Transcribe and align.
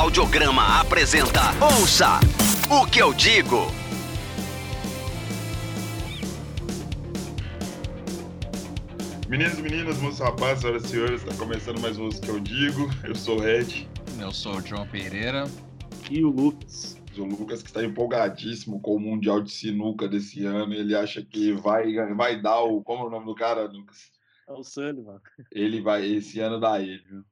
Audiograma 0.00 0.80
apresenta 0.80 1.40
Ouça 1.62 2.20
o 2.70 2.90
que 2.90 3.02
eu 3.02 3.12
digo. 3.12 3.66
Meninos 9.28 9.58
e 9.58 9.62
meninas, 9.62 9.98
moços 9.98 10.20
e 10.20 10.22
rapazes, 10.22 10.62
senhoras 10.62 10.84
e 10.84 10.88
senhores, 10.88 11.22
está 11.22 11.34
começando 11.34 11.78
mais 11.82 11.98
um 11.98 12.04
Ouça 12.04 12.16
o 12.16 12.22
que 12.22 12.28
eu 12.30 12.40
digo. 12.40 12.88
Eu 13.04 13.14
sou 13.14 13.36
o 13.36 13.40
Red. 13.42 13.86
Eu 14.18 14.32
sou 14.32 14.56
o 14.56 14.62
João 14.62 14.88
Pereira. 14.88 15.44
E 16.10 16.24
o 16.24 16.30
Lucas. 16.30 16.98
O 17.18 17.24
Lucas 17.24 17.62
que 17.62 17.68
está 17.68 17.84
empolgadíssimo 17.84 18.80
com 18.80 18.96
o 18.96 19.00
Mundial 19.00 19.42
de 19.42 19.52
Sinuca 19.52 20.08
desse 20.08 20.46
ano. 20.46 20.72
Ele 20.72 20.96
acha 20.96 21.22
que 21.22 21.52
vai, 21.52 21.92
vai 22.14 22.40
dar 22.40 22.62
o. 22.62 22.82
Como 22.82 23.04
é 23.04 23.06
o 23.06 23.10
nome 23.10 23.26
do 23.26 23.34
cara, 23.34 23.64
Lucas? 23.66 24.10
É 24.48 24.52
o 24.52 24.64
Sullivan. 24.64 25.20
Ele 25.52 25.82
vai, 25.82 26.06
esse 26.06 26.40
ano 26.40 26.58
dá 26.58 26.80
ele, 26.80 27.04
viu? 27.06 27.22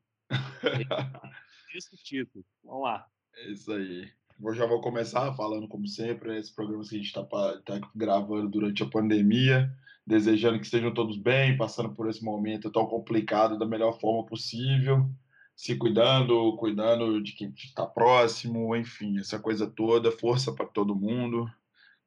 Esse 1.74 1.96
título. 1.96 2.44
Vamos 2.68 2.84
lá. 2.84 3.06
É 3.34 3.50
isso 3.50 3.72
aí. 3.72 4.06
Eu 4.40 4.54
já 4.54 4.66
vou 4.66 4.80
começar 4.80 5.34
falando, 5.34 5.66
como 5.66 5.88
sempre, 5.88 6.38
esses 6.38 6.50
programas 6.50 6.90
que 6.90 6.96
a 6.96 6.98
gente 6.98 7.06
está 7.06 7.24
tá 7.24 7.80
gravando 7.94 8.48
durante 8.48 8.82
a 8.82 8.86
pandemia, 8.86 9.72
desejando 10.06 10.58
que 10.58 10.66
estejam 10.66 10.92
todos 10.92 11.16
bem, 11.16 11.56
passando 11.56 11.94
por 11.94 12.08
esse 12.08 12.22
momento 12.22 12.70
tão 12.70 12.86
complicado 12.86 13.58
da 13.58 13.66
melhor 13.66 13.98
forma 13.98 14.24
possível, 14.26 15.10
se 15.56 15.76
cuidando, 15.76 16.56
cuidando 16.56 17.20
de 17.22 17.32
quem 17.32 17.52
está 17.56 17.86
próximo, 17.86 18.76
enfim, 18.76 19.18
essa 19.18 19.40
coisa 19.40 19.66
toda, 19.66 20.12
força 20.12 20.52
para 20.54 20.66
todo 20.66 20.94
mundo 20.94 21.50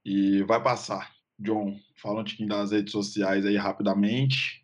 e 0.05 0.43
vai 0.43 0.61
passar. 0.61 1.11
John, 1.37 1.75
fala 1.95 2.21
um 2.21 2.23
pouquinho 2.23 2.49
das 2.49 2.71
redes 2.71 2.91
sociais 2.91 3.45
aí 3.45 3.57
rapidamente. 3.57 4.60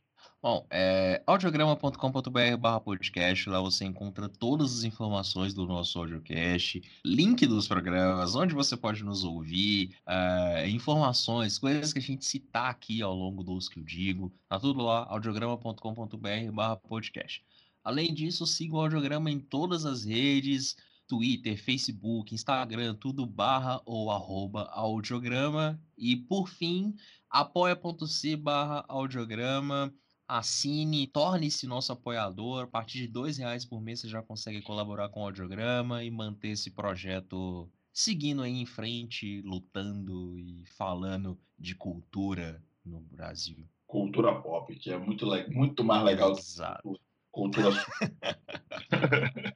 Bom, 0.49 0.65
é 0.69 1.21
audiograma.com.br 1.27 2.57
barra 2.57 2.79
podcast, 2.79 3.49
lá 3.49 3.59
você 3.59 3.83
encontra 3.83 4.29
todas 4.29 4.77
as 4.77 4.85
informações 4.85 5.53
do 5.53 5.65
nosso 5.65 5.99
audiocast, 5.99 6.81
link 7.03 7.45
dos 7.45 7.67
programas, 7.67 8.33
onde 8.33 8.55
você 8.55 8.77
pode 8.77 9.03
nos 9.03 9.25
ouvir, 9.25 9.93
uh, 10.07 10.65
informações, 10.69 11.59
coisas 11.59 11.91
que 11.91 11.99
a 11.99 12.01
gente 12.01 12.23
citar 12.23 12.71
aqui 12.71 13.01
ao 13.01 13.13
longo 13.13 13.43
dos 13.43 13.67
que 13.67 13.77
eu 13.77 13.83
digo, 13.83 14.31
tá 14.47 14.57
tudo 14.57 14.81
lá, 14.81 15.05
audiograma.com.br 15.09 16.51
barra 16.53 16.77
podcast. 16.77 17.43
Além 17.83 18.13
disso, 18.13 18.47
siga 18.47 18.77
o 18.77 18.79
Audiograma 18.79 19.29
em 19.29 19.41
todas 19.41 19.85
as 19.85 20.05
redes, 20.05 20.77
Twitter, 21.09 21.61
Facebook, 21.61 22.33
Instagram, 22.33 22.95
tudo 22.95 23.25
barra 23.25 23.81
ou 23.85 24.09
arroba 24.09 24.63
audiograma. 24.71 25.77
E 25.97 26.15
por 26.15 26.47
fim, 26.47 26.95
apoia.se 27.29 28.37
barra 28.37 28.85
audiograma 28.87 29.93
assine, 30.27 31.07
torne-se 31.07 31.65
nosso 31.65 31.91
apoiador. 31.91 32.63
A 32.63 32.67
partir 32.67 32.99
de 32.99 33.07
dois 33.07 33.37
reais 33.37 33.65
por 33.65 33.81
mês 33.81 34.01
você 34.01 34.09
já 34.09 34.21
consegue 34.21 34.61
colaborar 34.61 35.09
com 35.09 35.21
o 35.21 35.23
audiograma 35.23 36.03
e 36.03 36.11
manter 36.11 36.49
esse 36.49 36.71
projeto 36.71 37.69
seguindo 37.93 38.43
aí 38.43 38.53
em 38.53 38.65
frente, 38.65 39.41
lutando 39.41 40.37
e 40.37 40.63
falando 40.77 41.39
de 41.57 41.73
cultura 41.73 42.61
no 42.85 42.99
Brasil. 42.99 43.67
Cultura 43.87 44.39
pop, 44.41 44.75
que 44.75 44.91
é 44.91 44.97
muito, 44.97 45.25
muito 45.49 45.83
mais 45.83 46.03
legal 46.03 46.31
Exato. 46.31 46.93
que 46.93 46.99
cultura. 47.31 47.69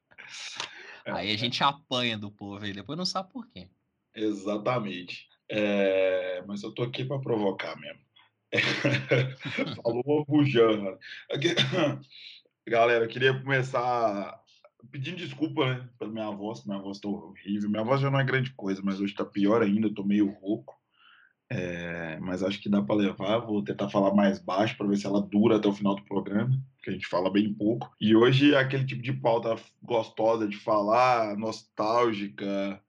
aí 1.05 1.31
a 1.31 1.38
gente 1.38 1.64
apanha 1.64 2.17
do 2.17 2.31
povo 2.31 2.66
e 2.66 2.73
depois 2.73 2.97
não 2.97 3.05
sabe 3.05 3.31
por 3.31 3.47
quê. 3.49 3.67
Exatamente. 4.16 5.27
É... 5.49 6.44
Mas 6.47 6.64
eu 6.64 6.72
tô 6.73 6.83
aqui 6.83 7.05
para 7.05 7.19
provocar 7.19 7.80
mesmo. 7.80 8.02
Falou 9.84 10.26
bujana. 10.26 10.98
Galera, 12.67 13.06
eu 13.06 13.10
queria 13.10 13.39
começar 13.39 14.39
pedindo 14.92 15.17
desculpa, 15.17 15.66
né, 15.66 15.89
pela 15.98 16.12
minha 16.12 16.32
voz, 16.32 16.66
minha 16.66 16.80
voz 16.80 17.00
tá 17.00 17.08
horrível. 17.08 17.70
Minha 17.70 17.84
voz 17.84 18.02
já 18.02 18.10
não 18.10 18.20
é 18.20 18.23
grande 18.23 18.52
coisa, 18.54 18.82
mas 18.84 19.00
hoje 19.00 19.14
tá 19.14 19.26
pior 19.26 19.62
ainda, 19.62 19.88
eu 19.88 19.94
tô 19.94 20.04
meio 20.04 20.30
rouco. 20.30 20.80
É, 21.50 22.17
mas 22.22 22.42
acho 22.44 22.62
que 22.62 22.70
dá 22.70 22.82
para 22.82 22.95
levar. 22.95 23.39
Vou 23.39 23.64
tentar 23.64 23.89
falar 23.89 24.14
mais 24.14 24.39
baixo 24.39 24.78
para 24.78 24.88
ver 24.88 24.98
se 24.98 25.06
ela 25.06 25.22
dura 25.22 25.58
até 25.58 25.68
o 25.68 25.73
final 25.73 25.95
do 25.95 26.06
programa, 26.06 26.58
que 26.82 26.89
a 26.89 26.94
gente 26.94 27.08
fala 27.08 27.30
bem 27.30 27.54
pouco. 27.54 27.94
E 28.00 28.16
hoje 28.16 28.54
é 28.54 28.58
aquele 28.58 28.86
tipo 28.86 29.02
de 29.02 29.12
pauta 29.12 29.56
gostosa 29.82 30.48
de 30.48 30.56
falar, 30.58 31.38
nostálgica, 31.38 32.82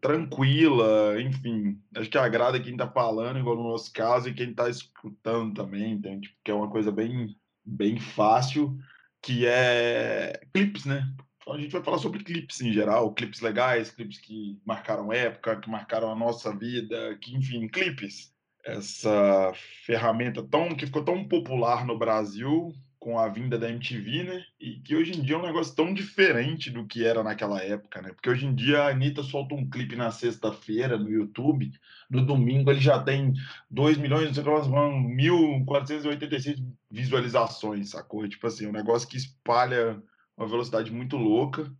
tranquila, 0.00 1.20
enfim. 1.20 1.80
Acho 1.96 2.10
que 2.10 2.18
agrada 2.18 2.60
quem 2.60 2.72
está 2.72 2.88
falando, 2.88 3.38
igual 3.38 3.56
no 3.56 3.70
nosso 3.70 3.92
caso, 3.92 4.28
e 4.28 4.34
quem 4.34 4.50
está 4.50 4.68
escutando 4.68 5.54
também, 5.54 5.92
entende? 5.92 6.28
Porque 6.30 6.50
é 6.50 6.54
uma 6.54 6.70
coisa 6.70 6.92
bem, 6.92 7.36
bem 7.64 7.98
fácil, 7.98 8.76
que 9.20 9.46
é 9.46 10.40
clipes, 10.52 10.84
né? 10.84 11.12
Então 11.40 11.54
a 11.54 11.60
gente 11.60 11.72
vai 11.72 11.82
falar 11.82 11.98
sobre 11.98 12.24
clipes 12.24 12.60
em 12.60 12.72
geral, 12.72 13.12
clipes 13.12 13.40
legais, 13.40 13.90
clipes 13.90 14.18
que 14.18 14.58
marcaram 14.64 15.12
época, 15.12 15.60
que 15.60 15.68
marcaram 15.68 16.10
a 16.10 16.16
nossa 16.16 16.56
vida, 16.56 17.18
que 17.20 17.34
enfim, 17.36 17.68
clipes. 17.68 18.32
Essa 18.64 19.52
ferramenta 19.84 20.42
tão 20.42 20.74
que 20.74 20.86
ficou 20.86 21.04
tão 21.04 21.28
popular 21.28 21.84
no 21.84 21.98
Brasil, 21.98 22.72
com 23.04 23.18
a 23.18 23.28
vinda 23.28 23.58
da 23.58 23.68
MTV, 23.68 24.22
né? 24.22 24.42
E 24.58 24.80
que 24.80 24.96
hoje 24.96 25.12
em 25.12 25.20
dia 25.20 25.36
é 25.36 25.38
um 25.38 25.44
negócio 25.44 25.76
tão 25.76 25.92
diferente 25.92 26.70
do 26.70 26.86
que 26.86 27.04
era 27.04 27.22
naquela 27.22 27.62
época, 27.62 28.00
né? 28.00 28.08
Porque 28.14 28.30
hoje 28.30 28.46
em 28.46 28.54
dia 28.54 28.84
a 28.84 28.88
Anitta 28.88 29.22
solta 29.22 29.54
um 29.54 29.68
clipe 29.68 29.94
na 29.94 30.10
sexta-feira 30.10 30.96
no 30.96 31.10
YouTube, 31.10 31.70
no 32.08 32.24
domingo 32.24 32.70
ele 32.70 32.80
já 32.80 32.98
tem 32.98 33.34
2 33.70 33.98
milhões, 33.98 34.28
não 34.28 34.32
sei 34.32 34.42
quantas, 34.42 34.68
1.486 34.68 36.64
visualizações, 36.90 37.90
sacou? 37.90 38.26
Tipo 38.26 38.46
assim, 38.46 38.66
um 38.66 38.72
negócio 38.72 39.06
que 39.06 39.18
espalha 39.18 40.02
uma 40.34 40.48
velocidade 40.48 40.90
muito 40.90 41.18
louca 41.18 41.70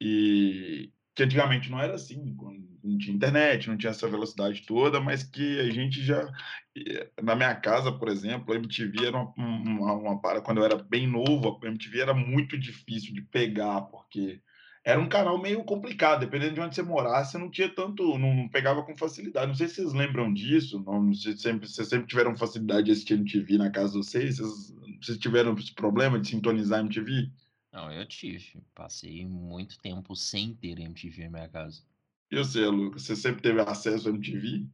e 0.00 0.90
que 1.14 1.22
antigamente 1.22 1.70
não 1.70 1.80
era 1.80 1.94
assim, 1.94 2.36
não 2.82 2.98
tinha 2.98 3.14
internet, 3.14 3.68
não 3.68 3.76
tinha 3.76 3.90
essa 3.90 4.08
velocidade 4.08 4.62
toda, 4.66 5.00
mas 5.00 5.22
que 5.22 5.60
a 5.60 5.70
gente 5.70 6.02
já. 6.02 6.28
Na 7.22 7.36
minha 7.36 7.54
casa, 7.54 7.92
por 7.92 8.08
exemplo, 8.08 8.52
a 8.52 8.56
MTV 8.56 9.06
era 9.06 9.16
uma, 9.16 9.32
uma, 9.36 9.92
uma 9.94 10.20
para 10.20 10.40
quando 10.40 10.58
eu 10.58 10.64
era 10.64 10.76
bem 10.76 11.06
novo, 11.06 11.58
a 11.62 11.66
MTV 11.66 12.00
era 12.00 12.14
muito 12.14 12.58
difícil 12.58 13.14
de 13.14 13.22
pegar, 13.22 13.82
porque 13.82 14.40
era 14.84 15.00
um 15.00 15.08
canal 15.08 15.40
meio 15.40 15.64
complicado, 15.64 16.20
dependendo 16.20 16.54
de 16.54 16.60
onde 16.60 16.74
você 16.74 16.82
morasse, 16.82 17.32
você 17.32 17.38
não 17.38 17.50
tinha 17.50 17.68
tanto, 17.68 18.18
não 18.18 18.48
pegava 18.48 18.82
com 18.82 18.96
facilidade. 18.96 19.46
Não 19.46 19.54
sei 19.54 19.68
se 19.68 19.76
vocês 19.76 19.94
lembram 19.94 20.32
disso, 20.34 20.82
não, 20.84 21.14
se 21.14 21.38
sempre, 21.38 21.68
vocês 21.68 21.88
sempre 21.88 22.08
tiveram 22.08 22.36
facilidade 22.36 22.86
de 22.86 22.92
assistir 22.92 23.14
MTV 23.14 23.56
na 23.56 23.70
casa 23.70 23.92
de 23.92 23.98
vocês, 23.98 24.38
vocês, 24.38 24.74
vocês 25.00 25.18
tiveram 25.18 25.54
esse 25.54 25.72
problema 25.74 26.20
de 26.20 26.28
sintonizar 26.28 26.80
MTV? 26.80 27.30
Não, 27.74 27.90
eu 27.90 28.06
tive. 28.06 28.62
Passei 28.72 29.26
muito 29.26 29.80
tempo 29.80 30.14
sem 30.14 30.54
ter 30.54 30.78
MTV 30.78 31.24
na 31.24 31.30
minha 31.30 31.48
casa. 31.48 31.82
E 32.30 32.36
você, 32.36 32.64
Lucas? 32.66 33.02
Você 33.02 33.16
sempre 33.16 33.42
teve 33.42 33.60
acesso 33.60 34.08
à 34.08 34.12
MTV? 34.12 34.68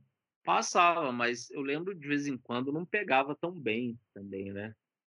Passava, 0.45 1.11
mas 1.11 1.51
eu 1.51 1.63
lembro 1.63 1.95
de 1.95 2.07
vez 2.07 2.27
em 2.27 2.37
quando 2.37 2.71
não 2.71 2.85
pegava 2.85 3.35
tão 3.35 3.53
bem 3.53 3.99
também, 4.13 4.53
né? 4.53 4.75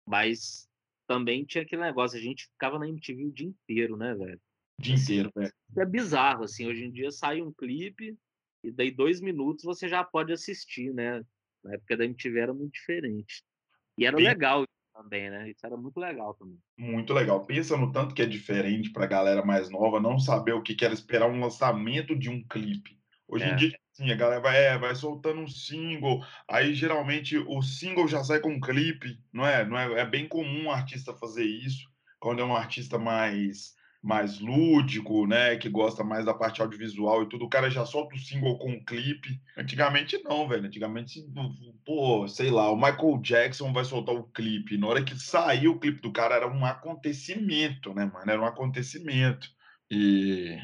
Mas 0.06 0.70
também 1.08 1.44
tinha 1.44 1.62
aquele 1.62 1.82
negócio, 1.82 2.16
a 2.16 2.22
gente 2.22 2.46
ficava 2.46 2.78
na 2.78 2.88
MTV 2.88 3.24
o 3.24 3.32
dia 3.32 3.48
inteiro, 3.48 3.96
né, 3.96 4.14
velho? 4.14 4.40
O 4.78 4.82
dia 4.82 4.94
inteiro, 4.94 5.32
velho. 5.34 5.52
É 5.76 5.84
bizarro, 5.84 6.44
assim, 6.44 6.68
hoje 6.68 6.84
em 6.84 6.90
dia 6.90 7.10
sai 7.10 7.42
um 7.42 7.52
clipe 7.52 8.16
e 8.62 8.70
daí 8.70 8.92
dois 8.92 9.20
minutos 9.20 9.64
você 9.64 9.88
já 9.88 10.04
pode 10.04 10.32
assistir, 10.32 10.94
né? 10.94 11.24
Na 11.64 11.74
época 11.74 11.96
da 11.96 12.04
MTV 12.04 12.38
era 12.38 12.54
muito 12.54 12.74
diferente. 12.74 13.42
E 13.98 14.06
era 14.06 14.16
Bem... 14.16 14.26
legal 14.26 14.64
também, 14.92 15.30
né? 15.30 15.50
Isso 15.50 15.64
era 15.64 15.76
muito 15.76 15.98
legal 15.98 16.34
também. 16.34 16.58
Muito 16.76 17.12
legal. 17.12 17.44
Pensa 17.44 17.76
no 17.76 17.90
tanto 17.90 18.14
que 18.14 18.22
é 18.22 18.26
diferente 18.26 18.90
para 18.90 19.04
a 19.04 19.08
galera 19.08 19.44
mais 19.44 19.70
nova 19.70 20.00
não 20.00 20.18
saber 20.18 20.52
o 20.52 20.62
que 20.62 20.84
era 20.84 20.94
esperar 20.94 21.28
um 21.28 21.40
lançamento 21.40 22.16
de 22.16 22.28
um 22.28 22.42
clipe. 22.46 22.98
Hoje 23.26 23.44
é. 23.44 23.52
em 23.52 23.56
dia, 23.56 23.78
sim, 23.92 24.10
a 24.10 24.14
galera 24.14 24.40
vai, 24.40 24.56
é, 24.56 24.78
vai 24.78 24.94
soltando 24.94 25.40
um 25.40 25.48
single, 25.48 26.22
aí 26.46 26.74
geralmente 26.74 27.38
o 27.38 27.62
single 27.62 28.06
já 28.06 28.22
sai 28.22 28.40
com 28.40 28.50
um 28.50 28.60
clipe, 28.60 29.18
não 29.32 29.46
é? 29.46 29.64
Não 29.64 29.78
é, 29.78 30.00
é 30.00 30.04
bem 30.04 30.28
comum 30.28 30.64
um 30.64 30.70
artista 30.70 31.14
fazer 31.14 31.44
isso, 31.44 31.88
quando 32.20 32.42
é 32.42 32.44
um 32.44 32.54
artista 32.54 32.98
mais 32.98 33.74
mais 34.02 34.40
lúdico, 34.40 35.26
né, 35.28 35.56
que 35.56 35.68
gosta 35.68 36.02
mais 36.02 36.24
da 36.24 36.34
parte 36.34 36.60
audiovisual 36.60 37.22
e 37.22 37.28
tudo, 37.28 37.44
o 37.44 37.48
cara 37.48 37.70
já 37.70 37.86
solta 37.86 38.16
o 38.16 38.18
single 38.18 38.58
com 38.58 38.72
um 38.72 38.84
clipe. 38.84 39.40
Antigamente 39.56 40.20
não, 40.24 40.48
velho. 40.48 40.66
Antigamente, 40.66 41.24
pô, 41.84 42.26
sei 42.26 42.50
lá, 42.50 42.68
o 42.70 42.76
Michael 42.76 43.18
Jackson 43.22 43.72
vai 43.72 43.84
soltar 43.84 44.16
o 44.16 44.24
clipe. 44.24 44.76
Na 44.76 44.88
hora 44.88 45.04
que 45.04 45.16
saiu 45.16 45.72
o 45.72 45.78
clipe 45.78 46.02
do 46.02 46.12
cara 46.12 46.34
era 46.34 46.48
um 46.48 46.66
acontecimento, 46.66 47.94
né, 47.94 48.10
mano? 48.12 48.30
Era 48.30 48.42
um 48.42 48.46
acontecimento. 48.46 49.48
E 49.88 50.58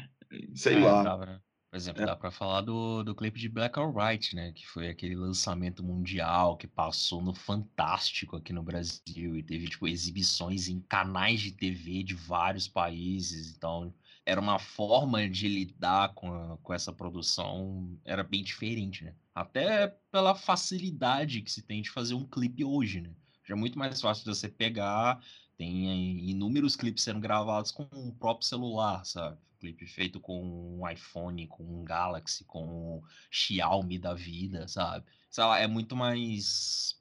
sei 0.53 0.75
é, 0.75 0.79
lá. 0.79 1.03
Tá, 1.03 1.41
por 1.69 1.77
exemplo, 1.77 2.01
é. 2.01 2.05
dá 2.05 2.15
para 2.15 2.31
falar 2.31 2.61
do, 2.61 3.03
do 3.03 3.13
clipe 3.15 3.39
de 3.39 3.47
Black 3.47 3.77
or 3.79 3.95
White, 3.95 4.35
né? 4.35 4.51
Que 4.53 4.65
foi 4.67 4.89
aquele 4.89 5.15
lançamento 5.15 5.83
mundial 5.83 6.57
que 6.57 6.67
passou 6.67 7.21
no 7.21 7.33
Fantástico 7.33 8.35
aqui 8.37 8.51
no 8.51 8.63
Brasil 8.63 9.37
e 9.37 9.43
teve, 9.43 9.67
tipo, 9.69 9.87
exibições 9.87 10.67
em 10.67 10.81
canais 10.81 11.39
de 11.41 11.51
TV 11.51 12.03
de 12.03 12.15
vários 12.15 12.67
países. 12.67 13.55
Então, 13.55 13.93
era 14.25 14.41
uma 14.41 14.57
forma 14.57 15.29
de 15.29 15.47
lidar 15.47 16.13
com, 16.15 16.33
a, 16.33 16.57
com 16.57 16.73
essa 16.73 16.91
produção, 16.91 17.95
era 18.03 18.23
bem 18.23 18.43
diferente, 18.43 19.03
né? 19.03 19.15
Até 19.33 19.87
pela 20.11 20.33
facilidade 20.35 21.41
que 21.41 21.51
se 21.51 21.61
tem 21.61 21.81
de 21.83 21.91
fazer 21.91 22.15
um 22.15 22.27
clipe 22.27 22.63
hoje, 22.63 23.01
né? 23.01 23.13
Já 23.47 23.55
é 23.55 23.57
muito 23.57 23.77
mais 23.77 24.01
fácil 24.01 24.23
de 24.23 24.29
você 24.35 24.49
pegar, 24.49 25.21
Tem 25.57 26.29
inúmeros 26.29 26.75
clipes 26.75 27.03
sendo 27.03 27.19
gravados 27.19 27.71
com 27.71 27.83
o 27.83 28.15
próprio 28.15 28.47
celular, 28.47 29.05
sabe? 29.05 29.37
Clipe 29.59 29.85
feito 29.85 30.19
com 30.19 30.41
um 30.79 30.89
iPhone, 30.89 31.47
com 31.47 31.63
um 31.63 31.83
Galaxy, 31.83 32.45
com 32.45 32.97
um 32.97 33.01
Xiaomi 33.29 33.99
da 33.99 34.13
vida, 34.13 34.67
sabe? 34.67 35.05
Sei 35.29 35.43
lá, 35.43 35.59
é 35.59 35.67
muito 35.67 35.95
mais. 35.95 36.97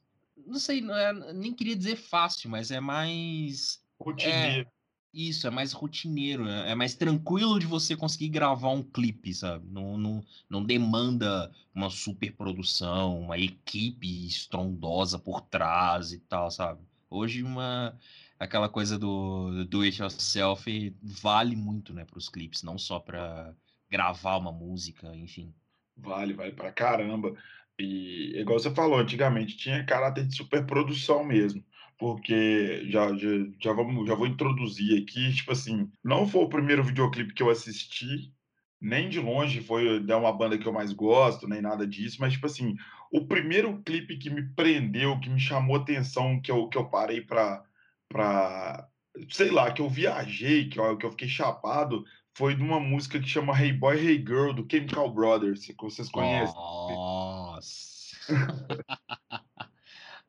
Não 0.46 0.58
sei, 0.58 0.80
não 0.80 0.94
é, 0.94 1.32
nem 1.32 1.54
queria 1.54 1.76
dizer 1.76 1.96
fácil, 1.96 2.50
mas 2.50 2.70
é 2.70 2.80
mais. 2.80 3.82
Rotineiro. 3.98 4.68
É, 4.68 4.78
isso, 5.12 5.46
é 5.46 5.50
mais 5.50 5.72
rotineiro, 5.72 6.46
é, 6.48 6.72
é 6.72 6.74
mais 6.74 6.94
tranquilo 6.94 7.58
de 7.58 7.66
você 7.66 7.96
conseguir 7.96 8.28
gravar 8.28 8.70
um 8.70 8.82
clipe, 8.82 9.32
sabe? 9.32 9.66
Não, 9.70 9.96
não, 9.96 10.24
não 10.48 10.62
demanda 10.62 11.50
uma 11.74 11.90
super 11.90 12.32
produção, 12.32 13.20
uma 13.20 13.38
equipe 13.38 14.26
estrondosa 14.26 15.18
por 15.18 15.40
trás 15.40 16.12
e 16.12 16.18
tal, 16.18 16.50
sabe? 16.50 16.80
Hoje 17.10 17.42
uma 17.42 17.98
aquela 18.38 18.68
coisa 18.68 18.98
do 18.98 19.64
do 19.64 19.82
it 19.82 20.00
yourself 20.00 20.96
vale 21.02 21.56
muito, 21.56 21.92
né, 21.92 22.04
para 22.04 22.18
os 22.18 22.28
clipes, 22.28 22.62
não 22.62 22.78
só 22.78 22.98
para 22.98 23.54
gravar 23.90 24.36
uma 24.36 24.52
música, 24.52 25.14
enfim. 25.16 25.52
Vale, 25.96 26.32
vale 26.34 26.52
pra 26.52 26.72
caramba. 26.72 27.34
E 27.78 28.38
igual 28.38 28.58
você 28.58 28.74
falou, 28.74 28.98
antigamente 28.98 29.56
tinha 29.56 29.84
caráter 29.84 30.26
de 30.26 30.36
superprodução 30.36 31.24
mesmo 31.24 31.64
porque 31.98 32.88
já, 32.88 33.12
já, 33.16 33.28
já, 33.60 33.72
vamos, 33.72 34.06
já 34.06 34.14
vou 34.14 34.26
introduzir 34.26 35.02
aqui, 35.02 35.34
tipo 35.34 35.50
assim, 35.52 35.90
não 36.02 36.26
foi 36.26 36.42
o 36.44 36.48
primeiro 36.48 36.84
videoclipe 36.84 37.34
que 37.34 37.42
eu 37.42 37.50
assisti, 37.50 38.32
nem 38.80 39.08
de 39.08 39.18
longe 39.18 39.60
foi 39.60 40.04
é 40.08 40.16
uma 40.16 40.32
banda 40.32 40.56
que 40.56 40.66
eu 40.66 40.72
mais 40.72 40.92
gosto, 40.92 41.48
nem 41.48 41.60
nada 41.60 41.84
disso, 41.86 42.18
mas 42.20 42.34
tipo 42.34 42.46
assim, 42.46 42.76
o 43.12 43.26
primeiro 43.26 43.82
clipe 43.82 44.16
que 44.16 44.30
me 44.30 44.42
prendeu, 44.54 45.18
que 45.18 45.28
me 45.28 45.40
chamou 45.40 45.76
atenção, 45.76 46.40
que 46.40 46.52
eu, 46.52 46.68
que 46.68 46.78
eu 46.78 46.88
parei 46.88 47.20
pra, 47.20 47.64
pra 48.08 48.88
sei 49.30 49.50
lá, 49.50 49.72
que 49.72 49.82
eu 49.82 49.88
viajei, 49.88 50.68
que 50.68 50.78
eu, 50.78 50.96
que 50.96 51.04
eu 51.04 51.10
fiquei 51.10 51.28
chapado, 51.28 52.04
foi 52.36 52.54
de 52.54 52.62
uma 52.62 52.78
música 52.78 53.18
que 53.18 53.26
chama 53.26 53.52
Hey 53.60 53.72
Boy, 53.72 53.96
Hey 53.98 54.18
Girl, 54.18 54.52
do 54.52 54.64
Chemical 54.70 55.12
Brothers, 55.12 55.66
que 55.66 55.74
vocês 55.80 56.08
conhecem. 56.08 56.54
Nossa! 56.54 58.16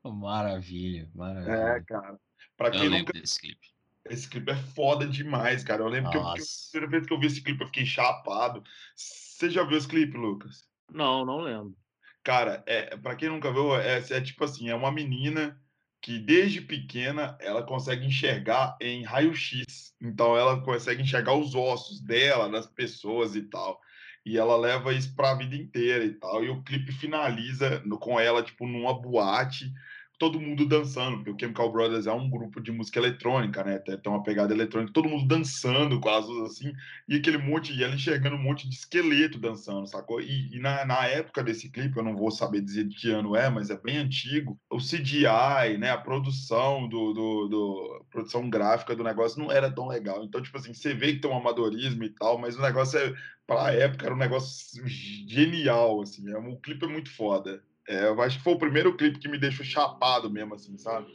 Maravilha, 0.04 1.04
É, 1.04 1.18
maravilha. 1.18 1.84
cara. 1.86 2.20
Pra 2.58 2.68
Eu 2.68 2.72
quem 2.72 2.82
lembro 2.90 2.98
nunca. 3.00 3.14
desse 3.14 3.40
clipe. 3.40 3.68
Esse 4.10 4.28
clipe 4.28 4.52
é 4.52 4.56
foda 4.56 5.06
demais, 5.06 5.64
cara. 5.64 5.84
Eu 5.84 5.88
lembro 5.88 6.10
que, 6.10 6.18
eu, 6.18 6.22
que 6.22 6.28
eu- 6.28 6.32
a 6.32 6.38
Nossa. 6.38 6.70
primeira 6.72 6.92
vez 6.92 7.08
que 7.08 7.14
eu 7.14 7.20
vi 7.20 7.28
esse 7.28 7.44
clipe 7.44 7.62
eu 7.62 7.68
fiquei 7.68 7.86
chapado. 7.86 8.64
Você 8.96 9.50
já 9.50 9.64
viu 9.64 9.78
esse 9.78 9.88
clipe, 9.88 10.18
Lucas? 10.18 10.68
Não, 10.92 11.26
não 11.26 11.42
lembro. 11.42 11.76
Cara, 12.24 12.64
é, 12.66 12.98
para 12.98 13.16
quem 13.16 13.30
nunca 13.30 13.52
viu, 13.52 13.76
é, 13.76 14.00
é 14.00 14.22
tipo 14.22 14.44
assim, 14.44 14.70
é 14.70 14.76
uma 14.76 14.92
menina 14.92 15.60
que 16.02 16.18
desde 16.20 16.62
pequena 16.62 17.38
ela 17.42 17.64
consegue 17.64 18.06
enxergar 18.06 18.78
em 18.82 19.04
raio-x. 19.04 19.94
Então 20.02 20.38
ela 20.38 20.62
consegue 20.62 21.02
enxergar 21.02 21.34
os 21.36 21.54
ossos 21.56 22.02
dela, 22.02 22.50
das 22.50 22.68
pessoas 22.68 23.36
e 23.36 23.44
tal. 23.44 23.80
E 24.26 24.38
ela 24.38 24.56
leva 24.58 24.94
isso 24.94 25.16
pra 25.16 25.34
vida 25.36 25.56
inteira 25.56 26.04
e 26.06 26.14
tal. 26.14 26.44
E 26.44 26.50
o 26.50 26.62
clipe 26.64 26.92
finaliza 26.92 27.82
no- 27.86 27.98
com 27.98 28.20
ela, 28.20 28.44
tipo, 28.44 28.68
numa 28.68 28.94
boate, 29.00 29.72
todo 30.20 30.40
mundo 30.40 30.68
dançando, 30.68 31.18
porque 31.18 31.32
o 31.32 31.40
Chemical 31.40 31.72
Brothers 31.72 32.06
é 32.08 32.12
um 32.14 32.30
grupo 32.30 32.62
de 32.62 32.72
música 32.72 33.00
eletrônica, 33.00 33.64
né? 33.64 33.80
Tem 33.80 34.00
uma 34.08 34.22
pegada 34.24 34.54
eletrônica, 34.54 34.94
todo 34.94 35.10
mundo 35.10 35.28
dançando 35.28 36.00
com 36.00 36.10
as 36.10 36.28
luzes 36.28 36.58
assim, 36.60 36.74
e 37.08 37.16
aquele 37.16 37.38
monte, 37.38 37.74
e 37.74 37.84
ela 37.84 37.96
enxergando 37.96 38.36
um 38.36 38.42
monte 38.44 38.68
de 38.70 38.76
esqueleto 38.76 39.40
dançando, 39.40 39.88
sacou? 39.88 40.22
E, 40.22 40.56
e 40.56 40.60
na, 40.60 40.86
na 40.86 41.06
época 41.08 41.44
desse 41.44 41.70
clipe, 41.72 41.98
eu 41.98 42.04
não 42.04 42.16
vou 42.16 42.32
saber 42.32 42.62
dizer 42.62 42.86
de 42.88 42.96
que 42.96 43.10
ano 43.12 43.36
é, 43.36 43.50
mas 43.50 43.70
é 43.70 43.78
bem 43.80 43.98
antigo, 43.98 44.60
o 44.70 44.80
CGI, 44.80 45.78
né, 45.78 45.90
a 45.92 45.98
produção 45.98 46.88
do, 46.88 47.14
do, 47.14 47.48
do- 47.48 48.06
produção 48.12 48.50
gráfica 48.50 48.96
do 48.96 49.04
negócio 49.04 49.40
não 49.40 49.52
era 49.52 49.72
tão 49.74 49.88
legal. 49.88 50.24
Então, 50.24 50.42
tipo 50.42 50.58
assim, 50.58 50.74
você 50.74 50.94
vê 50.94 51.14
que 51.14 51.22
tem 51.22 51.32
um 51.32 51.38
amadorismo 51.38 52.04
e 52.04 52.10
tal, 52.14 52.38
mas 52.38 52.56
o 52.58 52.62
negócio 52.62 53.00
é, 53.00 53.14
pra 53.48 53.72
época, 53.74 54.06
era 54.06 54.14
um 54.16 54.18
negócio 54.18 54.86
genial, 54.88 56.02
assim, 56.02 56.30
é, 56.30 56.38
o 56.38 56.58
clipe 56.60 56.86
é 56.86 56.88
muito 56.88 57.10
foda. 57.12 57.64
É, 57.90 58.06
eu 58.06 58.22
acho 58.22 58.38
que 58.38 58.44
foi 58.44 58.54
o 58.54 58.60
primeiro 58.60 58.96
clipe 58.96 59.18
que 59.18 59.28
me 59.28 59.40
deixou 59.40 59.66
chapado 59.66 60.30
mesmo, 60.30 60.54
assim, 60.54 60.78
sabe? 60.78 61.08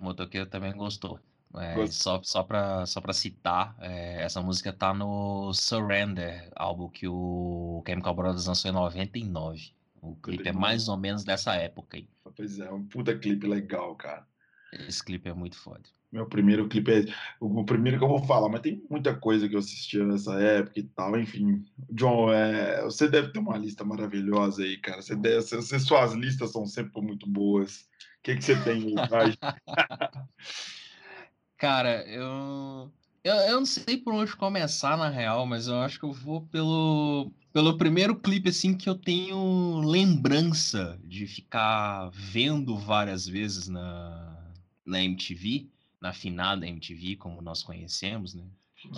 O 0.00 0.04
motoqueiro 0.04 0.46
também 0.46 0.72
gostou. 0.72 1.20
É, 1.54 1.86
só, 1.88 2.18
só, 2.22 2.42
pra, 2.42 2.86
só 2.86 2.98
pra 2.98 3.12
citar, 3.12 3.76
é, 3.78 4.22
essa 4.22 4.40
música 4.40 4.72
tá 4.72 4.94
no 4.94 5.52
Surrender, 5.52 6.48
álbum 6.56 6.88
que 6.88 7.06
o 7.06 7.82
Chemical 7.86 8.14
Brothers 8.14 8.46
lançou 8.46 8.70
em 8.70 8.74
99. 8.74 9.70
O 10.00 10.16
clipe 10.16 10.48
é 10.48 10.52
99. 10.52 10.58
mais 10.58 10.88
ou 10.88 10.96
menos 10.96 11.24
dessa 11.24 11.54
época 11.56 11.98
aí. 11.98 12.08
Pois 12.34 12.58
é, 12.58 12.70
um 12.72 12.82
puta 12.84 13.14
clipe 13.14 13.46
legal, 13.46 13.94
cara. 13.96 14.26
Esse 14.72 15.02
clipe 15.04 15.28
é 15.28 15.34
muito 15.34 15.56
foda. 15.56 15.82
Meu 16.10 16.26
primeiro 16.26 16.68
clipe 16.68 16.90
é 16.90 17.04
o 17.38 17.64
primeiro 17.64 17.98
que 17.98 18.04
eu 18.04 18.08
vou 18.08 18.24
falar, 18.24 18.48
mas 18.48 18.62
tem 18.62 18.82
muita 18.88 19.14
coisa 19.14 19.46
que 19.48 19.54
eu 19.54 19.58
assistia 19.58 20.04
nessa 20.04 20.40
época 20.40 20.80
e 20.80 20.82
tal, 20.84 21.18
enfim. 21.18 21.64
John, 21.90 22.32
é, 22.32 22.82
você 22.82 23.08
deve 23.08 23.30
ter 23.30 23.38
uma 23.38 23.58
lista 23.58 23.84
maravilhosa 23.84 24.62
aí, 24.62 24.78
cara. 24.78 25.02
Você 25.02 25.14
deve, 25.14 25.42
você- 25.42 25.78
suas 25.78 26.14
listas 26.14 26.50
são 26.52 26.66
sempre 26.66 27.00
muito 27.02 27.28
boas. 27.28 27.80
O 27.80 28.22
que, 28.22 28.36
que 28.36 28.42
você 28.42 28.56
tem 28.62 28.96
aí? 29.10 29.36
Cara, 31.58 32.06
eu, 32.06 32.90
eu. 33.24 33.34
Eu 33.34 33.56
não 33.58 33.66
sei 33.66 33.96
por 33.98 34.14
onde 34.14 34.34
começar, 34.36 34.96
na 34.96 35.08
real, 35.08 35.44
mas 35.44 35.66
eu 35.66 35.76
acho 35.80 35.98
que 35.98 36.04
eu 36.04 36.12
vou 36.12 36.42
pelo, 36.46 37.32
pelo 37.52 37.76
primeiro 37.76 38.14
clipe, 38.16 38.48
assim, 38.48 38.76
que 38.76 38.88
eu 38.88 38.94
tenho 38.94 39.80
lembrança 39.80 40.98
de 41.04 41.26
ficar 41.26 42.10
vendo 42.12 42.76
várias 42.78 43.26
vezes 43.26 43.66
na, 43.68 44.27
na 44.88 45.02
MTV, 45.02 45.68
na 46.00 46.12
finada 46.12 46.66
MTV, 46.66 47.16
como 47.16 47.42
nós 47.42 47.62
conhecemos, 47.62 48.34
né? 48.34 48.44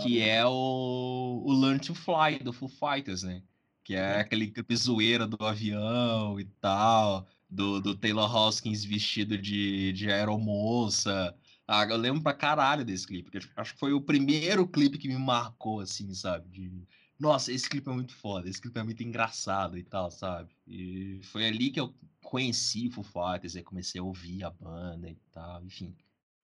Que 0.03 0.21
é 0.21 0.45
o, 0.45 1.43
o 1.45 1.53
Learn 1.53 1.81
to 1.81 1.95
Fly, 1.95 2.39
do 2.43 2.53
Foo 2.53 2.69
Fighters, 2.69 3.23
né? 3.23 3.43
Que 3.83 3.95
é 3.95 4.21
aquele 4.21 4.51
clipe 4.51 4.77
zoeira 4.77 5.27
do 5.27 5.43
avião 5.45 6.39
e 6.39 6.45
tal, 6.61 7.27
do, 7.49 7.81
do 7.81 7.97
Taylor 7.97 8.31
Hawkins 8.31 8.85
vestido 8.85 9.39
de, 9.39 9.93
de 9.93 10.11
aeromoça. 10.11 11.35
Ah, 11.67 11.85
eu 11.85 11.97
lembro 11.97 12.23
pra 12.23 12.35
caralho 12.35 12.85
desse 12.85 13.07
clipe, 13.07 13.31
porque 13.31 13.49
acho 13.57 13.75
que 13.75 13.81
foi 13.81 13.93
o 13.93 14.01
primeiro 14.01 14.69
clipe 14.69 14.99
que 14.99 15.09
me 15.09 15.17
marcou, 15.17 15.81
assim, 15.81 16.13
sabe? 16.15 16.49
De, 16.51 16.87
nossa, 17.21 17.53
esse 17.53 17.69
clipe 17.69 17.89
é 17.89 17.93
muito 17.93 18.15
foda, 18.15 18.49
esse 18.49 18.61
clipe 18.61 18.79
é 18.79 18.83
muito 18.83 19.03
engraçado 19.03 19.77
e 19.77 19.85
tal, 19.85 20.11
sabe? 20.11 20.51
E 20.67 21.21
foi 21.25 21.47
ali 21.47 21.71
que 21.71 21.79
eu 21.79 21.95
conheci 22.23 22.89
o 22.89 22.91
Foo 22.91 23.05
Fighters, 23.05 23.55
aí 23.57 23.63
comecei 23.63 24.01
a 24.01 24.05
ouvir 24.05 24.43
a 24.45 24.51
banda 24.51 25.09
e 25.09 25.17
tal, 25.31 25.63
enfim. 25.65 25.95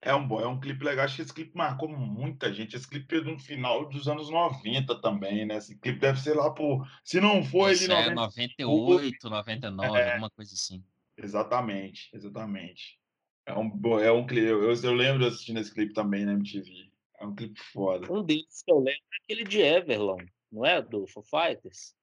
É 0.03 0.15
um, 0.15 0.27
bo- 0.29 0.41
é 0.41 0.47
um 0.47 0.61
clipe 0.61 0.85
legal. 0.85 1.05
Acho 1.05 1.17
que 1.17 1.23
esse 1.23 1.33
clipe 1.33 1.57
marcou 1.57 1.89
muita 1.89 2.53
gente. 2.53 2.77
Esse 2.77 2.87
clipe 2.87 3.17
é 3.17 3.21
no 3.23 3.39
final 3.39 3.89
dos 3.89 4.07
anos 4.07 4.31
90 4.31 5.01
também, 5.01 5.45
né? 5.47 5.57
Esse 5.57 5.77
clipe 5.79 5.99
deve 5.99 6.21
ser 6.21 6.35
lá 6.35 6.51
por. 6.51 6.87
Se 7.03 7.21
não 7.21 7.43
foi 7.43 7.71
ele 7.71 7.75
Isso 7.75 7.93
é 7.93 8.11
90. 8.11 8.15
98, 8.15 9.31
99, 9.31 10.11
alguma 10.11 10.31
coisa 10.31 10.55
assim. 10.55 10.85
Exatamente, 11.17 12.11
exatamente. 12.13 13.01
É 13.47 13.55
um, 13.59 13.99
é 13.99 14.13
um 14.13 14.27
clipe. 14.27 14.47
Eu, 14.47 14.73
eu 14.73 14.93
lembro 14.93 15.21
de 15.23 15.29
assistindo 15.29 15.59
esse 15.59 15.73
clipe 15.73 15.93
também 15.93 16.25
na 16.25 16.35
MTV. 16.35 16.91
É 17.19 17.27
um 17.27 17.35
clipe 17.35 17.59
foda. 17.59 18.13
Um 18.13 18.23
deles 18.23 18.63
que 18.65 18.71
eu 18.71 18.79
lembro 18.79 19.03
é 19.13 19.17
aquele 19.25 19.45
de 19.45 19.61
Everlong, 19.61 20.27
não 20.57 20.65
é? 20.65 20.81
Do 20.83 21.07
Foo 21.07 21.23
Fighters. 21.23 21.95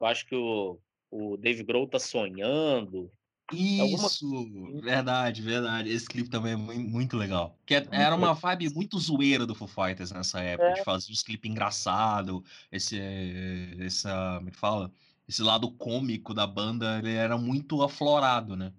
Eu 0.00 0.06
acho 0.06 0.26
que 0.26 0.34
o, 0.34 0.78
o 1.10 1.36
Dave 1.36 1.62
Grohl 1.62 1.86
tá 1.86 1.98
sonhando. 1.98 3.10
Alguma- 3.50 4.06
Isso, 4.08 4.80
verdade, 4.82 5.40
verdade. 5.40 5.88
Esse 5.90 6.06
clipe 6.06 6.28
também 6.28 6.52
é 6.52 6.56
mui- 6.56 6.78
muito 6.78 7.16
legal. 7.16 7.58
Que 7.64 7.76
é- 7.76 7.88
era 7.92 8.14
uma 8.14 8.34
vibe 8.34 8.74
muito 8.74 8.98
zoeira 8.98 9.46
do 9.46 9.54
Foo 9.54 9.68
Fighters 9.68 10.10
nessa 10.12 10.40
época, 10.40 10.68
É. 10.70 10.72
de 10.74 10.84
fazer 10.84 11.10
uns 11.12 11.22
clipes 11.22 11.50
engraçados, 11.50 12.42
esse, 12.70 13.00
essa, 13.80 14.34
como 14.36 14.48
é 14.48 14.52
que 14.52 14.58
fala? 14.58 14.92
Esse 15.26 15.42
lado 15.42 15.70
cômico 15.70 16.32
da 16.34 16.46
banda, 16.46 16.98
ele 16.98 17.14
era 17.14 17.36
muito 17.38 17.82
aflorado, 17.82 18.54
né? 18.56 18.72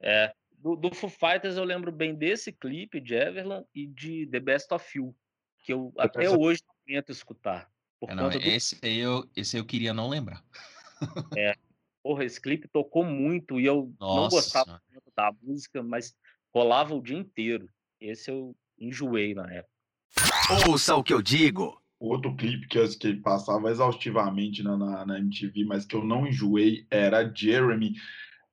É. 0.00 0.32
Do, 0.58 0.76
do 0.76 0.94
Foo 0.94 1.10
Fighters 1.10 1.56
eu 1.56 1.64
lembro 1.64 1.90
bem 1.90 2.14
desse 2.14 2.52
clipe 2.52 3.00
de 3.00 3.14
Everlong 3.14 3.64
e 3.74 3.86
de 3.86 4.26
The 4.28 4.38
Best 4.38 4.72
of 4.72 4.96
You, 4.98 5.14
que 5.64 5.72
eu 5.72 5.92
até 5.98 6.30
hoje 6.30 6.62
não 6.66 6.74
tento 6.86 7.10
escutar. 7.10 7.68
Por 8.02 8.10
É, 8.10 8.14
não, 8.16 8.24
conta 8.24 8.40
do 8.40 8.48
esse, 8.48 8.76
aí 8.82 8.98
eu, 8.98 9.30
esse 9.36 9.56
eu 9.56 9.64
queria 9.64 9.94
não 9.94 10.08
lembrar. 10.08 10.42
Porra, 12.02 12.24
esse 12.24 12.40
clipe 12.40 12.66
tocou 12.66 13.04
muito 13.04 13.60
e 13.60 13.64
eu 13.64 13.94
não 14.00 14.24
Nossa 14.24 14.36
gostava 14.36 14.64
Senhora. 14.64 14.82
tanto 14.92 15.12
da 15.16 15.32
música, 15.40 15.84
mas 15.84 16.16
rolava 16.52 16.96
o 16.96 17.00
dia 17.00 17.16
inteiro. 17.16 17.68
Esse 18.00 18.28
eu 18.28 18.56
enjoei 18.76 19.34
na 19.34 19.48
época. 19.52 19.72
Ouça 20.68 20.96
o 20.96 21.04
que 21.04 21.14
eu 21.14 21.22
digo. 21.22 21.80
Outro 22.00 22.34
clipe 22.34 22.66
que, 22.66 22.76
eu, 22.76 22.88
que 22.88 23.14
passava 23.14 23.70
exaustivamente 23.70 24.64
na, 24.64 24.76
na, 24.76 25.06
na 25.06 25.18
MTV, 25.20 25.64
mas 25.64 25.86
que 25.86 25.94
eu 25.94 26.04
não 26.04 26.26
enjoei, 26.26 26.84
era 26.90 27.32
Jeremy, 27.32 27.94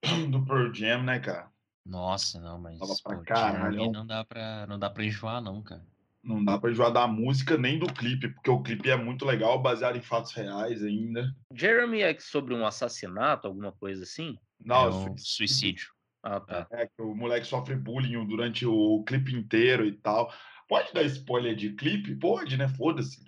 do 0.29 0.45
Pearl 0.45 0.71
Jam, 0.71 1.01
né, 1.01 1.19
cara? 1.19 1.51
Nossa, 1.83 2.39
não, 2.39 2.59
mas 2.59 2.77
Fala 2.77 2.93
pra 3.03 3.17
pô, 3.17 3.23
caralho, 3.23 3.81
é 3.81 3.91
não 3.91 4.05
dá 4.05 4.23
pra, 4.23 4.67
não 4.67 4.77
dá 4.77 4.91
pra 4.91 5.03
enjoar, 5.03 5.41
não, 5.41 5.63
cara. 5.63 5.83
Não 6.29 6.45
dá 6.45 6.59
pra 6.59 6.69
enjoar 6.69 6.93
da 6.93 7.07
música 7.07 7.57
nem 7.57 7.79
do 7.79 7.91
clipe, 7.91 8.27
porque 8.29 8.51
o 8.51 8.61
clipe 8.61 8.87
é 8.87 8.95
muito 8.95 9.25
legal, 9.25 9.59
baseado 9.59 9.95
em 9.97 10.01
fatos 10.01 10.31
reais 10.31 10.83
ainda. 10.83 11.35
Jeremy 11.51 12.03
é 12.03 12.15
sobre 12.19 12.53
um 12.53 12.63
assassinato, 12.63 13.47
alguma 13.47 13.71
coisa 13.71 14.03
assim? 14.03 14.37
Não, 14.63 14.75
é 14.75 14.89
um 14.89 15.17
suicídio. 15.17 15.89
Ah, 16.21 16.39
tá. 16.39 16.67
É, 16.69 16.85
que 16.85 17.01
o 17.01 17.15
moleque 17.15 17.47
sofre 17.47 17.75
bullying 17.75 18.23
durante 18.27 18.63
o 18.63 19.03
clipe 19.07 19.33
inteiro 19.33 19.87
e 19.87 19.91
tal. 19.93 20.31
Pode 20.67 20.93
dar 20.93 21.01
spoiler 21.03 21.55
de 21.55 21.73
clipe? 21.73 22.15
Pode, 22.15 22.57
né? 22.57 22.67
Foda-se. 22.67 23.23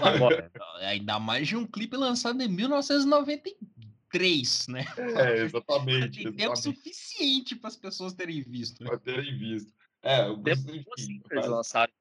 Agora, 0.00 0.50
ainda 0.80 1.20
mais 1.20 1.46
de 1.48 1.56
um 1.56 1.66
clipe 1.66 1.94
lançado 1.94 2.40
em 2.42 2.48
1993, 2.48 4.66
né? 4.68 4.86
É, 4.96 4.96
exatamente. 5.44 6.22
Tem 6.22 6.32
tempo 6.32 6.52
exatamente. 6.54 6.62
suficiente 6.78 7.54
para 7.54 7.68
as 7.68 7.76
pessoas 7.76 8.14
terem 8.14 8.40
visto. 8.40 8.82
né? 8.82 8.88
Pra 8.88 8.98
terem 8.98 9.36
visto. 9.36 9.74
É, 10.02 10.26
o 10.26 10.36
Depois 10.36 10.64
enfim, 10.68 10.84
assim 10.96 11.20
que 11.20 11.34
mas- 11.34 11.44
eles 11.44 11.50
lançaram. 11.50 11.92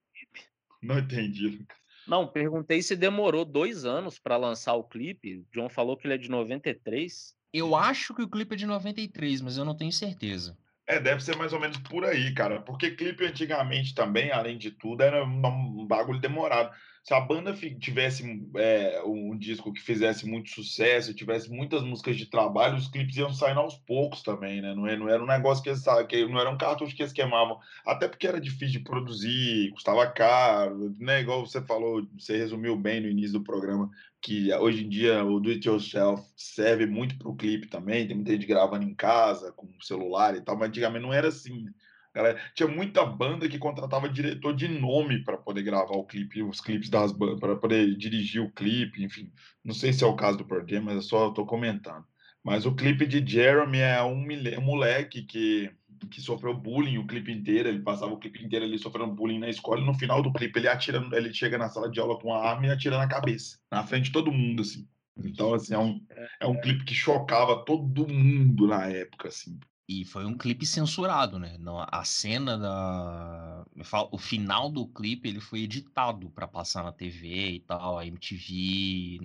Não 0.85 0.99
entendi, 0.99 1.47
Lucas. 1.47 1.77
Não, 2.07 2.27
perguntei 2.27 2.81
se 2.81 2.95
demorou 2.95 3.43
dois 3.43 3.83
anos 3.83 4.19
pra 4.19 4.37
lançar 4.37 4.73
o 4.75 4.83
clipe. 4.83 5.37
O 5.37 5.45
John 5.51 5.69
falou 5.69 5.97
que 5.97 6.05
ele 6.05 6.13
é 6.13 6.17
de 6.17 6.29
93. 6.29 7.33
Eu 7.51 7.75
acho 7.75 8.13
que 8.13 8.21
o 8.21 8.29
clipe 8.29 8.53
é 8.53 8.57
de 8.57 8.65
93, 8.65 9.41
mas 9.41 9.57
eu 9.57 9.65
não 9.65 9.75
tenho 9.75 9.91
certeza. 9.91 10.57
É, 10.87 10.99
deve 10.99 11.23
ser 11.23 11.35
mais 11.35 11.51
ou 11.51 11.59
menos 11.59 11.77
por 11.77 12.05
aí, 12.05 12.31
cara. 12.33 12.61
Porque 12.61 12.91
clipe 12.91 13.25
antigamente 13.25 13.95
também, 13.95 14.31
além 14.31 14.57
de 14.57 14.69
tudo, 14.71 15.01
era 15.01 15.25
um 15.25 15.81
um 15.81 15.87
bagulho 15.87 16.19
demorado. 16.19 16.75
Se 17.07 17.13
a 17.13 17.19
banda 17.21 17.53
tivesse 17.79 18.23
é, 18.55 18.99
um 19.03 19.37
disco 19.37 19.71
que 19.71 19.79
fizesse 19.79 20.25
muito 20.25 20.49
sucesso, 20.49 21.13
tivesse 21.13 21.51
muitas 21.51 21.83
músicas 21.83 22.17
de 22.17 22.25
trabalho, 22.25 22.77
os 22.77 22.87
clipes 22.87 23.15
iam 23.17 23.31
saindo 23.31 23.59
aos 23.59 23.77
poucos 23.77 24.23
também, 24.23 24.59
né? 24.59 24.73
Não, 24.73 24.87
é- 24.87 24.97
não 24.97 25.07
era 25.07 25.21
um 25.23 25.27
negócio 25.27 25.63
que 25.63 25.69
eles, 25.69 25.83
que 26.09 26.25
não 26.25 26.39
era 26.39 26.49
um 26.49 26.57
cartucho 26.57 26.95
que 26.95 27.03
eles 27.03 27.13
queimavam. 27.13 27.59
Até 27.85 28.07
porque 28.07 28.25
era 28.25 28.41
difícil 28.41 28.79
de 28.79 28.79
produzir, 28.79 29.69
custava 29.73 30.09
caro, 30.11 30.95
né? 30.99 31.21
Igual 31.21 31.45
você 31.45 31.61
falou, 31.63 32.07
você 32.17 32.37
resumiu 32.37 32.75
bem 32.75 32.99
no 33.01 33.07
início 33.07 33.33
do 33.33 33.43
programa, 33.43 33.87
que 34.19 34.51
hoje 34.55 34.83
em 34.83 34.89
dia 34.89 35.23
o 35.23 35.39
do 35.39 35.49
it 35.51 35.67
yourself 35.67 36.23
serve 36.35 36.87
muito 36.87 37.19
para 37.19 37.29
o 37.29 37.35
clipe 37.35 37.67
também. 37.67 38.07
Tem 38.07 38.15
muita 38.15 38.31
gente 38.31 38.47
gravando 38.47 38.83
em 38.83 38.95
casa, 38.95 39.51
com 39.51 39.67
celular 39.79 40.35
e 40.35 40.41
tal, 40.41 40.57
mas 40.57 40.69
antigamente 40.69 41.03
não 41.03 41.13
era 41.13 41.27
assim. 41.27 41.65
né? 41.65 41.71
Galera, 42.15 42.39
tinha 42.53 42.69
muita 42.69 43.05
banda 43.05 43.49
que 43.49 43.59
contratava 43.59 44.07
diretor 44.07 44.55
de 44.55 44.69
nome 44.69 45.21
para 45.21 45.37
poder 45.37 45.63
gravar 45.63 45.95
o 45.97 46.05
clipe, 46.05 46.41
os 46.41 46.61
clipes 46.61 46.89
das 46.89 47.11
bandas, 47.11 47.41
para 47.41 47.57
poder 47.57 47.93
dirigir 47.97 48.41
o 48.41 48.49
clipe, 48.53 49.03
enfim. 49.03 49.33
Não 49.61 49.73
sei 49.73 49.91
se 49.91 50.01
é 50.01 50.07
o 50.07 50.15
caso 50.15 50.37
do 50.37 50.45
Pearl 50.45 50.63
mas 50.81 50.95
eu 50.95 51.01
só 51.01 51.27
estou 51.27 51.45
comentando. 51.45 52.05
Mas 52.41 52.65
o 52.65 52.73
clipe 52.73 53.05
de 53.05 53.25
Jeremy 53.29 53.79
é 53.79 54.01
um, 54.01 54.15
mile- 54.15 54.57
um 54.57 54.61
moleque 54.61 55.23
que, 55.23 55.69
que 56.09 56.21
sofreu 56.21 56.53
bullying 56.53 56.99
o 56.99 57.05
clipe 57.07 57.33
inteiro. 57.33 57.67
Ele 57.67 57.81
passava 57.81 58.13
o 58.13 58.17
clipe 58.19 58.41
inteiro 58.45 58.63
ali 58.63 58.79
sofrendo 58.79 59.13
bullying 59.13 59.39
na 59.39 59.49
escola. 59.49 59.81
E 59.81 59.85
no 59.85 59.93
final 59.93 60.21
do 60.21 60.31
clipe, 60.31 60.57
ele 60.59 60.69
atira, 60.69 61.05
ele 61.11 61.33
chega 61.33 61.57
na 61.57 61.67
sala 61.67 61.91
de 61.91 61.99
aula 61.99 62.17
com 62.17 62.29
uma 62.29 62.39
arma 62.39 62.67
e 62.67 62.71
atira 62.71 62.97
na 62.97 63.07
cabeça, 63.09 63.59
na 63.69 63.83
frente 63.83 64.05
de 64.05 64.11
todo 64.13 64.31
mundo, 64.31 64.61
assim. 64.61 64.87
Então, 65.17 65.53
assim, 65.53 65.73
é 65.73 65.79
um, 65.79 65.99
é 66.39 66.47
um 66.47 66.61
clipe 66.61 66.85
que 66.85 66.93
chocava 66.93 67.65
todo 67.65 68.07
mundo 68.07 68.67
na 68.67 68.85
época, 68.87 69.27
assim. 69.27 69.59
E 69.87 70.03
foi 70.03 70.25
um 70.25 70.35
clipe 70.35 70.65
censurado, 70.65 71.37
né? 71.37 71.57
Não, 71.59 71.77
a 71.79 72.03
cena 72.03 72.57
da. 72.57 73.65
O 74.11 74.17
final 74.17 74.69
do 74.69 74.87
clipe 74.87 75.29
ele 75.29 75.39
foi 75.39 75.61
editado 75.61 76.29
para 76.31 76.47
passar 76.47 76.83
na 76.83 76.91
TV 76.91 77.51
e 77.51 77.59
tal, 77.59 77.97
a 77.99 78.05
MTV. 78.05 79.19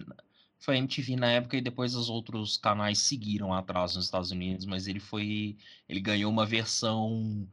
Foi 0.59 0.77
a 0.77 0.79
MTV 0.79 1.17
na 1.17 1.31
época 1.31 1.57
e 1.57 1.63
depois 1.63 1.95
os 1.95 2.11
outros 2.11 2.59
canais 2.59 2.99
seguiram 2.99 3.55
atrás 3.55 3.97
nos 3.97 4.05
Estados 4.05 4.31
Unidos, 4.31 4.67
mas 4.67 4.87
ele 4.87 5.01
foi. 5.01 5.57
Ele 5.89 6.01
ganhou 6.01 6.31
uma 6.31 6.45
versão 6.45 7.49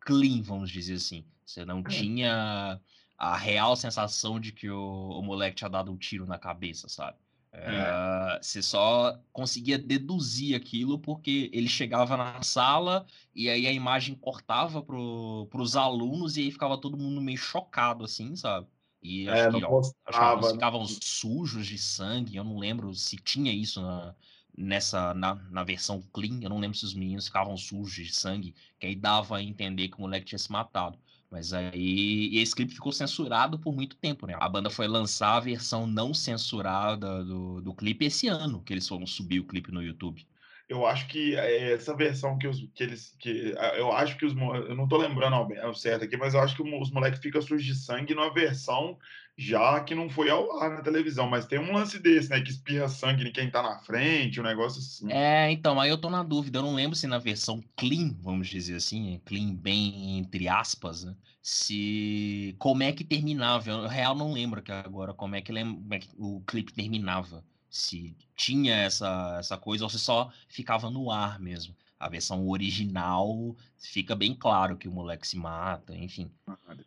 clean, 0.00 0.42
vamos 0.42 0.70
dizer 0.70 0.94
assim. 0.94 1.24
Você 1.46 1.64
não 1.64 1.82
tinha 1.82 2.78
a 3.16 3.36
real 3.36 3.74
sensação 3.74 4.38
de 4.38 4.52
que 4.52 4.68
o, 4.70 5.18
o 5.18 5.22
moleque 5.22 5.56
tinha 5.56 5.70
dado 5.70 5.90
um 5.90 5.96
tiro 5.96 6.26
na 6.26 6.38
cabeça, 6.38 6.88
sabe? 6.88 7.16
É, 7.52 8.00
você 8.42 8.62
só 8.62 9.18
conseguia 9.32 9.78
deduzir 9.78 10.54
aquilo 10.56 10.98
porque 10.98 11.50
ele 11.52 11.68
chegava 11.68 12.16
na 12.16 12.42
sala 12.42 13.06
e 13.34 13.48
aí 13.50 13.66
a 13.66 13.72
imagem 13.72 14.14
cortava 14.14 14.82
para 14.82 14.96
os 14.96 15.76
alunos 15.76 16.36
e 16.36 16.42
aí 16.42 16.50
ficava 16.50 16.80
todo 16.80 16.96
mundo 16.96 17.20
meio 17.20 17.38
chocado, 17.38 18.04
assim, 18.04 18.34
sabe? 18.36 18.68
E 19.02 19.28
É, 19.28 19.30
acho 19.30 19.50
não 19.50 19.60
que, 19.60 19.64
ó, 19.64 19.80
acho 20.06 20.20
que 20.20 20.42
né? 20.42 20.52
ficavam 20.52 20.84
sujos 20.86 21.66
de 21.66 21.78
sangue. 21.78 22.36
Eu 22.36 22.44
não 22.44 22.58
lembro 22.58 22.94
se 22.94 23.16
tinha 23.16 23.52
isso 23.52 23.80
na, 23.82 24.14
nessa 24.56 25.14
na, 25.14 25.34
na 25.34 25.64
versão 25.64 26.02
clean. 26.12 26.40
Eu 26.42 26.50
não 26.50 26.58
lembro 26.58 26.76
se 26.76 26.84
os 26.84 26.94
meninos 26.94 27.26
ficavam 27.26 27.56
sujos 27.56 27.92
de 28.06 28.12
sangue, 28.14 28.54
que 28.78 28.86
aí 28.86 28.94
dava 28.94 29.36
a 29.38 29.42
entender 29.42 29.88
que 29.88 29.96
o 29.96 30.00
moleque 30.02 30.26
tinha 30.26 30.38
se 30.38 30.50
matado. 30.52 30.98
Mas 31.30 31.52
aí 31.52 32.28
e 32.32 32.38
esse 32.38 32.54
clipe 32.54 32.74
ficou 32.74 32.92
censurado 32.92 33.58
por 33.58 33.72
muito 33.74 33.96
tempo, 33.96 34.26
né? 34.26 34.36
A 34.40 34.48
banda 34.48 34.68
foi 34.68 34.88
lançar 34.88 35.36
a 35.36 35.40
versão 35.40 35.86
não 35.86 36.12
censurada 36.12 37.24
do, 37.24 37.60
do 37.60 37.74
clipe 37.74 38.04
esse 38.04 38.26
ano, 38.28 38.62
que 38.62 38.72
eles 38.72 38.88
foram 38.88 39.06
subir 39.06 39.40
o 39.40 39.46
clipe 39.46 39.70
no 39.72 39.82
YouTube. 39.82 40.26
Eu 40.70 40.86
acho 40.86 41.08
que 41.08 41.34
é, 41.34 41.72
essa 41.72 41.96
versão 41.96 42.38
que, 42.38 42.46
os, 42.46 42.64
que 42.72 42.84
eles. 42.84 43.12
Que, 43.18 43.56
eu 43.76 43.90
acho 43.90 44.16
que 44.16 44.24
os. 44.24 44.32
Eu 44.32 44.76
não 44.76 44.86
tô 44.86 44.96
lembrando 44.98 45.34
ao 45.34 45.74
certo 45.74 46.04
aqui, 46.04 46.16
mas 46.16 46.32
eu 46.32 46.40
acho 46.40 46.54
que 46.54 46.62
os 46.62 46.92
moleques 46.92 47.18
ficam 47.18 47.42
sujos 47.42 47.64
de 47.64 47.74
sangue 47.74 48.14
numa 48.14 48.32
versão 48.32 48.96
já 49.36 49.80
que 49.80 49.94
não 49.94 50.10
foi 50.10 50.28
ao 50.28 50.60
ar 50.60 50.70
na 50.70 50.82
televisão. 50.82 51.26
Mas 51.26 51.46
tem 51.46 51.58
um 51.58 51.72
lance 51.72 51.98
desse, 51.98 52.28
né? 52.30 52.40
Que 52.40 52.50
espirra 52.50 52.88
sangue 52.88 53.26
em 53.26 53.32
quem 53.32 53.50
tá 53.50 53.62
na 53.62 53.78
frente, 53.78 54.38
um 54.38 54.44
negócio 54.44 54.78
assim. 54.78 55.10
É, 55.10 55.50
então, 55.50 55.80
aí 55.80 55.90
eu 55.90 55.98
tô 55.98 56.10
na 56.10 56.22
dúvida. 56.22 56.58
Eu 56.58 56.62
não 56.62 56.74
lembro 56.74 56.94
se 56.94 57.06
na 57.06 57.18
versão 57.18 57.60
clean, 57.74 58.14
vamos 58.20 58.48
dizer 58.48 58.76
assim, 58.76 59.20
clean 59.24 59.54
bem 59.54 60.18
entre 60.18 60.46
aspas, 60.46 61.04
né? 61.04 61.16
Se 61.42 62.54
como 62.58 62.82
é 62.82 62.92
que 62.92 63.02
terminava. 63.02 63.70
Eu, 63.70 63.88
real, 63.88 64.14
não 64.14 64.32
lembro 64.32 64.60
aqui 64.60 64.70
agora 64.70 65.14
como 65.14 65.34
é 65.34 65.40
que, 65.40 65.52
como 65.52 65.94
é 65.94 65.98
que 65.98 66.10
o 66.16 66.42
clipe 66.46 66.72
terminava. 66.72 67.42
Se 67.70 68.16
tinha 68.34 68.74
essa, 68.74 69.36
essa 69.38 69.56
coisa 69.56 69.84
ou 69.84 69.90
se 69.90 69.98
só 69.98 70.30
ficava 70.48 70.90
no 70.90 71.10
ar 71.10 71.38
mesmo. 71.38 71.74
A 71.98 72.08
versão 72.08 72.48
original 72.48 73.54
fica 73.78 74.16
bem 74.16 74.34
claro 74.34 74.76
que 74.76 74.88
o 74.88 74.92
moleque 74.92 75.26
se 75.28 75.36
mata, 75.36 75.94
enfim. 75.94 76.30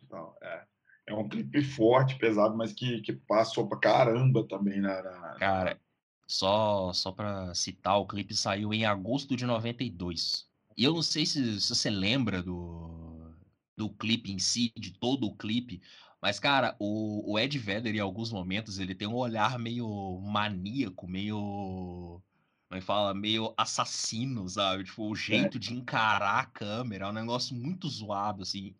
tal, 0.08 0.36
É. 0.42 0.64
É 1.06 1.14
um 1.14 1.28
clipe 1.28 1.62
forte, 1.62 2.16
pesado, 2.16 2.56
mas 2.56 2.72
que, 2.72 3.00
que 3.02 3.12
passou 3.12 3.68
pra 3.68 3.78
caramba 3.78 4.42
também 4.48 4.80
na. 4.80 5.02
na- 5.02 5.34
Cara, 5.38 5.78
só, 6.26 6.92
só 6.94 7.12
pra 7.12 7.54
citar, 7.54 7.98
o 7.98 8.06
clipe 8.06 8.34
saiu 8.34 8.72
em 8.72 8.86
agosto 8.86 9.36
de 9.36 9.44
92. 9.44 10.48
E 10.76 10.82
eu 10.82 10.94
não 10.94 11.02
sei 11.02 11.26
se, 11.26 11.60
se 11.60 11.74
você 11.74 11.90
lembra 11.90 12.42
do, 12.42 13.30
do 13.76 13.90
clipe 13.90 14.32
em 14.32 14.38
si, 14.38 14.72
de 14.76 14.92
todo 14.92 15.26
o 15.26 15.36
clipe, 15.36 15.82
mas, 16.24 16.40
cara, 16.40 16.74
o, 16.78 17.34
o 17.34 17.38
Ed 17.38 17.58
Vedder, 17.58 17.94
em 17.94 18.00
alguns 18.00 18.32
momentos, 18.32 18.78
ele 18.78 18.94
tem 18.94 19.06
um 19.06 19.14
olhar 19.14 19.58
meio 19.58 20.18
maníaco, 20.22 21.06
meio. 21.06 21.36
Como 22.66 22.78
é 22.78 22.80
que 22.80 22.86
fala? 22.86 23.12
Meio 23.12 23.52
assassino, 23.58 24.48
sabe? 24.48 24.84
Tipo, 24.84 25.10
o 25.10 25.14
jeito 25.14 25.58
de 25.58 25.74
encarar 25.74 26.40
a 26.40 26.46
câmera 26.46 27.04
é 27.04 27.08
um 27.10 27.12
negócio 27.12 27.54
muito 27.54 27.86
zoado, 27.90 28.42
assim. 28.42 28.74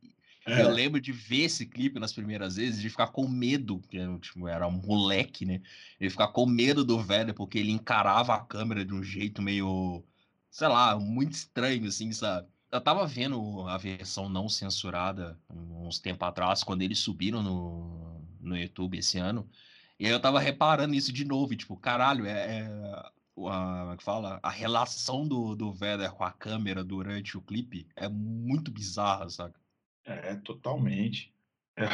É, 0.46 0.62
Eu 0.62 0.70
lembro 0.70 0.98
de 1.02 1.12
ver 1.12 1.42
esse 1.42 1.66
clipe 1.66 2.00
nas 2.00 2.14
primeiras 2.14 2.56
vezes, 2.56 2.80
de 2.80 2.88
ficar 2.88 3.08
com 3.08 3.28
medo, 3.28 3.78
porque 3.78 3.98
tipo, 4.20 4.48
era 4.48 4.66
um 4.66 4.72
moleque, 4.80 5.44
né? 5.44 5.60
De 6.00 6.08
ficar 6.08 6.28
com 6.28 6.46
medo 6.46 6.82
do 6.82 6.98
velho, 6.98 7.34
porque 7.34 7.58
ele 7.58 7.72
encarava 7.72 8.34
a 8.34 8.44
câmera 8.44 8.86
de 8.86 8.94
um 8.94 9.02
jeito 9.02 9.42
meio, 9.42 10.02
sei 10.50 10.68
lá, 10.68 10.98
muito 10.98 11.32
estranho, 11.34 11.86
assim, 11.88 12.10
sabe? 12.12 12.48
Eu 12.74 12.80
tava 12.80 13.06
vendo 13.06 13.68
a 13.68 13.78
versão 13.78 14.28
não 14.28 14.48
censurada 14.48 15.38
uns 15.48 16.00
tempos 16.00 16.26
atrás, 16.26 16.64
quando 16.64 16.82
eles 16.82 16.98
subiram 16.98 17.40
no, 17.40 18.20
no 18.40 18.56
YouTube 18.58 18.98
esse 18.98 19.16
ano, 19.16 19.48
e 19.96 20.06
aí 20.06 20.10
eu 20.10 20.20
tava 20.20 20.40
reparando 20.40 20.92
isso 20.92 21.12
de 21.12 21.24
novo, 21.24 21.52
e, 21.52 21.56
tipo, 21.56 21.76
caralho, 21.76 22.26
é, 22.26 22.62
é 22.62 23.12
a, 23.48 23.94
é 23.96 24.02
fala? 24.02 24.40
A 24.42 24.50
relação 24.50 25.26
do, 25.28 25.54
do 25.54 25.72
Vedder 25.72 26.10
com 26.10 26.24
a 26.24 26.32
câmera 26.32 26.82
durante 26.82 27.38
o 27.38 27.42
clipe 27.42 27.86
é 27.94 28.08
muito 28.08 28.72
bizarra, 28.72 29.30
sabe? 29.30 29.54
É, 30.04 30.34
totalmente. 30.36 31.32
É, 31.76 31.86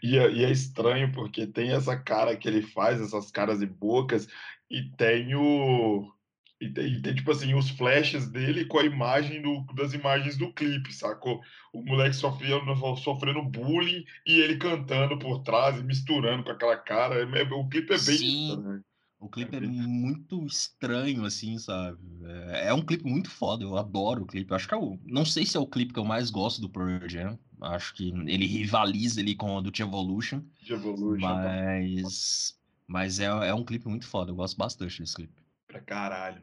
E 0.00 0.16
é, 0.16 0.30
e 0.32 0.44
é 0.44 0.50
estranho 0.52 1.10
porque 1.12 1.44
tem 1.44 1.72
essa 1.72 1.98
cara 1.98 2.36
que 2.36 2.46
ele 2.46 2.62
faz, 2.62 3.00
essas 3.00 3.32
caras 3.32 3.60
e 3.62 3.66
bocas, 3.66 4.28
e 4.70 4.90
tem 4.96 5.34
o. 5.34 6.13
E 6.64 6.72
tem, 6.72 6.94
e 6.94 7.02
tem, 7.02 7.14
tipo 7.14 7.30
assim, 7.30 7.52
os 7.54 7.68
flashes 7.70 8.26
dele 8.28 8.64
com 8.64 8.78
a 8.78 8.84
imagem 8.84 9.42
do, 9.42 9.64
das 9.74 9.92
imagens 9.92 10.38
do 10.38 10.50
clipe, 10.52 10.94
sacou? 10.94 11.42
O 11.74 11.82
moleque 11.84 12.16
sofrendo, 12.16 12.74
sofrendo 12.96 13.42
bullying 13.42 14.02
e 14.26 14.40
ele 14.40 14.56
cantando 14.56 15.18
por 15.18 15.40
trás 15.42 15.78
e 15.78 15.82
misturando 15.82 16.42
com 16.42 16.50
aquela 16.50 16.76
cara. 16.76 17.16
É- 17.16 17.42
é- 17.42 17.52
O 17.52 17.68
clipe 17.68 17.92
é 17.92 17.98
bem 17.98 18.16
Sim. 18.16 18.48
estranho. 18.48 18.84
O 19.20 19.28
clipe 19.28 19.56
é 19.56 19.60
bem- 19.60 19.70
muito 19.70 20.44
estranho, 20.46 21.24
assim, 21.24 21.58
sabe? 21.58 21.98
É, 22.50 22.68
é 22.68 22.74
um 22.74 22.82
clipe 22.82 23.04
muito 23.04 23.30
foda, 23.30 23.62
eu 23.62 23.76
adoro 23.76 24.22
o 24.22 24.26
clipe. 24.26 24.52
Acho 24.54 24.66
que 24.68 24.74
é 24.74 24.76
o. 24.76 24.98
Não 25.04 25.24
sei 25.24 25.44
se 25.44 25.56
é 25.56 25.60
o 25.60 25.66
clipe 25.66 25.92
que 25.92 25.98
eu 25.98 26.04
mais 26.04 26.30
gosto 26.30 26.60
do 26.60 26.68
Pearl 26.68 27.06
Jam. 27.08 27.38
Acho 27.60 27.94
que 27.94 28.10
ele 28.26 28.46
rivaliza 28.46 29.20
ali 29.20 29.34
com 29.34 29.56
o 29.56 29.62
do 29.62 29.70
Evolution, 29.80 30.42
de 30.62 30.72
Evolution 30.72 31.20
tá 31.20 31.34
mas. 31.36 32.58
Mas 32.86 33.18
é, 33.18 33.24
é 33.24 33.54
um 33.54 33.64
clipe 33.64 33.88
muito 33.88 34.06
foda, 34.06 34.30
eu 34.30 34.36
gosto 34.36 34.56
bastante 34.58 35.00
desse 35.00 35.14
clipe. 35.14 35.43
Pra 35.74 35.80
caralho. 35.80 36.40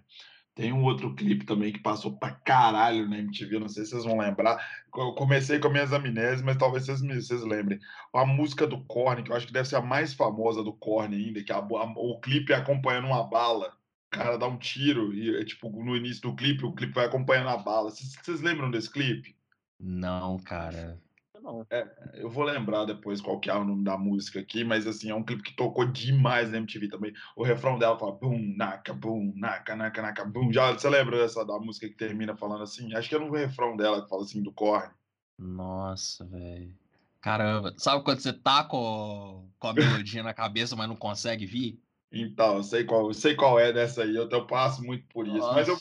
Tem 0.54 0.74
um 0.74 0.84
outro 0.84 1.16
clipe 1.16 1.46
também 1.46 1.72
que 1.72 1.80
passou 1.80 2.18
pra 2.18 2.32
caralho 2.32 3.08
na 3.10 3.18
MTV, 3.20 3.58
não 3.58 3.70
sei 3.70 3.86
se 3.86 3.92
vocês 3.92 4.04
vão 4.04 4.18
lembrar. 4.18 4.62
Eu 4.94 5.14
comecei 5.14 5.58
com 5.60 5.68
as 5.68 5.74
minhas 5.74 5.94
amnésias, 5.94 6.42
mas 6.42 6.58
talvez 6.58 6.86
vocês, 6.86 7.02
me, 7.02 7.16
vocês 7.16 7.42
lembrem. 7.42 7.80
A 8.14 8.26
música 8.26 8.68
do 8.68 8.84
Korn, 8.84 9.24
que 9.24 9.32
eu 9.32 9.36
acho 9.36 9.48
que 9.48 9.54
deve 9.54 9.70
ser 9.70 9.78
a 9.78 9.82
mais 9.82 10.14
famosa 10.14 10.62
do 10.62 10.74
Korn 10.74 11.16
ainda, 11.16 11.42
que 11.42 11.54
a- 11.54 11.58
a- 11.58 11.94
o 11.96 12.20
clipe 12.20 12.52
é 12.52 12.58
acompanhando 12.58 13.08
uma 13.08 13.24
bala. 13.24 13.74
cara 14.14 14.38
dá 14.38 14.46
um 14.46 14.58
tiro 14.58 15.14
e, 15.14 15.40
é, 15.40 15.46
tipo, 15.46 15.70
no 15.70 15.96
início 15.96 16.22
do 16.24 16.36
clipe, 16.36 16.66
o 16.66 16.74
clipe 16.74 16.94
vai 16.94 17.06
acompanhando 17.06 17.48
a 17.48 17.56
bala. 17.56 17.90
Vocês 17.90 18.42
lembram 18.42 18.70
desse 18.70 18.92
clipe? 18.92 19.38
Não, 19.80 20.38
cara. 20.40 21.00
Não. 21.42 21.66
É, 21.72 21.88
eu 22.14 22.30
vou 22.30 22.44
lembrar 22.44 22.86
depois 22.86 23.20
qual 23.20 23.40
que 23.40 23.50
é 23.50 23.56
o 23.56 23.64
nome 23.64 23.84
da 23.84 23.98
música 23.98 24.40
aqui, 24.40 24.64
mas 24.64 24.86
assim, 24.86 25.10
é 25.10 25.16
um 25.16 25.24
clipe 25.24 25.42
que 25.42 25.56
tocou 25.56 25.86
demais 25.86 26.52
na 26.52 26.58
MTV 26.58 26.88
também. 26.88 27.14
O 27.36 27.44
refrão 27.44 27.80
dela 27.80 27.98
fala 27.98 28.12
bum, 28.12 28.54
naka, 28.56 28.94
bum, 28.94 29.34
naka, 29.36 29.76
naka, 29.76 30.02
naka, 30.02 30.26
bum. 30.26 30.54
Já, 30.54 30.72
você 30.72 30.88
lembra 30.88 31.18
dessa 31.18 31.44
da 31.44 31.58
música 31.60 31.88
que 31.90 31.96
termina 31.96 32.36
falando 32.36 32.64
assim? 32.64 32.94
Acho 32.94 33.10
que 33.10 33.16
é 33.16 33.20
no 33.20 33.32
refrão 33.32 33.76
dela 33.76 34.04
que 34.04 34.10
fala 34.10 34.22
assim, 34.22 34.44
do 34.44 34.52
corne. 34.52 34.94
Nossa, 35.38 36.26
velho. 36.26 36.72
Caramba, 37.20 37.74
sabe 37.78 38.04
quando 38.04 38.20
você 38.20 38.34
tá 38.34 38.64
com, 38.64 39.48
com 39.60 39.68
a 39.68 39.74
melodia 39.74 40.24
na 40.24 40.34
cabeça, 40.34 40.76
mas 40.76 40.88
não 40.88 40.96
consegue 40.96 41.46
vir? 41.46 41.80
Então, 42.12 42.58
eu 42.58 42.64
sei 42.64 42.84
qual, 42.84 43.08
eu 43.08 43.14
sei 43.14 43.36
qual 43.36 43.60
é 43.60 43.72
dessa 43.72 44.04
aí, 44.04 44.16
eu, 44.16 44.28
eu 44.30 44.48
passo 44.48 44.84
muito 44.84 45.08
por 45.08 45.28
isso. 45.28 45.54
Mas, 45.54 45.68
eu, 45.68 45.78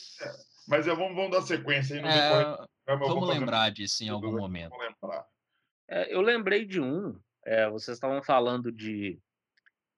mas 0.69 0.87
eu, 0.87 0.97
vamos, 0.97 1.17
vamos 1.17 1.33
dar 1.33 1.43
sequência 1.43 1.97
aí 1.97 2.03
no 2.03 2.09
é, 2.09 2.67
Vamos 2.99 3.29
lembrar 3.29 3.71
disso 3.71 4.05
em 4.05 4.09
algum 4.09 4.37
momento. 4.37 4.73
É, 5.91 6.15
eu 6.15 6.21
lembrei 6.21 6.65
de 6.65 6.81
um, 6.81 7.19
é, 7.45 7.69
vocês 7.69 7.97
estavam 7.97 8.23
falando 8.23 8.71
de, 8.71 9.19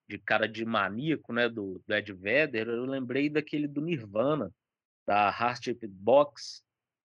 de 0.09 0.17
cara 0.17 0.47
de 0.47 0.65
maníaco, 0.65 1.31
né, 1.31 1.47
do, 1.47 1.81
do 1.85 1.93
Ed 1.93 2.11
Vedder, 2.11 2.67
eu 2.67 2.85
lembrei 2.85 3.29
daquele 3.29 3.67
do 3.67 3.79
Nirvana, 3.79 4.51
da 5.05 5.27
Heart 5.29 5.67
Box. 5.87 6.63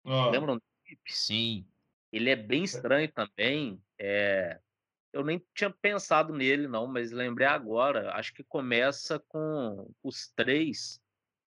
Ah. 0.06 0.30
Lembram? 0.30 0.62
Sim. 1.08 1.66
Ele 2.12 2.30
é 2.30 2.36
bem 2.36 2.64
estranho 2.64 3.12
também. 3.12 3.82
É... 4.00 4.60
Eu 5.12 5.24
nem 5.24 5.44
tinha 5.56 5.70
pensado 5.70 6.34
nele, 6.34 6.68
não, 6.68 6.86
mas 6.86 7.12
lembrei 7.12 7.48
agora. 7.48 8.14
Acho 8.14 8.34
que 8.34 8.44
começa 8.44 9.20
com 9.28 9.92
os 10.04 10.30
três 10.36 11.02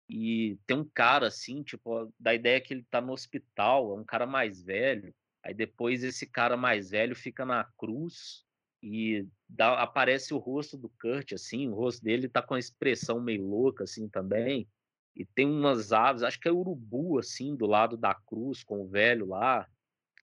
e 0.10 0.58
tem 0.66 0.78
um 0.78 0.86
cara 0.86 1.28
assim, 1.28 1.62
tipo, 1.62 2.12
da 2.20 2.34
ideia 2.34 2.60
que 2.60 2.74
ele 2.74 2.84
tá 2.90 3.00
no 3.00 3.14
hospital, 3.14 3.92
é 3.92 4.02
um 4.02 4.04
cara 4.04 4.26
mais 4.26 4.60
velho. 4.62 5.14
Aí 5.50 5.54
depois 5.56 6.04
esse 6.04 6.28
cara 6.28 6.56
mais 6.56 6.92
velho 6.92 7.16
fica 7.16 7.44
na 7.44 7.64
cruz 7.76 8.46
e 8.84 9.26
dá, 9.50 9.82
aparece 9.82 10.32
o 10.32 10.38
rosto 10.38 10.78
do 10.78 10.90
Kurt, 11.02 11.34
assim, 11.34 11.68
o 11.68 11.74
rosto 11.74 12.04
dele 12.04 12.30
tá 12.30 12.40
com 12.40 12.54
uma 12.54 12.60
expressão 12.60 13.20
meio 13.20 13.48
louca, 13.48 13.84
assim, 13.84 14.08
também. 14.08 14.70
E 15.16 15.26
tem 15.26 15.48
umas 15.48 15.92
aves, 15.92 16.22
acho 16.22 16.40
que 16.40 16.48
é 16.48 16.52
urubu, 16.52 17.18
assim, 17.18 17.56
do 17.56 17.66
lado 17.66 17.98
da 17.98 18.14
cruz, 18.14 18.64
com 18.64 18.84
o 18.84 18.88
velho 18.88 19.26
lá. 19.26 19.68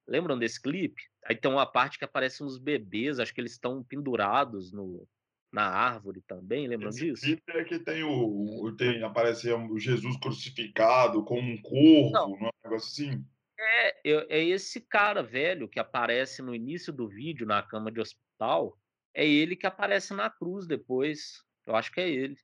Lembram 0.07 0.39
desse 0.39 0.63
clipe? 0.63 1.03
Aí 1.25 1.35
tem 1.35 1.51
uma 1.51 1.67
parte 1.67 1.99
que 1.99 2.05
aparecem 2.05 2.47
uns 2.47 2.57
bebês, 2.57 3.19
acho 3.19 3.35
que 3.35 3.41
eles 3.41 3.53
estão 3.53 3.83
pendurados 3.83 4.71
no, 4.71 5.09
na 5.53 5.65
árvore 5.65 6.23
também, 6.25 6.69
lembram 6.69 6.91
Esse 6.91 7.01
disso? 7.01 7.23
Clipe 7.23 7.43
é 7.49 7.65
que 7.65 7.81
tem 7.81 8.05
o, 8.05 8.73
tem 8.77 9.03
aparece 9.03 9.53
o 9.53 9.77
Jesus 9.77 10.17
crucificado 10.19 11.25
com 11.25 11.41
um 11.41 11.61
corvo, 11.61 12.13
não, 12.13 12.29
não 12.29 12.47
é 12.47 12.51
um 12.51 12.71
negócio 12.71 13.05
assim? 13.05 13.27
É, 13.59 14.01
é 14.05 14.45
esse 14.45 14.81
cara 14.81 15.23
velho 15.23 15.69
que 15.69 15.81
aparece 15.81 16.43
no 16.43 16.55
início 16.55 16.93
do 16.93 17.09
vídeo 17.09 17.47
na 17.47 17.63
cama 17.63 17.91
de 17.91 18.01
hospital, 18.01 18.79
é 19.15 19.27
ele 19.27 19.57
que 19.57 19.67
aparece 19.67 20.13
na 20.13 20.29
cruz 20.29 20.67
depois. 20.67 21.43
Eu 21.67 21.75
acho 21.75 21.91
que 21.91 22.01
é 22.01 22.09
ele. 22.09 22.39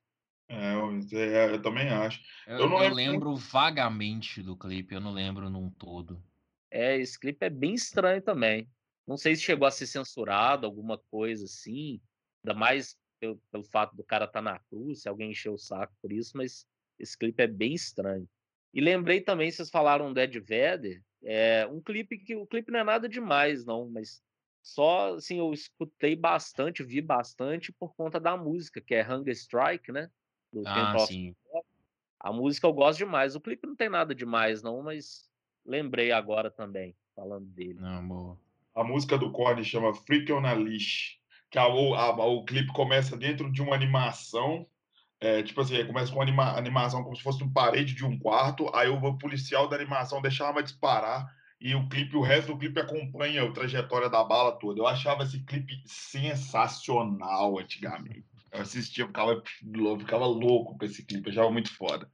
É, 0.49 0.73
eu, 0.73 1.19
é, 1.19 1.53
eu 1.53 1.61
também 1.61 1.89
acho. 1.89 2.21
Eu, 2.47 2.57
eu, 2.59 2.83
eu 2.83 2.93
lembro 2.93 3.35
vagamente 3.35 4.41
do 4.41 4.57
clipe, 4.57 4.93
eu 4.93 5.01
não 5.01 5.11
lembro 5.11 5.49
num 5.49 5.69
todo. 5.69 6.21
É, 6.69 6.97
esse 6.97 7.19
clipe 7.19 7.45
é 7.45 7.49
bem 7.49 7.75
estranho 7.75 8.21
também. 8.21 8.67
Não 9.07 9.17
sei 9.17 9.35
se 9.35 9.43
chegou 9.43 9.67
a 9.67 9.71
ser 9.71 9.85
censurado, 9.85 10.65
alguma 10.65 10.97
coisa 10.97 11.45
assim. 11.45 12.01
Ainda 12.43 12.57
mais 12.57 12.97
pelo, 13.19 13.37
pelo 13.51 13.63
fato 13.63 13.95
do 13.95 14.03
cara 14.03 14.25
estar 14.25 14.41
tá 14.41 14.51
na 14.51 14.59
cruz, 14.59 15.01
se 15.01 15.09
alguém 15.09 15.31
encheu 15.31 15.53
o 15.53 15.57
saco 15.57 15.93
por 16.01 16.11
isso, 16.11 16.35
mas 16.35 16.67
esse 16.99 17.17
clipe 17.17 17.41
é 17.41 17.47
bem 17.47 17.73
estranho. 17.73 18.27
E 18.73 18.81
lembrei 18.81 19.21
também, 19.21 19.51
vocês 19.51 19.69
falaram 19.69 20.11
do 20.11 20.19
Ed 20.19 20.39
Vedder, 20.39 21.01
é 21.23 21.67
um 21.67 21.79
clipe 21.79 22.17
que 22.17 22.35
o 22.35 22.45
clipe 22.45 22.71
não 22.71 22.79
é 22.79 22.83
nada 22.83 23.07
demais, 23.07 23.65
não, 23.65 23.89
mas 23.89 24.21
só 24.61 25.15
assim 25.15 25.37
eu 25.37 25.53
escutei 25.53 26.15
bastante, 26.15 26.83
vi 26.83 27.01
bastante 27.01 27.71
por 27.71 27.93
conta 27.95 28.19
da 28.19 28.35
música, 28.35 28.81
que 28.81 28.95
é 28.95 29.07
Hunger 29.07 29.33
Strike, 29.33 29.91
né? 29.91 30.09
Do 30.51 30.63
ah, 30.65 30.97
sim. 30.99 31.35
A 32.19 32.31
música 32.31 32.67
eu 32.67 32.73
gosto 32.73 32.99
demais. 32.99 33.35
O 33.35 33.41
clipe 33.41 33.67
não 33.67 33.75
tem 33.75 33.89
nada 33.89 34.15
demais, 34.15 34.61
não, 34.63 34.81
mas 34.81 35.29
Lembrei 35.65 36.11
agora 36.11 36.51
também, 36.51 36.95
falando 37.15 37.45
dele. 37.45 37.79
Não, 37.79 38.07
boa. 38.07 38.39
A 38.75 38.83
música 38.83 39.17
do 39.17 39.31
Korn 39.31 39.63
chama 39.63 39.93
Freak 39.93 40.31
on 40.31 40.45
a 40.45 40.53
Leash, 40.53 41.19
que 41.49 41.57
a, 41.57 41.63
a, 41.63 42.25
o 42.25 42.43
clipe 42.43 42.73
começa 42.73 43.15
dentro 43.15 43.51
de 43.51 43.61
uma 43.61 43.75
animação, 43.75 44.67
é, 45.23 45.41
tipo 45.41 45.61
assim, 45.61 45.85
começa 45.85 46.11
com 46.11 46.17
uma 46.17 46.23
anima, 46.23 46.57
animação 46.57 47.01
como 47.01 47.15
se 47.15 47.23
fosse 47.23 47.41
um 47.41 47.49
parede 47.49 47.95
de 47.95 48.03
um 48.03 48.19
quarto, 48.19 48.69
aí 48.75 48.89
o 48.89 49.17
policial 49.17 49.69
da 49.69 49.77
animação 49.77 50.21
deixa 50.21 50.43
a 50.43 50.49
arma 50.49 50.61
disparar, 50.61 51.33
e 51.61 51.73
o 51.73 51.87
clipe, 51.87 52.17
o 52.17 52.21
resto 52.21 52.51
do 52.51 52.57
clipe 52.57 52.77
acompanha 52.77 53.41
a 53.41 53.51
trajetória 53.53 54.09
da 54.09 54.21
bala 54.21 54.51
toda. 54.51 54.81
Eu 54.81 54.85
achava 54.85 55.23
esse 55.23 55.39
clipe 55.45 55.81
sensacional 55.85 57.57
antigamente. 57.57 58.25
Eu 58.51 58.63
assistia, 58.63 59.07
ficava, 59.07 59.41
ficava 59.97 60.25
louco 60.25 60.77
com 60.77 60.83
esse 60.83 61.05
clipe, 61.05 61.27
eu 61.27 61.31
achava 61.31 61.49
muito 61.49 61.73
foda. 61.73 62.11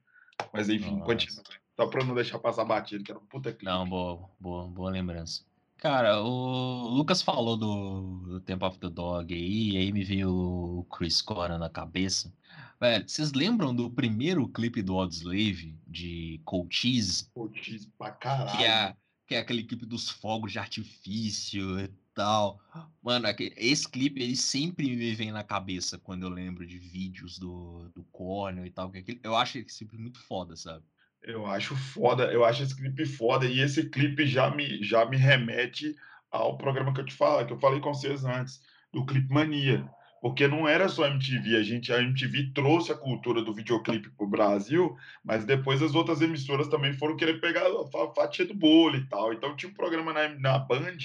Mas 0.53 0.69
enfim, 0.69 0.91
Nossa. 0.91 1.05
continua. 1.05 1.43
Só 1.75 1.87
pra 1.87 2.05
não 2.05 2.13
deixar 2.13 2.37
passar 2.37 2.63
batido, 2.63 3.03
que 3.03 3.09
era 3.09 3.19
um 3.19 3.25
puta 3.25 3.49
clipe. 3.49 3.65
Não, 3.65 3.89
boa, 3.89 4.29
boa, 4.39 4.67
boa 4.67 4.91
lembrança. 4.91 5.43
Cara, 5.77 6.21
o 6.21 6.89
Lucas 6.89 7.21
falou 7.21 7.57
do, 7.57 8.19
do 8.27 8.41
Temple 8.41 8.67
of 8.67 8.77
the 8.77 8.89
Dog 8.89 9.33
aí, 9.33 9.71
e 9.71 9.77
aí 9.77 9.91
me 9.91 10.03
veio 10.03 10.29
o 10.29 10.83
Chris 10.91 11.23
Cora 11.23 11.57
na 11.57 11.69
cabeça. 11.69 12.31
Velho, 12.79 13.09
vocês 13.09 13.33
lembram 13.33 13.75
do 13.75 13.91
primeiro 13.91 14.47
clipe 14.47 14.81
do 14.81 14.95
Oddslave, 14.95 15.77
de 15.85 16.39
Cold 16.45 16.73
Cheese? 16.73 17.29
Cold 17.33 17.61
Cheese 17.61 17.91
pra 17.97 18.11
caralho. 18.11 18.57
Que 18.57 18.63
é, 18.63 18.95
que 19.27 19.35
é 19.35 19.39
aquele 19.39 19.63
clipe 19.63 19.85
dos 19.85 20.09
fogos 20.09 20.53
de 20.53 20.59
artifício 20.59 21.77
e 21.77 21.89
tal. 22.15 22.57
Mano, 23.03 23.27
esse 23.57 23.85
clipe, 23.85 24.23
ele 24.23 24.37
sempre 24.37 24.95
me 24.95 25.13
vem 25.13 25.29
na 25.29 25.43
cabeça 25.43 25.97
quando 25.97 26.23
eu 26.23 26.29
lembro 26.29 26.65
de 26.65 26.77
vídeos 26.77 27.37
do, 27.37 27.89
do 27.89 28.03
Cornel 28.05 28.65
e 28.65 28.71
tal. 28.71 28.89
Que 28.89 29.19
eu 29.23 29.35
acho 29.35 29.57
esse 29.57 29.85
clipe 29.85 30.01
muito 30.01 30.19
foda, 30.19 30.55
sabe? 30.55 30.85
Eu 31.21 31.45
acho 31.45 31.75
foda, 31.75 32.31
eu 32.31 32.45
acho 32.45 32.63
esse 32.63 32.75
clipe 32.75 33.05
foda, 33.05 33.45
e 33.45 33.59
esse 33.59 33.89
clipe 33.89 34.25
já 34.25 34.49
me, 34.49 34.81
já 34.81 35.05
me 35.05 35.17
remete 35.17 35.93
ao 36.31 36.57
programa 36.57 36.93
que 36.93 37.01
eu 37.01 37.05
te 37.05 37.13
falo, 37.13 37.45
que 37.45 37.51
eu 37.51 37.59
falei 37.59 37.81
com 37.81 37.93
vocês 37.93 38.23
antes, 38.23 38.61
do 38.93 39.05
Clipe 39.05 39.33
Mania. 39.33 39.85
Porque 40.21 40.47
não 40.47 40.67
era 40.67 40.89
só 40.89 41.05
a 41.05 41.09
MTV, 41.09 41.55
a 41.55 41.63
gente, 41.63 41.93
a 41.93 42.01
MTV 42.01 42.51
trouxe 42.53 42.91
a 42.91 42.97
cultura 42.97 43.41
do 43.41 43.53
videoclipe 43.53 44.09
para 44.09 44.25
o 44.25 44.29
Brasil, 44.29 44.95
mas 45.23 45.45
depois 45.45 45.81
as 45.81 45.95
outras 45.95 46.21
emissoras 46.21 46.67
também 46.67 46.93
foram 46.93 47.15
querer 47.15 47.39
pegar 47.39 47.63
a 47.65 48.13
fatia 48.13 48.45
do 48.45 48.53
bolo 48.53 48.97
e 48.97 49.05
tal. 49.07 49.33
Então 49.33 49.55
tinha 49.55 49.71
um 49.71 49.75
programa 49.75 50.11
na, 50.11 50.29
na 50.29 50.59
Band 50.59 50.97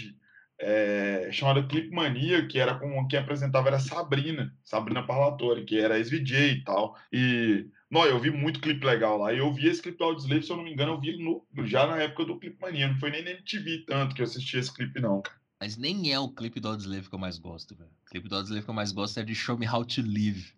é, 0.60 1.28
chamado 1.32 1.66
Clipe 1.66 1.94
Mania, 1.94 2.46
que 2.46 2.58
era 2.58 2.74
com 2.74 3.06
quem 3.08 3.18
apresentava 3.18 3.68
era 3.68 3.78
Sabrina, 3.78 4.54
Sabrina 4.62 5.06
Parlatore, 5.06 5.64
que 5.64 5.78
era 5.78 5.98
ex-VJ 5.98 6.52
e 6.52 6.64
tal. 6.64 6.96
E 7.12 7.66
não, 7.90 8.04
eu 8.06 8.18
vi 8.18 8.30
muito 8.30 8.60
clipe 8.60 8.84
legal 8.84 9.18
lá. 9.18 9.32
Eu 9.32 9.52
vi 9.52 9.68
esse 9.68 9.82
clipe 9.82 9.98
do 9.98 10.04
Audioslave, 10.04 10.42
se 10.42 10.50
eu 10.50 10.56
não 10.56 10.64
me 10.64 10.72
engano, 10.72 10.92
eu 10.92 11.00
vi 11.00 11.16
no, 11.22 11.46
já 11.64 11.86
na 11.86 11.98
época 11.98 12.24
do 12.24 12.38
Clipe 12.38 12.60
Mania. 12.60 12.88
Não 12.88 12.96
foi 12.98 13.10
nem 13.10 13.22
na 13.22 13.30
MTV 13.30 13.84
tanto 13.86 14.14
que 14.14 14.22
eu 14.22 14.24
assisti 14.24 14.58
esse 14.58 14.74
clipe, 14.74 15.00
não, 15.00 15.22
cara. 15.22 15.43
Mas 15.60 15.76
nem 15.76 16.12
é 16.12 16.18
o 16.18 16.28
clipe 16.28 16.60
do 16.60 16.68
Audioslave 16.68 17.08
que 17.08 17.14
eu 17.14 17.18
mais 17.18 17.38
gosto, 17.38 17.74
velho. 17.74 17.90
O 18.06 18.10
clipe 18.10 18.28
do 18.28 18.36
Audioslave 18.36 18.64
que 18.64 18.70
eu 18.70 18.74
mais 18.74 18.92
gosto 18.92 19.18
é 19.20 19.22
de 19.22 19.34
Show 19.34 19.56
Me 19.56 19.68
How 19.68 19.84
to 19.84 20.02
Live. 20.02 20.52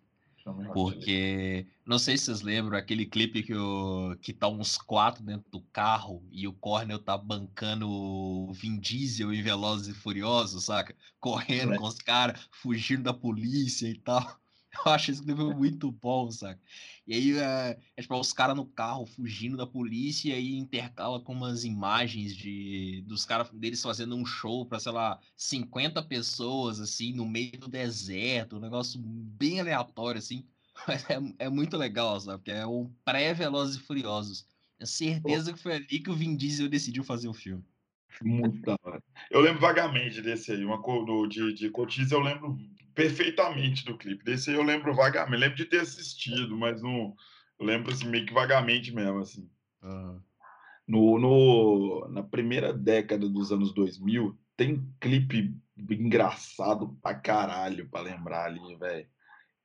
Porque, 0.73 1.65
não 1.85 1.99
sei 1.99 2.17
se 2.17 2.25
vocês 2.25 2.41
lembram, 2.41 2.77
aquele 2.77 3.05
clipe 3.05 3.43
que, 3.43 3.53
o, 3.53 4.15
que 4.21 4.31
tá 4.31 4.47
uns 4.47 4.77
quatro 4.77 5.23
dentro 5.23 5.49
do 5.51 5.59
carro 5.73 6.23
e 6.31 6.47
o 6.47 6.53
Cornel 6.53 6.99
tá 6.99 7.17
bancando 7.17 7.89
o 7.89 8.53
Vin 8.53 8.79
Diesel 8.79 9.33
em 9.33 9.41
Velozes 9.41 9.89
e 9.89 9.93
Furiosos, 9.93 10.65
saca? 10.65 10.95
Correndo 11.19 11.73
é. 11.73 11.77
com 11.77 11.85
os 11.85 11.97
caras, 11.97 12.47
fugindo 12.51 13.03
da 13.03 13.13
polícia 13.13 13.87
e 13.87 13.95
tal. 13.95 14.39
Eu 14.85 14.91
acho 14.91 15.11
esse 15.11 15.23
clipe 15.23 15.43
muito 15.55 15.91
bom, 15.91 16.29
saca? 16.29 16.59
E 17.05 17.13
aí 17.13 17.37
é, 17.37 17.79
é 17.95 18.01
tipo, 18.01 18.19
os 18.19 18.33
caras 18.33 18.55
no 18.55 18.65
carro 18.65 19.05
fugindo 19.05 19.57
da 19.57 19.65
polícia 19.65 20.29
e 20.29 20.33
aí 20.33 20.57
intercala 20.57 21.19
com 21.21 21.33
umas 21.33 21.63
imagens 21.63 22.35
de 22.35 23.03
dos 23.07 23.25
caras 23.25 23.49
deles 23.51 23.81
fazendo 23.81 24.15
um 24.15 24.25
show 24.25 24.65
para 24.65 24.79
sei 24.79 24.91
lá, 24.91 25.19
50 25.35 26.03
pessoas, 26.03 26.79
assim, 26.79 27.13
no 27.13 27.25
meio 27.25 27.57
do 27.57 27.67
deserto, 27.67 28.57
um 28.57 28.61
negócio 28.61 28.99
bem 29.01 29.59
aleatório, 29.59 30.19
assim. 30.19 30.45
Mas 30.87 31.09
é, 31.09 31.17
é 31.39 31.49
muito 31.49 31.77
legal, 31.77 32.19
sabe? 32.19 32.37
Porque 32.37 32.51
é 32.51 32.65
o 32.65 32.91
pré-Velozes 33.03 33.77
e 33.77 33.79
Furiosos. 33.79 34.45
É 34.79 34.85
certeza 34.85 35.51
que 35.51 35.59
foi 35.59 35.73
ali 35.73 35.99
que 35.99 36.09
o 36.09 36.15
Vin 36.15 36.35
Diesel 36.35 36.69
decidiu 36.69 37.03
fazer 37.03 37.27
o 37.27 37.33
filme. 37.33 37.63
Muito 38.21 38.61
da 38.61 38.75
hora. 38.83 39.01
Eu 39.31 39.41
lembro 39.41 39.59
vagamente 39.59 40.21
desse 40.21 40.51
aí, 40.51 40.63
uma 40.63 40.81
cor 40.81 41.05
do, 41.05 41.27
de, 41.27 41.53
de 41.53 41.69
Cotiz, 41.69 42.11
eu 42.11 42.19
lembro 42.19 42.57
perfeitamente 42.97 43.85
do 43.85 43.95
clipe. 43.95 44.23
Desse 44.23 44.49
aí 44.49 44.55
eu 44.55 44.63
lembro 44.63 44.95
vagamente, 44.95 45.39
lembro 45.39 45.55
de 45.55 45.65
ter 45.65 45.81
assistido, 45.81 46.57
mas 46.57 46.81
não 46.81 47.15
eu 47.59 47.65
lembro 47.65 47.93
assim, 47.93 48.07
meio 48.09 48.25
que 48.25 48.33
vagamente 48.33 48.91
mesmo, 48.91 49.19
assim. 49.19 49.47
Uhum. 49.83 50.19
No, 50.87 51.19
no, 51.19 52.07
na 52.09 52.23
primeira 52.23 52.73
década 52.73 53.29
dos 53.29 53.51
anos 53.51 53.71
2000, 53.73 54.35
tem 54.55 54.91
clipe 54.99 55.55
engraçado 55.91 56.97
pra 57.01 57.13
caralho 57.13 57.87
pra 57.87 58.01
lembrar 58.01 58.45
ali, 58.45 58.75
velho. 58.77 59.07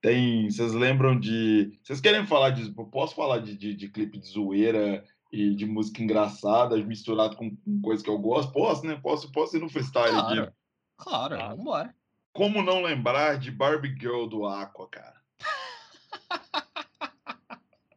Tem. 0.02 0.50
Vocês 0.50 0.72
lembram 0.74 1.18
de. 1.18 1.78
Vocês 1.82 2.00
querem 2.00 2.26
falar 2.26 2.50
de. 2.50 2.70
Posso 2.70 3.14
falar 3.14 3.38
de, 3.38 3.56
de, 3.56 3.74
de 3.74 3.88
clipe 3.88 4.18
de 4.18 4.26
zoeira 4.26 5.04
e 5.32 5.54
de 5.54 5.64
música 5.64 6.02
engraçada 6.02 6.76
misturado 6.84 7.36
com, 7.36 7.54
com 7.56 7.80
coisa 7.80 8.02
que 8.02 8.10
eu 8.10 8.18
gosto? 8.18 8.52
Posso, 8.52 8.84
né? 8.84 8.98
Posso, 9.02 9.30
posso 9.32 9.56
ir 9.56 9.60
no 9.60 9.68
freestyle 9.70 10.10
Claro, 10.10 10.42
aqui. 10.42 10.52
claro, 10.98 11.36
Claro. 11.36 11.56
vambora. 11.56 11.94
Como 12.32 12.62
não 12.62 12.82
lembrar 12.82 13.38
de 13.38 13.50
Barbie 13.50 13.94
Girl 13.98 14.26
do 14.26 14.46
Aqua, 14.46 14.88
cara? 14.88 15.20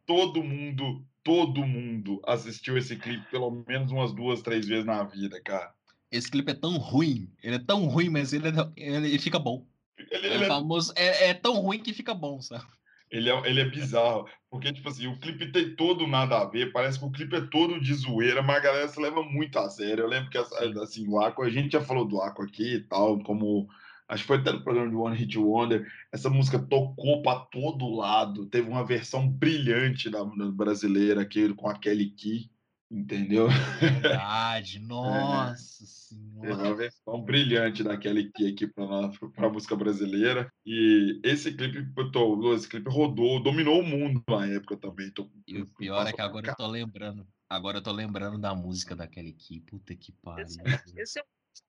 todo 0.06 0.42
mundo, 0.42 1.04
todo 1.24 1.66
mundo 1.66 2.20
assistiu 2.26 2.76
esse 2.76 2.96
clipe 2.96 3.26
pelo 3.30 3.50
menos 3.66 3.90
umas 3.90 4.12
duas, 4.12 4.42
três 4.42 4.66
vezes 4.66 4.84
na 4.84 5.02
vida, 5.04 5.40
cara. 5.40 5.72
Esse 6.10 6.30
clipe 6.30 6.52
é 6.52 6.54
tão 6.54 6.76
ruim, 6.76 7.32
ele 7.42 7.56
é 7.56 7.58
tão 7.58 7.86
ruim, 7.86 8.08
mas 8.08 8.32
ele, 8.32 8.48
é- 8.48 8.52
ele, 8.76 9.08
ele 9.08 9.18
fica 9.18 9.38
bom. 9.38 9.66
Ele, 9.98 10.26
É, 10.28 10.34
ele 10.34 10.44
é, 10.44 10.46
famoso, 10.46 10.92
é, 10.96 11.28
é 11.30 11.34
tão 11.34 11.54
ruim 11.54 11.80
que 11.82 11.92
fica 11.92 12.14
bom, 12.14 12.40
sabe? 12.40 12.64
ele, 13.10 13.30
é, 13.30 13.48
ele 13.48 13.60
é 13.60 13.64
bizarro, 13.64 14.28
porque, 14.50 14.72
tipo 14.72 14.88
assim, 14.88 15.06
o 15.06 15.18
clipe 15.18 15.50
tem 15.50 15.74
todo 15.74 16.06
nada 16.06 16.38
a 16.38 16.44
ver, 16.44 16.72
parece 16.72 16.98
que 16.98 17.04
o 17.04 17.10
clipe 17.10 17.36
é 17.36 17.40
todo 17.40 17.80
de 17.80 17.94
zoeira, 17.94 18.42
mas 18.42 18.56
a 18.56 18.60
galera 18.60 18.88
se 18.88 19.00
leva 19.00 19.22
muito 19.22 19.58
a 19.58 19.68
sério. 19.70 20.04
Eu 20.04 20.08
lembro 20.08 20.30
que, 20.30 20.42
Sim. 20.44 20.78
assim, 20.80 21.08
o 21.08 21.18
Aqua, 21.20 21.46
a 21.46 21.50
gente 21.50 21.72
já 21.72 21.80
falou 21.80 22.04
do 22.06 22.20
Aqua 22.20 22.44
aqui 22.44 22.74
e 22.74 22.80
tal, 22.80 23.18
como... 23.22 23.68
Acho 24.08 24.22
que 24.22 24.28
foi 24.28 24.38
até 24.38 24.52
no 24.52 24.62
programa 24.62 24.88
de 24.88 24.94
One 24.94 25.16
Hit 25.16 25.38
Wonder. 25.38 25.86
Essa 26.12 26.30
música 26.30 26.58
tocou 26.58 27.22
para 27.22 27.40
todo 27.40 27.94
lado. 27.94 28.46
Teve 28.46 28.68
uma 28.68 28.84
versão 28.84 29.28
brilhante 29.28 30.08
da, 30.08 30.22
da 30.22 30.50
brasileira 30.50 31.22
aqui 31.22 31.52
com 31.54 31.68
a 31.68 31.76
Kelly 31.76 32.10
Key, 32.10 32.48
entendeu? 32.88 33.48
Verdade, 33.80 34.78
nossa 34.86 35.78
Teve 35.78 35.90
senhora. 35.90 36.68
uma 36.68 36.74
versão 36.76 37.20
brilhante 37.20 37.82
da 37.82 37.96
Kelly 37.96 38.30
Key 38.30 38.52
aqui 38.52 38.68
para 38.68 39.10
a 39.38 39.50
música 39.50 39.74
brasileira. 39.74 40.48
E 40.64 41.20
esse 41.24 41.52
clipe, 41.52 41.84
tô, 42.12 42.54
esse 42.54 42.68
clipe 42.68 42.88
rodou, 42.88 43.42
dominou 43.42 43.80
o 43.80 43.84
mundo 43.84 44.22
na 44.28 44.46
época 44.46 44.76
também. 44.76 45.10
Tô, 45.10 45.28
E 45.48 45.60
o 45.60 45.66
pior 45.66 46.06
é 46.06 46.12
que 46.12 46.20
agora 46.20 46.48
eu 46.48 46.54
tô 46.54 46.66
lembrando. 46.68 47.26
Agora 47.48 47.78
eu 47.78 47.82
tô 47.82 47.90
lembrando 47.90 48.38
da 48.38 48.54
música 48.54 48.94
daquele 48.94 49.32
Key. 49.32 49.60
Puta 49.60 49.96
que 49.96 50.12
pariu. 50.12 50.44
Esse, 50.44 50.60
esse 50.96 51.18
é 51.18 51.24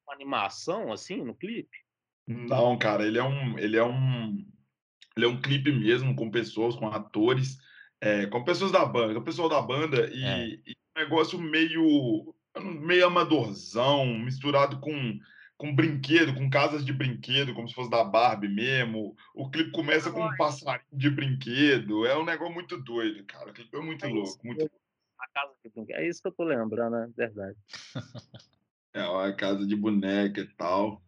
uma 0.06 0.14
animação, 0.14 0.92
assim, 0.94 1.24
no 1.24 1.34
clipe? 1.34 1.87
Não, 2.28 2.78
cara, 2.78 3.06
ele 3.06 3.18
é 3.18 3.24
um, 3.24 3.58
ele 3.58 3.78
é 3.78 3.84
um, 3.84 4.46
ele 5.16 5.26
é 5.26 5.30
um 5.30 5.42
clipe 5.42 5.72
mesmo 5.72 6.16
com 6.16 6.30
pessoas, 6.30 6.76
com 6.76 6.88
atores, 6.88 7.58
é, 8.02 8.26
com 8.28 8.44
pessoas 8.44 8.72
da 8.72 8.86
banda, 8.86 9.14
com 9.14 9.22
o 9.22 9.24
pessoal 9.26 9.48
da 9.50 9.62
banda 9.62 10.10
e, 10.14 10.24
É. 10.24 10.48
e 10.48 10.76
um 10.96 11.00
negócio 11.00 11.40
meio, 11.40 12.36
meio 12.82 13.08
amadorzão, 13.08 14.06
misturado 14.20 14.80
com 14.80 15.18
com 15.60 15.74
brinquedo, 15.74 16.36
com 16.36 16.48
casas 16.52 16.86
de 16.86 16.94
brinquedo, 16.94 17.52
como 17.56 17.68
se 17.68 17.74
fosse 17.74 17.90
da 17.90 18.04
Barbie 18.04 18.48
mesmo. 18.48 19.16
O 19.34 19.50
clipe 19.50 19.72
começa 19.72 20.12
com 20.12 20.24
um 20.24 20.38
passarinho 20.38 20.86
de 20.94 21.10
brinquedo. 21.10 22.06
É 22.06 22.16
um 22.16 22.24
negócio 22.24 22.54
muito 22.54 22.78
doido, 22.78 23.26
cara. 23.26 23.50
O 23.50 23.54
clipe 23.54 23.76
é 23.76 23.82
muito 23.82 24.06
É 24.06 24.08
louco, 24.08 24.28
isso. 24.28 24.40
muito 24.44 24.70
A 25.18 25.28
casa 25.30 25.54
de 25.64 25.72
brinquedo. 25.72 25.98
É 25.98 26.08
isso 26.08 26.22
que 26.22 26.28
eu 26.28 26.32
tô 26.32 26.44
lembrando, 26.44 26.98
é 26.98 27.08
verdade. 27.08 27.58
É 28.94 29.04
uma 29.04 29.34
casa 29.34 29.66
de 29.66 29.76
boneca 29.76 30.42
e 30.42 30.48
tal. 30.56 31.02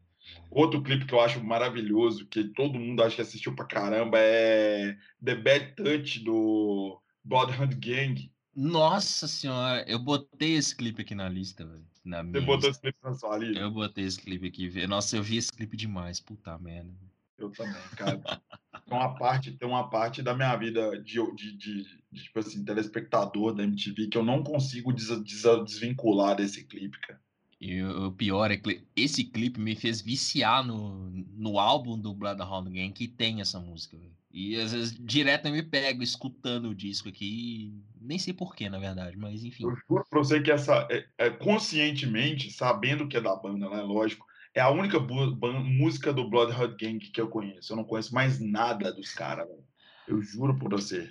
Outro 0.51 0.81
clipe 0.81 1.05
que 1.05 1.13
eu 1.13 1.21
acho 1.21 1.43
maravilhoso, 1.43 2.25
que 2.25 2.43
todo 2.45 2.79
mundo 2.79 3.03
acha 3.03 3.15
que 3.17 3.21
assistiu 3.21 3.55
pra 3.55 3.65
caramba, 3.65 4.17
é 4.19 4.97
The 5.23 5.35
Bad 5.35 5.75
Touch 5.75 6.23
do 6.23 6.99
Bloodhound 7.23 7.75
Gang. 7.75 8.31
Nossa 8.55 9.27
senhora, 9.27 9.85
eu 9.87 9.99
botei 9.99 10.55
esse 10.55 10.75
clipe 10.75 11.01
aqui 11.01 11.13
na 11.13 11.29
lista, 11.29 11.65
velho. 11.65 11.85
Você 11.93 12.23
minha 12.23 12.23
botou 12.23 12.55
lista. 12.55 12.69
esse 12.69 12.81
clipe 12.81 12.97
na 13.03 13.13
sua 13.13 13.37
lista? 13.37 13.59
Eu 13.61 13.71
botei 13.71 14.05
esse 14.05 14.19
clipe 14.19 14.47
aqui. 14.47 14.87
Nossa, 14.87 15.15
eu 15.17 15.23
vi 15.23 15.37
esse 15.37 15.51
clipe 15.51 15.77
demais. 15.77 16.19
Puta 16.19 16.57
merda. 16.57 16.91
Eu 17.37 17.51
também, 17.51 17.81
cara. 17.95 18.17
Tem 18.17 18.97
uma 18.97 19.15
parte, 19.15 19.51
tem 19.51 19.67
uma 19.67 19.89
parte 19.89 20.21
da 20.21 20.33
minha 20.35 20.55
vida 20.57 21.01
de, 21.01 21.19
de, 21.35 21.57
de, 21.57 21.83
de, 22.11 22.23
tipo 22.23 22.39
assim, 22.39 22.65
telespectador 22.65 23.53
da 23.53 23.63
MTV 23.63 24.07
que 24.07 24.17
eu 24.17 24.23
não 24.25 24.43
consigo 24.43 24.91
des, 24.91 25.07
des- 25.23 25.63
desvincular 25.65 26.35
desse 26.35 26.65
clipe, 26.65 26.99
cara. 26.99 27.21
E 27.59 27.83
o 27.83 28.11
pior 28.13 28.51
é 28.51 28.57
que 28.57 28.83
esse 28.95 29.25
clipe 29.25 29.59
me 29.59 29.75
fez 29.75 29.99
viciar 29.99 30.65
no, 30.65 31.09
no 31.35 31.59
álbum 31.59 31.99
do 31.99 32.13
Bloodhound 32.13 32.69
Gang 32.69 32.91
que 32.93 33.07
tem 33.07 33.41
essa 33.41 33.59
música. 33.59 33.97
E 34.31 34.55
às 34.55 34.71
vezes 34.71 34.97
direto 34.97 35.47
eu 35.47 35.51
me 35.51 35.61
pego 35.61 36.01
escutando 36.01 36.69
o 36.69 36.75
disco 36.75 37.09
aqui. 37.09 37.73
Nem 37.99 38.17
sei 38.17 38.33
porquê, 38.33 38.69
na 38.69 38.79
verdade, 38.79 39.17
mas 39.17 39.43
enfim. 39.43 39.63
Eu 39.63 39.75
juro 39.75 40.05
pra 40.09 40.19
você 40.19 40.41
que 40.41 40.51
essa, 40.51 40.87
é, 40.89 41.05
é, 41.17 41.29
conscientemente, 41.29 42.49
sabendo 42.51 43.07
que 43.09 43.17
é 43.17 43.21
da 43.21 43.35
banda, 43.35 43.69
né? 43.69 43.81
Lógico, 43.81 44.25
é 44.53 44.61
a 44.61 44.69
única 44.69 44.97
música 44.99 46.13
do 46.13 46.29
Bloodhound 46.29 46.77
Gang 46.77 46.99
que 46.99 47.19
eu 47.19 47.27
conheço. 47.27 47.73
Eu 47.73 47.77
não 47.77 47.83
conheço 47.83 48.13
mais 48.13 48.39
nada 48.39 48.93
dos 48.93 49.11
caras, 49.11 49.47
velho. 49.47 49.63
Eu 50.07 50.21
juro 50.21 50.57
por 50.57 50.71
você. 50.71 51.09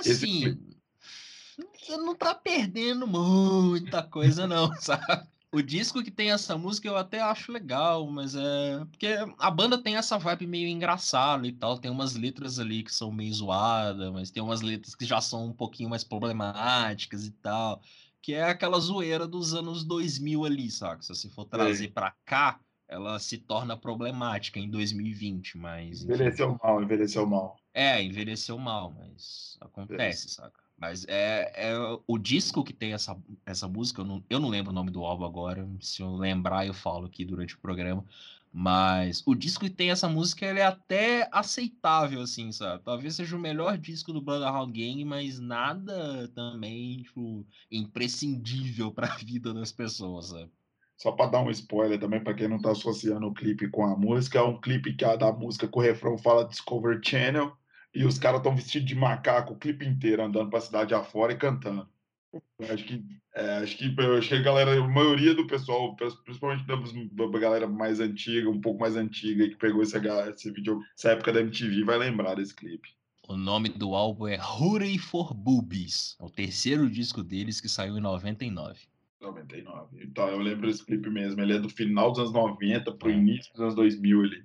Esse 0.00 0.10
Assim, 0.10 0.58
você 1.74 1.96
não 1.96 2.14
tá 2.14 2.34
perdendo 2.34 3.06
muita 3.06 4.02
coisa, 4.02 4.46
não, 4.46 4.74
sabe? 4.80 5.31
O 5.54 5.60
disco 5.60 6.02
que 6.02 6.10
tem 6.10 6.32
essa 6.32 6.56
música 6.56 6.88
eu 6.88 6.96
até 6.96 7.20
acho 7.20 7.52
legal, 7.52 8.06
mas 8.06 8.34
é. 8.34 8.78
Porque 8.90 9.08
a 9.38 9.50
banda 9.50 9.76
tem 9.76 9.96
essa 9.96 10.18
vibe 10.18 10.46
meio 10.46 10.66
engraçada 10.66 11.46
e 11.46 11.52
tal. 11.52 11.78
Tem 11.78 11.90
umas 11.90 12.14
letras 12.16 12.58
ali 12.58 12.82
que 12.82 12.92
são 12.92 13.12
meio 13.12 13.34
zoadas, 13.34 14.10
mas 14.10 14.30
tem 14.30 14.42
umas 14.42 14.62
letras 14.62 14.94
que 14.94 15.04
já 15.04 15.20
são 15.20 15.44
um 15.44 15.52
pouquinho 15.52 15.90
mais 15.90 16.02
problemáticas 16.02 17.26
e 17.26 17.32
tal. 17.32 17.82
Que 18.22 18.32
é 18.32 18.44
aquela 18.44 18.80
zoeira 18.80 19.28
dos 19.28 19.52
anos 19.52 19.84
2000 19.84 20.46
ali, 20.46 20.70
saca? 20.70 21.02
Se 21.02 21.08
você 21.08 21.28
for 21.28 21.44
trazer 21.44 21.88
pra 21.92 22.14
cá, 22.24 22.58
ela 22.88 23.18
se 23.18 23.36
torna 23.36 23.76
problemática 23.76 24.58
em 24.58 24.70
2020, 24.70 25.58
mas. 25.58 26.02
enfim. 26.02 26.14
Envelheceu 26.14 26.58
mal, 26.62 26.82
envelheceu 26.82 27.26
mal. 27.26 27.56
É, 27.74 28.02
envelheceu 28.02 28.56
mal, 28.56 28.90
mas 28.90 29.58
acontece, 29.60 30.30
saca? 30.30 30.61
Mas 30.82 31.06
é, 31.06 31.52
é 31.54 31.76
o 32.08 32.18
disco 32.18 32.64
que 32.64 32.72
tem 32.72 32.92
essa, 32.92 33.16
essa 33.46 33.68
música, 33.68 34.00
eu 34.00 34.04
não, 34.04 34.24
eu 34.28 34.40
não 34.40 34.48
lembro 34.48 34.72
o 34.72 34.74
nome 34.74 34.90
do 34.90 35.04
álbum 35.04 35.24
agora, 35.24 35.64
se 35.80 36.02
eu 36.02 36.16
lembrar 36.16 36.66
eu 36.66 36.74
falo 36.74 37.06
aqui 37.06 37.24
durante 37.24 37.54
o 37.54 37.60
programa, 37.60 38.04
mas 38.52 39.22
o 39.24 39.32
disco 39.32 39.64
que 39.64 39.70
tem 39.70 39.92
essa 39.92 40.08
música, 40.08 40.44
ele 40.44 40.58
é 40.58 40.66
até 40.66 41.28
aceitável, 41.30 42.20
assim, 42.20 42.50
sabe? 42.50 42.82
Talvez 42.82 43.14
seja 43.14 43.36
o 43.36 43.38
melhor 43.38 43.78
disco 43.78 44.12
do 44.12 44.20
Bloodhound 44.20 44.72
Gang, 44.72 45.04
mas 45.04 45.38
nada 45.38 46.26
também, 46.34 47.04
tipo, 47.04 47.46
imprescindível 47.70 48.90
pra 48.90 49.06
vida 49.24 49.54
das 49.54 49.70
pessoas, 49.70 50.30
sabe? 50.30 50.50
Só 50.96 51.12
para 51.12 51.30
dar 51.30 51.42
um 51.42 51.50
spoiler 51.50 52.00
também, 52.00 52.20
para 52.20 52.34
quem 52.34 52.48
não 52.48 52.60
tá 52.60 52.72
associando 52.72 53.28
o 53.28 53.32
clipe 53.32 53.70
com 53.70 53.84
a 53.86 53.96
música, 53.96 54.40
é 54.40 54.42
um 54.42 54.60
clipe 54.60 54.94
que 54.94 55.04
a 55.04 55.14
da 55.14 55.32
música 55.32 55.68
com 55.68 55.78
o 55.78 55.82
refrão 55.82 56.18
fala 56.18 56.44
Discovery 56.44 57.00
Channel 57.04 57.56
e 57.94 58.04
os 58.04 58.18
caras 58.18 58.38
estão 58.38 58.54
vestidos 58.54 58.88
de 58.88 58.94
macaco 58.94 59.54
o 59.54 59.58
clipe 59.58 59.86
inteiro, 59.86 60.22
andando 60.22 60.50
pra 60.50 60.60
cidade 60.60 60.94
afora 60.94 61.32
e 61.32 61.36
cantando. 61.36 61.88
Eu 62.58 62.72
acho 62.72 62.84
que, 62.84 63.04
é, 63.34 63.58
acho 63.58 63.76
que, 63.76 63.94
eu 63.98 64.16
a 64.16 64.42
galera, 64.42 64.82
a 64.82 64.88
maioria 64.88 65.34
do 65.34 65.46
pessoal, 65.46 65.94
principalmente 66.24 66.66
da, 66.66 66.76
da 67.26 67.38
galera 67.38 67.66
mais 67.68 68.00
antiga, 68.00 68.48
um 68.48 68.60
pouco 68.60 68.80
mais 68.80 68.96
antiga, 68.96 69.48
que 69.48 69.56
pegou 69.56 69.82
esse, 69.82 69.96
esse 69.98 70.50
vídeo, 70.50 70.80
essa 70.96 71.10
época 71.10 71.32
da 71.32 71.40
MTV, 71.40 71.84
vai 71.84 71.98
lembrar 71.98 72.34
desse 72.34 72.54
clipe. 72.54 72.88
O 73.28 73.36
nome 73.36 73.68
do 73.68 73.94
álbum 73.94 74.26
é 74.26 74.38
Hooray 74.38 74.98
for 74.98 75.34
Boobies, 75.34 76.16
é 76.20 76.24
o 76.24 76.30
terceiro 76.30 76.90
disco 76.90 77.22
deles 77.22 77.60
que 77.60 77.68
saiu 77.68 77.98
em 77.98 78.00
99. 78.00 78.80
99. 79.20 80.02
Então, 80.02 80.28
eu 80.28 80.38
lembro 80.38 80.66
desse 80.66 80.84
clipe 80.84 81.08
mesmo. 81.08 81.40
Ele 81.40 81.54
é 81.54 81.58
do 81.58 81.68
final 81.68 82.10
dos 82.10 82.18
anos 82.18 82.32
90 82.32 82.92
pro 82.92 83.08
É. 83.08 83.12
início 83.14 83.52
dos 83.52 83.60
anos 83.60 83.74
2000 83.76 84.20
ali. 84.20 84.44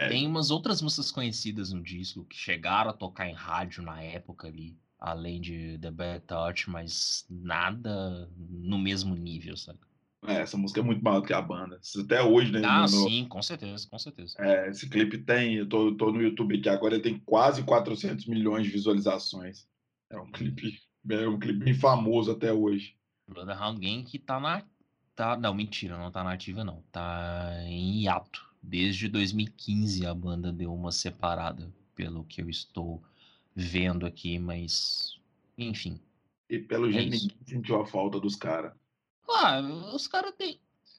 É. 0.00 0.08
Tem 0.08 0.26
umas 0.26 0.50
outras 0.50 0.80
músicas 0.80 1.12
conhecidas 1.12 1.72
no 1.72 1.82
disco 1.82 2.24
que 2.24 2.34
chegaram 2.34 2.88
a 2.88 2.94
tocar 2.94 3.28
em 3.28 3.34
rádio 3.34 3.82
na 3.82 4.02
época 4.02 4.48
ali, 4.48 4.74
além 4.98 5.38
de 5.38 5.76
The 5.78 5.90
Bad 5.90 6.24
Touch, 6.26 6.70
mas 6.70 7.26
nada 7.28 8.26
no 8.38 8.78
mesmo 8.78 9.14
nível, 9.14 9.58
sabe? 9.58 9.78
É, 10.26 10.36
essa 10.40 10.56
música 10.56 10.80
é 10.80 10.82
muito 10.82 11.04
maior 11.04 11.20
do 11.20 11.26
que 11.26 11.34
a 11.34 11.42
banda. 11.42 11.78
Até 12.02 12.22
hoje, 12.22 12.50
né? 12.50 12.62
Ah, 12.64 12.80
no- 12.82 12.86
sim, 12.88 13.26
com 13.28 13.42
certeza, 13.42 13.86
com 13.88 13.98
certeza. 13.98 14.36
é, 14.38 14.70
esse 14.70 14.88
clipe 14.88 15.18
tem, 15.18 15.56
eu 15.56 15.68
tô, 15.68 15.94
tô 15.94 16.10
no 16.10 16.22
YouTube 16.22 16.58
aqui 16.58 16.68
agora, 16.70 16.94
ele 16.94 17.02
tem 17.02 17.18
quase 17.18 17.62
400 17.62 18.26
milhões 18.26 18.64
de 18.66 18.72
visualizações. 18.72 19.66
É 20.08 20.18
um 20.18 20.30
clipe, 20.30 20.78
é 21.10 21.28
um 21.28 21.38
clipe 21.38 21.58
bem 21.58 21.74
famoso 21.74 22.32
até 22.32 22.50
hoje. 22.52 22.96
Bloodhound 23.28 23.78
Gang 23.80 24.02
que 24.04 24.18
tá 24.18 24.40
na. 24.40 24.62
Tá, 25.14 25.36
não, 25.36 25.52
mentira, 25.52 25.98
não 25.98 26.10
tá 26.10 26.24
na 26.24 26.32
ativa, 26.32 26.64
não. 26.64 26.82
Tá 26.90 27.50
em 27.64 28.02
hiato. 28.02 28.49
Desde 28.62 29.08
2015 29.08 30.06
a 30.06 30.14
banda 30.14 30.52
deu 30.52 30.72
uma 30.72 30.92
separada, 30.92 31.72
pelo 31.94 32.24
que 32.24 32.42
eu 32.42 32.48
estou 32.50 33.02
vendo 33.54 34.06
aqui, 34.06 34.38
mas. 34.38 35.18
Enfim. 35.56 36.00
E 36.48 36.58
pelo 36.58 36.90
jeito 36.90 37.14
isso. 37.14 37.28
ninguém 37.28 37.38
sentiu 37.46 37.80
a 37.80 37.86
falta 37.86 38.18
dos 38.20 38.36
caras. 38.36 38.72
Ah, 39.28 39.60
os 39.94 40.06
caras 40.06 40.34
têm. 40.36 40.58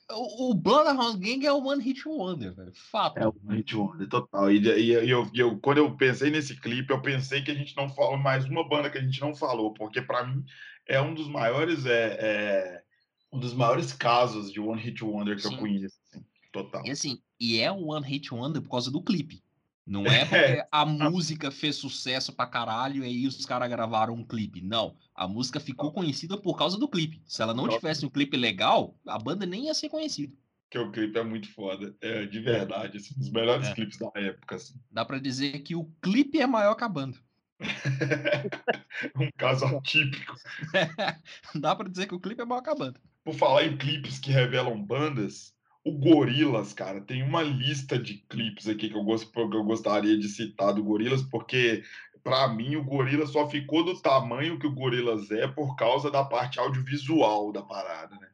O, 0.10 0.52
o 0.52 0.54
Bloodhound 0.54 1.20
Gang 1.20 1.46
é 1.46 1.52
o 1.54 1.64
One 1.66 1.82
Hit 1.84 2.06
Wonder, 2.08 2.54
velho. 2.54 2.72
Fato. 2.74 3.18
É 3.18 3.28
o 3.28 3.34
Hit 3.50 3.76
Wonder, 3.76 4.08
total. 4.10 4.52
E, 4.52 4.58
e- 4.60 5.06
e 5.06 5.10
eu, 5.10 5.30
eu- 5.34 5.58
quando 5.60 5.78
eu 5.78 5.96
pensei 5.96 6.30
nesse 6.30 6.60
clipe, 6.60 6.92
eu 6.92 7.02
pensei 7.02 7.42
que 7.42 7.52
a 7.52 7.56
gente 7.56 7.76
não 7.78 7.88
falou 7.90 8.18
mais 8.18 8.46
uma 8.46 8.68
banda 8.68 8.90
que 8.90 8.98
a 8.98 9.02
gente 9.02 9.20
não 9.22 9.34
falou, 9.36 9.74
porque 9.74 10.02
para 10.02 10.26
mim 10.28 10.44
é 10.88 11.02
um 11.02 11.14
dos 11.14 11.28
maiores 11.30 11.86
é, 11.86 12.18
é, 12.20 12.84
um 13.32 13.40
dos 13.40 13.54
maiores 13.54 13.94
casos 13.94 14.52
de 14.52 14.60
One 14.60 14.82
Hit 14.82 15.04
Wonder 15.04 15.36
que 15.36 15.44
Sim. 15.44 15.54
eu 15.54 15.60
conheço. 15.60 15.98
assim, 16.10 16.26
total. 16.52 16.86
E 16.86 16.92
assim, 16.92 17.22
e 17.42 17.60
é 17.60 17.72
o 17.72 17.88
One 17.88 18.06
Hit 18.06 18.32
Wonder 18.32 18.62
por 18.62 18.70
causa 18.70 18.92
do 18.92 19.02
clipe. 19.02 19.44
Não 19.84 20.06
é 20.06 20.26
porque 20.26 20.64
a 20.72 20.86
música 20.86 21.50
fez 21.50 21.76
sucesso 21.76 22.32
pra 22.32 22.46
caralho 22.46 23.04
e 23.04 23.08
aí 23.08 23.26
os 23.26 23.44
caras 23.48 23.68
gravaram 23.68 24.14
um 24.14 24.24
clipe. 24.24 24.62
Não. 24.62 24.96
A 25.16 25.28
música 25.28 25.60
ficou 25.60 25.92
conhecida 25.92 26.38
por 26.38 26.56
causa 26.56 26.78
do 26.78 26.88
clipe. 26.88 27.20
Se 27.26 27.42
ela 27.42 27.52
não 27.52 27.68
tivesse 27.68 28.06
um 28.06 28.10
clipe 28.10 28.38
legal, 28.38 28.96
a 29.08 29.18
banda 29.18 29.44
nem 29.48 29.66
ia 29.66 29.74
ser 29.74 29.90
conhecida. 29.90 30.32
Que 30.70 30.78
o 30.78 30.92
clipe 30.92 31.18
é 31.18 31.24
muito 31.24 31.52
foda. 31.52 31.96
É, 32.00 32.28
de 32.28 32.40
verdade. 32.40 32.98
Assim, 32.98 33.16
um 33.16 33.20
dos 33.20 33.32
melhores 33.32 33.68
É. 33.70 33.74
clipes 33.74 33.98
da 33.98 34.12
época. 34.14 34.56
Assim. 34.56 34.76
Dá 34.92 35.04
pra 35.04 35.18
dizer 35.18 35.60
que 35.64 35.76
o 35.76 35.86
clipe 36.00 36.40
é 36.40 36.46
maior 36.46 36.76
que 36.76 36.84
a 36.84 36.88
banda. 36.90 37.18
um 39.20 39.30
caso 39.36 39.66
atípico. 39.66 40.36
Dá 41.56 41.76
pra 41.76 41.90
dizer 41.90 42.06
que 42.08 42.16
o 42.16 42.20
clipe 42.20 42.42
é 42.42 42.46
maior 42.46 42.62
que 42.62 42.70
a 42.70 42.76
banda. 42.76 43.02
Por 43.24 43.34
falar 43.34 43.66
em 43.66 43.76
clipes 43.76 44.20
que 44.20 44.32
revelam 44.32 44.82
bandas, 44.82 45.54
o 45.84 45.92
Gorilas, 45.92 46.74
cara, 46.74 47.02
tem 47.02 47.24
uma 47.24 47.42
lista 47.42 47.98
de 47.98 48.16
clipes 48.30 48.68
aqui 48.68 48.90
que 48.90 48.96
eu, 48.96 49.04
gosto, 49.04 49.32
que 49.32 49.40
eu 49.40 49.64
gostaria 49.64 50.18
de 50.18 50.28
citar 50.30 50.74
do 50.74 50.84
Gorilas, 50.84 51.24
porque 51.24 51.84
pra 52.24 52.48
mim 52.48 52.76
o 52.76 52.84
Gorilas 52.84 53.32
só 53.32 53.50
ficou 53.50 53.84
do 53.84 54.00
tamanho 54.00 54.60
que 54.60 54.68
o 54.68 54.76
Gorilas 54.76 55.32
é 55.32 55.48
por 55.48 55.76
causa 55.76 56.12
da 56.12 56.24
parte 56.24 56.60
audiovisual 56.60 57.52
da 57.52 57.64
parada, 57.64 58.16
né? 58.18 58.28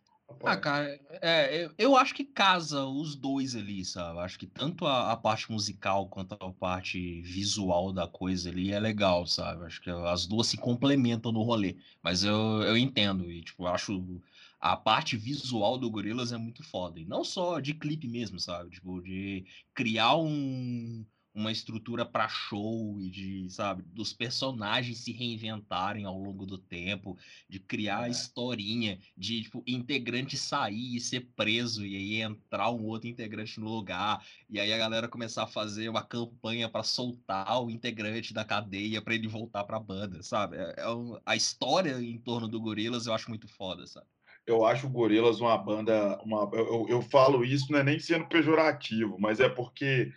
Ah, 0.43 0.57
cara, 0.57 0.99
é, 1.21 1.65
eu, 1.65 1.71
eu 1.77 1.95
acho 1.95 2.13
que 2.13 2.23
casa 2.23 2.85
os 2.85 3.15
dois 3.15 3.55
ali, 3.55 3.83
sabe? 3.83 4.19
Acho 4.19 4.37
que 4.37 4.45
tanto 4.45 4.85
a, 4.85 5.11
a 5.11 5.17
parte 5.17 5.49
musical 5.51 6.07
quanto 6.09 6.33
a 6.33 6.51
parte 6.51 7.21
visual 7.21 7.91
da 7.91 8.07
coisa 8.07 8.49
ali 8.49 8.71
é 8.71 8.79
legal, 8.79 9.25
sabe? 9.25 9.65
Acho 9.65 9.81
que 9.81 9.89
as 9.89 10.27
duas 10.27 10.47
se 10.47 10.57
complementam 10.57 11.31
no 11.31 11.43
rolê. 11.43 11.77
Mas 12.03 12.23
eu, 12.23 12.61
eu 12.63 12.77
entendo, 12.77 13.31
e 13.31 13.41
tipo, 13.41 13.63
eu 13.63 13.67
acho 13.67 14.21
a 14.59 14.75
parte 14.77 15.15
visual 15.17 15.77
do 15.77 15.89
Gorillaz 15.89 16.31
é 16.31 16.37
muito 16.37 16.63
foda. 16.63 16.99
E 16.99 17.05
não 17.05 17.23
só 17.23 17.59
de 17.59 17.73
clipe 17.73 18.07
mesmo, 18.07 18.39
sabe? 18.39 18.71
Tipo, 18.71 19.01
de 19.01 19.45
criar 19.73 20.15
um, 20.17 21.05
uma 21.33 21.51
estrutura 21.51 22.03
pra 22.05 22.27
show 22.27 22.99
e 22.99 23.09
de, 23.11 23.49
sabe, 23.51 23.83
dos 23.83 24.11
personagens 24.13 24.97
se 24.99 25.11
reinventarem 25.11 26.05
ao 26.05 26.17
longo 26.17 26.45
do 26.45 26.57
tempo, 26.57 27.17
de 27.47 27.59
criar 27.59 28.01
a 28.03 28.07
É. 28.07 28.09
historinha, 28.09 28.99
de, 29.15 29.43
tipo, 29.43 29.63
integrante 29.67 30.35
sair 30.37 30.95
e 30.95 30.99
ser 30.99 31.21
preso 31.35 31.85
e 31.85 31.95
aí 31.95 32.21
entrar 32.21 32.71
um 32.71 32.83
outro 32.85 33.07
integrante 33.09 33.59
no 33.59 33.67
lugar, 33.69 34.25
e 34.49 34.59
aí 34.59 34.73
a 34.73 34.77
galera 34.77 35.07
começar 35.07 35.43
a 35.43 35.47
fazer 35.47 35.89
uma 35.89 36.03
campanha 36.03 36.69
pra 36.69 36.83
soltar 36.83 37.61
o 37.63 37.69
integrante 37.69 38.33
da 38.33 38.43
cadeia 38.45 39.01
pra 39.01 39.13
ele 39.15 39.27
voltar 39.27 39.63
pra 39.63 39.79
banda, 39.79 40.23
sabe? 40.23 40.57
É, 40.57 40.73
é 40.77 40.89
um- 40.89 41.19
a 41.25 41.35
história 41.35 42.01
em 42.01 42.17
torno 42.19 42.47
do 42.47 42.59
Gorillaz 42.59 43.05
eu 43.05 43.13
acho 43.13 43.29
muito 43.29 43.47
foda, 43.47 43.85
sabe? 43.87 44.07
Eu 44.47 44.65
acho 44.65 44.87
o 44.87 44.89
Gorillaz 44.89 45.39
uma 45.41 45.57
banda. 45.57 46.19
Uma, 46.23 46.49
eu, 46.53 46.65
eu- 46.67 46.87
eu 46.89 47.01
falo 47.03 47.43
isso 47.45 47.71
não 47.71 47.79
é 47.79 47.83
nem 47.83 47.99
sendo 47.99 48.27
pejorativo, 48.27 49.17
mas 49.19 49.39
é 49.41 49.49
porque 49.49 50.11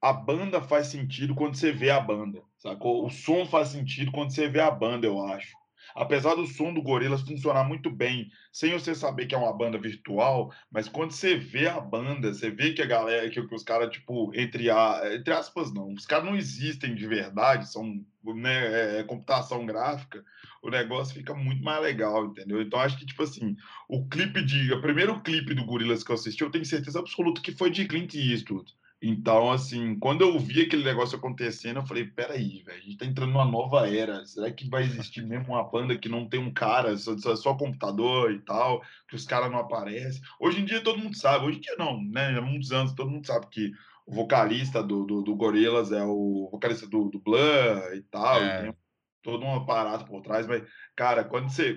a 0.00 0.12
banda 0.12 0.62
faz 0.62 0.88
sentido 0.88 1.34
quando 1.34 1.56
você 1.56 1.72
vê 1.72 1.90
a 1.90 2.00
banda, 2.00 2.42
sacou? 2.58 3.06
O 3.06 3.10
som 3.10 3.46
faz 3.46 3.68
sentido 3.68 4.12
quando 4.12 4.32
você 4.34 4.48
vê 4.48 4.60
a 4.60 4.70
banda, 4.70 5.06
eu 5.06 5.22
acho. 5.24 5.56
Apesar 5.94 6.34
do 6.34 6.46
som 6.46 6.72
do 6.72 6.82
Gorillaz 6.82 7.22
funcionar 7.22 7.64
muito 7.64 7.90
bem, 7.90 8.30
sem 8.52 8.72
você 8.72 8.94
saber 8.94 9.26
que 9.26 9.34
é 9.34 9.38
uma 9.38 9.56
banda 9.56 9.78
virtual, 9.78 10.52
mas 10.70 10.88
quando 10.88 11.12
você 11.12 11.36
vê 11.36 11.68
a 11.68 11.80
banda, 11.80 12.32
você 12.32 12.50
vê 12.50 12.72
que 12.72 12.82
a 12.82 12.86
galera, 12.86 13.28
que, 13.30 13.40
que 13.40 13.54
os 13.54 13.62
caras, 13.62 13.90
tipo, 13.90 14.32
entre, 14.34 14.70
a, 14.70 15.02
entre 15.14 15.32
aspas, 15.32 15.72
não, 15.72 15.92
os 15.92 16.06
caras 16.06 16.24
não 16.24 16.36
existem 16.36 16.94
de 16.94 17.06
verdade, 17.06 17.70
são 17.70 18.04
né, 18.24 19.00
é, 19.00 19.04
computação 19.04 19.64
gráfica, 19.64 20.24
o 20.62 20.70
negócio 20.70 21.14
fica 21.14 21.34
muito 21.34 21.62
mais 21.62 21.80
legal, 21.82 22.26
entendeu? 22.26 22.60
Então 22.60 22.80
acho 22.80 22.98
que, 22.98 23.06
tipo 23.06 23.22
assim, 23.22 23.56
o 23.88 24.06
clipe 24.08 24.42
de. 24.42 24.72
O 24.72 24.80
primeiro 24.80 25.20
clipe 25.20 25.54
do 25.54 25.64
Gorillaz 25.64 26.02
que 26.02 26.10
eu 26.10 26.14
assisti, 26.14 26.42
eu 26.42 26.50
tenho 26.50 26.64
certeza 26.64 26.98
absoluta 26.98 27.40
que 27.40 27.52
foi 27.52 27.70
de 27.70 27.86
Clint 27.86 28.14
Eastwood. 28.14 28.72
Então, 29.00 29.52
assim, 29.52 29.98
quando 29.98 30.22
eu 30.22 30.38
vi 30.38 30.62
aquele 30.62 30.82
negócio 30.82 31.18
acontecendo, 31.18 31.76
eu 31.78 31.86
falei, 31.86 32.04
peraí, 32.06 32.62
velho, 32.62 32.78
a 32.78 32.80
gente 32.80 32.96
tá 32.96 33.04
entrando 33.04 33.32
numa 33.32 33.44
nova 33.44 33.88
era. 33.88 34.24
Será 34.24 34.50
que 34.50 34.68
vai 34.68 34.84
existir 34.84 35.22
mesmo 35.22 35.52
uma 35.52 35.62
banda 35.62 35.98
que 35.98 36.08
não 36.08 36.26
tem 36.28 36.40
um 36.40 36.52
cara, 36.52 36.96
só, 36.96 37.16
só, 37.36 37.54
computador 37.54 38.32
e 38.32 38.40
tal, 38.40 38.82
que 39.08 39.14
os 39.14 39.26
caras 39.26 39.50
não 39.50 39.58
aparecem? 39.58 40.22
Hoje 40.40 40.60
em 40.62 40.64
dia 40.64 40.80
todo 40.82 40.98
mundo 40.98 41.16
sabe, 41.16 41.44
hoje 41.46 41.58
em 41.58 41.60
dia 41.60 41.76
não, 41.78 42.02
né? 42.02 42.38
Há 42.38 42.40
muitos 42.40 42.72
anos 42.72 42.94
todo 42.94 43.10
mundo 43.10 43.26
sabe 43.26 43.46
que 43.50 43.70
o 44.06 44.14
vocalista 44.14 44.82
do, 44.82 45.04
do, 45.04 45.22
do 45.22 45.36
Gorillaz 45.36 45.92
é 45.92 46.04
o 46.04 46.48
vocalista 46.50 46.86
do, 46.86 47.10
do 47.10 47.18
Blur 47.18 47.94
e 47.94 48.02
tal, 48.10 48.42
É. 48.42 48.60
e 48.60 48.62
tem 48.62 48.74
todo 49.22 49.44
um 49.44 49.56
aparato 49.56 50.06
por 50.06 50.22
trás, 50.22 50.46
mas, 50.46 50.62
cara, 50.94 51.24
quando 51.24 51.50
você. 51.50 51.76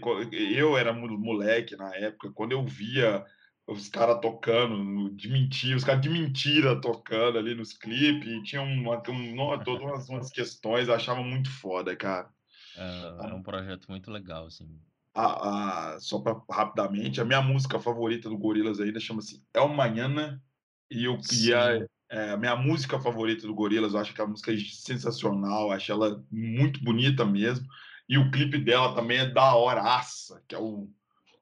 Eu 0.56 0.78
era 0.78 0.94
moleque 0.94 1.76
na 1.76 1.94
época, 1.96 2.32
quando 2.32 2.52
eu 2.52 2.64
via 2.64 3.26
os 3.70 3.88
caras 3.88 4.20
tocando, 4.20 5.12
de 5.12 5.30
mentira, 5.30 5.78
os 5.78 5.84
caras 5.84 6.02
de 6.02 6.10
mentira 6.10 6.80
tocando 6.82 7.38
ali 7.38 7.54
nos 7.54 7.74
clipes, 7.74 8.44
tinha 8.44 8.62
uma, 8.62 8.98
um, 8.98 9.64
todas 9.64 9.82
umas, 9.82 10.10
umas 10.10 10.32
questões, 10.32 10.90
achava 10.90 11.22
muito 11.22 11.50
foda, 11.52 11.96
cara. 11.96 12.30
É, 12.76 13.30
é 13.30 13.34
um 13.34 13.44
projeto 13.44 13.88
muito 13.88 14.10
legal, 14.10 14.48
assim. 14.48 14.68
A, 15.14 15.94
a, 15.94 16.00
só 16.00 16.20
para 16.20 16.42
rapidamente, 16.50 17.22
a 17.22 17.26
minha 17.26 17.42
música 17.42 17.80
favorita 17.80 18.28
do 18.28 18.38
Gorillaz 18.38 18.80
ainda 18.80 19.00
chama-se 19.00 19.44
El 19.54 19.68
Manhana, 19.70 20.42
e, 20.90 21.06
eu, 21.06 21.20
e 21.34 21.54
a, 21.54 21.88
é, 22.10 22.32
a 22.32 22.38
minha 22.38 22.56
música 22.56 23.00
favorita 23.00 23.46
do 23.46 23.54
Gorillaz, 23.54 23.94
eu 23.94 24.00
acho 24.00 24.14
que 24.14 24.22
a 24.22 24.28
música 24.28 24.52
é 24.52 24.58
sensacional, 24.58 25.72
acho 25.72 25.92
ela 25.92 26.24
muito 26.32 26.84
bonita 26.84 27.24
mesmo, 27.24 27.68
e 28.08 28.18
o 28.18 28.32
clipe 28.32 28.58
dela 28.58 28.96
também 28.96 29.20
é 29.20 29.30
da 29.30 29.56
horaça, 29.56 30.42
que 30.48 30.56
é 30.56 30.60
o 30.60 30.90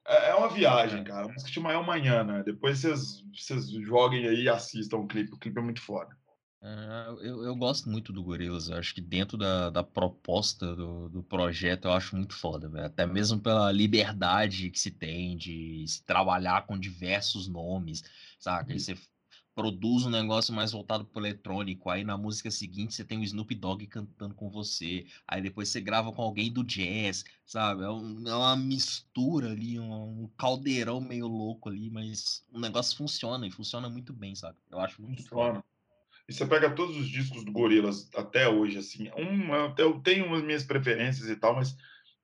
é 0.07 0.35
uma 0.35 0.49
viagem, 0.49 1.03
cara. 1.03 1.25
A 1.25 1.29
música 1.29 1.51
chama 1.51 1.71
É 1.71 1.75
Amanhã, 1.75 2.23
né? 2.23 2.43
Depois 2.43 2.79
vocês, 2.79 3.23
vocês 3.33 3.69
joguem 3.69 4.27
aí 4.27 4.43
e 4.43 4.49
assistam 4.49 4.97
o 4.97 5.07
clipe. 5.07 5.33
O 5.33 5.37
clipe 5.37 5.59
é 5.59 5.61
muito 5.61 5.81
foda. 5.81 6.15
É, 6.61 7.07
eu, 7.27 7.43
eu 7.43 7.55
gosto 7.55 7.89
muito 7.89 8.11
do 8.11 8.23
Gorillaz. 8.23 8.69
Acho 8.69 8.95
que 8.95 9.01
dentro 9.01 9.37
da, 9.37 9.69
da 9.69 9.83
proposta 9.83 10.75
do, 10.75 11.09
do 11.09 11.23
projeto 11.23 11.85
eu 11.85 11.91
acho 11.91 12.15
muito 12.15 12.33
foda, 12.33 12.67
velho. 12.67 12.85
Até 12.85 13.05
mesmo 13.05 13.39
pela 13.39 13.71
liberdade 13.71 14.71
que 14.71 14.79
se 14.79 14.91
tem 14.91 15.37
de 15.37 15.85
se 15.87 16.03
trabalhar 16.03 16.65
com 16.65 16.79
diversos 16.79 17.47
nomes, 17.47 18.03
saca? 18.39 18.73
E 18.73 18.79
você 18.79 18.95
produz 19.57 20.05
um 20.05 20.11
negócio 20.11 20.53
mais 20.53 20.71
voltado 20.71 21.03
pro 21.03 21.19
eletrônico, 21.19 21.89
aí 21.89 22.03
na 22.03 22.15
música 22.15 22.51
seguinte 22.51 22.93
você 22.93 23.03
tem 23.03 23.17
o 23.17 23.23
Snoop 23.23 23.55
Dogg 23.55 23.87
cantando 23.87 24.35
com 24.35 24.51
você, 24.51 25.07
aí 25.27 25.41
depois 25.41 25.69
você 25.69 25.81
grava 25.81 26.11
com 26.11 26.21
alguém 26.21 26.53
do 26.53 26.63
jazz, 26.63 27.25
sabe? 27.43 27.83
É, 27.83 27.89
um, 27.89 28.27
é 28.27 28.35
uma 28.35 28.55
mistura 28.55 29.49
ali, 29.49 29.79
um, 29.79 29.91
um, 29.91 30.29
caldeirão 30.37 31.01
meio 31.01 31.25
louco 31.25 31.69
ali, 31.69 31.89
mas 31.89 32.45
o 32.53 32.59
negócio 32.59 32.95
funciona 32.95 33.47
e 33.47 33.51
funciona 33.51 33.89
muito 33.89 34.13
bem, 34.13 34.35
sabe? 34.35 34.59
Eu 34.69 34.79
acho 34.79 35.01
muito 35.01 35.23
funciona. 35.23 35.55
Foda. 35.55 35.65
E 36.29 36.33
você 36.33 36.45
pega 36.45 36.75
todos 36.75 36.95
os 36.95 37.07
discos 37.07 37.43
do 37.43 37.51
Gorillaz 37.51 38.11
até 38.15 38.47
hoje, 38.47 38.77
assim, 38.77 39.09
um, 39.17 39.55
eu 39.75 39.99
tenho 40.01 40.35
as 40.35 40.43
minhas 40.43 40.65
preferências 40.65 41.27
e 41.31 41.35
tal, 41.35 41.55
mas 41.55 41.75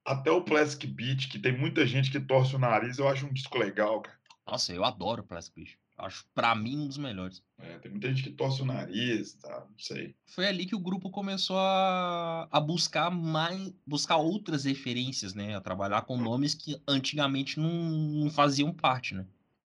até 0.05 0.29
o 0.29 0.43
Plastic 0.43 0.87
Beach, 0.91 1.27
que 1.27 1.39
tem 1.39 1.57
muita 1.57 1.83
gente 1.87 2.11
que 2.11 2.19
torce 2.19 2.55
o 2.55 2.59
nariz, 2.59 2.99
eu 2.99 3.07
acho 3.07 3.25
um 3.25 3.33
disco 3.33 3.57
legal, 3.57 4.03
cara. 4.03 4.19
Nossa, 4.45 4.71
eu 4.71 4.85
adoro 4.85 5.23
o 5.23 5.25
Plastic 5.25 5.55
Beach. 5.55 5.82
Acho, 6.03 6.25
pra 6.33 6.53
mim, 6.53 6.77
um 6.77 6.87
dos 6.87 6.97
melhores. 6.97 7.41
É, 7.57 7.77
tem 7.79 7.91
muita 7.91 8.09
gente 8.09 8.23
que 8.23 8.31
torce 8.31 8.61
o 8.61 8.65
nariz, 8.65 9.33
tá? 9.35 9.65
Não 9.69 9.79
sei. 9.79 10.15
Foi 10.25 10.45
ali 10.47 10.65
que 10.65 10.75
o 10.75 10.79
grupo 10.79 11.09
começou 11.09 11.57
a, 11.57 12.47
a 12.51 12.59
buscar 12.59 13.09
mais. 13.09 13.73
buscar 13.85 14.17
outras 14.17 14.65
referências, 14.65 15.33
né? 15.33 15.55
A 15.55 15.61
trabalhar 15.61 16.01
com 16.01 16.17
nomes 16.17 16.53
que 16.53 16.81
antigamente 16.87 17.59
não, 17.59 17.71
não 17.71 18.29
faziam 18.29 18.73
parte, 18.73 19.15
né? 19.15 19.25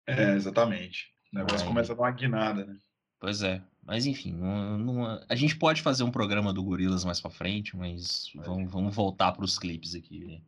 É, 0.06 0.34
exatamente. 0.34 1.12
O 1.32 1.36
negócio 1.36 1.60
Aí. 1.60 1.66
começa 1.66 1.92
a 1.92 1.96
dar 1.96 2.02
uma 2.02 2.10
guinada, 2.10 2.64
né? 2.64 2.76
Pois 3.18 3.42
é. 3.42 3.62
Mas 3.82 4.06
enfim, 4.06 4.32
não, 4.32 4.78
não, 4.78 5.20
a 5.28 5.34
gente 5.34 5.56
pode 5.56 5.82
fazer 5.82 6.04
um 6.04 6.10
programa 6.10 6.52
do 6.52 6.62
Gorilas 6.62 7.04
mais 7.04 7.20
pra 7.20 7.30
frente, 7.30 7.76
mas 7.76 8.30
vamos, 8.34 8.70
vamos 8.70 8.94
voltar 8.94 9.32
pros 9.32 9.58
clipes 9.58 9.94
aqui. 9.94 10.24
Né? 10.24 10.40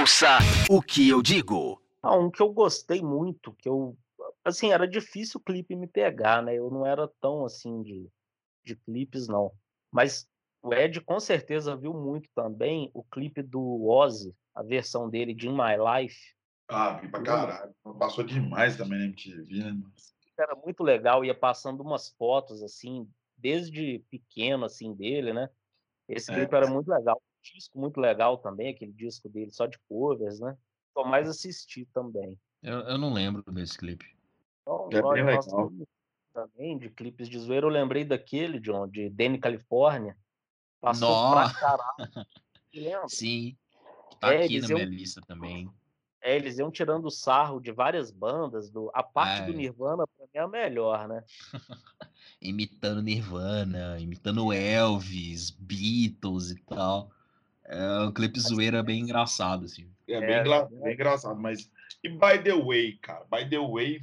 Ouça 0.00 0.38
o 0.68 0.82
que 0.82 1.08
eu 1.08 1.22
digo. 1.22 1.80
Ah, 2.02 2.16
um 2.16 2.30
que 2.30 2.42
eu 2.42 2.52
gostei 2.52 3.00
muito, 3.00 3.52
que 3.52 3.68
eu 3.68 3.96
assim, 4.44 4.72
era 4.72 4.86
difícil 4.86 5.40
o 5.40 5.42
clipe 5.42 5.74
me 5.74 5.86
pegar, 5.86 6.42
né? 6.42 6.54
Eu 6.54 6.70
não 6.70 6.86
era 6.86 7.08
tão 7.20 7.44
assim 7.44 7.82
de, 7.82 8.08
de 8.62 8.76
clipes, 8.76 9.26
não. 9.26 9.52
Mas 9.90 10.28
o 10.62 10.72
Ed 10.72 11.00
com 11.00 11.18
certeza 11.18 11.76
viu 11.76 11.92
muito 11.92 12.28
também 12.34 12.90
o 12.94 13.02
clipe 13.02 13.42
do 13.42 13.86
Ozzy, 13.86 14.34
a 14.54 14.62
versão 14.62 15.08
dele 15.08 15.34
de 15.34 15.48
In 15.48 15.52
My 15.52 15.76
Life. 15.76 16.34
Ah, 16.68 16.94
vi 16.94 17.08
pra 17.08 17.22
caralho. 17.22 17.74
Passou 17.98 18.24
demais 18.24 18.76
também 18.76 18.98
na 18.98 19.04
MTV, 19.06 19.72
né? 19.72 19.82
Era 20.38 20.56
muito 20.56 20.82
legal, 20.82 21.24
ia 21.24 21.34
passando 21.34 21.82
umas 21.82 22.08
fotos, 22.08 22.62
assim, 22.62 23.08
desde 23.36 24.04
pequeno, 24.10 24.64
assim, 24.64 24.94
dele, 24.94 25.32
né? 25.32 25.48
Esse 26.08 26.32
clipe 26.32 26.54
é. 26.54 26.56
era 26.56 26.66
muito 26.66 26.88
legal. 26.88 27.16
Um 27.16 27.56
disco 27.56 27.78
muito 27.78 28.00
legal 28.00 28.38
também, 28.38 28.70
aquele 28.70 28.92
disco 28.92 29.28
dele 29.28 29.50
só 29.50 29.66
de 29.66 29.78
covers, 29.88 30.40
né? 30.40 30.56
Só 30.92 31.04
mais 31.04 31.28
assisti 31.28 31.86
também. 31.92 32.38
Eu, 32.62 32.80
eu 32.80 32.98
não 32.98 33.12
lembro 33.12 33.42
desse 33.52 33.76
clipe. 33.76 34.13
Então, 34.66 34.88
é. 35.14 35.38
Também 36.32 36.76
de 36.78 36.88
clipes 36.90 37.28
de 37.28 37.38
zoeira, 37.38 37.66
eu 37.66 37.70
lembrei 37.70 38.04
daquele, 38.04 38.58
John, 38.58 38.88
de 38.88 39.08
Danny 39.08 39.38
Califórnia. 39.38 40.16
Passou 40.80 41.08
Nossa. 41.08 41.50
pra 41.50 41.60
caralho. 41.60 42.26
Sim. 43.08 43.56
Tá 44.18 44.34
É, 44.34 44.44
aqui 44.44 44.60
na 44.60 44.66
minha 44.68 44.80
iam- 44.80 44.88
lista 44.90 45.20
também. 45.26 45.70
É, 46.20 46.34
eles 46.34 46.58
iam 46.58 46.70
tirando 46.70 47.10
sarro 47.10 47.60
de 47.60 47.70
várias 47.70 48.10
bandas. 48.10 48.70
Do, 48.70 48.90
a 48.94 49.02
parte 49.02 49.44
do 49.46 49.52
é. 49.52 49.54
Nirvana, 49.56 50.06
pra 50.06 50.24
mim, 50.24 50.30
é 50.34 50.40
a 50.40 50.48
melhor, 50.48 51.06
né? 51.06 51.22
imitando 52.40 53.02
Nirvana, 53.02 53.98
imitando 54.00 54.52
Elvis, 54.52 55.50
Beatles 55.50 56.50
e 56.50 56.56
tal. 56.64 57.10
É 57.66 58.00
um 58.00 58.12
clipe 58.12 58.40
zoeira 58.40 58.82
bem 58.82 59.00
engraçado, 59.02 59.66
assim. 59.66 59.88
É, 60.08 60.14
É, 60.14 60.20
bem, 60.20 60.40
engra- 60.40 60.68
é. 60.72 60.82
bem 60.82 60.94
engraçado, 60.94 61.38
mas. 61.40 61.70
E 62.02 62.08
By 62.08 62.42
the 62.42 62.54
Way, 62.54 62.98
cara, 62.98 63.24
By 63.30 63.48
the 63.48 63.58
Way, 63.58 64.00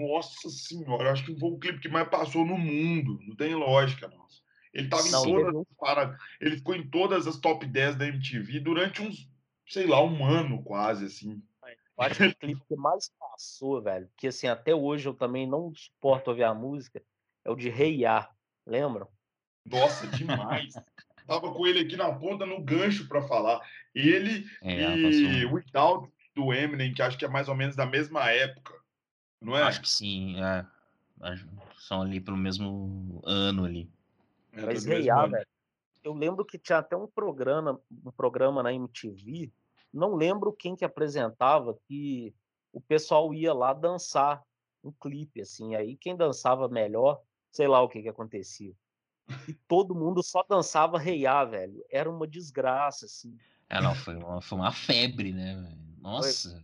nossa 0.00 0.48
senhora, 0.48 1.04
eu 1.04 1.10
acho 1.10 1.24
que 1.24 1.38
foi 1.38 1.50
o 1.50 1.58
clipe 1.58 1.80
que 1.80 1.88
mais 1.88 2.08
passou 2.08 2.44
no 2.44 2.58
mundo. 2.58 3.18
Não 3.26 3.36
tem 3.36 3.54
lógica, 3.54 4.08
nossa. 4.08 4.42
Ele 4.72 4.88
tava 4.88 5.08
Não, 5.08 5.24
em 5.24 5.34
todas 5.34 5.56
as 5.56 5.76
paradas, 5.78 6.18
ele 6.40 6.56
ficou 6.56 6.74
em 6.74 6.88
todas 6.88 7.26
as 7.26 7.38
top 7.38 7.64
10 7.64 7.96
da 7.96 8.06
MTV 8.06 8.60
durante 8.60 9.02
uns, 9.02 9.30
sei 9.68 9.86
lá, 9.86 10.02
um 10.02 10.24
ano 10.24 10.62
quase, 10.64 11.04
assim. 11.04 11.40
Eu 11.96 12.04
acho 12.04 12.16
que 12.16 12.26
o 12.26 12.36
clipe 12.36 12.60
que 12.68 12.76
mais 12.76 13.08
passou, 13.18 13.80
velho, 13.80 14.10
que 14.16 14.26
assim, 14.26 14.48
até 14.48 14.74
hoje 14.74 15.08
eu 15.08 15.14
também 15.14 15.46
não 15.46 15.72
suporto 15.74 16.30
ouvir 16.30 16.42
a 16.42 16.52
música, 16.52 17.00
é 17.44 17.50
o 17.50 17.54
de 17.54 17.68
Rei 17.68 18.00
Ya. 18.00 18.28
Lembram? 18.66 19.08
Nossa, 19.64 20.06
demais. 20.08 20.74
Tava 21.26 21.52
com 21.52 21.66
ele 21.66 21.80
aqui 21.80 21.96
na 21.96 22.12
ponta, 22.12 22.44
no 22.44 22.62
gancho 22.62 23.08
para 23.08 23.22
falar. 23.22 23.60
Ele 23.94 24.44
É, 24.62 24.96
e 24.96 25.02
passou. 25.02 25.54
Without 25.54 26.12
do 26.34 26.52
Eminem, 26.52 26.92
que 26.92 27.02
acho 27.02 27.16
que 27.16 27.24
é 27.24 27.28
mais 27.28 27.48
ou 27.48 27.54
menos 27.54 27.76
da 27.76 27.86
mesma 27.86 28.30
época, 28.30 28.74
não 29.40 29.56
é? 29.56 29.62
Acho 29.62 29.80
que 29.80 29.88
sim, 29.88 30.36
é. 30.42 30.66
São 31.78 32.02
ali 32.02 32.20
pelo 32.20 32.36
mesmo 32.36 33.20
ano 33.24 33.64
ali. 33.64 33.90
É, 34.52 34.66
Mas 34.66 34.84
Ya, 34.84 35.20
ano. 35.20 35.32
velho. 35.32 35.46
Eu 36.02 36.12
lembro 36.12 36.44
que 36.44 36.58
tinha 36.58 36.78
até 36.78 36.96
um 36.96 37.06
programa, 37.06 37.80
um 38.04 38.10
programa 38.10 38.62
na 38.62 38.72
MTV, 38.74 39.50
não 39.92 40.14
lembro 40.14 40.52
quem 40.52 40.76
que 40.76 40.84
apresentava, 40.84 41.78
que 41.86 42.34
o 42.72 42.80
pessoal 42.80 43.32
ia 43.32 43.54
lá 43.54 43.72
dançar 43.72 44.42
um 44.82 44.92
clipe, 44.92 45.40
assim, 45.40 45.74
aí 45.74 45.96
quem 45.96 46.14
dançava 46.14 46.68
melhor, 46.68 47.22
sei 47.50 47.66
lá 47.66 47.80
o 47.80 47.88
que 47.88 48.02
que 48.02 48.08
acontecia. 48.08 48.74
E 49.48 49.54
todo 49.66 49.94
mundo 49.94 50.22
só 50.22 50.42
dançava 50.42 50.98
Rei 50.98 51.22
Ya, 51.22 51.42
velho. 51.44 51.82
Era 51.90 52.10
uma 52.10 52.26
desgraça, 52.26 53.06
assim. 53.06 53.38
É, 53.70 53.80
não, 53.80 53.94
foi 53.94 54.16
uma, 54.16 54.42
foi 54.42 54.58
uma 54.58 54.72
febre, 54.72 55.32
né? 55.32 55.54
velho? 55.54 55.93
Nossa. 56.04 56.62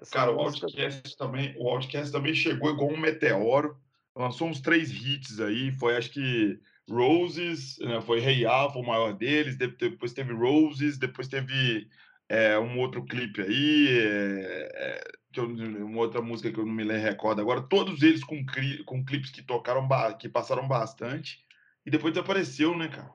Essa 0.00 0.12
Cara, 0.12 0.32
o 0.32 0.40
Outcast 0.40 1.16
também, 1.18 1.54
o 1.58 1.68
Outcast 1.68 2.10
também 2.10 2.34
chegou 2.34 2.70
igual 2.72 2.90
um 2.90 2.96
meteoro. 2.96 3.78
Lançou 4.16 4.48
uns 4.48 4.60
três 4.60 4.90
hits 4.90 5.38
aí, 5.38 5.70
foi 5.72 5.96
acho 5.96 6.10
que 6.10 6.58
Roses, 6.88 7.78
né, 7.78 8.00
foi 8.00 8.18
Hey 8.18 8.42
Ya, 8.42 8.68
foi 8.70 8.82
o 8.82 8.86
maior 8.86 9.12
deles, 9.12 9.56
de- 9.56 9.68
depois 9.68 10.12
teve 10.12 10.32
Roses, 10.32 10.98
depois 10.98 11.28
teve 11.28 11.88
é, 12.28 12.58
um 12.58 12.78
outro 12.78 13.04
clipe 13.04 13.40
aí, 13.40 13.88
é, 13.88 14.68
é, 14.72 15.00
que 15.32 15.38
eu, 15.40 15.46
uma 15.46 16.00
outra 16.00 16.20
música 16.20 16.50
que 16.50 16.58
eu 16.58 16.66
não 16.66 16.72
me 16.72 16.82
lembro, 16.82 17.02
recordo 17.02 17.40
agora, 17.40 17.62
todos 17.62 18.02
eles 18.02 18.24
com, 18.24 18.44
cri- 18.44 18.82
com 18.84 19.04
clipes 19.04 19.30
que 19.30 19.42
tocaram, 19.42 19.86
que 20.18 20.28
passaram 20.28 20.66
bastante, 20.66 21.44
e 21.86 21.90
depois 21.90 22.12
desapareceu, 22.12 22.76
né, 22.76 22.88
cara? 22.88 23.10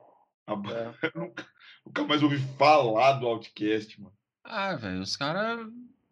A 0.48 0.54
É. 0.54 0.94
eu 1.14 1.22
nunca, 1.22 1.46
nunca 1.86 2.04
mais 2.06 2.24
ouvi 2.24 2.38
falar 2.58 3.14
do 3.14 3.28
Outcast, 3.28 4.00
mano. 4.00 4.16
Ah, 4.46 4.76
velho, 4.76 5.02
os 5.02 5.16
caras. 5.16 5.68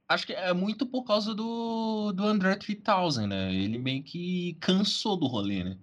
Acho 0.07 0.25
que 0.27 0.33
é 0.33 0.53
muito 0.53 0.85
por 0.85 1.03
causa 1.03 1.33
do, 1.33 2.11
do 2.13 2.23
André 2.25 2.55
3000, 2.55 3.27
né? 3.27 3.53
Ele 3.53 3.77
meio 3.77 4.03
que 4.03 4.55
cansou 4.55 5.15
do 5.17 5.27
rolê, 5.27 5.63
né? 5.63 5.79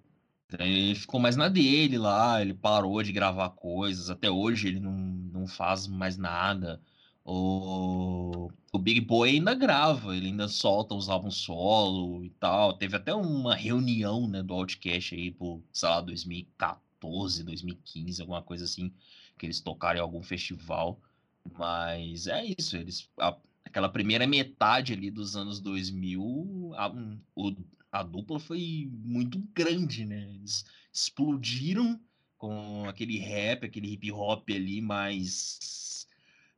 Ele 0.59 0.95
ficou 0.97 1.21
mais 1.21 1.37
na 1.37 1.49
dele 1.49 1.99
lá, 1.99 2.41
ele 2.43 2.55
parou 2.55 3.03
de 3.03 3.13
gravar 3.13 3.51
coisas. 3.51 4.11
Até 4.11 4.31
hoje 4.31 4.69
ele 4.69 4.81
não, 4.81 4.93
não 4.93 5.47
faz 5.47 5.87
mais 5.87 6.17
nada. 6.19 6.83
O, 7.25 8.51
o 8.73 8.79
Big 8.79 9.01
Boy 9.01 9.31
ainda 9.31 9.55
grava, 9.55 10.17
ele 10.17 10.29
ainda 10.29 10.49
solta 10.49 10.95
os 10.95 11.09
álbuns 11.09 11.37
solo 11.39 12.25
e 12.25 12.31
tal. 12.31 12.77
Teve 12.79 12.97
até 12.97 13.15
uma 13.15 13.55
reunião, 13.55 14.29
né, 14.29 14.43
do 14.43 14.55
Outcast 14.55 15.15
aí 15.15 15.31
por, 15.33 15.63
sei 15.73 15.89
lá, 15.89 16.01
2014, 16.01 17.45
2015, 17.45 18.21
alguma 18.23 18.43
coisa 18.43 18.65
assim, 18.65 18.93
que 19.39 19.47
eles 19.47 19.61
tocaram 19.61 19.99
em 19.99 20.03
algum 20.03 20.23
festival. 20.23 21.01
Mas 21.45 22.27
é 22.27 22.45
isso, 22.59 22.77
eles 22.77 23.11
a- 23.19 23.39
aquela 23.65 23.89
primeira 23.89 24.27
metade 24.27 24.93
ali 24.93 25.11
dos 25.11 25.37
anos 25.37 25.61
2000, 25.61 26.73
a, 26.77 26.89
o- 27.35 27.57
a 27.91 28.03
dupla 28.03 28.39
foi 28.39 28.89
muito 28.93 29.39
grande, 29.55 30.05
né? 30.05 30.35
Eles 30.35 30.65
explodiram 30.93 32.01
com 32.39 32.89
aquele 32.89 33.19
rap, 33.19 33.65
aquele 33.67 33.93
hip 33.93 34.11
hop 34.13 34.49
ali, 34.51 34.81
mas 34.81 36.07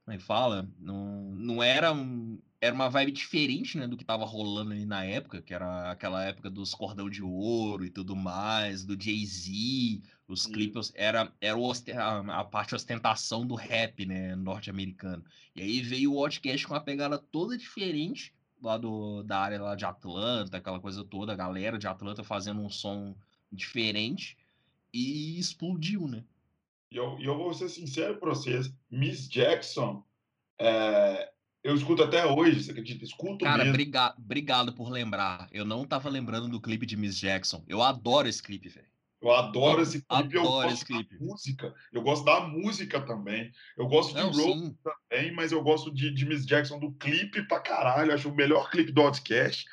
como 0.05 0.15
é 0.17 0.19
que 0.19 0.25
fala? 0.25 0.69
Não, 0.79 1.33
não 1.35 1.63
era 1.63 1.93
um, 1.93 2.41
era 2.61 2.75
uma 2.75 2.89
vibe 2.89 3.13
diferente, 3.13 3.79
né, 3.79 3.87
do 3.87 3.97
que 3.97 4.05
tava 4.05 4.25
rolando 4.25 4.73
ali 4.73 4.85
na 4.85 5.05
época, 5.05 5.41
que 5.43 5.55
era 5.55 5.91
aquela 5.93 6.25
época 6.25 6.51
dos 6.51 6.75
cordão 6.75 7.09
de 7.09 7.23
ouro 7.23 7.85
e 7.85 7.91
tudo 7.91 8.17
mais, 8.17 8.85
do 8.85 9.01
Jay-Z, 9.01 10.03
os 10.33 10.47
Hum. 10.47 10.53
clipes 10.53 10.93
era, 10.95 11.33
era 11.41 11.57
o 11.57 11.63
oste- 11.63 11.93
a, 11.93 12.45
parte 12.45 12.75
ostentação 12.75 13.47
do 13.47 13.55
rap, 13.55 14.05
né, 14.07 14.35
norte-americano. 14.37 15.25
E 15.55 15.63
aí 15.63 15.81
veio 15.83 16.13
o 16.15 16.19
Outcast 16.25 16.67
com 16.67 16.75
uma 16.75 16.81
pegada 16.81 17.19
toda 17.19 17.57
diferente 17.57 18.33
lá 18.63 18.79
do, 18.79 19.23
da 19.25 19.39
área 19.39 19.61
lá 19.61 19.75
de 19.75 19.85
Atlanta, 19.85 20.57
aquela 20.57 20.79
coisa 20.81 21.05
toda, 21.05 21.33
a 21.33 21.37
galera 21.37 21.79
de 21.79 21.87
Atlanta 21.87 22.23
fazendo 22.23 22.61
um 22.61 22.71
som 22.71 23.15
diferente 23.51 24.37
e 24.93 25.39
explodiu, 25.39 26.07
né? 26.07 26.25
E 26.91 26.97
eu, 26.97 27.19
eu 27.21 27.37
vou 27.37 27.53
ser 27.55 27.69
sincero 27.69 28.19
para 28.19 28.31
vocês, 28.31 28.73
Miss 28.91 29.29
Jackson, 29.29 30.05
é, 30.61 31.33
eu 31.65 31.75
escuto 31.75 32.03
até 32.03 32.25
hoje, 32.27 32.63
você 32.63 32.71
acredita? 32.71 33.05
Escuto 33.05 33.45
Cara, 33.45 33.59
mesmo. 33.65 33.73
briga- 33.73 34.15
obrigado 34.19 34.73
por 34.73 34.91
lembrar. 34.91 35.49
Eu 35.51 35.65
não 35.65 35.85
tava 35.87 36.09
lembrando 36.09 36.49
do 36.49 36.61
clipe 36.61 36.85
de 36.87 36.97
Miss 36.97 37.19
Jackson. 37.19 37.65
Eu 37.67 37.83
adoro 37.83 38.29
esse 38.29 38.43
clipe, 38.43 38.69
velho. 38.69 38.92
Eu 39.23 39.31
adoro 39.31 39.81
esse 39.83 40.03
clipe, 40.03 40.35
eu 40.35 40.41
Adoro 40.43 40.69
gosto 40.69 40.75
esse 40.75 40.85
clipe. 40.85 41.17
da 41.17 41.25
música. 41.25 41.75
Eu 41.93 42.03
gosto 42.03 42.25
da 42.25 42.41
música 42.41 43.01
também. 43.01 43.53
Eu 43.79 43.87
gosto 43.87 44.15
Não, 44.15 44.31
de 44.33 44.43
Rose 44.43 44.77
também, 44.83 45.33
mas 45.33 45.53
eu 45.53 45.63
gosto 45.63 45.93
de, 45.95 46.11
de 46.11 46.27
Miss 46.27 46.45
Jackson 46.45 46.81
do 46.81 46.91
clipe 46.95 47.47
pra 47.47 47.61
caralho. 47.61 48.13
Acho 48.13 48.29
o 48.31 48.35
melhor 48.35 48.69
clipe 48.69 48.91
do 48.91 49.01
Outcast. 49.01 49.65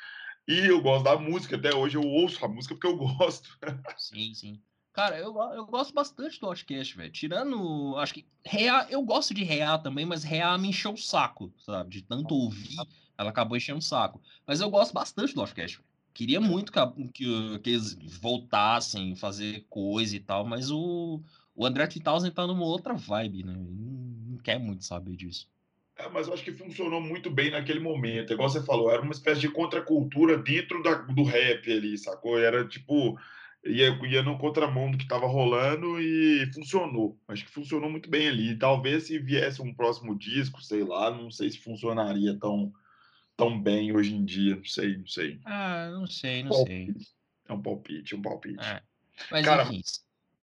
E 0.46 0.66
eu 0.66 0.80
gosto 0.80 1.04
da 1.04 1.18
música. 1.18 1.56
Até 1.56 1.74
hoje 1.74 1.96
eu 1.96 2.02
ouço 2.02 2.44
a 2.44 2.48
música 2.48 2.74
porque 2.76 2.86
eu 2.86 2.96
gosto. 2.96 3.58
Sim, 3.98 4.32
sim. 4.34 4.62
Cara, 4.92 5.18
eu, 5.18 5.36
eu 5.54 5.66
gosto 5.66 5.92
bastante 5.92 6.38
do 6.40 6.46
Outcast, 6.46 6.96
velho. 6.96 7.10
Tirando. 7.10 7.96
Acho 7.96 8.14
que. 8.14 8.26
Rea, 8.46 8.86
eu 8.88 9.02
gosto 9.02 9.34
de 9.34 9.42
Rea 9.42 9.78
também, 9.78 10.06
mas 10.06 10.22
Rea 10.22 10.56
me 10.58 10.68
encheu 10.68 10.92
o 10.92 10.96
saco, 10.96 11.52
sabe? 11.58 11.90
De 11.90 12.02
tanto 12.02 12.34
ouvir, 12.34 12.76
ela 13.18 13.30
acabou 13.30 13.56
enchendo 13.56 13.78
o 13.80 13.82
saco. 13.82 14.22
Mas 14.46 14.60
eu 14.60 14.70
gosto 14.70 14.92
bastante 14.92 15.34
do 15.34 15.40
Outcast, 15.40 15.76
velho. 15.78 15.89
Queria 16.12 16.40
muito 16.40 16.72
que, 16.72 16.80
que, 17.12 17.58
que 17.60 17.70
eles 17.70 17.94
voltassem, 18.20 19.14
fazer 19.16 19.66
coisa 19.68 20.16
e 20.16 20.20
tal, 20.20 20.44
mas 20.46 20.70
o, 20.70 21.22
o 21.54 21.66
André 21.66 21.86
3000 21.86 22.32
tá 22.32 22.46
numa 22.46 22.64
outra 22.64 22.94
vibe, 22.94 23.44
né? 23.44 23.52
Não, 23.54 23.64
não 24.32 24.38
quer 24.38 24.58
muito 24.58 24.84
saber 24.84 25.16
disso. 25.16 25.48
É, 25.96 26.08
mas 26.08 26.26
eu 26.28 26.34
acho 26.34 26.42
que 26.44 26.52
funcionou 26.52 27.00
muito 27.00 27.30
bem 27.30 27.50
naquele 27.50 27.80
momento. 27.80 28.32
Igual 28.32 28.48
você 28.48 28.64
falou, 28.64 28.90
era 28.90 29.02
uma 29.02 29.12
espécie 29.12 29.40
de 29.40 29.50
contracultura 29.50 30.38
dentro 30.38 30.82
da- 30.82 30.94
do 31.02 31.22
rap 31.24 31.70
ali, 31.70 31.96
sacou? 31.98 32.38
Era 32.38 32.66
tipo. 32.66 33.18
Ia, 33.62 33.90
ia 34.06 34.22
no 34.22 34.38
contramão 34.38 34.90
do 34.90 34.96
que 34.96 35.02
estava 35.04 35.26
rolando 35.26 36.00
e 36.00 36.50
funcionou. 36.54 37.20
Acho 37.28 37.44
que 37.44 37.50
funcionou 37.50 37.90
muito 37.90 38.08
bem 38.08 38.26
ali. 38.28 38.56
Talvez 38.58 39.04
se 39.04 39.18
viesse 39.18 39.60
um 39.60 39.74
próximo 39.74 40.16
disco, 40.18 40.62
sei 40.62 40.82
lá, 40.82 41.10
não 41.10 41.30
sei 41.30 41.50
se 41.50 41.58
funcionaria 41.58 42.38
tão, 42.38 42.72
tão 43.40 43.58
bem 43.58 43.96
hoje 43.96 44.14
em 44.14 44.22
dia. 44.22 44.56
Não 44.56 44.64
sei, 44.64 44.98
não 44.98 45.06
sei. 45.06 45.40
Ah, 45.46 45.88
não 45.90 46.06
sei, 46.06 46.42
não 46.42 46.52
sei. 46.52 46.86
Palpite. 46.86 47.08
É 47.48 47.52
um 47.54 47.62
palpite, 47.62 48.14
um 48.14 48.22
palpite. 48.22 48.64
É. 48.64 48.82
Mas 49.30 49.44
Cara, 49.46 49.62
enfim. 49.62 49.82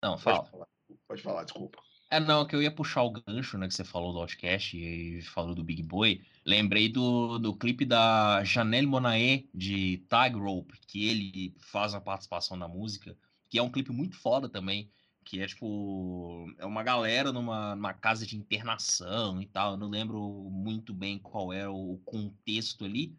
Não, 0.00 0.12
Pode 0.12 0.22
fala. 0.22 0.44
falar, 0.44 0.66
pode 1.08 1.22
falar, 1.22 1.44
desculpa. 1.44 1.82
É, 2.08 2.20
não, 2.20 2.46
que 2.46 2.54
eu 2.54 2.62
ia 2.62 2.70
puxar 2.70 3.02
o 3.02 3.10
gancho, 3.10 3.58
né, 3.58 3.66
que 3.66 3.74
você 3.74 3.82
falou 3.82 4.12
do 4.12 4.20
Outcast 4.20 4.76
e 4.76 5.20
falou 5.22 5.52
do 5.52 5.64
Big 5.64 5.82
Boy. 5.82 6.22
Lembrei 6.44 6.88
do, 6.88 7.38
do 7.38 7.56
clipe 7.56 7.84
da 7.84 8.44
Janelle 8.44 8.86
Monáe 8.86 9.50
de 9.52 10.04
Tightrope, 10.08 10.78
que 10.86 11.08
ele 11.08 11.54
faz 11.58 11.92
a 11.92 12.00
participação 12.00 12.56
na 12.56 12.68
música, 12.68 13.18
que 13.50 13.58
é 13.58 13.62
um 13.62 13.70
clipe 13.70 13.90
muito 13.90 14.14
foda 14.16 14.48
também, 14.48 14.88
que 15.26 15.40
é 15.42 15.46
tipo, 15.46 16.46
é 16.58 16.64
uma 16.64 16.84
galera 16.84 17.32
numa, 17.32 17.74
numa 17.74 17.92
casa 17.92 18.24
de 18.24 18.36
internação 18.36 19.42
e 19.42 19.46
tal, 19.46 19.72
eu 19.72 19.76
não 19.76 19.88
lembro 19.88 20.20
muito 20.50 20.94
bem 20.94 21.18
qual 21.18 21.52
era 21.52 21.70
o 21.70 21.98
contexto 22.04 22.84
ali, 22.84 23.18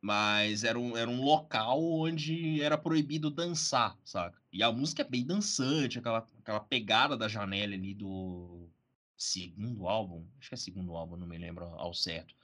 mas 0.00 0.64
era 0.64 0.78
um, 0.78 0.96
era 0.96 1.10
um 1.10 1.22
local 1.22 1.82
onde 1.82 2.62
era 2.62 2.78
proibido 2.78 3.30
dançar, 3.30 3.96
saca? 4.04 4.40
E 4.52 4.62
a 4.62 4.72
música 4.72 5.02
é 5.02 5.04
bem 5.04 5.24
dançante, 5.26 5.98
aquela, 5.98 6.26
aquela 6.40 6.60
pegada 6.60 7.16
da 7.16 7.28
Janelle 7.28 7.74
ali 7.74 7.94
do 7.94 8.70
segundo 9.16 9.86
álbum, 9.86 10.26
acho 10.38 10.48
que 10.48 10.54
é 10.54 10.58
segundo 10.58 10.96
álbum, 10.96 11.16
não 11.16 11.26
me 11.26 11.38
lembro 11.38 11.66
ao 11.66 11.92
certo. 11.92 12.34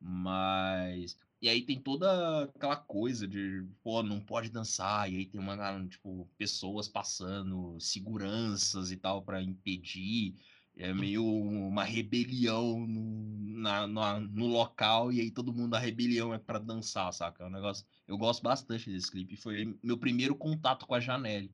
Mas. 0.00 1.18
E 1.40 1.48
aí 1.48 1.62
tem 1.62 1.80
toda 1.80 2.44
aquela 2.44 2.76
coisa 2.76 3.26
de, 3.26 3.64
pô, 3.82 4.02
não 4.02 4.20
pode 4.20 4.50
dançar, 4.50 5.10
e 5.10 5.18
aí 5.18 5.26
tem 5.26 5.40
uma, 5.40 5.86
tipo, 5.86 6.28
pessoas 6.36 6.88
passando, 6.88 7.78
seguranças 7.80 8.90
e 8.90 8.96
tal, 8.96 9.22
pra 9.22 9.40
impedir. 9.40 10.34
É 10.76 10.92
meio 10.92 11.24
uma 11.24 11.82
rebelião 11.82 12.86
no, 12.86 13.60
na, 13.60 13.86
no, 13.86 14.20
no 14.20 14.46
local, 14.46 15.12
e 15.12 15.20
aí 15.20 15.30
todo 15.30 15.52
mundo, 15.52 15.74
a 15.74 15.78
rebelião 15.78 16.32
é 16.32 16.38
para 16.38 16.58
dançar, 16.58 17.12
saca? 17.12 17.42
É 17.42 17.46
um 17.46 17.50
negócio. 17.50 17.84
Eu 18.06 18.16
gosto 18.16 18.42
bastante 18.42 18.90
desse 18.90 19.10
clipe. 19.10 19.36
Foi 19.36 19.76
meu 19.82 19.98
primeiro 19.98 20.36
contato 20.36 20.86
com 20.86 20.94
a 20.94 21.00
Janelle. 21.00 21.52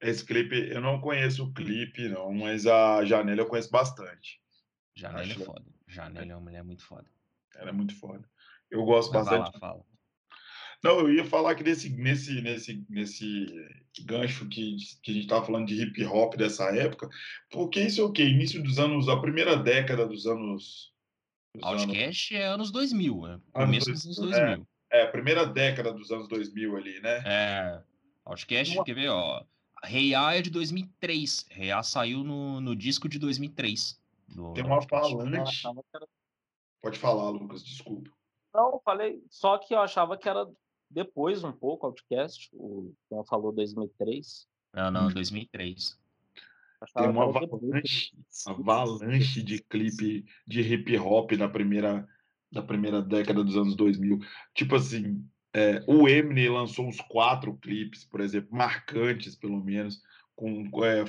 Esse 0.00 0.24
clipe, 0.24 0.54
eu 0.70 0.80
não 0.80 1.00
conheço 1.00 1.44
o 1.44 1.52
clipe, 1.52 2.08
não, 2.08 2.32
mas 2.32 2.66
a 2.66 3.04
Janelle 3.04 3.40
eu 3.40 3.46
conheço 3.46 3.70
bastante. 3.70 4.40
Janelle 4.94 5.32
Acho 5.32 5.42
é 5.42 5.44
foda. 5.44 5.66
Janelle 5.88 6.30
é 6.30 6.34
uma 6.34 6.42
mulher 6.42 6.62
muito 6.62 6.84
foda. 6.84 7.06
Ela 7.56 7.70
é 7.70 7.72
muito 7.72 7.94
foda. 7.96 8.28
Eu 8.70 8.84
gosto 8.84 9.12
mas 9.12 9.26
bastante. 9.26 9.52
Lá, 9.54 9.60
fala. 9.60 9.84
Não, 10.84 11.00
eu 11.00 11.14
ia 11.14 11.24
falar 11.24 11.54
que 11.54 11.64
nesse, 11.64 11.88
nesse, 11.88 12.42
nesse, 12.42 12.84
nesse 12.90 13.46
gancho 14.04 14.46
que, 14.48 14.76
que 15.02 15.10
a 15.10 15.14
gente 15.14 15.22
estava 15.22 15.46
falando 15.46 15.66
de 15.66 15.82
hip 15.82 16.04
hop 16.04 16.34
dessa 16.34 16.64
época, 16.76 17.08
porque 17.50 17.80
isso 17.80 18.02
é 18.02 18.04
o 18.04 18.12
quê? 18.12 18.22
Início 18.22 18.62
dos 18.62 18.78
anos, 18.78 19.08
a 19.08 19.18
primeira 19.18 19.56
década 19.56 20.06
dos 20.06 20.26
anos. 20.26 20.92
Dos 21.54 21.64
Outcast 21.64 22.34
anos... 22.34 22.44
é 22.44 22.46
anos 22.46 22.70
2000, 22.70 23.20
né? 23.22 23.40
Começo 23.52 23.88
anos, 23.88 24.04
dos 24.04 24.18
anos 24.18 24.30
2000. 24.30 24.66
É, 24.92 25.00
é, 25.00 25.06
primeira 25.06 25.46
década 25.46 25.90
dos 25.90 26.10
anos 26.10 26.28
2000 26.28 26.76
ali, 26.76 27.00
né? 27.00 27.22
É. 27.24 27.82
Outcast, 28.26 28.76
Uma... 28.76 28.84
quer 28.84 28.94
ver, 28.94 29.08
ó. 29.08 29.42
Reia 29.82 30.34
é 30.34 30.42
de 30.42 30.50
2003. 30.50 31.46
Reia 31.50 31.82
saiu 31.82 32.22
no, 32.22 32.60
no 32.60 32.76
disco 32.76 33.08
de 33.08 33.18
2003. 33.18 33.98
Tem 34.54 34.64
uma 34.64 34.82
falante. 34.82 35.62
Pode 36.82 36.98
falar, 36.98 37.30
Lucas, 37.30 37.64
desculpa. 37.64 38.10
Não, 38.54 38.80
falei. 38.84 39.20
Só 39.28 39.58
que 39.58 39.74
eu 39.74 39.80
achava 39.80 40.16
que 40.16 40.28
era 40.28 40.46
depois 40.88 41.42
um 41.42 41.52
pouco, 41.52 41.86
Outcast, 41.86 42.48
o 42.52 42.94
João 43.10 43.24
falou 43.24 43.52
2003. 43.52 44.46
Não, 44.72 44.90
não, 44.90 45.08
2003. 45.12 45.98
Tem 46.94 47.08
uma 47.08 47.24
avalanche, 47.24 48.12
avalanche 48.46 49.42
de 49.42 49.62
clipe 49.62 50.24
de 50.46 50.60
hip 50.60 50.96
hop 50.98 51.32
na 51.32 51.48
primeira, 51.48 52.06
na 52.52 52.62
primeira 52.62 53.00
década 53.00 53.42
dos 53.42 53.56
anos 53.56 53.74
2000. 53.74 54.20
Tipo 54.54 54.76
assim, 54.76 55.26
é, 55.52 55.82
o 55.86 56.08
Eminem 56.08 56.50
lançou 56.50 56.86
uns 56.86 57.00
quatro 57.00 57.56
clipes, 57.56 58.04
por 58.04 58.20
exemplo, 58.20 58.54
marcantes 58.54 59.34
pelo 59.34 59.64
menos, 59.64 60.02
com, 60.36 60.68
é, 60.84 61.04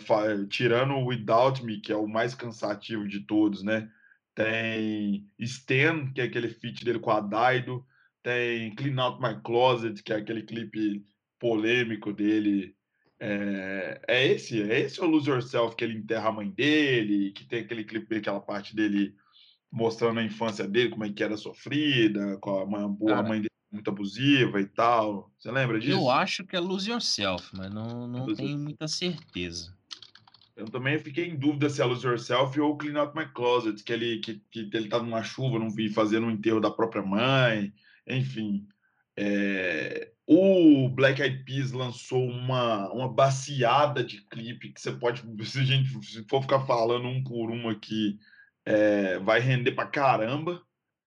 tirando 0.48 0.94
o 0.94 1.08
Without 1.08 1.64
Me, 1.64 1.82
que 1.82 1.92
é 1.92 1.96
o 1.96 2.08
mais 2.08 2.34
cansativo 2.34 3.08
de 3.08 3.20
todos, 3.22 3.62
né? 3.62 3.92
Tem 4.36 5.26
Stan, 5.40 6.12
que 6.12 6.22
é 6.22 6.26
aquele 6.26 6.50
feat 6.50 6.84
dele 6.84 7.00
com 7.00 7.10
a 7.10 7.22
Daido 7.22 7.86
tem 8.26 8.74
Clean 8.74 9.00
Out 9.00 9.22
My 9.22 9.40
Closet, 9.44 10.02
que 10.02 10.12
é 10.12 10.16
aquele 10.16 10.42
clipe 10.42 11.06
polêmico 11.40 12.12
dele. 12.12 12.76
É, 13.20 14.02
é 14.08 14.28
esse, 14.28 14.64
é 14.64 14.80
esse 14.80 15.00
o 15.00 15.06
Lose 15.06 15.30
Yourself 15.30 15.76
que 15.76 15.84
ele 15.84 16.00
enterra 16.00 16.30
a 16.30 16.32
mãe 16.32 16.50
dele, 16.50 17.32
que 17.32 17.46
tem 17.46 17.60
aquele 17.60 17.84
clipe, 17.84 18.16
aquela 18.16 18.42
parte 18.42 18.76
dele 18.76 19.14
mostrando 19.72 20.20
a 20.20 20.24
infância 20.24 20.68
dele, 20.68 20.90
como 20.90 21.06
é 21.06 21.14
que 21.14 21.24
era 21.24 21.38
sofrida, 21.38 22.38
com 22.42 22.60
a 22.60 22.66
mãe, 22.66 22.84
a 23.14 23.22
mãe 23.22 23.42
dele 23.42 23.50
muito 23.72 23.90
abusiva 23.92 24.60
e 24.60 24.66
tal. 24.66 25.32
Você 25.38 25.52
lembra 25.52 25.80
disso? 25.80 25.96
Eu 25.96 26.10
acho 26.10 26.44
que 26.46 26.56
é 26.56 26.60
Lose 26.60 26.90
Yourself, 26.90 27.56
mas 27.56 27.72
não, 27.72 28.08
não 28.08 28.34
tenho 28.34 28.58
muita 28.58 28.88
certeza. 28.88 29.78
Eu 30.56 30.66
também 30.66 30.98
fiquei 30.98 31.26
em 31.28 31.36
dúvida 31.36 31.70
se 31.70 31.82
é 31.82 31.86
Lose 31.86 32.06
Yourself 32.06 32.60
ou 32.60 32.78
Clean 32.78 32.98
Out 32.98 33.16
My 33.16 33.28
Closet, 33.34 33.84
que 33.84 33.92
ele, 33.92 34.20
que, 34.20 34.40
que 34.50 34.70
ele 34.74 34.88
tá 34.88 35.00
numa 35.00 35.22
chuva, 35.22 35.60
não 35.60 35.70
vi 35.70 35.90
fazendo 35.90 36.28
um 36.28 36.32
enterro 36.32 36.62
da 36.62 36.72
própria 36.72 37.02
mãe. 37.02 37.74
Enfim, 38.08 38.66
é, 39.18 40.12
o 40.26 40.90
Black 40.90 41.22
Eyed 41.22 41.44
Peas 41.44 41.72
lançou 41.72 42.26
uma, 42.26 42.92
uma 42.92 43.12
baciada 43.12 44.04
de 44.04 44.22
clipe 44.28 44.72
que 44.72 44.82
você 44.82 44.92
pode, 44.94 45.22
se 45.46 45.60
a 45.60 45.64
gente 45.64 45.90
for 46.30 46.42
ficar 46.42 46.66
falando 46.66 47.08
um 47.08 47.24
por 47.24 47.52
um 47.52 47.70
aqui, 47.70 48.18
é, 48.66 49.20
vai 49.20 49.40
render 49.40 49.74
pra 49.74 49.86
caramba. 49.86 50.62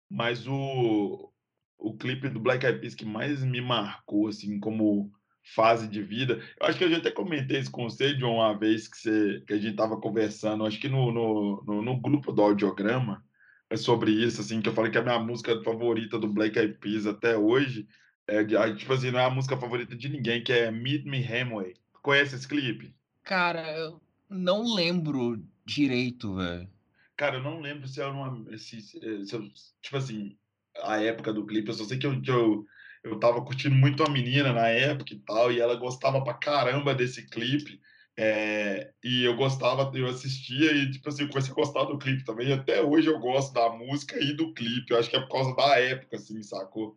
Mas 0.09 0.47
o, 0.47 1.31
o 1.77 1.97
clipe 1.97 2.29
do 2.29 2.39
Black 2.39 2.65
Eyed 2.65 2.79
Peas 2.79 2.95
que 2.95 3.05
mais 3.05 3.43
me 3.43 3.61
marcou, 3.61 4.27
assim, 4.27 4.59
como 4.59 5.11
fase 5.53 5.87
de 5.87 6.01
vida. 6.01 6.41
Eu 6.59 6.67
acho 6.67 6.77
que 6.77 6.83
eu 6.83 6.89
já 6.89 6.97
até 6.97 7.11
comentei 7.11 7.59
isso 7.59 7.71
com 7.71 7.89
você, 7.89 8.13
John, 8.15 8.35
uma 8.35 8.57
vez 8.57 8.87
que, 8.87 8.97
você, 8.97 9.43
que 9.45 9.53
a 9.53 9.57
gente 9.57 9.71
estava 9.71 9.99
conversando, 9.99 10.65
acho 10.65 10.79
que 10.79 10.89
no, 10.89 11.11
no, 11.11 11.63
no, 11.65 11.81
no 11.81 11.99
grupo 11.99 12.31
do 12.31 12.41
audiograma, 12.41 13.23
é 13.69 13.77
sobre 13.77 14.11
isso, 14.11 14.41
assim, 14.41 14.61
que 14.61 14.69
eu 14.69 14.73
falei 14.73 14.91
que 14.91 14.97
a 14.97 15.03
minha 15.03 15.19
música 15.19 15.61
favorita 15.63 16.19
do 16.19 16.27
Black 16.27 16.57
Eyed 16.57 16.75
Peas 16.79 17.05
até 17.05 17.37
hoje 17.37 17.87
é, 18.27 18.43
tipo 18.73 18.91
assim, 18.91 19.11
não 19.11 19.19
é 19.19 19.25
a 19.25 19.29
música 19.29 19.57
favorita 19.57 19.95
de 19.95 20.09
ninguém, 20.09 20.43
que 20.43 20.51
é 20.51 20.71
Meet 20.71 21.05
Me 21.05 21.23
Hamway. 21.23 21.75
Conhece 22.01 22.35
esse 22.35 22.47
clipe? 22.47 22.93
Cara, 23.23 23.77
eu 23.77 24.01
não 24.29 24.73
lembro 24.73 25.43
direito, 25.63 26.35
velho. 26.35 26.67
Cara, 27.15 27.37
eu 27.37 27.43
não 27.43 27.61
lembro 27.61 27.87
se 27.87 28.01
era 28.01 28.11
uma. 28.11 28.57
Se, 28.57 28.81
se, 28.81 29.25
se, 29.25 29.51
tipo 29.81 29.97
assim, 29.97 30.35
a 30.83 31.01
época 31.01 31.31
do 31.31 31.45
clipe, 31.45 31.69
eu 31.69 31.73
só 31.73 31.85
sei 31.85 31.97
que 31.97 32.07
eu, 32.07 32.19
que 32.19 32.29
eu, 32.29 32.65
eu 33.05 33.19
tava 33.19 33.41
curtindo 33.43 33.75
muito 33.75 34.03
a 34.03 34.09
menina 34.09 34.51
na 34.51 34.67
época 34.67 35.13
e 35.13 35.19
tal, 35.19 35.51
e 35.51 35.59
ela 35.59 35.75
gostava 35.75 36.23
pra 36.23 36.33
caramba 36.33 36.93
desse 36.93 37.27
clipe. 37.29 37.79
É, 38.17 38.91
e 39.03 39.23
eu 39.23 39.35
gostava, 39.35 39.91
eu 39.95 40.07
assistia 40.07 40.71
e, 40.71 40.89
tipo 40.89 41.07
assim, 41.09 41.23
eu 41.23 41.29
comecei 41.29 41.51
a 41.51 41.55
gostar 41.55 41.83
do 41.83 41.97
clipe 41.97 42.23
também. 42.23 42.47
E 42.47 42.53
até 42.53 42.81
hoje 42.81 43.07
eu 43.07 43.19
gosto 43.19 43.53
da 43.53 43.69
música 43.69 44.17
e 44.17 44.33
do 44.33 44.53
clipe. 44.53 44.91
Eu 44.91 44.99
acho 44.99 45.09
que 45.09 45.15
é 45.15 45.19
por 45.19 45.29
causa 45.29 45.55
da 45.55 45.79
época, 45.79 46.15
assim, 46.15 46.41
sacou? 46.41 46.95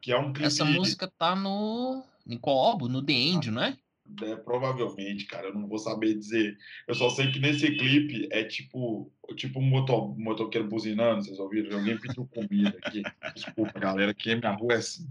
Que 0.00 0.12
é 0.12 0.18
um 0.18 0.32
clipe. 0.32 0.46
Essa 0.46 0.64
música 0.64 1.10
tá 1.18 1.34
no. 1.34 2.04
Em 2.26 2.38
qual 2.38 2.58
álbum? 2.58 2.86
No 2.86 3.02
The 3.02 3.12
End, 3.12 3.50
não 3.50 3.62
é? 3.62 3.76
É, 4.22 4.36
provavelmente, 4.36 5.26
cara, 5.26 5.48
eu 5.48 5.54
não 5.54 5.66
vou 5.66 5.78
saber 5.78 6.14
dizer. 6.14 6.56
Eu 6.86 6.94
só 6.94 7.10
sei 7.10 7.30
que 7.32 7.38
nesse 7.38 7.70
clipe 7.76 8.28
é 8.30 8.44
tipo, 8.44 9.12
tipo 9.34 9.58
um 9.58 9.62
motor, 9.62 10.16
motoqueiro 10.18 10.68
buzinando, 10.68 11.24
vocês 11.24 11.38
ouviram? 11.38 11.78
Alguém 11.78 11.98
pediu 11.98 12.26
comida 12.26 12.78
aqui. 12.82 13.02
Desculpa, 13.34 13.78
galera, 13.78 14.14
que 14.14 14.34
minha 14.34 14.52
rua 14.52 14.74
é 14.74 14.76
assim. 14.76 15.06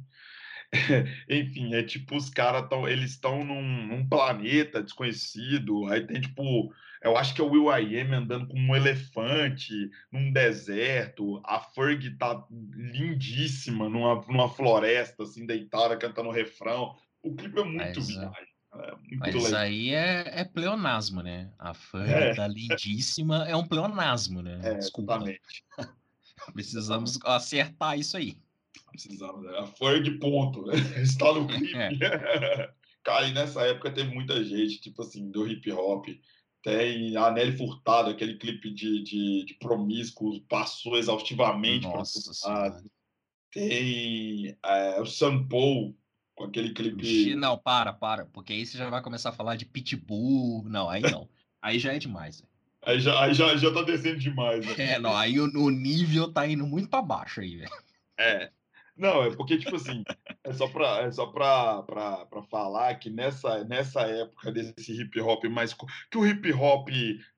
Enfim, 1.30 1.74
é 1.74 1.84
tipo, 1.84 2.16
os 2.16 2.30
caras 2.30 2.64
estão, 2.64 2.88
eles 2.88 3.12
estão 3.12 3.44
num, 3.44 3.88
num, 3.88 4.08
planeta 4.08 4.84
desconhecido, 4.84 5.86
aí 5.86 6.06
tem 6.06 6.20
tipo, 6.20 6.74
eu 7.02 7.16
acho 7.16 7.34
que 7.34 7.42
é 7.42 7.44
o 7.44 7.50
Will 7.50 7.72
I 7.72 8.00
Am 8.02 8.14
andando 8.14 8.48
com 8.48 8.60
um 8.60 8.76
elefante 8.76 9.90
num 10.12 10.32
deserto, 10.32 11.42
a 11.46 11.60
Ferg 11.60 12.18
tá 12.18 12.46
lindíssima 12.76 13.88
numa, 13.88 14.22
numa 14.28 14.50
floresta, 14.50 15.24
assim, 15.24 15.46
deitada, 15.46 15.98
cantando 15.98 16.32
refrão. 16.32 16.96
O 17.24 17.34
clipe 17.34 17.60
é 17.60 17.64
muito 17.64 18.00
mas, 18.00 18.08
viagem. 18.08 18.48
É 18.74 18.92
muito 18.96 19.20
mas 19.20 19.36
legal. 19.36 19.62
aí 19.62 19.94
é, 19.94 20.42
é 20.42 20.44
pleonasmo, 20.44 21.22
né? 21.22 21.50
A 21.58 21.74
Ferg 21.74 22.12
é. 22.12 22.36
tá 22.36 22.48
lindíssima 22.48 23.48
é 23.48 23.56
um 23.56 23.66
pleonasmo, 23.66 24.42
né? 24.42 24.60
É, 24.64 24.74
Desculpa. 24.76 25.20
Precisamos 26.54 27.18
acertar 27.24 27.98
isso 27.98 28.16
aí. 28.16 28.38
Precisava, 29.04 29.40
né? 29.42 29.60
A 29.60 29.68
Ferg, 29.68 30.10
ponto. 30.20 30.66
Né? 30.66 30.74
Está 31.02 31.34
no 31.34 31.48
clipe. 31.48 31.76
É. 31.76 32.72
Cara, 33.04 33.28
e 33.28 33.34
nessa 33.34 33.62
época 33.62 33.92
teve 33.92 34.14
muita 34.14 34.44
gente, 34.44 34.82
tipo 34.82 35.02
assim, 35.02 35.30
do 35.30 35.48
hip 35.48 35.72
hop. 35.72 36.08
Tem 36.64 37.16
a 37.16 37.32
Nelly 37.32 37.56
Furtado, 37.56 38.10
aquele 38.10 38.38
clipe 38.38 38.70
de, 38.74 39.02
de, 39.04 39.46
de 39.46 39.54
promíscuo, 39.54 40.42
passou 40.50 40.98
exaustivamente 40.98 41.88
Nossa 41.88 42.84
Tem 43.52 44.58
é, 44.66 45.00
o 45.00 45.06
Sam 45.06 45.48
Paul, 45.48 45.96
com 46.36 46.44
aquele 46.44 46.74
clipe. 46.74 47.36
Não, 47.36 47.58
para, 47.58 47.94
para, 47.94 48.26
porque 48.26 48.52
aí 48.52 48.66
você 48.66 48.78
já 48.78 48.90
vai 48.90 49.02
começar 49.02 49.30
a 49.30 49.34
falar 49.34 49.56
de 49.56 49.66
Pitbull. 49.66 50.64
Não, 50.66 50.90
aí 50.90 51.02
não. 51.02 51.30
aí 51.62 51.80
já 51.80 51.94
é 51.94 52.00
demais. 52.00 52.44
Aí 52.82 53.00
já, 53.00 53.24
aí 53.24 53.34
já, 53.34 53.56
já 53.56 53.74
tá 53.74 53.84
descendo 53.84 54.20
demais. 54.20 54.66
Né? 54.66 54.76
É, 54.96 55.00
não, 55.00 55.16
aí 55.16 55.40
o, 55.40 55.46
o 55.46 55.70
nível 55.70 56.32
tá 56.32 56.46
indo 56.48 56.66
muito 56.66 56.90
para 56.90 57.02
baixo 57.02 57.40
aí, 57.40 57.56
velho. 57.58 57.72
É. 58.18 58.52
Não, 58.98 59.24
é 59.24 59.36
porque, 59.36 59.58
tipo 59.58 59.76
assim, 59.76 60.04
é 60.44 60.52
só 60.52 60.68
para 60.68 61.04
é 61.04 61.12
só 61.12 61.28
pra, 61.28 61.84
pra, 61.84 62.26
pra 62.26 62.42
falar 62.44 62.96
que 62.96 63.10
nessa, 63.10 63.64
nessa 63.64 64.02
época 64.02 64.52
desse 64.52 65.00
hip 65.00 65.20
hop 65.22 65.44
mais. 65.46 65.76
que 66.10 66.18
o 66.18 66.26
hip 66.26 66.52
hop 66.54 66.90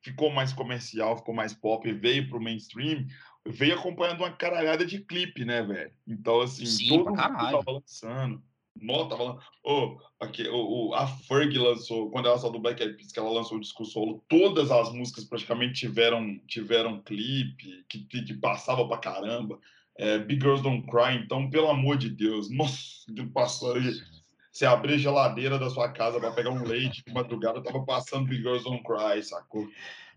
ficou 0.01 0.31
mais 0.31 0.53
comercial, 0.53 1.17
ficou 1.17 1.35
mais 1.35 1.53
pop, 1.53 1.91
veio 1.91 2.29
pro 2.29 2.41
mainstream, 2.41 3.05
veio 3.45 3.75
acompanhando 3.75 4.19
uma 4.19 4.31
caralhada 4.31 4.85
de 4.85 4.99
clipe, 4.99 5.43
né, 5.43 5.61
velho? 5.61 5.91
Então, 6.07 6.39
assim, 6.41 6.65
Sim, 6.65 6.89
todo 6.89 7.05
mundo 7.09 7.17
tava 7.17 7.71
lançando. 7.71 8.41
Nota, 8.81 9.17
tava 9.17 9.39
oh, 9.63 9.97
aqui, 10.21 10.47
oh, 10.47 10.89
oh, 10.89 10.93
a 10.93 11.05
Ferg 11.05 11.57
lançou, 11.57 12.09
quando 12.11 12.27
ela 12.27 12.37
saiu 12.37 12.53
do 12.53 12.59
Black 12.59 12.81
Eyed 12.81 12.95
Peas, 12.95 13.11
que 13.11 13.19
ela 13.19 13.29
lançou 13.29 13.57
o 13.57 13.59
disco 13.59 13.83
solo, 13.83 14.23
todas 14.29 14.71
as 14.71 14.93
músicas 14.93 15.25
praticamente 15.25 15.81
tiveram, 15.81 16.39
tiveram 16.47 17.01
clipe, 17.01 17.83
que, 17.89 18.05
que 18.05 18.33
passava 18.35 18.87
pra 18.87 18.97
caramba 18.97 19.59
é, 19.99 20.17
Big 20.17 20.41
Girls 20.41 20.63
Don't 20.63 20.87
Cry, 20.87 21.17
então, 21.21 21.49
pelo 21.49 21.69
amor 21.69 21.97
de 21.97 22.09
Deus, 22.09 22.49
nossa, 22.49 23.03
passou 23.33 23.73
aí. 23.75 24.01
Você 24.49 24.65
abrir 24.65 24.93
a 24.93 24.97
geladeira 24.97 25.59
da 25.59 25.69
sua 25.69 25.89
casa 25.89 26.19
para 26.19 26.31
pegar 26.31 26.51
um 26.51 26.63
leite 26.63 27.03
de 27.05 27.13
madrugada, 27.13 27.61
tava 27.61 27.83
passando 27.83 28.27
Big 28.27 28.41
Girls 28.41 28.63
Don't 28.63 28.81
Cry, 28.83 29.21
sacou? 29.21 29.69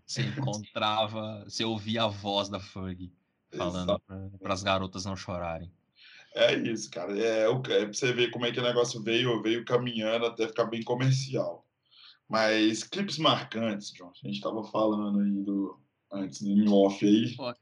Você 0.05 0.21
encontrava, 0.21 1.43
você 1.43 1.65
ouvia 1.65 2.03
a 2.03 2.07
voz 2.07 2.47
da 2.47 2.61
Fergie 2.61 3.11
falando 3.55 4.01
para 4.41 4.53
as 4.53 4.63
garotas 4.63 5.03
não 5.03 5.17
chorarem. 5.17 5.69
É 6.33 6.53
isso, 6.55 6.89
cara. 6.89 7.17
É, 7.17 7.51
é 7.51 7.55
pra 7.59 7.93
você 7.93 8.13
ver 8.13 8.31
como 8.31 8.45
é 8.45 8.51
que 8.51 8.59
o 8.59 8.63
negócio 8.63 9.03
veio, 9.03 9.41
veio 9.41 9.65
caminhando 9.65 10.25
até 10.25 10.47
ficar 10.47 10.65
bem 10.65 10.81
comercial. 10.81 11.65
Mas 12.27 12.83
clipes 12.83 13.17
marcantes, 13.17 13.91
John. 13.91 14.11
A 14.23 14.27
gente 14.27 14.37
estava 14.37 14.63
falando 14.63 15.19
aí 15.19 15.43
do, 15.43 15.77
antes, 16.11 16.41
em 16.41 16.67
off 16.69 17.05
aí. 17.05 17.35
Pô, 17.35 17.53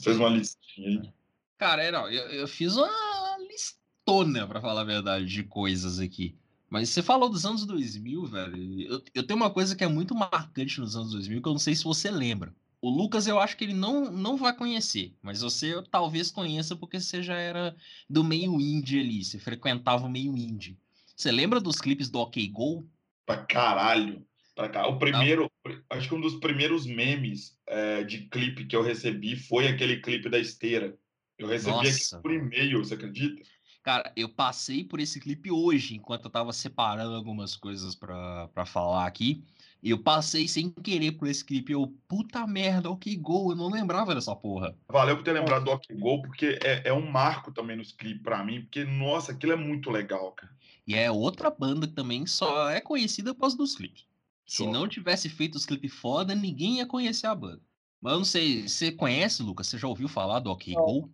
Fez 0.00 0.16
uma 0.16 0.28
listinha 0.28 0.88
aí. 0.88 1.17
Cara, 1.58 1.82
é, 1.82 1.90
não, 1.90 2.08
eu, 2.08 2.24
eu 2.28 2.48
fiz 2.48 2.76
uma 2.76 3.36
listona, 3.50 4.46
pra 4.46 4.60
falar 4.60 4.82
a 4.82 4.84
verdade, 4.84 5.26
de 5.26 5.42
coisas 5.42 5.98
aqui. 5.98 6.36
Mas 6.70 6.88
você 6.88 7.02
falou 7.02 7.28
dos 7.28 7.44
anos 7.44 7.66
2000, 7.66 8.26
velho. 8.26 8.82
Eu, 8.82 9.02
eu 9.14 9.22
tenho 9.26 9.36
uma 9.36 9.50
coisa 9.50 9.74
que 9.74 9.82
é 9.82 9.88
muito 9.88 10.14
marcante 10.14 10.80
nos 10.80 10.94
anos 10.94 11.10
2000, 11.12 11.42
que 11.42 11.48
eu 11.48 11.52
não 11.52 11.58
sei 11.58 11.74
se 11.74 11.82
você 11.82 12.10
lembra. 12.10 12.54
O 12.80 12.88
Lucas, 12.88 13.26
eu 13.26 13.40
acho 13.40 13.56
que 13.56 13.64
ele 13.64 13.74
não, 13.74 14.10
não 14.10 14.36
vai 14.36 14.54
conhecer, 14.54 15.12
mas 15.20 15.40
você 15.40 15.82
talvez 15.90 16.30
conheça 16.30 16.76
porque 16.76 17.00
você 17.00 17.22
já 17.22 17.36
era 17.36 17.74
do 18.08 18.22
meio 18.22 18.60
indie 18.60 19.00
ali, 19.00 19.24
você 19.24 19.36
frequentava 19.38 20.06
o 20.06 20.10
meio 20.10 20.36
indie. 20.36 20.78
Você 21.16 21.32
lembra 21.32 21.60
dos 21.60 21.80
clipes 21.80 22.08
do 22.08 22.20
OK 22.20 22.46
Go? 22.48 22.88
Pra 23.26 23.38
caralho. 23.38 24.24
Pra 24.54 24.68
cá. 24.68 24.86
O 24.86 24.98
primeiro, 24.98 25.50
acho 25.90 26.08
que 26.08 26.14
um 26.14 26.20
dos 26.20 26.36
primeiros 26.36 26.86
memes 26.86 27.56
é, 27.66 28.04
de 28.04 28.28
clipe 28.28 28.66
que 28.66 28.76
eu 28.76 28.82
recebi 28.82 29.34
foi 29.34 29.66
aquele 29.66 30.00
clipe 30.00 30.28
da 30.28 30.38
esteira. 30.38 30.96
Eu 31.38 31.46
recebi 31.46 31.76
Nossa. 31.76 32.16
aqui 32.16 32.22
por 32.22 32.32
e-mail, 32.32 32.84
você 32.84 32.94
acredita? 32.94 33.42
Cara, 33.82 34.12
eu 34.16 34.28
passei 34.28 34.84
por 34.84 35.00
esse 35.00 35.20
clipe 35.20 35.50
hoje, 35.50 35.94
enquanto 35.94 36.24
eu 36.24 36.30
tava 36.30 36.52
separando 36.52 37.14
algumas 37.14 37.56
coisas 37.56 37.94
pra, 37.94 38.48
pra 38.48 38.66
falar 38.66 39.06
aqui. 39.06 39.44
Eu 39.82 40.02
passei 40.02 40.48
sem 40.48 40.68
querer 40.68 41.12
por 41.12 41.28
esse 41.28 41.44
clipe. 41.44 41.72
Eu, 41.72 41.86
puta 42.08 42.44
merda, 42.46 42.90
OK 42.90 43.16
Go, 43.16 43.52
eu 43.52 43.56
não 43.56 43.70
lembrava 43.70 44.14
dessa 44.14 44.34
porra. 44.34 44.76
Valeu 44.88 45.16
por 45.16 45.22
ter 45.22 45.32
lembrado 45.32 45.64
do 45.64 45.70
Ok 45.70 45.96
Go, 45.96 46.20
porque 46.22 46.58
é, 46.62 46.88
é 46.88 46.92
um 46.92 47.08
marco 47.08 47.52
também 47.52 47.76
nos 47.76 47.92
clipes 47.92 48.22
pra 48.22 48.44
mim, 48.44 48.62
porque, 48.62 48.84
nossa, 48.84 49.32
aquilo 49.32 49.52
é 49.52 49.56
muito 49.56 49.90
legal, 49.90 50.32
cara. 50.32 50.52
E 50.86 50.94
é 50.94 51.10
outra 51.10 51.48
banda 51.50 51.86
que 51.86 51.94
também 51.94 52.26
só 52.26 52.68
é 52.68 52.80
conhecida 52.80 53.32
por 53.32 53.42
causa 53.42 53.56
dos 53.56 53.76
clipes. 53.76 54.04
Se 54.44 54.64
Só. 54.64 54.72
não 54.72 54.88
tivesse 54.88 55.28
feito 55.28 55.54
os 55.54 55.66
clipes 55.66 55.94
foda, 55.94 56.34
ninguém 56.34 56.78
ia 56.78 56.86
conhecer 56.86 57.26
a 57.26 57.34
banda. 57.34 57.62
Mas 58.00 58.12
eu 58.12 58.18
não 58.18 58.24
sei, 58.24 58.68
você 58.68 58.90
conhece, 58.90 59.42
Lucas? 59.42 59.66
Você 59.66 59.78
já 59.78 59.86
ouviu 59.86 60.08
falar 60.08 60.40
do 60.40 60.50
OK 60.50 60.74
Não. 60.74 60.84
Go? 60.84 61.10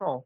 Não. 0.00 0.24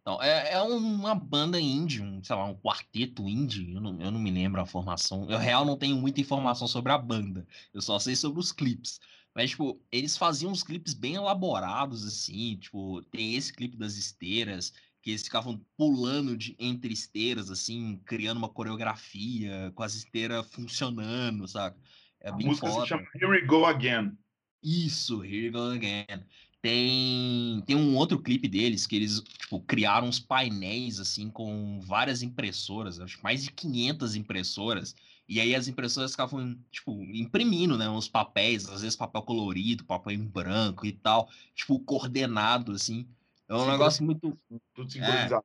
Então, 0.00 0.22
é, 0.22 0.52
é 0.52 0.62
uma 0.62 1.16
banda 1.16 1.60
indie, 1.60 2.00
um, 2.00 2.22
sei 2.22 2.36
lá, 2.36 2.44
um 2.44 2.54
quarteto 2.54 3.28
indie, 3.28 3.72
eu 3.74 3.80
não, 3.80 4.00
eu 4.00 4.10
não 4.12 4.20
me 4.20 4.30
lembro 4.30 4.60
a 4.60 4.66
formação. 4.66 5.28
Eu, 5.28 5.36
real, 5.36 5.64
não 5.64 5.76
tenho 5.76 5.96
muita 5.96 6.20
informação 6.20 6.68
sobre 6.68 6.92
a 6.92 6.98
banda, 6.98 7.44
eu 7.74 7.82
só 7.82 7.98
sei 7.98 8.14
sobre 8.14 8.38
os 8.38 8.52
clipes. 8.52 9.00
Mas, 9.34 9.50
tipo, 9.50 9.82
eles 9.90 10.16
faziam 10.16 10.52
uns 10.52 10.62
clipes 10.62 10.94
bem 10.94 11.14
elaborados, 11.16 12.06
assim, 12.06 12.56
tipo, 12.56 13.02
tem 13.10 13.34
esse 13.34 13.52
clipe 13.52 13.76
das 13.76 13.96
esteiras, 13.96 14.72
que 15.02 15.10
eles 15.10 15.24
ficavam 15.24 15.60
pulando 15.76 16.36
de, 16.36 16.56
entre 16.58 16.92
esteiras, 16.92 17.50
assim, 17.50 18.00
criando 18.06 18.38
uma 18.38 18.48
coreografia, 18.48 19.72
com 19.74 19.82
as 19.82 19.94
esteiras 19.94 20.46
funcionando, 20.52 21.46
saca? 21.48 21.76
É 22.20 22.30
A 22.30 22.32
bem 22.32 22.46
música 22.46 22.68
foda. 22.68 22.82
se 22.82 22.88
chama 22.88 23.06
Here 23.14 23.26
We 23.26 23.40
Go 23.42 23.66
Again. 23.66 24.16
Isso, 24.62 25.24
Here 25.24 25.46
We 25.46 25.50
Go 25.50 25.70
Again. 25.70 26.24
Tem, 26.66 27.62
tem 27.64 27.76
um 27.76 27.94
outro 27.94 28.18
clipe 28.18 28.48
deles 28.48 28.88
que 28.88 28.96
eles, 28.96 29.20
tipo, 29.20 29.60
criaram 29.60 30.08
uns 30.08 30.18
painéis, 30.18 30.98
assim, 30.98 31.30
com 31.30 31.78
várias 31.80 32.22
impressoras, 32.22 32.98
acho 32.98 33.18
que 33.18 33.22
mais 33.22 33.44
de 33.44 33.52
500 33.52 34.16
impressoras, 34.16 34.92
e 35.28 35.40
aí 35.40 35.54
as 35.54 35.68
impressoras 35.68 36.10
ficavam, 36.10 36.58
tipo, 36.72 37.00
imprimindo, 37.04 37.78
né, 37.78 37.88
uns 37.88 38.08
papéis, 38.08 38.68
às 38.68 38.80
vezes 38.82 38.96
papel 38.96 39.22
colorido, 39.22 39.84
papel 39.84 40.14
em 40.14 40.26
branco 40.26 40.84
e 40.84 40.90
tal, 40.90 41.30
tipo, 41.54 41.78
coordenado, 41.78 42.72
assim. 42.72 43.06
É 43.48 43.54
um 43.54 43.60
Sim, 43.60 43.70
negócio 43.70 44.04
muito... 44.04 44.36
Tudo 44.74 44.90
sincronizado. 44.90 45.44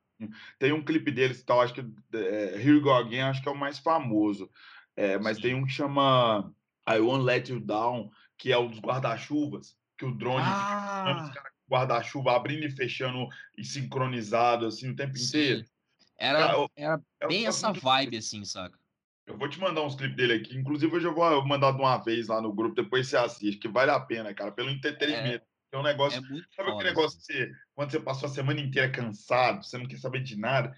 Tem 0.58 0.72
um 0.72 0.84
clipe 0.84 1.12
deles 1.12 1.44
tal, 1.44 1.62
acho 1.62 1.76
que 1.76 1.86
é, 2.14 2.56
Here 2.56 2.80
Go 2.80 2.94
Again, 2.94 3.22
acho 3.22 3.44
que 3.44 3.48
é 3.48 3.52
o 3.52 3.56
mais 3.56 3.78
famoso. 3.78 4.50
É, 4.96 5.20
mas 5.20 5.38
Sim. 5.38 5.44
tem 5.44 5.54
um 5.54 5.68
que 5.68 5.72
chama 5.72 6.52
I 6.90 6.98
Won't 6.98 7.24
Let 7.24 7.50
You 7.50 7.60
Down, 7.60 8.10
que 8.40 8.52
é 8.52 8.58
o 8.58 8.68
dos 8.68 8.80
guarda-chuvas, 8.80 9.80
que 10.02 10.06
o 10.06 10.12
drone 10.12 10.42
Ah, 11.06 11.32
guarda-chuva 11.70 12.36
abrindo 12.36 12.66
e 12.66 12.72
fechando 12.72 13.28
e 13.56 13.64
sincronizado 13.64 14.66
assim 14.66 14.90
o 14.90 14.96
tempo 14.96 15.12
inteiro. 15.18 15.60
sim. 15.60 15.72
Era, 16.18 16.40
Cara, 16.40 16.54
eu- 16.58 16.72
era 16.76 17.02
É 17.20 17.28
bem 17.28 17.46
essa 17.46 17.72
vibe, 17.72 18.18
assim, 18.18 18.44
saca? 18.44 18.80
Eu 19.28 19.38
vou 19.38 19.48
te 19.48 19.60
mandar 19.60 19.82
uns 19.84 19.96
clipes 19.96 20.18
dele 20.18 20.34
aqui. 20.34 20.58
Inclusive, 20.58 20.94
eu 20.96 21.00
já 21.00 21.12
vou 21.12 21.48
mandar 21.48 21.72
de 21.72 21.78
uma 21.80 21.98
vez 21.98 22.28
lá 22.28 22.42
no 22.42 22.54
grupo, 22.54 22.76
depois 22.76 23.08
você 23.08 23.18
assiste, 23.18 23.60
que 23.60 23.68
vale 23.68 23.92
a 23.92 24.00
pena, 24.00 24.34
cara, 24.34 24.52
pelo 24.52 24.70
entretenimento. 24.70 25.46
É, 25.72 25.78
um 25.78 25.84
negócio. 25.84 26.20
É 26.20 26.22
sabe 26.22 26.42
foda, 26.56 26.72
aquele 26.72 26.90
negócio 26.90 27.18
assim. 27.20 27.28
que 27.34 27.34
você, 27.34 27.52
quando 27.74 27.92
você 27.92 28.00
passou 28.00 28.28
a 28.28 28.32
semana 28.32 28.60
inteira 28.60 28.92
cansado, 28.92 29.64
você 29.64 29.78
não 29.78 29.88
quer 29.88 29.98
saber 29.98 30.22
de 30.22 30.36
nada, 30.36 30.76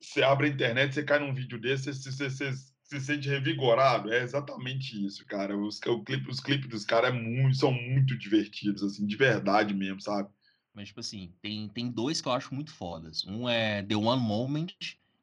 você 0.00 0.22
abre 0.22 0.46
a 0.46 0.50
internet, 0.50 0.94
você 0.94 1.04
cai 1.04 1.18
num 1.18 1.34
vídeo 1.34 1.60
desse, 1.60 1.92
você, 1.92 2.10
você, 2.10 2.30
você 2.30 2.69
se 2.90 3.00
sente 3.00 3.28
revigorado. 3.28 4.12
É 4.12 4.22
exatamente 4.22 5.04
isso, 5.04 5.24
cara. 5.24 5.56
Os, 5.56 5.80
o 5.86 6.02
clipe, 6.02 6.28
os 6.28 6.40
clipes 6.40 6.68
dos 6.68 6.84
caras 6.84 7.14
é 7.14 7.16
muito, 7.16 7.56
são 7.56 7.72
muito 7.72 8.18
divertidos, 8.18 8.82
assim, 8.82 9.06
de 9.06 9.16
verdade 9.16 9.72
mesmo, 9.72 10.00
sabe? 10.00 10.28
Mas, 10.74 10.88
tipo 10.88 11.00
assim, 11.00 11.32
tem, 11.40 11.68
tem 11.68 11.90
dois 11.90 12.20
que 12.20 12.26
eu 12.26 12.32
acho 12.32 12.52
muito 12.54 12.72
fodas. 12.72 13.24
Um 13.26 13.48
é 13.48 13.82
The 13.84 13.94
One 13.94 14.22
Moment, 14.22 14.74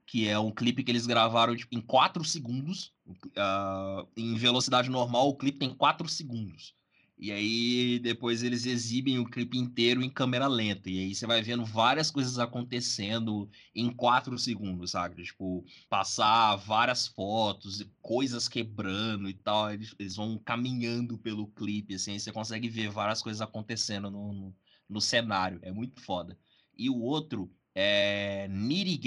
que 0.06 0.28
é 0.28 0.40
um 0.40 0.52
clipe 0.52 0.84
que 0.84 0.92
eles 0.92 1.06
gravaram 1.06 1.56
tipo, 1.56 1.76
em 1.76 1.82
4 1.82 2.24
segundos. 2.24 2.94
ah, 3.36 4.06
em 4.16 4.36
velocidade 4.36 4.90
normal, 4.90 5.28
o 5.28 5.36
clipe 5.36 5.60
tem 5.60 5.74
4 5.74 6.08
segundos. 6.08 6.74
E 7.20 7.32
aí, 7.32 7.98
depois 8.00 8.44
eles 8.44 8.66
exibem 8.68 9.18
o 9.18 9.26
clipe 9.26 9.58
inteiro 9.58 10.04
em 10.04 10.10
câmera 10.10 10.48
lenta. 10.48 10.88
E 10.90 11.00
aí 11.00 11.16
você 11.16 11.26
vai 11.26 11.42
vendo 11.42 11.66
várias 11.66 12.12
coisas 12.12 12.38
acontecendo 12.38 13.50
em 13.74 13.92
4 13.92 14.38
segundos, 14.38 14.92
sabe? 14.92 15.24
Tipo, 15.24 15.66
passar 15.90 16.56
várias 16.58 17.08
fotos, 17.08 17.84
coisas 18.02 18.48
quebrando 18.48 19.28
e 19.30 19.34
tal. 19.34 19.72
Eles, 19.74 19.96
eles 19.98 20.16
vão 20.16 20.38
caminhando 20.38 21.18
pelo 21.18 21.48
clipe, 21.48 21.96
assim. 21.96 22.20
Você 22.20 22.32
consegue 22.32 22.70
ver 22.70 22.90
várias 22.92 23.22
coisas 23.22 23.42
acontecendo 23.42 24.12
no- 24.12 24.32
no, 24.34 24.56
no 24.88 25.02
cenário. 25.02 25.60
É 25.64 25.72
muito 25.72 26.00
foda. 26.02 26.38
E 26.78 26.88
o 26.90 27.00
outro 27.00 27.52
é 27.74 28.48
Nitty 28.48 28.98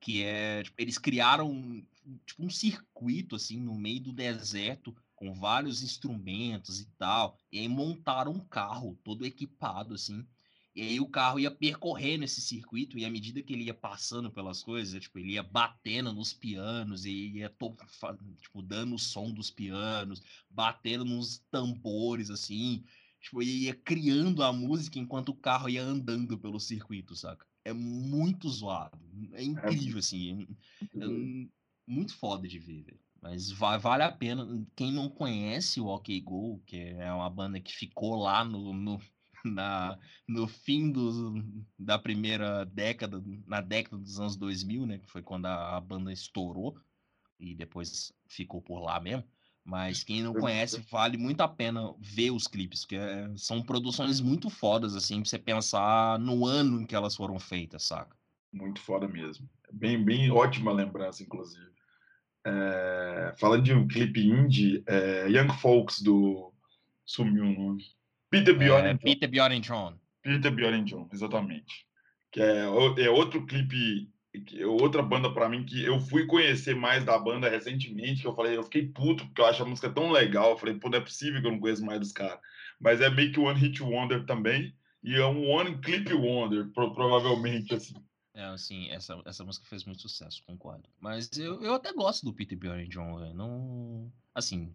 que 0.00 0.22
é. 0.22 0.62
tipo, 0.62 0.80
eles 0.80 0.98
criaram 0.98 1.82
tipo 2.26 2.44
um 2.44 2.50
circuito 2.50 3.36
assim 3.36 3.60
no 3.60 3.74
meio 3.78 4.00
do 4.02 4.12
deserto 4.12 4.94
com 5.22 5.32
vários 5.32 5.82
instrumentos 5.84 6.80
e 6.80 6.86
tal. 6.98 7.38
E 7.52 7.60
aí 7.60 7.68
montaram 7.68 8.32
um 8.32 8.40
carro 8.40 8.98
todo 9.04 9.24
equipado 9.24 9.94
assim. 9.94 10.26
E 10.74 10.82
aí 10.82 11.00
o 11.00 11.08
carro 11.08 11.38
ia 11.38 11.50
percorrendo 11.50 12.24
esse 12.24 12.40
circuito 12.40 12.98
e 12.98 13.04
à 13.04 13.10
medida 13.10 13.40
que 13.40 13.52
ele 13.52 13.64
ia 13.64 13.74
passando 13.74 14.32
pelas 14.32 14.64
coisas, 14.64 15.00
tipo, 15.00 15.18
ele 15.20 15.34
ia 15.34 15.42
batendo 15.42 16.12
nos 16.12 16.32
pianos 16.32 17.04
e 17.04 17.34
ia 17.38 17.48
tipo, 18.40 18.62
dando 18.62 18.96
o 18.96 18.98
som 18.98 19.30
dos 19.32 19.48
pianos, 19.50 20.22
batendo 20.50 21.04
nos 21.04 21.38
tambores 21.50 22.28
assim. 22.28 22.84
Tipo, 23.20 23.42
ele 23.42 23.66
ia 23.66 23.74
criando 23.76 24.42
a 24.42 24.52
música 24.52 24.98
enquanto 24.98 25.28
o 25.28 25.36
carro 25.36 25.68
ia 25.68 25.84
andando 25.84 26.36
pelo 26.36 26.58
circuito, 26.58 27.14
saca? 27.14 27.46
É 27.64 27.72
muito 27.72 28.48
zoado. 28.48 28.98
É 29.34 29.42
incrível, 29.44 29.98
assim. 30.00 30.48
é- 30.98 31.04
é 31.04 31.48
muito 31.86 32.12
foda 32.16 32.48
de 32.48 32.58
ver, 32.58 32.82
velho. 32.82 33.01
Mas 33.22 33.50
va- 33.52 33.78
vale 33.78 34.02
a 34.04 34.12
pena. 34.12 34.66
Quem 34.76 34.92
não 34.92 35.08
conhece 35.10 35.80
o 35.80 35.86
OK 35.86 36.20
Go, 36.22 36.60
que 36.66 36.76
é 36.78 37.12
uma 37.12 37.30
banda 37.30 37.60
que 37.60 37.72
ficou 37.72 38.16
lá 38.16 38.44
no, 38.44 38.72
no, 38.74 38.98
na, 39.44 39.98
no 40.28 40.48
fim 40.48 40.90
do, 40.92 41.34
da 41.78 41.98
primeira 41.98 42.64
década, 42.66 43.22
na 43.46 43.60
década 43.60 43.98
dos 43.98 44.20
anos 44.20 44.36
2000, 44.36 44.86
né? 44.86 44.98
Que 44.98 45.08
foi 45.10 45.22
quando 45.22 45.46
a, 45.46 45.76
a 45.76 45.80
banda 45.80 46.12
estourou 46.12 46.80
e 47.38 47.54
depois 47.54 48.12
ficou 48.28 48.62
por 48.62 48.80
lá 48.80 49.00
mesmo. 49.00 49.24
Mas 49.64 50.02
quem 50.04 50.22
não 50.22 50.34
conhece, 50.36 50.80
vale 50.82 51.16
muito 51.16 51.40
a 51.42 51.48
pena 51.48 51.94
ver 52.00 52.30
os 52.32 52.48
clipes, 52.48 52.80
porque 52.82 52.96
é- 52.96 53.36
são 53.36 53.62
produções 53.64 54.20
muito 54.20 54.50
fodas, 54.50 54.96
assim, 54.96 55.20
pra 55.22 55.30
você 55.30 55.38
pensar 55.38 56.18
no 56.18 56.44
ano 56.46 56.80
em 56.82 56.86
que 56.86 56.94
elas 56.96 57.14
foram 57.16 57.38
feitas, 57.38 57.84
saca? 57.84 58.16
Muito 58.52 58.80
foda 58.80 59.08
mesmo. 59.08 59.48
Bem, 59.72 60.02
bem 60.04 60.30
ótima 60.30 60.72
lembrança, 60.72 61.22
inclusive. 61.22 61.71
É, 62.44 63.34
falando 63.38 63.62
de 63.62 63.72
um 63.72 63.86
clipe 63.86 64.20
indie, 64.26 64.82
é, 64.86 65.28
Young 65.28 65.52
Folks 65.60 66.00
do. 66.02 66.52
Sumiu 67.04 67.44
o 67.44 67.52
nome. 67.52 67.84
Peter 68.30 68.56
Bjorn 68.56 68.88
É, 68.88 68.92
John. 68.94 68.98
Peter 68.98 69.28
Bjorn 69.28 69.60
John. 69.60 69.94
Peter 70.22 70.50
Bjorn 70.52 70.84
John, 70.84 71.08
exatamente. 71.12 71.86
Que 72.30 72.40
é, 72.40 72.60
é 73.04 73.10
outro 73.10 73.44
clipe, 73.44 74.08
que 74.46 74.62
é 74.62 74.66
outra 74.66 75.02
banda 75.02 75.30
pra 75.32 75.48
mim 75.48 75.64
que 75.64 75.84
eu 75.84 76.00
fui 76.00 76.26
conhecer 76.26 76.74
mais 76.74 77.04
da 77.04 77.18
banda 77.18 77.48
recentemente, 77.50 78.22
que 78.22 78.26
eu 78.26 78.34
falei, 78.34 78.56
eu 78.56 78.62
fiquei 78.62 78.86
puto 78.86 79.26
porque 79.26 79.40
eu 79.40 79.46
acho 79.46 79.62
a 79.62 79.66
música 79.66 79.90
tão 79.90 80.10
legal. 80.10 80.50
Eu 80.50 80.58
falei, 80.58 80.74
pô, 80.76 80.88
não 80.88 80.98
é 80.98 81.00
possível 81.02 81.40
que 81.40 81.46
eu 81.46 81.52
não 81.52 81.60
conheço 81.60 81.84
mais 81.84 82.00
dos 82.00 82.12
caras. 82.12 82.38
Mas 82.80 83.00
é 83.00 83.10
meio 83.10 83.32
que 83.32 83.40
One 83.40 83.58
Hit 83.58 83.82
Wonder 83.82 84.24
também. 84.24 84.74
E 85.04 85.14
é 85.16 85.26
um 85.26 85.48
One 85.50 85.78
Clip 85.78 86.12
Wonder, 86.14 86.68
pro- 86.72 86.94
provavelmente, 86.94 87.74
assim. 87.74 87.94
É, 88.34 88.44
assim, 88.44 88.88
essa, 88.88 89.20
essa 89.26 89.44
música 89.44 89.66
fez 89.66 89.84
muito 89.84 90.00
sucesso, 90.00 90.42
concordo. 90.46 90.88
Mas 90.98 91.30
eu, 91.36 91.62
eu 91.62 91.74
até 91.74 91.92
gosto 91.92 92.24
do 92.24 92.32
Peter 92.32 92.56
Bjorn 92.56 92.88
John. 92.88 93.34
Não, 93.34 94.10
assim, 94.34 94.74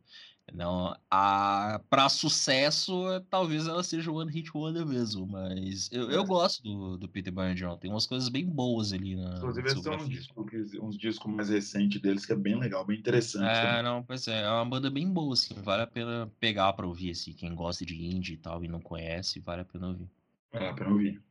não, 0.53 0.95
a 1.11 1.81
para 1.89 2.07
sucesso, 2.07 3.03
talvez 3.29 3.67
ela 3.67 3.83
seja 3.83 4.11
One 4.11 4.31
Hit 4.31 4.49
Wonder 4.55 4.85
mesmo, 4.85 5.27
mas 5.27 5.91
eu, 5.91 6.09
eu 6.09 6.23
gosto 6.23 6.63
do, 6.63 6.97
do 6.97 7.09
Peter 7.09 7.33
Byrne 7.33 7.77
Tem 7.79 7.91
umas 7.91 8.05
coisas 8.05 8.29
bem 8.29 8.45
boas 8.45 8.93
ali 8.93 9.15
na 9.15 9.35
Inclusive, 9.37 9.67
esse 9.67 9.87
é 9.87 9.91
um 9.91 10.07
disco, 10.07 10.45
uns 10.81 10.97
discos 10.97 11.33
mais 11.33 11.49
recentes 11.49 11.99
deles 11.99 12.25
que 12.25 12.31
é 12.31 12.35
bem 12.35 12.57
legal, 12.57 12.85
bem 12.85 12.97
interessante. 12.97 13.45
É, 13.45 13.61
também. 13.61 13.83
não, 13.83 14.03
pois 14.03 14.27
é, 14.27 14.43
é 14.43 14.49
uma 14.49 14.65
banda 14.65 14.89
bem 14.89 15.11
boa, 15.11 15.33
assim, 15.33 15.53
vale 15.55 15.83
a 15.83 15.87
pena 15.87 16.31
pegar 16.39 16.71
pra 16.73 16.87
ouvir, 16.87 17.11
assim, 17.11 17.33
quem 17.33 17.53
gosta 17.53 17.85
de 17.85 17.95
indie 17.95 18.33
e 18.33 18.37
tal 18.37 18.63
e 18.63 18.67
não 18.67 18.79
conhece, 18.79 19.39
vale 19.39 19.61
a 19.63 19.65
pena 19.65 19.89
ouvir. 19.89 20.09
Vale 20.53 20.67
a 20.67 20.73
pena 20.73 20.91
ouvir. 20.91 21.21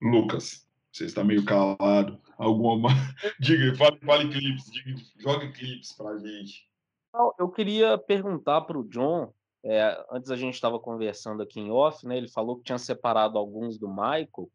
Lucas, 0.00 0.65
você 0.96 1.04
está 1.04 1.22
meio 1.22 1.44
calado. 1.44 2.18
Alguma. 2.38 2.88
diga, 3.40 3.74
fale, 3.76 3.98
fale 4.00 4.28
clipes, 4.28 4.70
diga, 4.70 5.00
jogue 5.18 5.52
clipes 5.52 5.92
pra 5.92 6.16
gente. 6.18 6.68
Eu 7.38 7.48
queria 7.48 7.96
perguntar 7.96 8.62
para 8.62 8.78
o 8.78 8.86
John, 8.88 9.32
é, 9.64 10.04
antes 10.10 10.30
a 10.30 10.36
gente 10.36 10.54
estava 10.54 10.78
conversando 10.78 11.42
aqui 11.42 11.60
em 11.60 11.70
off, 11.70 12.06
né? 12.06 12.16
Ele 12.16 12.28
falou 12.28 12.56
que 12.56 12.64
tinha 12.64 12.78
separado 12.78 13.38
alguns 13.38 13.78
do 13.78 13.88
Michael 13.88 14.50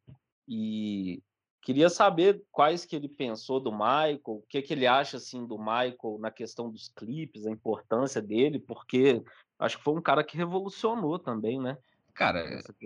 e 0.47 1.23
queria 1.61 1.89
saber 1.89 2.43
quais 2.51 2.85
que 2.85 2.95
ele 2.95 3.09
pensou 3.09 3.59
do 3.59 3.71
Michael, 3.71 4.21
o 4.25 4.43
que 4.47 4.61
que 4.61 4.73
ele 4.73 4.85
acha 4.85 5.17
assim 5.17 5.45
do 5.45 5.57
Michael 5.57 6.17
na 6.19 6.29
questão 6.29 6.69
dos 6.69 6.87
clipes, 6.89 7.47
a 7.47 7.51
importância 7.51 8.21
dele, 8.21 8.59
porque 8.59 9.23
acho 9.59 9.77
que 9.77 9.83
foi 9.83 9.95
um 9.95 10.01
cara 10.01 10.23
que 10.23 10.37
revolucionou 10.37 11.17
também, 11.17 11.59
né? 11.59 11.77
Cara, 12.13 12.39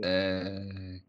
é... 0.04 1.02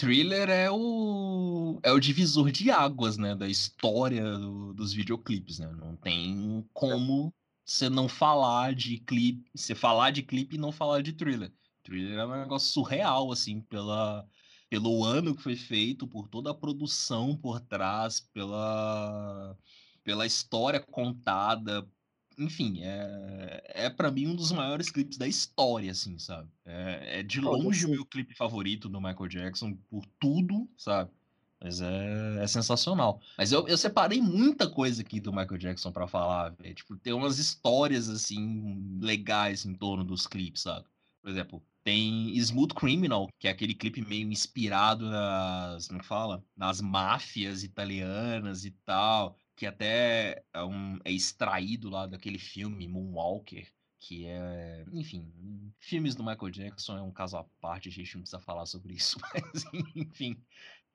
Thriller 0.00 0.48
é 0.48 0.70
o 0.70 1.78
é 1.82 1.92
o 1.92 2.00
divisor 2.00 2.50
de 2.50 2.70
águas, 2.70 3.18
né, 3.18 3.34
da 3.34 3.46
história 3.46 4.38
do, 4.38 4.72
dos 4.72 4.94
videoclipes, 4.94 5.58
né? 5.58 5.70
Não 5.78 5.94
tem 5.94 6.66
como 6.72 7.34
você 7.62 7.90
não 7.90 8.08
falar 8.08 8.74
de 8.74 8.96
clipe, 8.96 9.50
você 9.54 9.74
falar 9.74 10.10
de 10.10 10.22
clipe 10.22 10.56
e 10.56 10.58
não 10.58 10.72
falar 10.72 11.02
de 11.02 11.12
thriller. 11.12 11.52
Thriller 11.82 12.18
é 12.18 12.24
um 12.26 12.40
negócio 12.40 12.72
surreal, 12.72 13.30
assim, 13.30 13.60
pela, 13.60 14.26
pelo 14.70 15.04
ano 15.04 15.36
que 15.36 15.42
foi 15.42 15.54
feito, 15.54 16.08
por 16.08 16.28
toda 16.28 16.50
a 16.50 16.54
produção 16.54 17.36
por 17.36 17.60
trás, 17.60 18.20
pela, 18.20 19.54
pela 20.02 20.24
história 20.24 20.80
contada. 20.80 21.86
Enfim, 22.40 22.80
é, 22.82 23.62
é 23.66 23.90
para 23.90 24.10
mim 24.10 24.26
um 24.26 24.34
dos 24.34 24.50
maiores 24.50 24.90
clipes 24.90 25.18
da 25.18 25.28
história, 25.28 25.90
assim, 25.92 26.18
sabe? 26.18 26.48
É, 26.64 27.20
é 27.20 27.22
de 27.22 27.38
longe 27.38 27.84
o 27.84 27.90
meu 27.90 28.04
clipe 28.06 28.34
favorito 28.34 28.88
do 28.88 28.98
Michael 28.98 29.28
Jackson, 29.28 29.76
por 29.90 30.06
tudo, 30.18 30.66
sabe? 30.74 31.10
Mas 31.62 31.82
é, 31.82 32.42
é 32.42 32.46
sensacional. 32.46 33.20
Mas 33.36 33.52
eu, 33.52 33.68
eu 33.68 33.76
separei 33.76 34.22
muita 34.22 34.66
coisa 34.66 35.02
aqui 35.02 35.20
do 35.20 35.30
Michael 35.30 35.58
Jackson 35.58 35.92
para 35.92 36.06
falar, 36.06 36.54
véio. 36.58 36.74
Tipo, 36.74 36.96
tem 36.96 37.12
umas 37.12 37.38
histórias, 37.38 38.08
assim, 38.08 38.98
legais 39.02 39.66
em 39.66 39.74
torno 39.74 40.02
dos 40.02 40.26
clipes, 40.26 40.62
sabe? 40.62 40.86
Por 41.20 41.30
exemplo, 41.30 41.62
tem 41.84 42.34
Smooth 42.38 42.74
Criminal, 42.74 43.28
que 43.38 43.46
é 43.46 43.50
aquele 43.50 43.74
clipe 43.74 44.00
meio 44.00 44.32
inspirado 44.32 45.10
nas, 45.10 45.88
como 45.88 46.00
é 46.00 46.02
fala? 46.04 46.42
Nas 46.56 46.80
máfias 46.80 47.62
italianas 47.62 48.64
e 48.64 48.70
tal, 48.86 49.36
que 49.60 49.66
até 49.66 50.42
é, 50.54 50.64
um, 50.64 50.98
é 51.04 51.12
extraído 51.12 51.90
lá 51.90 52.06
daquele 52.06 52.38
filme 52.38 52.88
Moonwalker, 52.88 53.70
que 53.98 54.26
é, 54.26 54.86
enfim, 54.90 55.30
filmes 55.78 56.14
do 56.14 56.24
Michael 56.24 56.50
Jackson 56.50 56.96
é 56.96 57.02
um 57.02 57.10
caso 57.10 57.36
à 57.36 57.44
parte, 57.60 57.90
a 57.90 57.92
gente 57.92 58.14
não 58.14 58.22
precisa 58.22 58.40
falar 58.40 58.64
sobre 58.64 58.94
isso, 58.94 59.18
mas 59.34 59.64
enfim, 59.94 60.42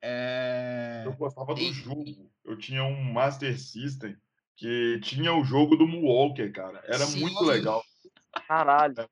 é... 0.02 1.04
Eu 1.06 1.12
gostava 1.12 1.54
do 1.54 1.60
e... 1.60 1.72
jogo. 1.72 2.28
Eu 2.44 2.58
tinha 2.58 2.82
um 2.82 3.12
Master 3.12 3.56
System 3.56 4.16
que 4.56 4.98
tinha 5.00 5.32
o 5.32 5.44
jogo 5.44 5.76
do 5.76 5.86
Moonwalker, 5.86 6.52
cara. 6.52 6.82
Era 6.86 7.06
Sim. 7.06 7.20
muito 7.20 7.44
legal. 7.44 7.84
Caralho. 8.48 9.08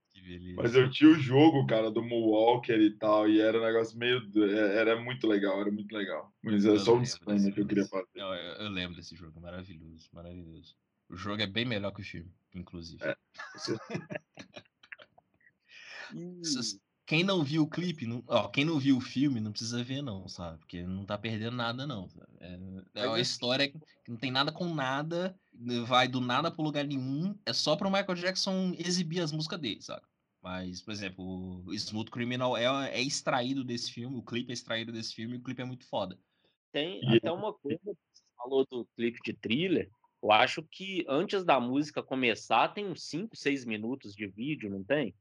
Mas 0.56 0.74
eu 0.74 0.90
tinha 0.90 1.10
o 1.10 1.18
jogo, 1.18 1.66
cara, 1.66 1.90
do 1.90 2.02
Moonwalker 2.02 2.80
e 2.80 2.90
tal, 2.90 3.28
e 3.28 3.40
era 3.40 3.58
um 3.58 3.64
negócio 3.64 3.98
meio. 3.98 4.22
É, 4.36 4.78
era 4.78 5.00
muito 5.00 5.26
legal, 5.26 5.60
era 5.60 5.70
muito 5.70 5.92
legal. 5.94 6.32
Mas 6.42 6.64
é 6.64 6.78
só 6.78 6.96
um 6.96 7.02
disclaimer 7.02 7.52
que 7.52 7.60
eu 7.60 7.66
queria 7.66 7.84
fazer. 7.86 8.08
Eu, 8.14 8.26
eu, 8.26 8.68
lembro 8.70 8.96
desse 8.96 9.14
jogo, 9.14 9.40
maravilhoso, 9.40 10.08
maravilhoso. 10.12 10.76
O 11.08 11.16
jogo 11.16 11.42
é 11.42 11.46
bem 11.46 11.64
melhor 11.64 11.92
que 11.92 12.00
o 12.00 12.04
filme, 12.04 12.32
inclusive. 12.54 13.04
É. 13.04 13.16
Quem 17.06 17.22
não 17.22 17.44
viu 17.44 17.64
o 17.64 17.68
clipe, 17.68 18.06
não, 18.06 18.24
ó, 18.26 18.48
quem 18.48 18.64
não 18.64 18.78
viu 18.78 18.96
o 18.96 19.00
filme, 19.00 19.38
não 19.38 19.50
precisa 19.50 19.84
ver, 19.84 20.00
não, 20.00 20.26
sabe? 20.26 20.58
Porque 20.58 20.82
não 20.82 21.04
tá 21.04 21.18
perdendo 21.18 21.54
nada, 21.54 21.86
não. 21.86 22.08
É, 22.40 23.02
é 23.02 23.06
uma 23.06 23.20
história 23.20 23.68
que 23.68 23.78
não 24.08 24.16
tem 24.16 24.30
nada 24.30 24.50
com 24.50 24.72
nada, 24.72 25.38
vai 25.86 26.08
do 26.08 26.18
nada 26.18 26.50
pro 26.50 26.62
lugar 26.62 26.86
nenhum. 26.86 27.36
É 27.44 27.52
só 27.52 27.76
pro 27.76 27.90
Michael 27.90 28.14
Jackson 28.14 28.72
exibir 28.78 29.20
as 29.20 29.32
músicas 29.32 29.60
dele, 29.60 29.82
sabe? 29.82 30.02
Mas, 30.44 30.82
por 30.82 30.92
exemplo, 30.92 31.64
o 31.64 31.72
Smooth 31.72 32.10
Criminal 32.10 32.54
é, 32.54 32.66
é 32.90 33.00
extraído 33.00 33.64
desse 33.64 33.90
filme, 33.90 34.18
o 34.18 34.22
clipe 34.22 34.50
é 34.50 34.52
extraído 34.52 34.92
desse 34.92 35.14
filme, 35.14 35.36
e 35.36 35.38
o 35.38 35.42
clipe 35.42 35.62
é 35.62 35.64
muito 35.64 35.88
foda. 35.88 36.18
Tem 36.70 37.00
até 37.08 37.32
uma 37.32 37.54
coisa, 37.54 37.80
você 37.82 38.22
falou 38.36 38.66
do 38.70 38.86
clipe 38.94 39.18
de 39.24 39.32
thriller, 39.32 39.90
eu 40.22 40.30
acho 40.30 40.62
que 40.62 41.02
antes 41.08 41.46
da 41.46 41.58
música 41.58 42.02
começar 42.02 42.68
tem 42.68 42.84
uns 42.84 43.08
5, 43.08 43.34
6 43.34 43.64
minutos 43.64 44.14
de 44.14 44.26
vídeo, 44.26 44.68
não 44.68 44.84
tem? 44.84 45.14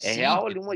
É 0.00 0.12
Sim, 0.12 0.20
real 0.20 0.46
ali 0.46 0.60
uma, 0.60 0.74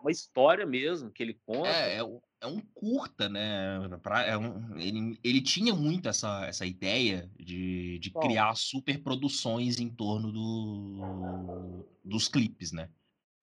uma 0.00 0.10
história 0.10 0.64
mesmo 0.64 1.10
que 1.10 1.22
ele 1.22 1.38
conta. 1.44 1.68
É, 1.68 2.00
é, 2.00 2.20
é 2.40 2.46
um 2.46 2.60
curta, 2.74 3.28
né? 3.28 3.78
Pra, 4.02 4.22
é 4.22 4.38
um, 4.38 4.78
ele, 4.78 5.20
ele 5.22 5.42
tinha 5.42 5.74
muito 5.74 6.08
essa, 6.08 6.46
essa 6.46 6.64
ideia 6.64 7.30
de, 7.38 7.98
de 7.98 8.10
criar 8.12 8.54
super 8.56 9.02
produções 9.02 9.78
em 9.78 9.90
torno 9.90 10.32
do, 10.32 11.84
dos 12.02 12.28
clipes, 12.28 12.72
né? 12.72 12.88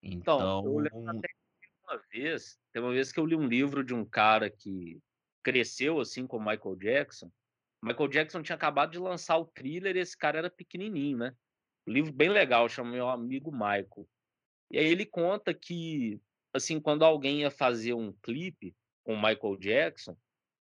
Então, 0.04 0.36
então 0.36 0.64
eu 0.64 0.78
lembro 0.78 1.10
até 1.10 1.28
uma 1.88 2.02
vez, 2.12 2.58
tem 2.72 2.82
uma 2.82 2.92
vez 2.92 3.10
que 3.12 3.18
eu 3.18 3.26
li 3.26 3.34
um 3.34 3.46
livro 3.46 3.82
de 3.82 3.94
um 3.94 4.04
cara 4.04 4.50
que 4.50 5.00
cresceu 5.42 6.00
assim 6.00 6.26
com 6.26 6.36
o 6.36 6.40
Michael 6.40 6.76
Jackson. 6.76 7.30
Michael 7.82 8.08
Jackson 8.08 8.42
tinha 8.42 8.56
acabado 8.56 8.92
de 8.92 8.98
lançar 8.98 9.36
o 9.36 9.44
thriller 9.44 9.96
e 9.96 10.00
esse 10.00 10.16
cara 10.16 10.38
era 10.38 10.50
pequenininho, 10.50 11.18
né? 11.18 11.34
Um 11.86 11.92
livro 11.92 12.12
bem 12.12 12.30
legal, 12.30 12.68
chama 12.68 12.90
Meu 12.90 13.08
Amigo 13.08 13.52
Michael. 13.52 14.08
E 14.70 14.78
aí 14.78 14.86
ele 14.86 15.04
conta 15.04 15.52
que 15.52 16.20
assim, 16.54 16.80
quando 16.80 17.04
alguém 17.04 17.40
ia 17.40 17.50
fazer 17.50 17.94
um 17.94 18.12
clipe 18.22 18.74
com 19.02 19.14
o 19.14 19.16
Michael 19.16 19.56
Jackson, 19.58 20.16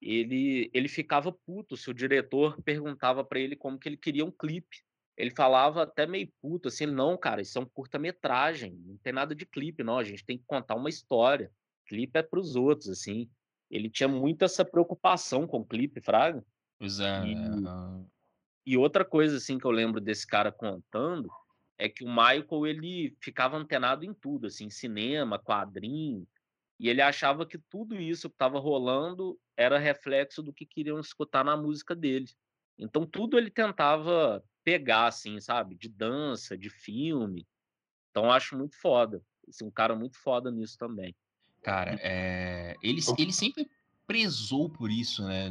ele, 0.01 0.71
ele 0.73 0.89
ficava 0.89 1.31
puto 1.31 1.77
se 1.77 1.91
o 1.91 1.95
diretor 1.95 2.61
perguntava 2.63 3.25
para 3.25 3.39
ele 3.39 3.55
como 3.55 3.79
que 3.79 3.89
ele 3.89 3.97
queria 3.97 4.25
um 4.25 4.31
clipe. 4.31 4.84
Ele 5.17 5.31
falava 5.31 5.83
até 5.83 6.07
meio 6.07 6.29
puto, 6.41 6.69
assim, 6.69 6.87
não, 6.87 7.17
cara, 7.17 7.41
isso 7.41 7.59
é 7.59 7.63
um 7.63 7.67
curta-metragem, 7.67 8.75
não 8.85 8.97
tem 8.97 9.13
nada 9.13 9.35
de 9.35 9.47
clipe, 9.47 9.85
não, 9.85 9.99
a 9.99 10.05
gente 10.05 10.25
tem 10.25 10.37
que 10.37 10.45
contar 10.47 10.75
uma 10.75 10.89
história. 10.89 11.53
Clipe 11.87 12.19
é 12.19 12.23
para 12.23 12.41
os 12.41 12.57
outros, 12.57 12.89
assim. 12.89 13.31
Ele 13.71 13.89
tinha 13.89 14.09
muito 14.09 14.45
essa 14.45 14.65
preocupação 14.65 15.47
com 15.47 15.59
o 15.59 15.65
clipe, 15.65 16.01
Fraga. 16.01 16.45
Pois 16.79 16.99
é. 16.99 17.25
E, 17.27 18.73
e 18.73 18.77
outra 18.77 19.05
coisa, 19.05 19.37
assim, 19.37 19.59
que 19.59 19.65
eu 19.65 19.71
lembro 19.71 20.01
desse 20.01 20.27
cara 20.27 20.51
contando, 20.51 21.31
é 21.79 21.89
que 21.89 22.05
o 22.05 22.09
Michael 22.09 22.67
ele 22.67 23.17
ficava 23.21 23.57
antenado 23.57 24.05
em 24.05 24.15
tudo, 24.15 24.47
assim, 24.47 24.71
cinema, 24.71 25.39
quadrinho, 25.39 26.27
e 26.79 26.89
ele 26.89 27.01
achava 27.01 27.47
que 27.47 27.59
tudo 27.71 27.95
isso 28.01 28.29
que 28.29 28.35
estava 28.35 28.59
rolando 28.59 29.39
era 29.57 29.79
reflexo 29.79 30.43
do 30.43 30.53
que 30.53 30.67
queriam 30.67 30.99
escutar 30.99 31.45
na 31.45 31.57
música 31.57 31.95
dele. 31.95 32.27
Então 32.77 33.07
tudo 33.07 33.39
ele 33.39 33.51
tentava 33.51 34.43
pegar, 34.65 35.07
assim, 35.07 35.39
sabe, 35.41 35.75
de 35.75 35.89
dança, 35.89 36.57
de 36.57 36.71
filme. 36.71 37.47
Então 38.11 38.25
eu 38.25 38.33
acho 38.33 38.57
muito 38.57 38.77
foda, 38.81 39.23
assim, 39.49 39.65
um 39.65 39.71
cara 39.71 39.95
muito 39.95 40.17
foda 40.17 40.51
nisso 40.51 40.79
também. 40.79 41.15
Cara, 41.63 41.99
é... 42.03 42.75
ele, 42.83 43.01
ele 43.19 43.33
sempre 43.33 43.71
prezou 44.07 44.69
por 44.69 44.91
isso, 44.91 45.25
né, 45.25 45.51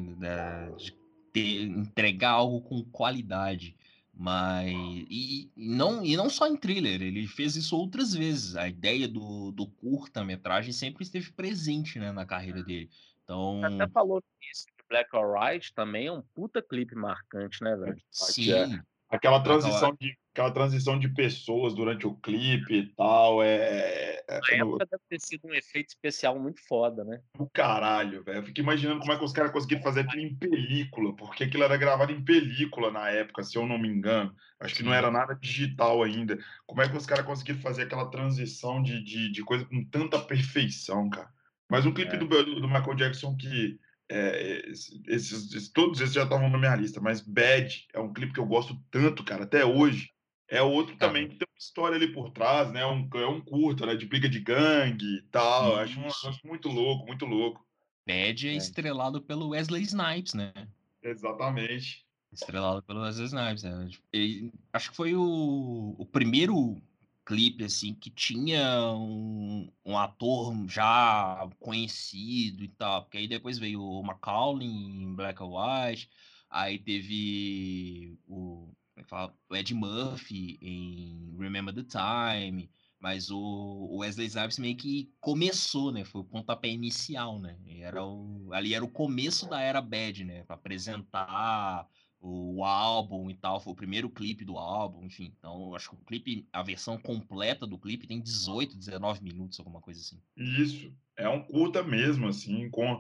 de 0.77 0.95
ter, 1.31 1.63
entregar 1.63 2.31
algo 2.31 2.61
com 2.61 2.83
qualidade. 2.85 3.75
Mas. 4.15 4.71
E, 5.09 5.51
não, 5.57 6.05
e 6.05 6.15
não 6.15 6.29
só 6.29 6.47
em 6.47 6.55
thriller, 6.55 7.01
ele 7.01 7.27
fez 7.27 7.55
isso 7.55 7.75
outras 7.75 8.13
vezes. 8.13 8.55
A 8.55 8.69
ideia 8.69 9.07
do, 9.07 9.51
do 9.51 9.65
curta-metragem 9.65 10.71
sempre 10.71 11.03
esteve 11.03 11.31
presente 11.31 11.97
né, 11.97 12.11
na 12.11 12.23
carreira 12.23 12.63
dele. 12.63 12.91
Então. 13.23 13.63
Até 13.63 13.89
falou 13.89 14.23
isso, 14.51 14.65
Black 14.87 15.15
or 15.15 15.35
White 15.35 15.73
também 15.73 16.07
é 16.07 16.11
um 16.11 16.21
puta 16.21 16.61
clipe 16.61 16.93
marcante, 16.93 17.63
né, 17.63 17.75
velho? 17.75 17.99
Sim. 18.11 18.79
É. 19.13 19.15
Aquela 19.15 19.39
transição 19.41 19.95
de 19.99 20.17
aquela 20.33 20.49
transição 20.49 20.97
de 20.97 21.07
pessoas 21.09 21.75
durante 21.75 22.07
o 22.07 22.15
clipe 22.15 22.73
e 22.73 22.87
tal, 22.95 23.43
é... 23.43 24.23
é 24.27 24.39
Na 24.49 24.65
época 24.65 24.87
deve 24.89 25.03
ter 25.07 25.19
sido 25.21 25.47
um 25.47 25.53
efeito 25.53 25.89
especial 25.89 26.39
muito 26.39 26.59
foda, 26.67 27.03
né? 27.03 27.21
O 27.37 27.47
caralho, 27.47 28.23
velho. 28.23 28.39
Eu 28.39 28.43
fico 28.43 28.59
imaginando 28.59 28.99
como 28.99 29.13
é 29.13 29.17
que 29.17 29.23
os 29.23 29.31
caras 29.31 29.51
conseguiram 29.51 29.83
fazer 29.83 29.99
aquilo 29.99 30.23
em 30.23 30.35
película, 30.35 31.15
porque 31.15 31.43
aquilo 31.43 31.63
era 31.63 31.77
gravado 31.77 32.11
em 32.11 32.25
película 32.25 32.89
na 32.89 33.11
época, 33.11 33.43
se 33.43 33.55
eu 33.55 33.67
não 33.67 33.77
me 33.77 33.87
engano. 33.87 34.35
Acho 34.59 34.73
que 34.73 34.81
não 34.81 34.91
era 34.91 35.11
nada 35.11 35.35
digital 35.35 36.01
ainda. 36.01 36.35
Como 36.65 36.81
é 36.81 36.89
que 36.89 36.97
os 36.97 37.05
caras 37.05 37.27
conseguiram 37.27 37.59
fazer 37.61 37.83
aquela 37.83 38.09
transição 38.09 38.81
de, 38.81 39.03
de, 39.03 39.31
de 39.31 39.43
coisa 39.43 39.65
com 39.65 39.85
tanta 39.85 40.17
perfeição, 40.17 41.11
cara? 41.11 41.29
Mas 41.69 41.85
um 41.85 41.93
clipe 41.93 42.15
é. 42.15 42.17
do, 42.17 42.27
do 42.27 42.67
Michael 42.67 42.95
Jackson 42.95 43.37
que 43.37 43.79
é, 44.13 44.69
esses, 45.07 45.69
todos 45.69 45.99
esses 45.99 46.13
já 46.13 46.23
estavam 46.23 46.47
na 46.47 46.57
minha 46.57 46.75
lista, 46.75 47.01
mas 47.01 47.19
Bad 47.19 47.87
é 47.93 47.99
um 47.99 48.13
clipe 48.13 48.33
que 48.33 48.39
eu 48.39 48.45
gosto 48.45 48.79
tanto, 48.91 49.23
cara, 49.23 49.43
até 49.43 49.65
hoje. 49.65 50.11
É 50.47 50.61
outro 50.61 50.95
também 50.97 51.27
que 51.27 51.35
tem 51.35 51.47
uma 51.49 51.57
história 51.57 51.95
ali 51.95 52.13
por 52.13 52.29
trás, 52.29 52.71
né? 52.71 52.85
Um, 52.85 53.09
é 53.15 53.25
um 53.25 53.41
curto, 53.41 53.87
né? 53.87 53.95
De 53.95 54.05
briga 54.05 54.29
de 54.29 54.39
gangue 54.39 55.17
e 55.17 55.21
tal. 55.31 55.77
Acho 55.77 55.99
negócio 55.99 56.31
muito 56.45 56.69
louco, 56.69 57.07
muito 57.07 57.25
louco. 57.25 57.65
Bad 58.05 58.47
é, 58.47 58.51
é 58.51 58.55
estrelado 58.55 59.19
pelo 59.19 59.49
Wesley 59.49 59.81
Snipes, 59.81 60.35
né? 60.35 60.53
Exatamente. 61.01 62.05
Estrelado 62.31 62.83
pelo 62.83 63.01
Wesley 63.01 63.25
Snipes. 63.25 63.63
Né? 63.63 63.89
Ele, 64.11 64.51
acho 64.71 64.91
que 64.91 64.95
foi 64.95 65.15
o, 65.15 65.95
o 65.97 66.05
primeiro 66.05 66.79
clipe 67.25 67.63
assim 67.63 67.93
que 67.93 68.09
tinha 68.09 68.93
um, 68.93 69.71
um, 69.85 69.97
ator 69.97 70.53
já 70.67 71.47
conhecido 71.59 72.63
e 72.63 72.67
tal, 72.69 73.03
porque 73.03 73.17
aí 73.17 73.27
depois 73.27 73.57
veio 73.57 73.81
o 73.81 74.03
Macaulay 74.03 74.67
em 74.67 75.15
Black 75.15 75.41
and 75.41 75.47
White, 75.47 76.09
aí 76.49 76.77
teve 76.79 78.19
o, 78.27 78.73
é 78.97 79.03
o 79.49 79.55
Ed 79.55 79.73
Murphy 79.73 80.57
em 80.61 81.35
Remember 81.37 81.73
the 81.73 81.83
Time, 81.83 82.69
mas 82.99 83.29
o 83.29 83.97
Wesley 83.97 84.27
Snipes 84.27 84.57
meio 84.59 84.77
que 84.77 85.11
começou, 85.19 85.91
né? 85.91 86.05
Foi 86.05 86.21
o 86.21 86.25
pontapé 86.25 86.69
inicial, 86.69 87.37
né? 87.37 87.57
Era 87.67 88.01
o, 88.01 88.49
ali 88.53 88.73
era 88.73 88.85
o 88.85 88.89
começo 88.89 89.49
da 89.49 89.59
era 89.59 89.81
Bad, 89.81 90.23
né? 90.23 90.43
Para 90.43 90.55
apresentar 90.55 91.85
o 92.25 92.63
álbum 92.63 93.29
e 93.29 93.33
tal, 93.33 93.59
foi 93.59 93.73
o 93.73 93.75
primeiro 93.75 94.09
clipe 94.09 94.45
do 94.45 94.57
álbum, 94.57 95.03
enfim. 95.03 95.33
Então, 95.37 95.75
acho 95.75 95.89
que 95.89 95.95
o 95.95 96.05
clipe, 96.05 96.47
a 96.53 96.63
versão 96.63 96.97
completa 96.97 97.67
do 97.67 97.77
clipe 97.77 98.07
tem 98.07 98.21
18, 98.21 98.77
19 98.77 99.21
minutos, 99.21 99.59
alguma 99.59 99.81
coisa 99.81 99.99
assim. 99.99 100.21
Isso, 100.37 100.89
é 101.17 101.27
um 101.27 101.43
curta 101.43 101.83
mesmo, 101.83 102.29
assim, 102.29 102.69
com 102.69 102.93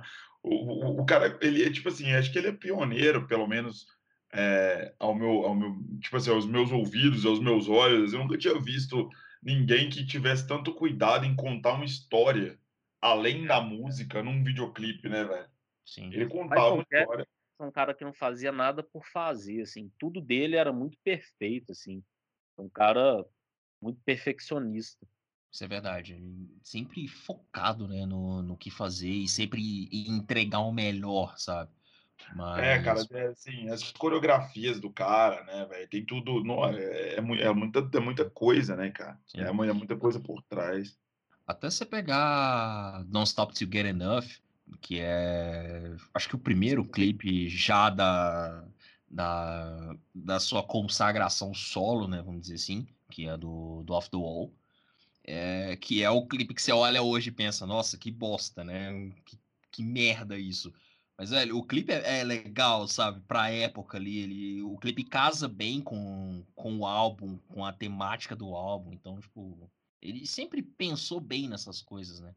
o, 0.43 0.49
o, 0.49 1.01
o 1.01 1.05
cara, 1.05 1.39
ele 1.41 1.63
é 1.63 1.71
tipo 1.71 1.87
assim, 1.87 2.11
acho 2.11 2.33
que 2.33 2.37
ele 2.37 2.49
é 2.49 2.51
pioneiro, 2.51 3.25
pelo 3.25 3.47
menos 3.47 3.87
é, 4.33 4.93
ao 4.99 5.15
meu, 5.15 5.45
ao 5.45 5.55
meu, 5.55 5.73
tipo 6.01 6.17
assim, 6.17 6.29
aos 6.29 6.45
meus 6.45 6.69
ouvidos, 6.69 7.25
aos 7.25 7.39
meus 7.39 7.69
olhos, 7.69 8.11
eu 8.11 8.19
nunca 8.19 8.37
tinha 8.37 8.59
visto 8.59 9.09
ninguém 9.41 9.89
que 9.89 10.05
tivesse 10.05 10.45
tanto 10.45 10.73
cuidado 10.73 11.25
em 11.25 11.33
contar 11.33 11.75
uma 11.75 11.85
história 11.85 12.59
além 13.01 13.45
da 13.45 13.61
música 13.61 14.21
num 14.21 14.43
videoclipe, 14.43 15.07
né, 15.07 15.23
velho? 15.23 15.47
Sim. 15.85 16.07
Ele 16.07 16.27
contava 16.27 16.73
uma 16.73 16.83
história 16.83 17.25
um 17.65 17.71
cara 17.71 17.93
que 17.93 18.03
não 18.03 18.13
fazia 18.13 18.51
nada 18.51 18.83
por 18.83 19.05
fazer, 19.05 19.61
assim, 19.61 19.91
tudo 19.99 20.21
dele 20.21 20.55
era 20.55 20.71
muito 20.71 20.97
perfeito, 21.03 21.71
assim, 21.71 22.03
um 22.57 22.69
cara 22.69 23.25
muito 23.81 23.99
perfeccionista. 24.01 25.05
Isso 25.51 25.63
é 25.63 25.67
verdade. 25.67 26.19
Sempre 26.63 27.07
focado, 27.07 27.87
né, 27.87 28.05
no, 28.05 28.41
no 28.41 28.57
que 28.57 28.71
fazer 28.71 29.11
e 29.11 29.27
sempre 29.27 29.87
entregar 29.91 30.59
o 30.59 30.71
melhor, 30.71 31.37
sabe? 31.37 31.71
Mas... 32.35 32.63
É, 32.63 32.81
cara, 32.81 33.05
é, 33.11 33.27
assim, 33.27 33.69
as 33.69 33.91
coreografias 33.91 34.79
do 34.79 34.89
cara, 34.89 35.43
né, 35.43 35.65
velho, 35.65 35.89
tem 35.89 36.05
tudo, 36.05 36.43
no, 36.43 36.65
é, 36.65 37.15
é, 37.15 37.15
é, 37.17 37.21
muita, 37.53 37.89
é 37.93 37.99
muita 37.99 38.29
coisa, 38.29 38.75
né, 38.75 38.89
cara? 38.89 39.19
É, 39.35 39.41
é 39.41 39.51
muita 39.51 39.95
coisa 39.95 40.19
por 40.19 40.41
trás. 40.43 40.97
Até 41.45 41.69
você 41.69 41.85
pegar 41.85 43.03
Don't 43.03 43.27
Stop 43.27 43.53
To 43.53 43.71
Get 43.71 43.85
Enough, 43.85 44.25
que 44.81 44.99
é 44.99 45.95
acho 46.13 46.29
que 46.29 46.35
o 46.35 46.39
primeiro 46.39 46.85
clipe 46.85 47.49
já 47.49 47.89
da, 47.89 48.65
da, 49.09 49.95
da 50.13 50.39
sua 50.39 50.63
consagração 50.63 51.53
solo, 51.53 52.07
né, 52.07 52.21
vamos 52.21 52.41
dizer 52.41 52.55
assim, 52.55 52.87
que 53.09 53.27
é 53.27 53.37
do, 53.37 53.83
do 53.83 53.93
Off 53.93 54.09
the 54.09 54.17
Wall, 54.17 54.53
é, 55.23 55.75
que 55.77 56.03
é 56.03 56.09
o 56.09 56.25
clipe 56.27 56.53
que 56.53 56.61
você 56.61 56.71
olha 56.71 57.01
hoje 57.01 57.29
e 57.29 57.33
pensa, 57.33 57.65
nossa, 57.65 57.97
que 57.97 58.11
bosta, 58.11 58.63
né, 58.63 59.11
que, 59.25 59.39
que 59.71 59.83
merda 59.83 60.37
isso. 60.37 60.73
Mas, 61.17 61.29
velho, 61.29 61.57
o 61.57 61.63
clipe 61.63 61.91
é, 61.93 62.19
é, 62.19 62.23
legal, 62.23 62.87
sabe? 62.87 63.21
Pra 63.21 63.51
época 63.51 63.97
ali, 63.97 64.17
ele, 64.17 64.63
o 64.63 64.77
clipe 64.77 65.03
casa 65.03 65.47
bem 65.47 65.79
com, 65.79 66.43
com 66.55 66.79
o 66.79 66.85
álbum, 66.85 67.37
com 67.47 67.63
a 67.63 67.71
temática 67.71 68.35
do 68.35 68.55
álbum. 68.55 68.91
Então, 68.91 69.19
tipo, 69.19 69.71
ele 70.01 70.25
sempre 70.25 70.63
pensou 70.63 71.19
bem 71.19 71.47
nessas 71.47 71.81
coisas, 71.81 72.19
né? 72.19 72.33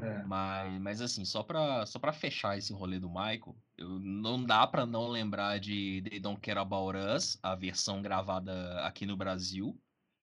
É. 0.00 0.22
Mas, 0.24 0.80
mas 0.80 1.00
assim, 1.00 1.24
só 1.24 1.42
pra, 1.42 1.84
só 1.86 1.98
pra 1.98 2.12
fechar 2.12 2.56
esse 2.56 2.72
rolê 2.72 2.98
do 2.98 3.08
Michael, 3.08 3.56
eu, 3.76 3.98
não 3.98 4.42
dá 4.42 4.66
pra 4.66 4.86
não 4.86 5.08
lembrar 5.08 5.58
de 5.58 6.02
They 6.08 6.20
Don't 6.20 6.40
Care 6.40 6.58
About 6.58 6.96
Us, 6.96 7.38
a 7.42 7.54
versão 7.54 8.00
gravada 8.00 8.80
aqui 8.80 9.04
no 9.04 9.16
Brasil, 9.16 9.76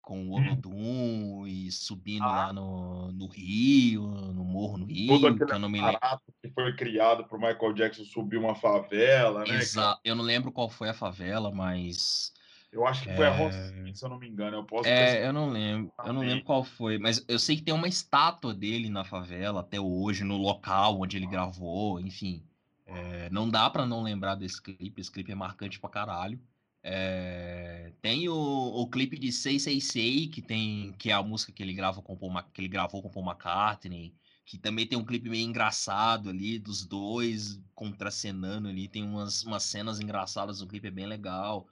com 0.01 0.29
o. 0.29 0.33
Olodum 0.33 1.47
e 1.47 1.71
subindo 1.71 2.23
ah. 2.23 2.47
lá 2.47 2.53
no, 2.53 3.11
no 3.13 3.27
Rio, 3.27 4.03
no 4.03 4.43
Morro 4.43 4.77
no 4.77 4.85
Rio. 4.85 5.07
Todo 5.07 5.27
aquele 5.27 5.45
que 5.45 5.53
eu 5.53 5.59
não 5.59 5.69
me 5.69 5.81
lembro. 5.81 5.99
que 6.41 6.49
foi 6.49 6.75
criado 6.75 7.25
pro 7.25 7.39
Michael 7.39 7.73
Jackson 7.73 8.03
subir 8.03 8.37
uma 8.37 8.53
favela, 8.53 9.45
né? 9.45 9.55
Exato. 9.55 10.01
Eu 10.03 10.15
não 10.15 10.23
lembro 10.23 10.51
qual 10.51 10.69
foi 10.69 10.89
a 10.89 10.93
favela, 10.93 11.51
mas 11.51 12.33
eu 12.73 12.87
acho 12.87 13.03
que 13.03 13.15
foi 13.15 13.25
é... 13.25 13.27
a 13.27 13.31
Rocinha, 13.31 13.93
se 13.93 14.03
eu 14.03 14.09
não 14.09 14.17
me 14.17 14.27
engano. 14.27 14.57
Eu 14.57 14.63
posso 14.63 14.89
É, 14.89 15.25
eu 15.25 15.31
não 15.31 15.49
lembro. 15.49 15.93
Eu 16.03 16.11
não 16.11 16.21
lembro 16.21 16.43
qual 16.43 16.63
foi, 16.63 16.97
mas 16.97 17.23
eu 17.27 17.37
sei 17.37 17.55
que 17.55 17.61
tem 17.61 17.73
uma 17.73 17.87
estátua 17.87 18.53
dele 18.53 18.89
na 18.89 19.05
favela 19.05 19.61
até 19.61 19.79
hoje, 19.79 20.23
no 20.23 20.37
local 20.37 20.99
onde 20.99 21.15
ele 21.15 21.27
gravou, 21.27 21.99
enfim. 21.99 22.43
É, 22.85 23.29
não 23.29 23.49
dá 23.49 23.69
para 23.69 23.85
não 23.85 24.01
lembrar 24.01 24.35
desse 24.35 24.61
clipe. 24.61 24.99
Esse 24.99 25.11
clipe 25.11 25.31
é 25.31 25.35
marcante 25.35 25.79
pra 25.79 25.89
caralho. 25.89 26.39
É, 26.81 27.93
tem 28.01 28.27
o, 28.27 28.35
o 28.35 28.89
clipe 28.89 29.17
de 29.17 29.31
Sei 29.31 29.57
Sei 29.59 29.79
Sei, 29.79 30.27
que 30.27 30.41
tem 30.41 30.93
que 30.97 31.11
é 31.11 31.13
a 31.13 31.23
música 31.23 31.51
que 31.51 31.63
ele 31.63 31.73
grava 31.73 32.01
com 32.01 32.17
Paul, 32.17 32.33
que 32.51 32.59
ele 32.59 32.67
gravou 32.67 33.01
com 33.01 33.09
Paul 33.09 33.25
McCartney, 33.25 34.13
que 34.45 34.57
também 34.57 34.85
tem 34.85 34.97
um 34.97 35.05
clipe 35.05 35.29
meio 35.29 35.47
engraçado 35.47 36.29
ali 36.29 36.59
dos 36.59 36.85
dois 36.85 37.61
contracenando 37.73 38.67
ali, 38.67 38.89
tem 38.89 39.03
umas, 39.03 39.43
umas 39.43 39.63
cenas 39.63 39.99
engraçadas 39.99 40.59
no 40.59 40.67
clipe 40.67 40.87
é 40.87 40.91
bem 40.91 41.05
legal. 41.05 41.67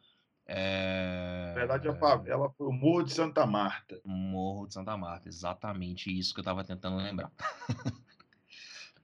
É... 0.54 1.46
Na 1.48 1.54
verdade, 1.54 1.88
a 1.88 1.96
favela 1.96 2.50
foi 2.58 2.68
o 2.68 2.74
Morro 2.74 3.04
de 3.04 3.14
Santa 3.14 3.46
Marta. 3.46 4.02
Morro 4.04 4.68
de 4.68 4.74
Santa 4.74 4.98
Marta, 4.98 5.30
exatamente 5.30 6.12
isso 6.12 6.34
que 6.34 6.42
eu 6.42 6.44
estava 6.44 6.62
tentando 6.62 6.98
lembrar. 6.98 7.32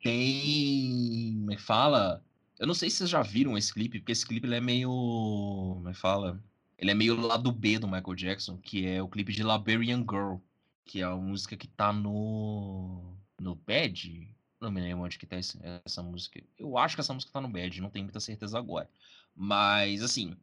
Tem. 0.04 1.36
Me 1.38 1.56
é 1.56 1.58
fala. 1.58 2.22
Eu 2.60 2.68
não 2.68 2.74
sei 2.74 2.90
se 2.90 2.98
vocês 2.98 3.10
já 3.10 3.22
viram 3.22 3.58
esse 3.58 3.74
clipe, 3.74 4.00
porque 4.00 4.12
esse 4.12 4.26
clipe 4.26 4.46
ele 4.46 4.58
é 4.58 4.62
meio. 4.62 5.82
Me 5.86 5.92
é 5.92 5.94
fala. 5.94 6.44
Ele 6.78 6.92
é 6.92 6.94
meio 6.94 7.20
lado 7.20 7.50
B 7.50 7.80
do 7.80 7.88
Michael 7.88 8.16
Jackson, 8.16 8.58
que 8.58 8.86
é 8.86 9.02
o 9.02 9.08
clipe 9.08 9.32
de 9.32 9.42
Liberian 9.42 10.00
Girl, 10.00 10.36
que 10.86 11.00
é 11.02 11.06
a 11.06 11.16
música 11.16 11.56
que 11.56 11.68
tá 11.68 11.94
no. 11.94 13.16
No 13.40 13.56
Bad. 13.56 14.36
Não 14.60 14.70
me 14.70 14.82
lembro 14.82 15.06
onde 15.06 15.18
que 15.18 15.26
tá 15.26 15.38
essa 15.38 16.04
música. 16.04 16.44
Eu 16.58 16.78
acho 16.78 16.96
que 16.96 17.02
essa 17.02 17.14
música 17.14 17.32
tá 17.32 17.40
no 17.40 17.48
Bad, 17.48 17.80
não 17.80 17.90
tenho 17.90 18.04
muita 18.04 18.20
certeza 18.20 18.58
agora. 18.58 18.90
Mas, 19.34 20.02
assim, 20.02 20.36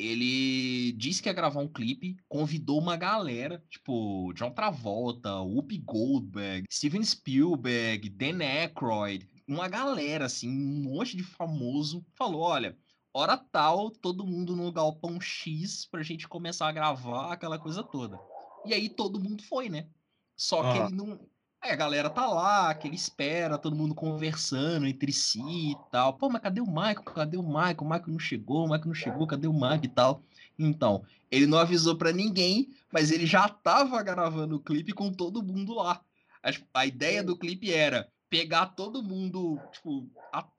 ele 0.00 0.92
disse 0.92 1.22
que 1.22 1.28
ia 1.28 1.32
gravar 1.32 1.60
um 1.60 1.68
clipe, 1.68 2.16
convidou 2.28 2.78
uma 2.78 2.96
galera, 2.96 3.62
tipo, 3.68 4.32
John 4.34 4.50
Travolta, 4.50 5.40
Whoopi 5.40 5.78
Goldberg, 5.78 6.66
Steven 6.70 7.04
Spielberg, 7.04 8.08
Dan 8.08 8.42
Aykroyd, 8.42 9.28
uma 9.46 9.68
galera, 9.68 10.26
assim, 10.26 10.48
um 10.48 10.82
monte 10.90 11.16
de 11.16 11.22
famoso, 11.22 12.04
falou, 12.14 12.40
olha, 12.40 12.76
hora 13.12 13.36
tal, 13.36 13.90
todo 13.90 14.26
mundo 14.26 14.56
no 14.56 14.72
galpão 14.72 15.20
X 15.20 15.86
pra 15.86 16.02
gente 16.02 16.28
começar 16.28 16.68
a 16.68 16.72
gravar 16.72 17.32
aquela 17.32 17.58
coisa 17.58 17.82
toda. 17.82 18.18
E 18.64 18.72
aí 18.72 18.88
todo 18.88 19.20
mundo 19.20 19.42
foi, 19.42 19.68
né? 19.68 19.88
Só 20.36 20.72
que 20.72 20.78
ele 20.78 20.94
não, 20.94 21.20
Aí 21.62 21.72
a 21.72 21.76
galera 21.76 22.08
tá 22.08 22.26
lá, 22.26 22.74
que 22.74 22.88
ele 22.88 22.96
espera, 22.96 23.58
todo 23.58 23.76
mundo 23.76 23.94
conversando 23.94 24.86
entre 24.86 25.12
si 25.12 25.40
e 25.72 25.76
tal. 25.90 26.14
Pô, 26.14 26.30
mas 26.30 26.40
cadê 26.40 26.60
o 26.60 26.66
Michael? 26.66 27.02
Cadê 27.02 27.36
o 27.36 27.42
Michael? 27.42 27.76
O 27.80 27.84
Michael 27.84 28.08
não 28.08 28.18
chegou, 28.18 28.64
o 28.64 28.68
Michael 28.68 28.86
não 28.86 28.94
chegou, 28.94 29.26
cadê 29.26 29.46
o 29.46 29.52
Mike 29.52 29.86
e 29.86 29.88
tal? 29.88 30.22
Então, 30.58 31.04
ele 31.30 31.46
não 31.46 31.58
avisou 31.58 31.96
para 31.96 32.12
ninguém, 32.12 32.70
mas 32.90 33.10
ele 33.10 33.26
já 33.26 33.46
tava 33.48 34.02
gravando 34.02 34.56
o 34.56 34.60
clipe 34.60 34.92
com 34.92 35.12
todo 35.12 35.42
mundo 35.42 35.74
lá. 35.74 36.00
A, 36.42 36.50
a 36.80 36.86
ideia 36.86 37.22
do 37.22 37.36
clipe 37.36 37.70
era 37.70 38.10
pegar 38.30 38.66
todo 38.66 39.02
mundo, 39.02 39.60
tipo, 39.72 40.08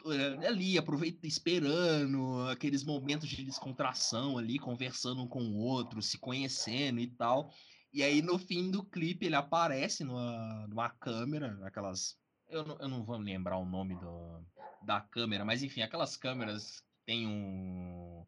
eh, 0.05 0.47
ali, 0.47 0.77
aproveita, 0.77 1.25
esperando, 1.25 2.47
aqueles 2.49 2.83
momentos 2.83 3.27
de 3.27 3.43
descontração 3.43 4.37
ali, 4.37 4.59
conversando 4.59 5.23
um 5.23 5.27
com 5.27 5.41
o 5.41 5.57
outro, 5.57 6.01
se 6.01 6.17
conhecendo 6.17 6.99
e 6.99 7.07
tal. 7.07 7.51
E 7.93 8.03
aí, 8.03 8.21
no 8.21 8.39
fim 8.39 8.71
do 8.71 8.83
clipe, 8.83 9.25
ele 9.25 9.35
aparece 9.35 10.03
numa, 10.03 10.65
numa 10.67 10.89
câmera, 10.89 11.59
aquelas. 11.65 12.17
Eu 12.47 12.65
não, 12.65 12.77
eu 12.79 12.87
não 12.87 13.03
vou 13.03 13.17
lembrar 13.17 13.57
o 13.57 13.65
nome 13.65 13.95
do, 13.95 14.45
da 14.81 15.01
câmera, 15.01 15.43
mas 15.43 15.61
enfim, 15.61 15.81
aquelas 15.81 16.15
câmeras 16.15 16.83
tem 17.05 17.27
um. 17.27 18.25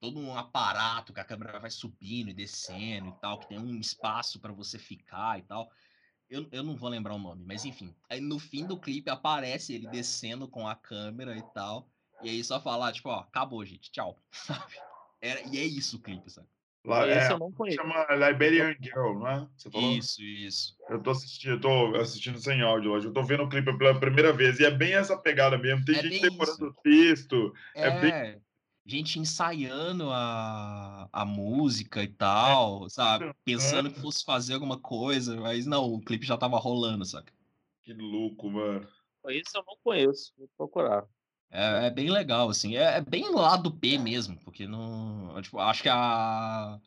Todo 0.00 0.18
um 0.18 0.36
aparato 0.36 1.12
que 1.12 1.20
a 1.20 1.24
câmera 1.24 1.60
vai 1.60 1.70
subindo 1.70 2.30
e 2.30 2.34
descendo 2.34 3.08
e 3.08 3.20
tal, 3.20 3.38
que 3.38 3.48
tem 3.48 3.58
um 3.58 3.78
espaço 3.78 4.40
para 4.40 4.52
você 4.52 4.78
ficar 4.78 5.38
e 5.38 5.42
tal. 5.42 5.70
Eu, 6.28 6.48
eu 6.50 6.62
não 6.62 6.76
vou 6.76 6.88
lembrar 6.88 7.14
o 7.14 7.18
nome, 7.18 7.44
mas 7.44 7.64
enfim. 7.64 7.94
Aí 8.08 8.20
no 8.20 8.38
fim 8.38 8.66
do 8.66 8.80
clipe 8.80 9.10
aparece 9.10 9.74
ele 9.74 9.86
descendo 9.88 10.48
com 10.48 10.66
a 10.66 10.74
câmera 10.74 11.36
e 11.36 11.42
tal. 11.52 11.88
E 12.22 12.28
aí 12.28 12.42
só 12.42 12.60
falar, 12.60 12.92
tipo, 12.92 13.08
ó, 13.10 13.20
acabou, 13.20 13.64
gente, 13.64 13.90
tchau, 13.90 14.20
sabe? 14.30 14.74
Era, 15.20 15.40
e 15.42 15.58
é 15.58 15.64
isso 15.64 15.96
o 15.96 16.00
clipe, 16.00 16.30
sabe? 16.30 16.48
Esse 16.84 17.28
é, 17.28 17.32
eu 17.32 17.38
não 17.38 17.52
conheço. 17.52 17.76
Chama 17.76 18.06
Liberian 18.10 18.74
Girl, 18.80 19.14
não 19.14 19.28
é? 19.28 19.48
Você 19.56 19.70
falou? 19.70 19.92
Isso, 19.92 20.20
isso. 20.22 20.76
Eu 20.88 21.00
tô 21.00 21.10
assistindo, 21.10 21.52
eu 21.52 21.60
tô 21.60 21.96
assistindo 21.96 22.38
sem 22.40 22.60
áudio 22.60 22.90
hoje. 22.90 23.06
Eu 23.06 23.12
tô 23.12 23.22
vendo 23.22 23.44
o 23.44 23.48
clipe 23.48 23.76
pela 23.78 23.98
primeira 23.98 24.32
vez. 24.32 24.58
E 24.58 24.64
é 24.64 24.70
bem 24.70 24.94
essa 24.94 25.16
pegada 25.16 25.56
mesmo. 25.56 25.84
Tem 25.84 25.96
é 25.96 26.02
gente 26.02 26.20
decorando 26.20 26.66
o 26.66 26.74
texto. 26.82 27.54
É... 27.76 27.86
é... 27.86 28.00
bem. 28.00 28.42
gente 28.84 29.20
ensaiando 29.20 30.10
a, 30.10 31.08
a 31.12 31.24
música 31.24 32.02
e 32.02 32.08
tal, 32.08 32.90
sabe? 32.90 33.32
Pensando 33.44 33.88
que 33.88 34.00
fosse 34.00 34.24
fazer 34.24 34.54
alguma 34.54 34.78
coisa, 34.78 35.40
mas 35.40 35.66
não, 35.66 35.84
o 35.84 36.00
clipe 36.00 36.26
já 36.26 36.36
tava 36.36 36.58
rolando, 36.58 37.04
saca? 37.04 37.32
Que 37.84 37.92
louco, 37.92 38.50
mano. 38.50 38.88
Isso 39.28 39.56
eu 39.56 39.64
não 39.64 39.76
conheço, 39.84 40.32
vou 40.36 40.48
procurar. 40.56 41.06
É, 41.52 41.86
é 41.86 41.90
bem 41.90 42.10
legal, 42.10 42.48
assim. 42.48 42.76
É, 42.76 42.96
é 42.96 43.00
bem 43.00 43.30
lado 43.30 43.70
P 43.70 43.98
mesmo, 43.98 44.36
porque 44.42 44.66
não. 44.66 45.40
Tipo, 45.42 45.58
acho 45.58 45.82
que 45.82 45.88
a, 45.90 46.80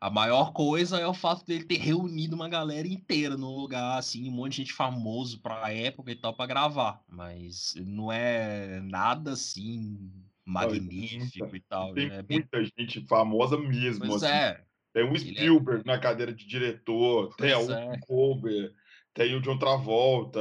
a 0.00 0.10
maior 0.10 0.52
coisa 0.52 0.98
é 0.98 1.06
o 1.06 1.12
fato 1.12 1.44
dele 1.44 1.64
ter 1.64 1.78
reunido 1.78 2.36
uma 2.36 2.48
galera 2.48 2.86
inteira 2.86 3.36
num 3.36 3.56
lugar, 3.56 3.98
assim, 3.98 4.28
um 4.28 4.32
monte 4.32 4.52
de 4.52 4.56
gente 4.58 4.72
famoso 4.72 5.40
pra 5.40 5.72
época 5.72 6.12
e 6.12 6.16
tal, 6.16 6.32
pra 6.32 6.46
gravar. 6.46 7.02
Mas 7.08 7.74
não 7.84 8.12
é 8.12 8.80
nada 8.80 9.32
assim 9.32 9.98
magnífico 10.44 11.44
muita, 11.44 11.56
e 11.56 11.60
tal. 11.60 11.94
Tem 11.94 12.08
né? 12.08 12.24
muita 12.28 12.58
bem... 12.58 12.72
gente 12.78 13.04
famosa 13.06 13.58
mesmo. 13.58 14.06
Pois 14.06 14.22
assim. 14.22 14.32
é. 14.32 14.60
Tem 14.92 15.10
o 15.10 15.18
Spielberg 15.18 15.82
é... 15.84 15.92
na 15.92 15.98
cadeira 15.98 16.32
de 16.32 16.46
diretor, 16.46 17.34
tem 17.36 17.54
pois 17.54 17.68
o 17.68 17.72
é. 17.72 17.98
Colbert, 18.06 18.72
tem 19.14 19.34
o 19.34 19.40
John 19.40 19.58
Travolta, 19.58 20.40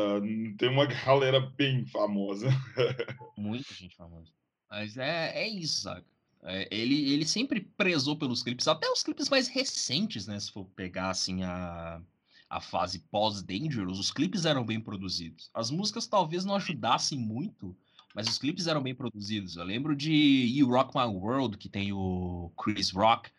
tem 0.57 0.69
uma 0.69 0.85
galera 1.05 1.39
bem 1.39 1.85
famosa. 1.85 2.49
Muita 3.37 3.73
gente 3.73 3.95
famosa. 3.95 4.31
Mas 4.69 4.97
é, 4.97 5.43
é 5.43 5.47
isso, 5.47 5.81
sabe? 5.81 6.05
É, 6.43 6.67
ele, 6.71 7.11
ele 7.11 7.25
sempre 7.25 7.61
prezou 7.61 8.15
pelos 8.15 8.41
clipes, 8.41 8.67
até 8.67 8.89
os 8.89 9.03
clipes 9.03 9.29
mais 9.29 9.47
recentes, 9.47 10.25
né? 10.25 10.39
Se 10.39 10.51
for 10.51 10.65
pegar 10.75 11.09
assim 11.09 11.43
a, 11.43 12.01
a 12.49 12.59
fase 12.59 12.99
pós-Dangerous, 13.11 13.99
os 13.99 14.11
clipes 14.11 14.45
eram 14.45 14.65
bem 14.65 14.79
produzidos. 14.79 15.51
As 15.53 15.69
músicas 15.69 16.07
talvez 16.07 16.43
não 16.43 16.55
ajudassem 16.55 17.19
muito, 17.19 17.77
mas 18.15 18.27
os 18.27 18.37
clipes 18.37 18.65
eram 18.65 18.81
bem 18.81 18.95
produzidos. 18.95 19.55
Eu 19.55 19.63
lembro 19.63 19.95
de 19.95 20.11
You 20.11 20.67
Rock 20.67 20.95
My 20.95 21.05
World, 21.05 21.57
que 21.57 21.69
tem 21.69 21.93
o 21.93 22.51
Chris 22.57 22.89
Rock, 22.91 23.29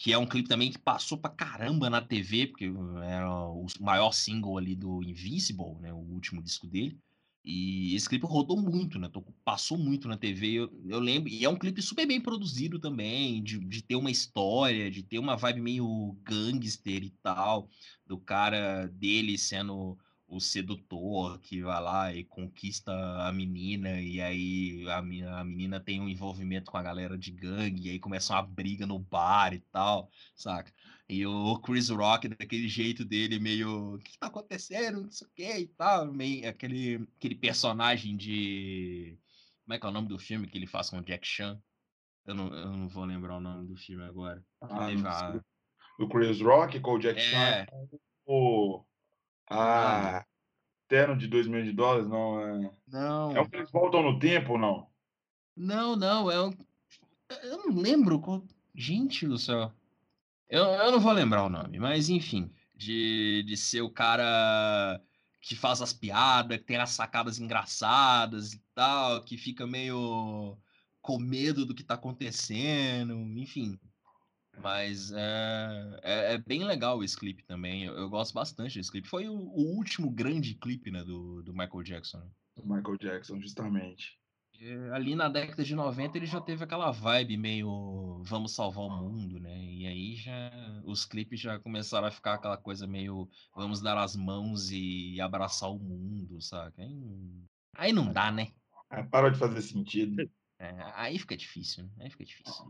que 0.00 0.14
é 0.14 0.18
um 0.18 0.24
clipe 0.24 0.48
também 0.48 0.72
que 0.72 0.78
passou 0.78 1.18
pra 1.18 1.28
caramba 1.28 1.90
na 1.90 2.00
TV, 2.00 2.46
porque 2.46 2.72
era 3.04 3.30
o 3.30 3.66
maior 3.78 4.12
single 4.12 4.56
ali 4.56 4.74
do 4.74 5.02
Invincible, 5.02 5.78
né, 5.78 5.92
o 5.92 5.98
último 5.98 6.42
disco 6.42 6.66
dele. 6.66 6.98
E 7.44 7.94
esse 7.94 8.08
clipe 8.08 8.24
rodou 8.24 8.58
muito, 8.58 8.98
né? 8.98 9.10
Passou 9.44 9.76
muito 9.76 10.08
na 10.08 10.16
TV. 10.16 10.52
Eu, 10.52 10.72
eu, 10.86 11.00
lembro. 11.00 11.28
E 11.28 11.44
é 11.44 11.48
um 11.50 11.58
clipe 11.58 11.82
super 11.82 12.06
bem 12.06 12.18
produzido 12.18 12.78
também, 12.78 13.42
de, 13.42 13.58
de 13.58 13.82
ter 13.82 13.96
uma 13.96 14.10
história, 14.10 14.90
de 14.90 15.02
ter 15.02 15.18
uma 15.18 15.36
vibe 15.36 15.60
meio 15.60 16.16
gangster 16.22 17.04
e 17.04 17.10
tal, 17.22 17.68
do 18.06 18.16
cara 18.16 18.86
dele 18.86 19.36
sendo 19.36 19.98
o 20.30 20.40
sedutor 20.40 21.40
que 21.40 21.60
vai 21.60 21.82
lá 21.82 22.14
e 22.14 22.24
conquista 22.24 22.92
a 22.92 23.32
menina, 23.32 24.00
e 24.00 24.20
aí 24.20 24.88
a, 24.88 24.98
a 24.98 25.44
menina 25.44 25.80
tem 25.80 26.00
um 26.00 26.08
envolvimento 26.08 26.70
com 26.70 26.78
a 26.78 26.82
galera 26.82 27.18
de 27.18 27.32
gangue, 27.32 27.88
e 27.88 27.90
aí 27.90 27.98
começa 27.98 28.32
uma 28.32 28.42
briga 28.42 28.86
no 28.86 28.98
bar 28.98 29.52
e 29.52 29.58
tal, 29.58 30.08
saca? 30.36 30.72
E 31.08 31.26
o 31.26 31.58
Chris 31.58 31.88
Rock, 31.88 32.28
daquele 32.28 32.68
jeito 32.68 33.04
dele, 33.04 33.40
meio. 33.40 33.96
O 33.96 33.98
que 33.98 34.16
tá 34.16 34.28
acontecendo? 34.28 35.02
Não 35.02 35.10
sei 35.10 35.26
o 35.26 35.30
que 35.34 35.58
e 35.58 35.66
tal. 35.66 36.06
Meio, 36.06 36.48
aquele, 36.48 37.08
aquele 37.16 37.34
personagem 37.34 38.16
de. 38.16 39.18
Como 39.64 39.74
é 39.74 39.78
que 39.80 39.86
é 39.86 39.88
o 39.88 39.92
nome 39.92 40.06
do 40.06 40.20
filme 40.20 40.46
que 40.46 40.56
ele 40.56 40.68
faz 40.68 40.88
com 40.88 40.98
o 40.98 41.02
Jack 41.02 41.26
Chan? 41.26 41.60
Eu 42.24 42.34
não, 42.36 42.54
eu 42.54 42.70
não 42.70 42.88
vou 42.88 43.04
lembrar 43.04 43.38
o 43.38 43.40
nome 43.40 43.66
do 43.66 43.76
filme 43.76 44.04
agora. 44.04 44.44
Ah, 44.60 44.86
a... 44.86 45.40
O 45.98 46.08
Chris 46.08 46.40
Rock 46.40 46.78
com 46.78 46.92
o 46.92 46.98
Jack 47.00 47.18
é... 47.18 47.22
Chan. 47.22 47.66
O... 48.24 48.84
Ah, 49.50 50.24
Terno 50.88 51.16
de 51.16 51.28
2 51.28 51.46
milhões 51.46 51.66
de 51.66 51.72
dólares? 51.72 52.08
Não, 52.08 52.40
é. 52.40 52.70
Não. 52.88 53.36
É 53.36 53.40
o 53.40 53.48
que 53.48 53.56
eles 53.56 53.70
voltam 53.70 54.02
no 54.02 54.18
tempo 54.18 54.52
ou 54.52 54.58
não? 54.58 54.88
Não, 55.56 55.94
não. 55.94 56.30
É 56.30 56.42
um... 56.42 56.52
Eu 57.42 57.58
não 57.58 57.76
lembro. 57.76 58.20
Qual... 58.20 58.42
Gente 58.74 59.26
do 59.26 59.38
céu. 59.38 59.72
Eu, 60.48 60.64
eu 60.64 60.90
não 60.90 60.98
vou 60.98 61.12
lembrar 61.12 61.44
o 61.44 61.48
nome, 61.48 61.78
mas 61.78 62.08
enfim, 62.08 62.50
de, 62.74 63.44
de 63.46 63.56
ser 63.56 63.82
o 63.82 63.90
cara 63.90 65.00
que 65.40 65.54
faz 65.54 65.80
as 65.80 65.92
piadas, 65.92 66.58
que 66.58 66.64
tem 66.64 66.76
as 66.76 66.90
sacadas 66.90 67.38
engraçadas 67.38 68.52
e 68.52 68.60
tal, 68.74 69.22
que 69.22 69.38
fica 69.38 69.66
meio 69.66 70.58
com 71.00 71.18
medo 71.18 71.64
do 71.64 71.74
que 71.74 71.84
tá 71.84 71.94
acontecendo, 71.94 73.14
enfim. 73.38 73.78
Mas 74.58 75.10
é, 75.12 76.00
é, 76.02 76.34
é 76.34 76.38
bem 76.38 76.64
legal 76.64 77.02
esse 77.02 77.16
clipe 77.16 77.42
também. 77.44 77.84
Eu, 77.84 77.94
eu, 77.94 78.10
gosto 78.10 78.34
bastante 78.34 78.78
desse 78.78 78.90
clipe. 78.90 79.08
Foi 79.08 79.28
o, 79.28 79.34
o 79.34 79.76
último 79.76 80.10
grande 80.10 80.54
clipe 80.54 80.90
né, 80.90 81.02
do, 81.04 81.42
do 81.42 81.52
Michael 81.52 81.82
Jackson. 81.82 82.18
Né? 82.18 82.30
Do 82.56 82.66
Michael 82.66 82.98
Jackson, 82.98 83.40
justamente. 83.40 84.18
É, 84.60 84.90
ali 84.92 85.14
na 85.14 85.28
década 85.28 85.64
de 85.64 85.74
90 85.74 86.18
ele 86.18 86.26
já 86.26 86.38
teve 86.38 86.62
aquela 86.62 86.90
vibe 86.90 87.38
meio 87.38 88.22
vamos 88.24 88.54
salvar 88.54 88.84
o 88.84 88.90
mundo, 88.90 89.40
né? 89.40 89.56
E 89.56 89.86
aí 89.86 90.16
já 90.16 90.50
os 90.84 91.06
clipes 91.06 91.40
já 91.40 91.58
começaram 91.58 92.06
a 92.06 92.10
ficar 92.10 92.34
aquela 92.34 92.58
coisa 92.58 92.86
meio 92.86 93.26
vamos 93.56 93.80
dar 93.80 93.96
as 93.96 94.14
mãos 94.14 94.70
e 94.70 95.18
abraçar 95.18 95.70
o 95.70 95.78
mundo, 95.78 96.42
saca? 96.42 96.82
Aí, 96.82 97.42
aí 97.74 97.92
não 97.92 98.12
dá, 98.12 98.30
né? 98.30 98.52
É, 98.90 99.02
parou 99.02 99.30
de 99.30 99.38
fazer 99.38 99.62
sentido. 99.62 100.30
É, 100.58 100.74
aí 100.94 101.18
fica 101.18 101.34
difícil, 101.34 101.84
né? 101.84 101.90
Aí 102.00 102.10
fica 102.10 102.24
difícil. 102.26 102.66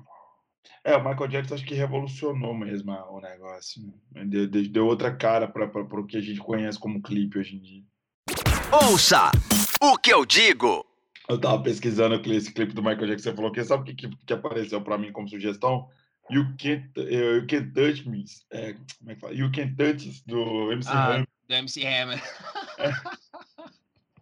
É, 0.83 0.97
o 0.97 1.05
Michael 1.05 1.29
Jackson 1.29 1.55
acho 1.55 1.65
que 1.65 1.75
revolucionou 1.75 2.55
mesmo 2.55 2.93
o 2.93 3.21
negócio. 3.21 3.83
Né? 4.13 4.25
Deu, 4.25 4.47
deu, 4.49 4.87
outra 4.87 5.15
cara 5.15 5.47
para 5.47 5.67
o 5.67 6.07
que 6.07 6.17
a 6.17 6.21
gente 6.21 6.41
conhece 6.41 6.79
como 6.79 7.03
clipe 7.03 7.39
hoje 7.39 7.57
em 7.57 7.61
dia. 7.61 7.83
Ouça 8.73 9.31
o 9.81 9.99
que 9.99 10.13
eu 10.13 10.25
digo. 10.25 10.87
Eu 11.29 11.39
tava 11.39 11.63
pesquisando 11.63 12.21
esse 12.33 12.53
clipe 12.53 12.73
do 12.73 12.83
Michael 12.83 13.07
Jackson, 13.09 13.31
você 13.31 13.37
falou 13.37 13.53
que 13.53 13.63
sabe 13.63 13.83
o 13.83 13.95
que, 13.95 14.09
que, 14.09 14.33
apareceu 14.33 14.81
para 14.81 14.99
mim 14.99 15.13
como 15.13 15.29
sugestão? 15.29 15.89
You 16.31 16.45
Can't, 16.59 16.89
uh, 16.97 17.37
you 17.37 17.47
can't 17.47 17.73
Touch 17.73 18.09
Me. 18.09 18.25
É, 18.53 18.75
como 18.99 19.11
é 19.11 19.15
que 19.15 19.21
fala? 19.21 19.35
You 19.35 19.51
Can't 19.53 19.77
Touch 19.77 20.23
do 20.27 20.73
MC 20.73 20.89
ah, 20.91 21.07
Hammer. 21.07 21.29
Do 21.49 21.55
MC 21.55 21.87
Hammer. 21.87 22.23
É. 22.79 22.91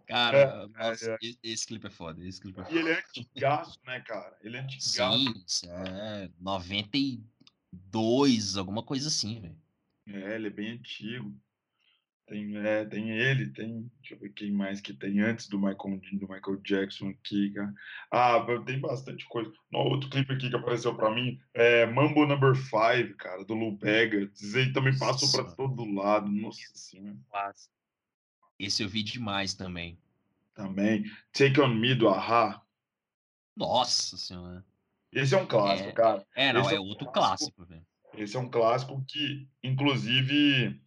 Cara, 0.09 0.37
é, 0.37 0.67
nossa, 0.67 1.11
é, 1.11 1.17
esse 1.43 1.67
clipe 1.67 1.85
é 1.85 1.91
foda. 1.91 2.25
Esse 2.25 2.41
clipe 2.41 2.59
é 2.59 2.63
foda. 2.63 2.75
E 2.75 2.79
ele 2.79 2.89
é 2.89 2.99
antigaço, 2.99 3.79
né, 3.85 3.99
cara? 3.99 4.35
Ele 4.41 4.57
é 4.57 4.61
antigaço. 4.65 5.43
Sim, 5.45 5.69
é 5.69 6.27
92, 6.41 8.57
alguma 8.57 8.81
coisa 8.81 9.07
assim, 9.07 9.39
velho. 9.39 9.55
É, 10.07 10.33
ele 10.33 10.47
é 10.47 10.49
bem 10.49 10.71
antigo. 10.71 11.31
Tem, 12.25 12.57
é, 12.57 12.85
tem 12.85 13.11
ele, 13.11 13.51
tem. 13.51 13.87
Deixa 13.99 14.15
eu 14.15 14.19
ver 14.19 14.33
quem 14.33 14.51
mais 14.51 14.81
que 14.81 14.93
tem 14.93 15.19
antes 15.19 15.47
do 15.47 15.59
Michael, 15.59 16.01
do 16.13 16.27
Michael 16.27 16.57
Jackson 16.63 17.09
aqui, 17.09 17.51
cara. 17.51 17.71
Ah, 18.11 18.43
tem 18.65 18.79
bastante 18.79 19.23
coisa. 19.25 19.53
Um 19.71 19.77
outro 19.77 20.09
clipe 20.09 20.33
aqui 20.33 20.49
que 20.49 20.55
apareceu 20.55 20.95
pra 20.95 21.13
mim 21.13 21.39
é 21.53 21.85
Mambo 21.85 22.25
Number 22.25 22.55
5, 22.55 23.15
cara, 23.17 23.45
do 23.45 23.53
Lou 23.53 23.77
Bega. 23.77 24.27
Esse 24.33 24.73
também 24.73 24.97
passou 24.97 25.31
pra 25.31 25.43
todo 25.55 25.85
lado. 25.93 26.31
Nossa 26.31 26.59
senhora. 26.73 27.15
Esse 28.59 28.83
eu 28.83 28.89
vi 28.89 29.01
demais 29.01 29.53
também. 29.53 29.97
Também. 30.53 31.05
Take 31.31 31.59
On 31.61 31.69
Me 31.69 31.95
do 31.95 32.09
Ahá. 32.09 32.61
Nossa 33.55 34.17
senhora. 34.17 34.65
Esse 35.11 35.33
é 35.33 35.37
um 35.37 35.47
clássico, 35.47 35.89
é, 35.89 35.93
cara. 35.93 36.27
É, 36.35 36.53
não, 36.53 36.61
Esse 36.61 36.75
é, 36.75 36.79
um 36.79 36.83
outro 36.83 37.09
clássico, 37.11 37.65
velho. 37.65 37.85
Esse 38.13 38.35
é 38.35 38.39
um 38.39 38.49
clássico 38.49 39.03
que, 39.07 39.47
inclusive 39.63 40.79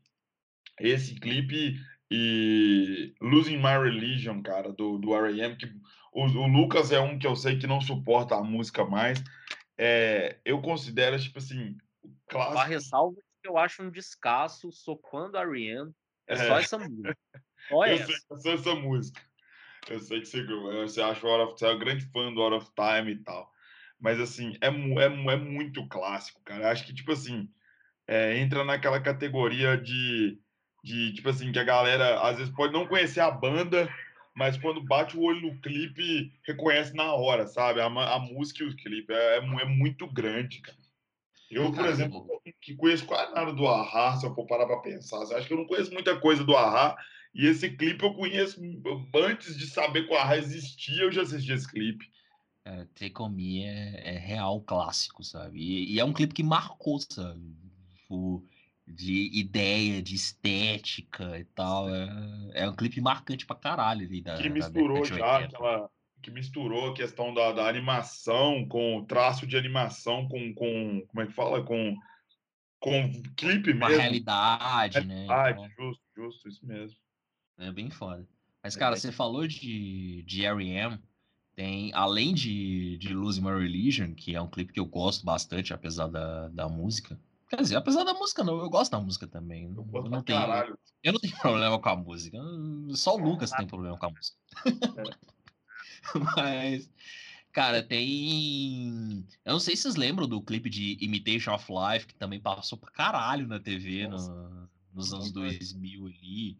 esse 0.79 1.15
clipe 1.15 1.81
e 2.11 3.15
Losing 3.21 3.57
My 3.57 3.79
Religion, 3.83 4.43
cara, 4.43 4.73
do, 4.73 4.99
do 4.99 5.15
R.A.M., 5.15 5.57
que 5.57 5.67
o, 6.13 6.25
o, 6.25 6.47
Lucas 6.47 6.93
é 6.93 7.01
um 7.01 7.19
que 7.19 7.27
eu 7.27 7.35
sei 7.35 7.59
que 7.59 7.67
não 7.67 7.81
suporta 7.81 8.37
a 8.37 8.43
música 8.43 8.85
mais. 8.85 9.23
É, 9.79 10.39
eu 10.45 10.61
considero, 10.61 11.19
tipo 11.19 11.39
assim, 11.39 11.77
clássico. 12.29 12.59
A 12.59 12.65
ressalva 12.65 13.17
que 13.43 13.49
eu 13.49 13.57
acho 13.57 13.83
um 13.83 13.91
descasso, 13.91 14.71
sou 14.71 15.01
fã 15.11 15.31
do 15.31 15.39
R.E.M., 15.39 15.91
é, 16.27 16.35
é 16.35 16.37
só 16.37 16.59
essa 16.59 16.79
música. 16.79 17.17
Só 17.69 17.87
eu 17.87 17.95
essa. 17.95 18.07
sei 18.07 18.15
que 18.15 18.35
é 18.35 18.37
só 18.37 18.53
essa 18.53 18.75
música. 18.75 19.21
Eu 19.89 20.01
sei 20.01 20.21
que 20.21 20.27
você, 20.27 20.45
você 20.45 21.03
acha 21.03 21.27
o 21.27 21.31
Out 21.31 21.45
of, 21.45 21.59
você 21.59 21.67
é 21.67 21.75
um 21.75 21.79
grande 21.79 22.05
fã 22.07 22.33
do 22.33 22.41
Out 22.41 22.57
of 22.57 22.71
Time 22.75 23.13
e 23.13 23.19
tal. 23.19 23.51
Mas, 24.01 24.21
assim, 24.21 24.57
é, 24.61 24.69
é, 24.69 25.05
é 25.05 25.37
muito 25.37 25.87
clássico, 25.89 26.41
cara. 26.45 26.71
Acho 26.71 26.85
que, 26.85 26.95
tipo 26.95 27.13
assim, 27.13 27.49
é, 28.07 28.39
entra 28.39 28.65
naquela 28.65 29.01
categoria 29.01 29.77
de 29.77 30.39
de 30.83 31.13
tipo 31.13 31.29
assim, 31.29 31.53
que 31.53 31.59
a 31.59 31.65
galera 31.65 32.21
às 32.21 32.37
vezes 32.39 32.53
pode 32.53 32.73
não 32.73 32.87
conhecer 32.87 33.21
a 33.21 33.31
banda, 33.31 33.89
mas 34.35 34.57
quando 34.59 34.83
bate 34.83 35.17
o 35.17 35.23
olho 35.23 35.41
no 35.41 35.61
clipe, 35.61 36.33
reconhece 36.45 36.95
na 36.95 37.15
hora, 37.15 37.47
sabe? 37.47 37.81
A, 37.81 37.87
a 37.87 38.19
música 38.19 38.65
e 38.65 38.67
o 38.67 38.77
clipe 38.77 39.13
é, 39.13 39.37
é, 39.37 39.39
é 39.39 39.65
muito 39.65 40.07
grande, 40.07 40.61
cara. 40.61 40.79
Eu, 41.51 41.71
por 41.71 41.85
exemplo, 41.85 42.27
que 42.63 42.75
conheço 42.75 43.05
quase 43.05 43.35
nada 43.35 43.53
do 43.53 43.69
Ahá, 43.69 44.17
se 44.17 44.25
eu 44.25 44.35
for 44.35 44.47
parar 44.47 44.67
pra 44.67 44.79
pensar, 44.79 45.21
acho 45.37 45.47
que 45.47 45.53
eu 45.53 45.59
não 45.59 45.67
conheço 45.67 45.93
muita 45.93 46.19
coisa 46.19 46.43
do 46.43 46.57
Ahá, 46.57 46.97
e 47.35 47.47
esse 47.47 47.71
clipe 47.71 48.05
eu 48.05 48.15
conheço 48.15 48.61
antes 49.15 49.57
de 49.57 49.67
saber 49.67 50.07
que 50.07 50.13
o 50.13 50.17
Ahá 50.17 50.37
existia, 50.37 51.03
eu 51.03 51.13
já 51.13 51.23
assisti 51.23 51.53
esse 51.53 51.71
clipe. 51.71 52.11
É, 52.65 52.85
Take 52.95 53.21
On 53.21 53.29
Me 53.29 53.65
é, 53.65 54.15
é 54.15 54.19
real 54.19 54.61
clássico, 54.61 55.25
sabe? 55.25 55.59
E, 55.59 55.95
e, 55.95 56.01
é 56.01 56.05
um 56.05 56.13
clipe 56.13 56.35
que 56.35 56.43
marcou, 56.43 56.99
sabe? 57.01 57.41
Tipo, 57.97 58.45
de 58.87 59.31
ideia, 59.33 60.03
de 60.03 60.15
estética 60.15 61.39
e 61.39 61.45
tal. 61.45 61.89
É, 61.89 62.51
é 62.55 62.69
um 62.69 62.77
clipe 62.77 63.01
marcante 63.01 63.47
pra 63.47 63.57
caralho 63.57 64.07
ali 64.07 64.21
da. 64.21 64.37
Que 64.37 64.49
misturou 64.49 65.03
da 65.03 65.17
já 65.17 65.39
aquela, 65.39 65.91
que 66.23 66.31
misturou 66.31 66.91
a 66.91 66.95
questão 66.95 67.35
da, 67.35 67.53
da 67.53 67.69
animação 67.69 68.67
com 68.69 69.05
traço 69.05 69.47
de 69.47 69.57
animação 69.57 70.29
com, 70.29 70.55
com 70.55 71.05
como 71.09 71.23
é 71.23 71.27
que 71.27 71.33
fala 71.33 71.65
com 71.65 71.97
com 72.79 73.13
clipe 73.37 73.73
Uma 73.73 73.89
mesmo. 73.89 74.03
realidade, 74.03 75.07
né? 75.07 75.27
Ah, 75.31 75.51
Então, 75.51 75.69
justo, 75.71 76.03
justo, 76.17 76.49
isso 76.49 76.67
mesmo. 76.67 76.99
É 77.63 77.73
bem 77.73 77.91
foda. 77.91 78.27
Mas, 78.63 78.77
É 78.77 78.79
cara, 78.79 78.93
bem- 78.93 79.01
você 79.01 79.13
falou 79.13 79.47
de, 79.47 80.23
de 80.27 80.45
R.E.M., 80.45 80.99
tem, 81.55 81.93
além 81.93 82.33
de, 82.33 82.97
de 82.99 83.13
Lose 83.13 83.41
My 83.41 83.51
Religion, 83.51 84.15
que 84.15 84.35
é 84.35 84.41
um 84.41 84.49
clipe 84.49 84.73
que 84.73 84.81
eu 84.81 84.87
gosto 84.87 85.25
bastante, 85.25 85.75
apesar 85.75 86.07
da, 86.09 86.49
da 86.49 86.69
música. 86.69 87.21
Quer 87.49 87.57
dizer, 87.61 87.77
apesar 87.77 88.05
da 88.05 88.15
música, 88.15 88.43
não, 88.43 88.59
eu 88.59 88.71
gosto 88.71 88.93
da 88.93 89.01
música 89.01 89.27
também. 89.27 89.65
Eu 89.65 89.87
Eu, 89.93 90.03
não 90.09 90.23
tenho, 90.23 90.39
caralho. 90.41 90.79
eu 91.03 91.13
não 91.13 91.21
tenho 91.21 91.37
problema 91.41 91.79
com 91.79 91.89
a 91.91 91.97
música. 91.97 92.39
Só 92.95 93.15
o 93.17 93.19
Lucas 93.19 93.51
tem 93.51 93.67
problema 93.67 93.99
com 93.99 94.07
a 94.07 94.11
música. 94.11 94.37
Mas, 96.37 96.91
cara, 97.53 97.83
tem. 97.83 99.27
Eu 99.45 99.53
não 99.53 99.61
sei 99.61 99.77
se 99.77 99.83
vocês 99.83 99.97
lembram 99.97 100.27
do 100.27 100.41
clipe 100.43 100.71
de 100.71 100.97
Imitation 101.01 101.53
of 101.55 101.67
Life, 101.71 102.07
que 102.07 102.15
também 102.15 102.41
passou 102.41 102.79
pra 102.79 102.91
caralho 102.91 103.47
na 103.47 103.61
TV 103.61 104.09
no- 104.09 104.69
nos 104.95 105.13
anos 105.13 105.33
Muito. 105.33 105.41
2000 105.41 106.07
ali. 106.07 106.59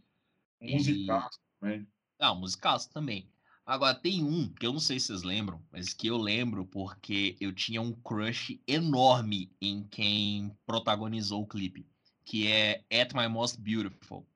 Musicaço 0.63 1.39
também. 1.61 1.89
Ah, 2.19 2.35
musicaço 2.35 2.91
também. 2.91 3.29
Agora, 3.65 3.95
tem 3.95 4.25
um 4.25 4.53
que 4.53 4.67
eu 4.67 4.73
não 4.73 4.81
sei 4.81 4.99
se 4.99 5.07
vocês 5.07 5.23
lembram, 5.23 5.65
mas 5.71 5.93
que 5.93 6.07
eu 6.07 6.17
lembro 6.17 6.67
porque 6.67 7.37
eu 7.41 7.53
tinha 7.53 7.81
um 7.81 7.93
crush 7.93 8.61
enorme 8.67 9.51
em 9.61 9.85
quem 9.85 10.57
protagonizou 10.67 11.43
o 11.43 11.47
clipe, 11.47 11.87
que 12.25 12.49
é 12.49 12.85
At 12.91 13.15
My 13.15 13.29
Most 13.29 13.61
Beautiful. 13.61 14.27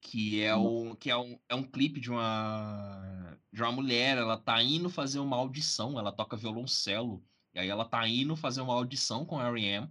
Que 0.00 0.42
é 0.42 0.54
um, 0.56 0.94
que 0.94 1.10
é 1.10 1.16
um, 1.16 1.38
é 1.48 1.54
um 1.54 1.64
clipe 1.64 2.00
de 2.00 2.10
uma, 2.10 3.36
de 3.52 3.60
uma 3.60 3.72
mulher, 3.72 4.16
ela 4.16 4.38
tá 4.38 4.62
indo 4.62 4.88
fazer 4.88 5.18
uma 5.18 5.36
audição, 5.36 5.98
ela 5.98 6.12
toca 6.12 6.36
violoncelo, 6.36 7.22
e 7.52 7.58
aí 7.58 7.68
ela 7.68 7.84
tá 7.84 8.06
indo 8.08 8.36
fazer 8.36 8.60
uma 8.60 8.74
audição 8.74 9.26
com 9.26 9.38
a 9.38 9.48
R.E.M., 9.48 9.90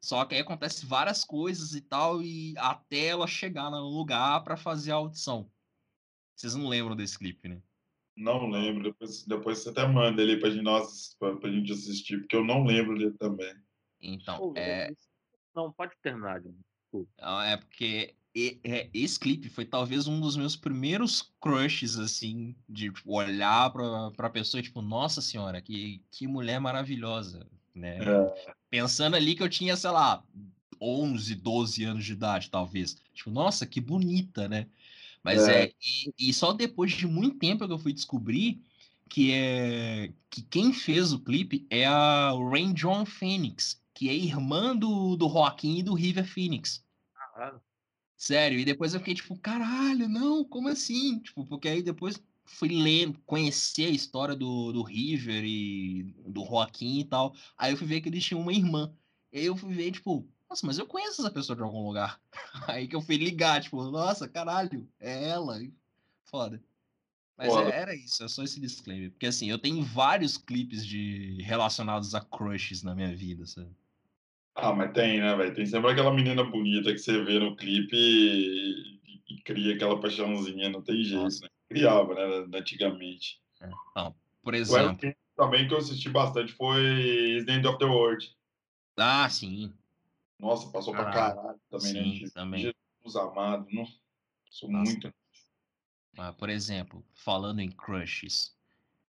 só 0.00 0.24
que 0.24 0.34
aí 0.34 0.40
acontece 0.40 0.86
várias 0.86 1.24
coisas 1.24 1.74
e 1.74 1.80
tal, 1.80 2.22
e 2.22 2.54
até 2.58 3.06
ela 3.06 3.26
chegar 3.26 3.70
no 3.70 3.88
lugar 3.88 4.42
pra 4.44 4.56
fazer 4.56 4.92
a 4.92 4.96
audição. 4.96 5.50
Vocês 6.34 6.54
não 6.54 6.68
lembram 6.68 6.94
desse 6.94 7.18
clipe, 7.18 7.48
né? 7.48 7.62
Não 8.16 8.48
lembro. 8.48 8.82
Depois, 8.84 9.24
depois 9.24 9.58
você 9.58 9.70
até 9.70 9.86
manda 9.86 10.22
ele 10.22 10.38
pra 10.38 10.50
gente, 10.50 10.62
nós, 10.62 11.16
pra, 11.18 11.36
pra 11.36 11.50
gente 11.50 11.72
assistir, 11.72 12.18
porque 12.18 12.36
eu 12.36 12.44
não 12.44 12.64
lembro 12.64 12.96
dele 12.96 13.16
também. 13.18 13.54
Então, 14.00 14.38
Pô, 14.38 14.54
é, 14.56 14.90
Não, 15.54 15.72
pode 15.72 15.94
terminar, 16.02 16.40
Johnny. 16.40 16.58
é 17.44 17.56
porque 17.56 18.14
e- 18.34 18.60
é, 18.62 18.90
esse 18.92 19.18
clipe 19.18 19.48
foi 19.48 19.64
talvez 19.64 20.06
um 20.06 20.20
dos 20.20 20.36
meus 20.36 20.54
primeiros 20.54 21.34
crushes, 21.40 21.98
assim, 21.98 22.54
de 22.68 22.92
tipo, 22.92 23.14
olhar 23.14 23.72
pra, 23.72 24.10
pra 24.10 24.28
pessoa 24.28 24.60
e 24.60 24.62
tipo, 24.62 24.82
nossa 24.82 25.22
senhora, 25.22 25.62
que, 25.62 26.04
que 26.10 26.26
mulher 26.26 26.60
maravilhosa, 26.60 27.48
né? 27.74 27.98
É. 27.98 28.56
Pensando 28.76 29.16
ali 29.16 29.34
que 29.34 29.42
eu 29.42 29.48
tinha, 29.48 29.74
sei 29.76 29.90
lá, 29.90 30.22
11, 30.80 31.34
12 31.36 31.82
anos 31.84 32.04
de 32.04 32.12
idade, 32.12 32.50
talvez. 32.50 32.94
Tipo, 33.14 33.30
nossa, 33.30 33.66
que 33.66 33.80
bonita, 33.80 34.48
né? 34.48 34.68
Mas 35.22 35.48
é, 35.48 35.64
É. 35.66 35.74
e, 35.82 36.14
e 36.30 36.32
só 36.34 36.52
depois 36.52 36.92
de 36.92 37.06
muito 37.06 37.38
tempo 37.38 37.66
que 37.66 37.72
eu 37.72 37.78
fui 37.78 37.92
descobrir 37.92 38.62
que 39.08 39.32
é 39.32 40.12
que 40.30 40.42
quem 40.42 40.72
fez 40.74 41.12
o 41.12 41.20
clipe 41.20 41.66
é 41.70 41.86
a 41.86 42.32
Rain 42.32 42.74
John 42.74 43.06
Phoenix, 43.06 43.82
que 43.94 44.08
é 44.10 44.14
irmã 44.14 44.76
do, 44.76 45.16
do 45.16 45.28
Joaquim 45.28 45.78
e 45.78 45.82
do 45.82 45.94
River 45.94 46.26
Phoenix. 46.26 46.84
Caralho. 47.14 47.62
Sério, 48.16 48.58
e 48.58 48.64
depois 48.64 48.94
eu 48.94 49.00
fiquei 49.00 49.14
tipo, 49.14 49.38
caralho, 49.38 50.08
não, 50.08 50.44
como 50.44 50.68
assim? 50.68 51.18
Tipo, 51.20 51.46
porque 51.46 51.68
aí 51.68 51.82
depois 51.82 52.22
fui 52.46 52.68
ler, 52.68 53.12
conhecer 53.26 53.86
a 53.86 53.90
história 53.90 54.34
do, 54.36 54.72
do 54.72 54.82
River 54.82 55.44
e 55.44 56.04
do 56.26 56.44
Joaquim 56.44 57.00
e 57.00 57.04
tal. 57.04 57.34
Aí 57.56 57.72
eu 57.72 57.76
fui 57.76 57.86
ver 57.86 58.00
que 58.00 58.08
eles 58.08 58.24
tinham 58.24 58.40
uma 58.40 58.52
irmã. 58.52 58.94
E 59.32 59.38
aí 59.38 59.46
eu 59.46 59.56
fui 59.56 59.74
ver, 59.74 59.90
tipo, 59.92 60.26
nossa, 60.48 60.66
mas 60.66 60.78
eu 60.78 60.86
conheço 60.86 61.20
essa 61.20 61.30
pessoa 61.30 61.56
de 61.56 61.62
algum 61.62 61.84
lugar. 61.86 62.20
Aí 62.68 62.86
que 62.88 62.94
eu 62.96 63.02
fui 63.02 63.16
ligar, 63.16 63.60
tipo, 63.60 63.82
nossa, 63.90 64.28
caralho, 64.28 64.88
é 65.00 65.28
ela. 65.28 65.58
Foda. 66.24 66.62
Mas 67.36 67.48
Foda. 67.48 67.70
é- 67.70 67.80
era 67.80 67.94
isso, 67.94 68.22
é 68.24 68.28
só 68.28 68.42
esse 68.44 68.60
disclaimer. 68.60 69.10
Porque 69.10 69.26
assim, 69.26 69.50
eu 69.50 69.58
tenho 69.58 69.82
vários 69.82 70.38
clipes 70.38 70.86
de 70.86 71.42
relacionados 71.42 72.14
a 72.14 72.20
crushes 72.20 72.82
na 72.82 72.94
minha 72.94 73.14
vida, 73.14 73.44
sabe? 73.44 73.70
Ah, 74.54 74.72
mas 74.74 74.92
tem, 74.92 75.20
né, 75.20 75.34
velho? 75.36 75.54
Tem 75.54 75.66
sempre 75.66 75.90
aquela 75.90 76.12
menina 76.14 76.42
bonita 76.42 76.90
que 76.92 76.98
você 76.98 77.22
vê 77.24 77.38
no 77.38 77.54
clipe 77.56 77.94
e, 77.94 78.98
e- 79.28 79.34
e 79.34 79.42
cria 79.42 79.74
aquela 79.74 80.00
paixãozinha, 80.00 80.70
não 80.70 80.80
tem 80.82 81.02
jeito, 81.04 81.42
né? 81.42 81.48
Criava, 81.68 82.14
né, 82.14 82.58
antigamente. 82.58 83.40
Então, 83.90 84.14
por 84.42 84.54
O 84.54 84.56
exemplo. 84.56 85.06
Elton 85.06 85.18
também 85.36 85.68
que 85.68 85.74
eu 85.74 85.78
assisti 85.78 86.08
bastante 86.08 86.52
foi 86.52 87.44
the 87.44 87.52
End 87.52 87.66
of 87.66 87.78
the 87.78 87.84
World. 87.84 88.34
Ah, 88.96 89.28
sim. 89.28 89.74
Nossa, 90.38 90.70
passou 90.70 90.94
pra 90.94 91.04
Caralho. 91.06 91.36
caralho 91.36 91.60
também, 91.70 91.92
né? 91.92 92.02
Sim, 92.02 92.14
gente? 92.16 92.30
também. 92.32 92.60
Jesus 92.60 93.16
amado, 93.16 93.66
não. 93.70 93.86
Sou 94.50 94.70
Nossa. 94.70 94.92
muito. 94.92 95.12
Ah, 96.18 96.32
por 96.32 96.48
exemplo, 96.48 97.04
falando 97.14 97.60
em 97.60 97.70
crushes, 97.70 98.56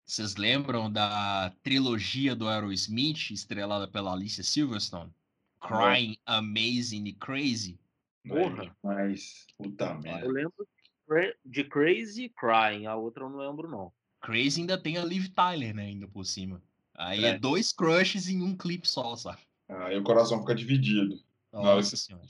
vocês 0.06 0.36
lembram 0.36 0.90
da 0.90 1.50
trilogia 1.62 2.34
do 2.34 2.48
Aerosmith, 2.48 3.30
estrelada 3.30 3.88
pela 3.88 4.12
Alicia 4.12 4.44
Silverstone? 4.44 5.12
Crying, 5.60 6.18
Amazing 6.26 7.06
e 7.06 7.12
Crazy? 7.14 7.78
Porra. 8.26 8.74
Mas, 8.82 9.46
puta 9.56 9.90
Eu 9.90 10.00
merda. 10.00 10.28
lembro 10.28 10.68
de 11.04 11.14
Cra- 11.14 11.34
de 11.44 11.64
Crazy 11.64 12.28
Crying, 12.30 12.86
a 12.86 12.96
outra 12.96 13.24
eu 13.24 13.30
não 13.30 13.38
lembro, 13.38 13.68
não. 13.70 13.92
Crazy 14.20 14.60
ainda 14.62 14.78
tem 14.78 14.96
a 14.96 15.04
Liv 15.04 15.28
Tyler, 15.28 15.74
né, 15.74 15.84
ainda 15.84 16.08
por 16.08 16.24
cima. 16.24 16.62
Aí 16.94 17.24
é, 17.24 17.28
É. 17.30 17.38
dois 17.38 17.72
crushes 17.72 18.28
em 18.28 18.42
um 18.42 18.56
clipe 18.56 18.88
só, 18.88 19.14
sabe? 19.16 19.38
Aí 19.68 19.96
o 19.98 20.02
coração 20.02 20.40
fica 20.40 20.54
dividido. 20.54 21.20
Nossa 21.52 21.96
senhora. 21.96 22.26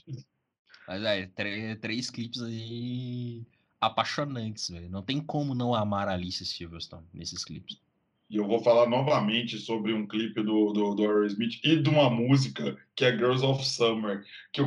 Mas 0.87 1.03
é, 1.03 1.25
três, 1.27 1.79
três 1.79 2.09
clipes 2.09 2.41
aí 2.41 3.43
apaixonantes, 3.79 4.69
velho. 4.69 4.89
Não 4.89 5.01
tem 5.01 5.19
como 5.21 5.53
não 5.55 5.73
amar 5.73 6.07
a 6.07 6.13
Alicia 6.13 6.45
Silverstone 6.45 7.05
nesses 7.13 7.43
clipes. 7.43 7.79
E 8.29 8.37
eu 8.37 8.47
vou 8.47 8.63
falar 8.63 8.89
novamente 8.89 9.59
sobre 9.59 9.93
um 9.93 10.07
clipe 10.07 10.41
do, 10.41 10.73
do, 10.73 10.95
do 10.95 11.03
Aerosmith 11.03 11.59
e 11.63 11.79
de 11.79 11.89
uma 11.89 12.09
música 12.09 12.75
que 12.95 13.05
é 13.05 13.11
Girls 13.15 13.45
of 13.45 13.63
Summer. 13.63 14.25
Que 14.51 14.61
eu... 14.61 14.65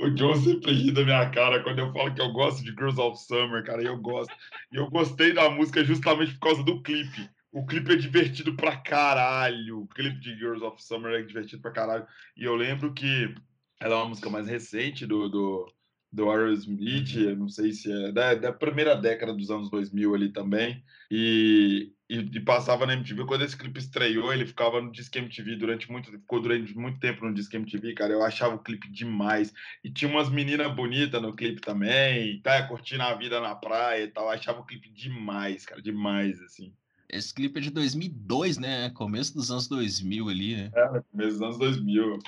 o 0.00 0.10
John 0.10 0.36
sempre 0.36 0.72
ri 0.72 0.92
da 0.92 1.04
minha 1.04 1.28
cara 1.30 1.62
quando 1.62 1.80
eu 1.80 1.92
falo 1.92 2.14
que 2.14 2.20
eu 2.20 2.32
gosto 2.32 2.62
de 2.62 2.70
Girls 2.70 3.00
of 3.00 3.20
Summer, 3.20 3.64
cara, 3.64 3.82
e 3.82 3.86
eu 3.86 3.96
gosto. 3.98 4.32
E 4.72 4.76
eu 4.76 4.88
gostei 4.88 5.32
da 5.32 5.50
música 5.50 5.84
justamente 5.84 6.32
por 6.34 6.40
causa 6.40 6.62
do 6.62 6.82
clipe. 6.82 7.28
O 7.50 7.66
clipe 7.66 7.92
é 7.92 7.96
divertido 7.96 8.54
pra 8.54 8.76
caralho. 8.76 9.80
O 9.80 9.88
clipe 9.88 10.20
de 10.20 10.36
Girls 10.36 10.64
of 10.64 10.82
Summer 10.82 11.14
é 11.14 11.22
divertido 11.22 11.62
pra 11.62 11.72
caralho. 11.72 12.06
E 12.36 12.44
eu 12.44 12.54
lembro 12.54 12.92
que 12.92 13.34
ela 13.80 13.94
é 13.94 13.96
uma 13.96 14.08
música 14.10 14.30
mais 14.30 14.46
recente 14.46 15.06
do, 15.06 15.28
do, 15.28 15.72
do 16.10 16.30
Aerosmith, 16.30 17.16
eu 17.16 17.36
não 17.36 17.48
sei 17.48 17.72
se 17.72 17.92
é 17.92 18.12
da, 18.12 18.34
da 18.34 18.52
primeira 18.52 18.94
década 18.96 19.34
dos 19.34 19.50
anos 19.50 19.70
2000 19.70 20.14
ali 20.14 20.30
também, 20.30 20.82
e, 21.10 21.92
e, 22.08 22.18
e 22.18 22.40
passava 22.40 22.86
na 22.86 22.94
MTV. 22.94 23.26
Quando 23.26 23.44
esse 23.44 23.56
clipe 23.56 23.78
estreou, 23.78 24.32
ele 24.32 24.46
ficava 24.46 24.80
no 24.80 24.90
Disque 24.90 25.18
MTV 25.18 25.56
durante 25.56 25.90
muito, 25.92 26.10
ficou 26.10 26.40
durante 26.40 26.76
muito 26.76 26.98
tempo 26.98 27.24
no 27.24 27.34
Disque 27.34 27.56
MTV, 27.56 27.92
cara, 27.94 28.12
eu 28.12 28.22
achava 28.22 28.54
o 28.54 28.62
clipe 28.62 28.90
demais, 28.90 29.52
e 29.84 29.90
tinha 29.90 30.10
umas 30.10 30.30
meninas 30.30 30.74
bonitas 30.74 31.20
no 31.20 31.36
clipe 31.36 31.60
também, 31.60 32.40
tá, 32.40 32.66
curtindo 32.66 33.02
a 33.02 33.14
vida 33.14 33.38
na 33.40 33.54
praia 33.54 34.04
e 34.04 34.08
tal, 34.08 34.24
eu 34.24 34.30
achava 34.30 34.60
o 34.60 34.66
clipe 34.66 34.90
demais, 34.90 35.66
cara, 35.66 35.82
demais, 35.82 36.40
assim. 36.40 36.72
Esse 37.10 37.32
clipe 37.32 37.58
é 37.58 37.62
de 37.62 37.70
2002, 37.70 38.58
né? 38.58 38.90
Começo 38.90 39.32
dos 39.32 39.50
anos 39.50 39.66
2000 39.66 40.28
ali, 40.28 40.56
né? 40.56 40.70
É, 40.74 41.02
começo 41.10 41.38
dos 41.38 41.42
anos 41.42 41.58
2000. 41.58 42.18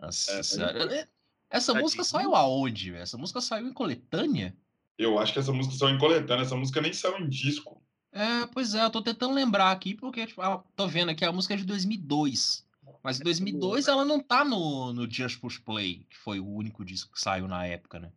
Nossa 0.00 0.42
É. 0.58 1.00
É, 1.00 1.08
Essa 1.50 1.74
música 1.74 2.04
saiu 2.04 2.34
aonde? 2.34 2.94
Essa 2.94 3.16
música 3.16 3.40
saiu 3.40 3.68
em 3.68 3.72
coletânea? 3.72 4.56
Eu 4.98 5.18
acho 5.18 5.32
que 5.32 5.38
essa 5.38 5.52
música 5.52 5.76
saiu 5.76 5.94
em 5.94 5.98
coletânea, 5.98 6.42
essa 6.42 6.56
música 6.56 6.80
nem 6.80 6.92
saiu 6.92 7.18
em 7.18 7.28
disco. 7.28 7.82
É, 8.12 8.46
pois 8.46 8.74
é, 8.74 8.82
eu 8.82 8.90
tô 8.90 9.02
tentando 9.02 9.34
lembrar 9.34 9.70
aqui, 9.70 9.94
porque 9.94 10.26
tipo, 10.26 10.42
tô 10.74 10.88
vendo 10.88 11.10
aqui 11.10 11.24
a 11.24 11.32
música 11.32 11.54
é 11.54 11.56
de 11.56 11.64
2002. 11.64 12.66
Mas 13.02 13.20
em 13.20 13.24
2002 13.24 13.88
ela 13.88 14.04
não 14.04 14.20
tá 14.20 14.44
no, 14.44 14.92
no 14.92 15.10
Just 15.10 15.38
Push 15.38 15.58
Play, 15.58 16.06
que 16.08 16.16
foi 16.16 16.40
o 16.40 16.46
único 16.46 16.84
disco 16.84 17.12
que 17.12 17.20
saiu 17.20 17.46
na 17.46 17.66
época, 17.66 18.00
né? 18.00 18.10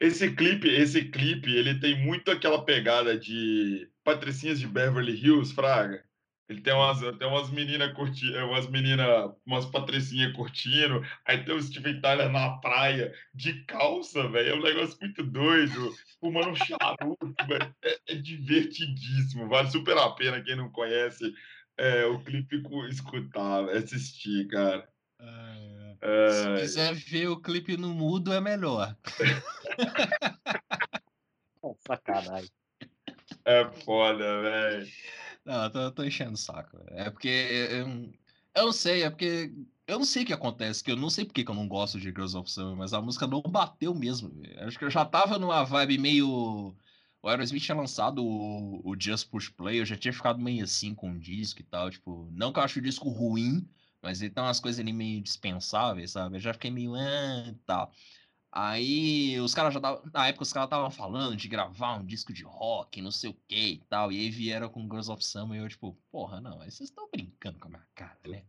Esse 0.00 0.30
clipe, 0.34 0.68
esse 0.68 1.04
clipe, 1.04 1.54
ele 1.54 1.78
tem 1.78 2.04
muito 2.04 2.30
aquela 2.30 2.62
pegada 2.64 3.16
de 3.18 3.88
Patricinhas 4.02 4.58
de 4.58 4.66
Beverly 4.66 5.14
Hills, 5.14 5.54
Fraga. 5.54 6.04
Ele 6.48 6.60
tem 6.60 6.74
umas, 6.74 7.00
tem 7.18 7.26
umas 7.26 7.50
meninas 7.50 7.92
curtindo, 7.94 8.36
umas 8.46 8.68
meninas, 8.68 9.32
umas 9.46 9.64
patricinhas 9.66 10.34
curtindo, 10.34 11.00
aí 11.26 11.42
tem 11.42 11.54
o 11.54 11.62
Steven 11.62 12.00
Tyler 12.02 12.30
na 12.30 12.58
praia, 12.58 13.14
de 13.34 13.64
calça, 13.64 14.28
velho. 14.28 14.50
É 14.50 14.54
um 14.54 14.62
negócio 14.62 14.98
muito 15.00 15.22
doido, 15.24 15.94
fumando 16.20 16.50
um 16.50 16.54
charuto, 16.54 17.34
velho. 17.48 17.74
É, 17.82 17.98
é 18.08 18.14
divertidíssimo, 18.16 19.48
vale 19.48 19.70
super 19.70 19.96
a 19.96 20.10
pena 20.10 20.42
quem 20.42 20.54
não 20.56 20.70
conhece 20.70 21.32
é, 21.78 22.04
o 22.04 22.22
clipe 22.22 22.60
cu- 22.62 22.86
escutar, 22.86 23.68
assistir, 23.70 24.46
cara. 24.48 24.86
Se 26.26 26.50
É, 26.50 26.60
quiser 26.60 26.94
ver 26.94 27.28
o 27.28 27.40
clipe 27.40 27.76
no 27.76 27.88
mudo, 27.94 28.32
é 28.32 28.40
melhor. 28.40 28.94
Pô, 31.60 31.74
Sacanagem. 31.80 32.50
É 33.46 33.64
foda, 33.84 34.42
velho. 34.42 34.86
Não, 35.44 35.64
eu 35.64 35.70
tô, 35.70 35.92
tô 35.92 36.04
enchendo 36.04 36.32
o 36.34 36.36
saco. 36.36 36.78
É 36.88 37.10
porque 37.10 37.28
eu, 37.28 38.12
eu 38.54 38.64
não 38.66 38.72
sei, 38.72 39.02
é 39.02 39.10
porque 39.10 39.52
eu 39.86 39.98
não 39.98 40.06
sei 40.06 40.22
o 40.22 40.26
que 40.26 40.32
acontece, 40.32 40.82
que 40.82 40.90
eu 40.90 40.96
não 40.96 41.10
sei 41.10 41.24
porque 41.24 41.44
que 41.44 41.50
eu 41.50 41.54
não 41.54 41.68
gosto 41.68 41.98
de 42.00 42.06
Girls 42.06 42.36
of 42.36 42.50
Summer, 42.50 42.74
mas 42.76 42.94
a 42.94 43.00
música 43.02 43.26
não 43.26 43.42
bateu 43.42 43.94
mesmo. 43.94 44.30
véi. 44.40 44.58
Acho 44.60 44.78
que 44.78 44.84
eu 44.84 44.90
já 44.90 45.04
tava 45.04 45.38
numa 45.38 45.62
vibe 45.64 45.98
meio. 45.98 46.74
O 47.22 47.28
Aerosmith 47.28 47.62
tinha 47.62 47.76
lançado 47.76 48.22
o, 48.24 48.80
o 48.86 48.94
Just 49.00 49.28
Push 49.30 49.48
Play, 49.50 49.80
eu 49.80 49.86
já 49.86 49.96
tinha 49.96 50.12
ficado 50.12 50.38
meio 50.40 50.62
assim 50.64 50.94
com 50.94 51.12
o 51.12 51.18
disco 51.18 51.60
e 51.60 51.64
tal. 51.64 51.90
Tipo, 51.90 52.28
não 52.32 52.52
que 52.52 52.58
eu 52.58 52.62
acho 52.62 52.78
o 52.78 52.82
disco 52.82 53.08
ruim, 53.08 53.66
mas 54.02 54.20
ele 54.20 54.30
tem 54.32 54.42
umas 54.44 54.60
coisas 54.60 54.78
ali 54.80 54.92
meio 54.92 55.22
dispensáveis, 55.22 56.10
sabe? 56.12 56.36
Eu 56.36 56.40
já 56.40 56.52
fiquei 56.52 56.70
meio. 56.70 56.94
Ah, 56.94 57.54
tal. 57.66 57.92
Aí 58.56 59.40
os 59.40 59.52
caras 59.52 59.74
já 59.74 59.78
estavam. 59.80 60.00
Na 60.12 60.28
época 60.28 60.44
os 60.44 60.52
caras 60.52 60.68
estavam 60.68 60.88
falando 60.88 61.34
de 61.36 61.48
gravar 61.48 61.96
um 61.96 62.04
disco 62.06 62.32
de 62.32 62.44
rock, 62.44 63.02
não 63.02 63.10
sei 63.10 63.30
o 63.30 63.36
que 63.48 63.72
e 63.72 63.82
tal. 63.88 64.12
E 64.12 64.18
aí 64.20 64.30
vieram 64.30 64.68
com 64.68 64.82
Girls 64.82 65.10
of 65.10 65.24
Summer 65.24 65.58
e 65.60 65.64
eu, 65.64 65.68
tipo, 65.68 65.98
porra, 66.08 66.40
não, 66.40 66.60
aí 66.60 66.70
vocês 66.70 66.88
estão 66.88 67.08
brincando 67.10 67.58
com 67.58 67.66
a 67.66 67.70
minha 67.70 67.86
cara, 67.96 68.16
né? 68.28 68.44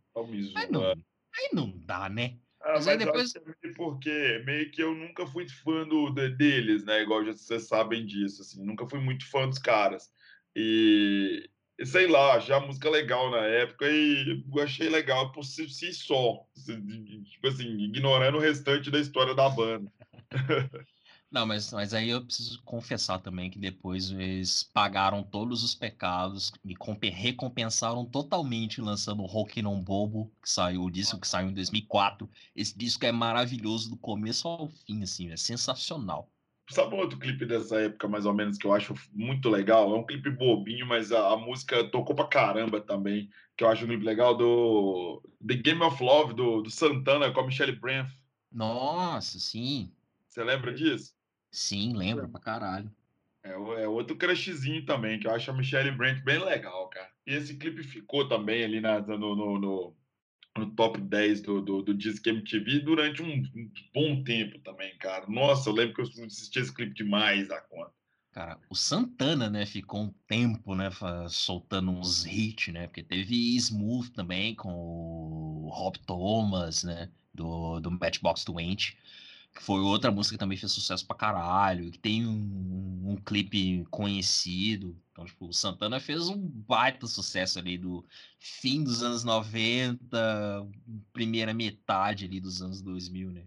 Aí 0.55 0.69
não, 0.69 0.83
aí 0.91 1.49
não 1.53 1.73
dá, 1.75 2.07
né? 2.07 2.37
Ah, 2.61 2.73
Mas 2.73 2.85
mas, 2.85 2.87
aí 2.87 2.97
depois- 2.99 3.35
é 3.35 3.73
porque 3.75 4.43
meio 4.45 4.69
que 4.71 4.81
eu 4.83 4.93
nunca 4.93 5.25
fui 5.25 5.49
fã 5.49 5.87
do, 5.87 6.11
de- 6.11 6.29
deles, 6.35 6.85
né? 6.85 7.01
Igual 7.01 7.25
já 7.25 7.33
vocês 7.33 7.67
sabem 7.67 8.05
disso, 8.05 8.43
assim. 8.43 8.63
Nunca 8.63 8.87
fui 8.87 8.99
muito 8.99 9.27
fã 9.27 9.47
dos 9.49 9.57
caras. 9.59 10.11
E 10.55 11.49
sei 11.83 12.07
lá, 12.07 12.35
achei 12.35 12.53
a 12.55 12.59
música 12.59 12.89
legal 12.89 13.29
na 13.31 13.39
época 13.45 13.85
e 13.89 14.43
achei 14.61 14.89
legal 14.89 15.31
por 15.31 15.43
si, 15.43 15.69
si 15.69 15.93
só. 15.93 16.45
Tipo 16.55 17.47
assim, 17.47 17.67
ignorando 17.79 18.37
o 18.37 18.41
restante 18.41 18.89
da 18.91 18.99
história 18.99 19.35
da 19.35 19.49
banda. 19.49 19.91
Não, 21.29 21.45
mas, 21.45 21.71
mas 21.71 21.93
aí 21.93 22.09
eu 22.09 22.25
preciso 22.25 22.61
confessar 22.63 23.19
também 23.19 23.49
que 23.51 23.59
depois 23.59 24.09
eles 24.11 24.63
pagaram 24.63 25.23
todos 25.23 25.63
os 25.63 25.75
pecados 25.75 26.51
e 26.63 26.75
compe- 26.75 27.09
recompensaram 27.09 28.05
totalmente 28.05 28.81
lançando 28.81 29.21
o 29.21 29.25
Rock 29.25 29.61
Non 29.61 29.81
Bobo, 29.81 30.33
que 30.41 30.49
saiu, 30.49 30.83
o 30.83 30.89
disco 30.91 31.19
que 31.19 31.27
saiu 31.27 31.49
em 31.49 31.53
2004. 31.53 32.29
Esse 32.55 32.77
disco 32.77 33.05
é 33.05 33.11
maravilhoso 33.11 33.89
do 33.89 33.97
começo 33.97 34.47
ao 34.47 34.67
fim, 34.69 35.03
assim, 35.03 35.29
é 35.31 35.37
sensacional. 35.37 36.31
Sabe 36.69 36.95
um 36.95 36.97
outro 36.99 37.19
clipe 37.19 37.45
dessa 37.45 37.79
época, 37.81 38.07
mais 38.07 38.25
ou 38.25 38.33
menos, 38.33 38.57
que 38.57 38.65
eu 38.65 38.73
acho 38.73 38.93
muito 39.13 39.49
legal? 39.49 39.93
É 39.95 39.97
um 39.99 40.05
clipe 40.05 40.29
bobinho, 40.31 40.85
mas 40.87 41.11
a, 41.11 41.33
a 41.33 41.37
música 41.37 41.89
tocou 41.91 42.15
pra 42.15 42.27
caramba 42.27 42.81
também. 42.81 43.29
Que 43.55 43.63
eu 43.63 43.69
acho 43.69 43.85
um 43.85 43.87
clipe 43.87 44.03
legal 44.03 44.35
do 44.35 45.21
The 45.45 45.55
Game 45.55 45.81
of 45.83 46.01
Love, 46.03 46.33
do, 46.33 46.61
do 46.63 46.69
Santana 46.71 47.31
com 47.31 47.39
a 47.41 47.45
Michelle 47.45 47.75
Branch. 47.75 48.09
Nossa, 48.51 49.37
sim, 49.39 49.93
Você 50.29 50.43
lembra 50.43 50.71
disso? 50.73 51.15
sim, 51.51 51.93
lembro 51.93 52.29
pra 52.29 52.39
caralho. 52.39 52.93
É, 53.43 53.51
é 53.83 53.87
outro 53.87 54.17
crushzinho 54.17 54.85
também, 54.85 55.19
que 55.19 55.27
eu 55.27 55.31
acho 55.31 55.51
a 55.51 55.53
Michelle 55.53 55.91
Branch 55.91 56.21
bem 56.23 56.43
legal, 56.43 56.89
cara. 56.89 57.11
E 57.25 57.33
esse 57.33 57.57
clipe 57.57 57.83
ficou 57.83 58.27
também 58.27 58.63
ali 58.63 58.81
na, 58.81 58.99
no, 59.01 59.17
no, 59.35 59.59
no, 59.59 59.97
no 60.57 60.71
top 60.71 60.99
10 60.99 61.41
do, 61.41 61.61
do, 61.61 61.81
do 61.81 61.93
Disque 61.93 62.29
MTV 62.29 62.79
durante 62.79 63.21
um, 63.21 63.43
um 63.55 63.71
bom 63.93 64.23
tempo 64.23 64.57
também, 64.59 64.97
cara. 64.97 65.25
Nossa, 65.27 65.69
eu 65.69 65.73
lembro 65.73 65.95
que 65.95 66.01
eu 66.01 66.25
assisti 66.25 66.59
esse 66.59 66.73
clipe 66.73 66.93
demais 66.93 67.49
da 67.49 67.59
conta. 67.61 67.91
Cara, 68.31 68.59
o 68.69 68.75
Santana, 68.75 69.49
né, 69.49 69.65
ficou 69.65 70.01
um 70.01 70.13
tempo, 70.27 70.75
né, 70.75 70.89
soltando 71.29 71.91
uns 71.91 72.25
hits, 72.25 72.73
né, 72.73 72.87
porque 72.87 73.01
teve 73.01 73.55
Smooth 73.55 74.11
também 74.11 74.53
com 74.53 74.73
o 74.73 75.69
Rob 75.71 75.97
Thomas, 75.99 76.83
né, 76.83 77.09
do, 77.33 77.79
do 77.79 77.89
Matchbox 77.91 78.43
20, 78.45 78.97
que 79.55 79.63
foi 79.63 79.79
outra 79.79 80.11
música 80.11 80.35
que 80.35 80.39
também 80.39 80.57
fez 80.57 80.69
sucesso 80.71 81.07
pra 81.07 81.15
caralho, 81.15 81.89
que 81.89 81.97
tem 81.97 82.27
um, 82.27 83.11
um 83.11 83.15
clipe 83.15 83.85
conhecido. 83.89 84.97
Então, 85.15 85.23
tipo, 85.23 85.47
o 85.47 85.53
Santana 85.53 85.97
fez 85.97 86.27
um 86.27 86.37
baita 86.37 87.07
sucesso 87.07 87.57
ali 87.57 87.77
do 87.77 88.05
fim 88.37 88.83
dos 88.83 89.01
anos 89.01 89.23
90, 89.23 90.67
primeira 91.13 91.53
metade 91.53 92.25
ali 92.25 92.41
dos 92.41 92.61
anos 92.61 92.81
2000, 92.81 93.31
né. 93.31 93.45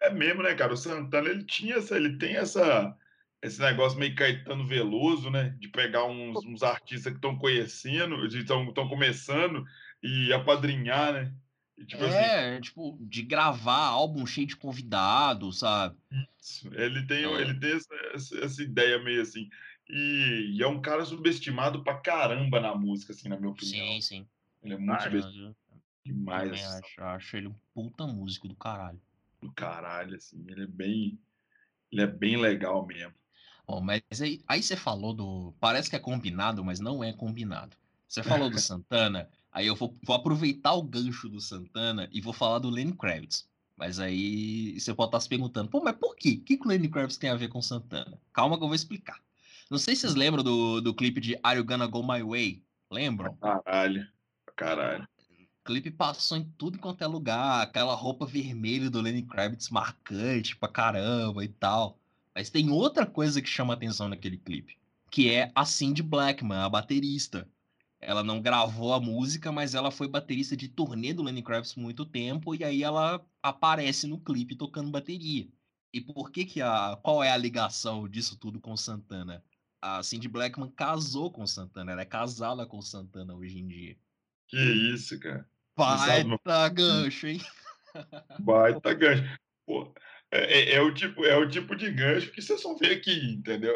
É 0.00 0.08
mesmo, 0.08 0.42
né, 0.42 0.54
cara? 0.54 0.72
O 0.72 0.76
Santana, 0.76 1.28
ele 1.28 1.44
tinha 1.44 1.74
essa, 1.74 1.96
ele 1.96 2.16
tem 2.16 2.36
essa, 2.36 2.96
esse 3.42 3.60
negócio 3.60 3.98
meio 3.98 4.14
Caetano 4.14 4.66
Veloso, 4.66 5.30
né? 5.30 5.50
De 5.60 5.68
pegar 5.68 6.06
uns, 6.06 6.42
uns 6.46 6.62
artistas 6.62 7.12
que 7.12 7.18
estão 7.18 7.36
conhecendo, 7.36 8.24
estão 8.26 8.88
começando 8.88 9.66
e 10.02 10.32
apadrinhar, 10.32 11.12
né? 11.12 11.34
E, 11.76 11.84
tipo 11.84 12.02
assim, 12.04 12.16
É, 12.16 12.58
tipo, 12.58 12.96
de 13.02 13.20
gravar 13.22 13.84
álbum 13.88 14.24
cheio 14.24 14.46
de 14.46 14.56
convidados, 14.56 15.58
sabe? 15.58 15.94
Isso, 16.40 16.68
Ele 16.74 17.06
tem, 17.06 17.24
É. 17.24 17.40
ele 17.42 17.60
tem 17.60 17.72
essa, 17.72 17.94
essa- 18.14 18.38
essa 18.44 18.62
ideia 18.62 18.98
meio 19.02 19.20
assim. 19.20 19.48
E, 19.92 20.56
e 20.56 20.62
é 20.62 20.66
um 20.66 20.80
cara 20.82 21.04
subestimado 21.04 21.84
pra 21.84 22.00
caramba 22.00 22.60
na 22.60 22.74
música, 22.74 23.12
assim, 23.12 23.28
na 23.28 23.36
minha 23.38 23.50
opinião. 23.50 23.86
Sim, 23.86 24.00
sim. 24.00 24.28
Ele 24.62 24.74
é 24.74 24.78
muito 24.78 25.00
Ah, 25.00 25.04
subestimado 25.04 25.56
Eu 26.08 26.14
demais, 26.14 26.52
assim, 26.52 26.64
acho, 26.78 27.00
acho 27.02 27.36
ele 27.36 27.48
um 27.48 27.54
puta 27.74 28.06
músico 28.06 28.48
do 28.48 28.56
caralho. 28.56 29.00
do 29.40 29.52
caralho, 29.52 30.16
assim. 30.16 30.44
Ele 30.48 30.64
é 30.64 30.66
bem, 30.66 31.20
ele 31.92 32.02
é 32.02 32.06
bem 32.06 32.36
legal 32.38 32.86
mesmo. 32.86 33.14
Bom, 33.66 33.80
mas 33.80 34.02
aí, 34.20 34.42
aí 34.46 34.62
você 34.62 34.76
falou 34.76 35.14
do. 35.14 35.52
Parece 35.60 35.88
que 35.90 35.96
é 35.96 35.98
combinado, 35.98 36.64
mas 36.64 36.80
não 36.80 37.02
é 37.02 37.12
combinado. 37.12 37.76
Você 38.08 38.22
falou 38.22 38.50
do 38.50 38.58
Santana, 38.58 39.30
aí 39.50 39.66
eu 39.66 39.74
vou, 39.76 39.98
vou 40.04 40.14
aproveitar 40.16 40.74
o 40.74 40.82
gancho 40.82 41.28
do 41.28 41.40
Santana 41.40 42.08
e 42.12 42.20
vou 42.20 42.32
falar 42.32 42.58
do 42.58 42.68
Lenny 42.70 42.92
Kravitz. 42.96 43.48
Mas 43.76 43.98
aí 43.98 44.78
você 44.78 44.94
pode 44.94 45.08
estar 45.08 45.20
se 45.20 45.28
perguntando, 45.28 45.70
pô, 45.70 45.82
mas 45.82 45.96
por 45.96 46.14
quê? 46.16 46.38
O 46.40 46.44
que, 46.44 46.56
que 46.58 46.64
o 46.66 46.68
Lenny 46.68 46.88
Kravitz 46.90 47.16
tem 47.16 47.30
a 47.30 47.36
ver 47.36 47.48
com 47.48 47.58
o 47.58 47.62
Santana? 47.62 48.20
Calma 48.32 48.58
que 48.58 48.64
eu 48.64 48.68
vou 48.68 48.74
explicar. 48.74 49.22
Não 49.72 49.78
sei 49.78 49.96
se 49.96 50.02
vocês 50.02 50.14
lembram 50.14 50.44
do, 50.44 50.82
do 50.82 50.92
clipe 50.92 51.18
de 51.18 51.34
Are 51.42 51.58
You 51.58 51.64
Gonna 51.64 51.86
Go 51.86 52.02
My 52.02 52.22
Way? 52.22 52.62
Lembram? 52.90 53.34
Caralho, 53.36 54.06
caralho. 54.54 55.08
O 55.30 55.64
clipe 55.64 55.90
passou 55.90 56.36
em 56.36 56.44
tudo 56.58 56.78
quanto 56.78 57.02
é 57.02 57.06
lugar, 57.06 57.62
aquela 57.62 57.94
roupa 57.94 58.26
vermelha 58.26 58.90
do 58.90 59.00
Lenny 59.00 59.22
Kravitz 59.22 59.70
marcante 59.70 60.54
pra 60.54 60.68
caramba 60.68 61.42
e 61.42 61.48
tal. 61.48 61.98
Mas 62.34 62.50
tem 62.50 62.68
outra 62.68 63.06
coisa 63.06 63.40
que 63.40 63.48
chama 63.48 63.72
atenção 63.72 64.10
naquele 64.10 64.36
clipe, 64.36 64.76
que 65.10 65.30
é 65.30 65.50
a 65.54 65.64
Cindy 65.64 66.02
Blackman, 66.02 66.58
a 66.58 66.68
baterista. 66.68 67.48
Ela 67.98 68.22
não 68.22 68.42
gravou 68.42 68.92
a 68.92 69.00
música, 69.00 69.50
mas 69.50 69.74
ela 69.74 69.90
foi 69.90 70.06
baterista 70.06 70.54
de 70.54 70.68
turnê 70.68 71.14
do 71.14 71.22
Lenny 71.22 71.42
Kravitz 71.42 71.72
por 71.72 71.80
muito 71.80 72.04
tempo 72.04 72.54
e 72.54 72.62
aí 72.62 72.82
ela 72.82 73.24
aparece 73.42 74.06
no 74.06 74.20
clipe 74.20 74.54
tocando 74.54 74.90
bateria. 74.90 75.48
E 75.94 75.98
por 75.98 76.30
que 76.30 76.44
que 76.44 76.60
a 76.60 76.94
qual 77.02 77.24
é 77.24 77.30
a 77.30 77.38
ligação 77.38 78.06
disso 78.06 78.36
tudo 78.36 78.60
com 78.60 78.76
Santana? 78.76 79.42
A 79.82 80.00
Cindy 80.02 80.28
Blackman 80.28 80.70
casou 80.70 81.30
com 81.32 81.42
o 81.42 81.48
Santana, 81.48 81.90
ela 81.90 82.02
é 82.02 82.06
casada 82.06 82.64
com 82.64 82.78
o 82.78 82.82
Santana 82.82 83.34
hoje 83.34 83.58
em 83.58 83.66
dia. 83.66 83.96
Que 84.46 84.56
isso, 84.56 85.18
cara. 85.18 85.44
sabe? 85.76 86.38
Baita 86.44 86.68
gancho, 86.68 87.26
hein? 87.26 87.40
Baita 88.38 88.94
gancho. 88.94 89.38
Pô, 89.66 89.92
é, 90.30 90.38
é- 90.60 90.74
é 90.76 90.80
o 90.80 90.94
tipo, 90.94 91.24
é 91.24 91.36
o 91.36 91.48
tipo 91.48 91.74
de 91.74 91.90
gancho 91.90 92.30
que 92.30 92.40
você 92.40 92.56
só 92.56 92.74
vê 92.76 92.92
aqui, 92.94 93.32
entendeu? 93.32 93.74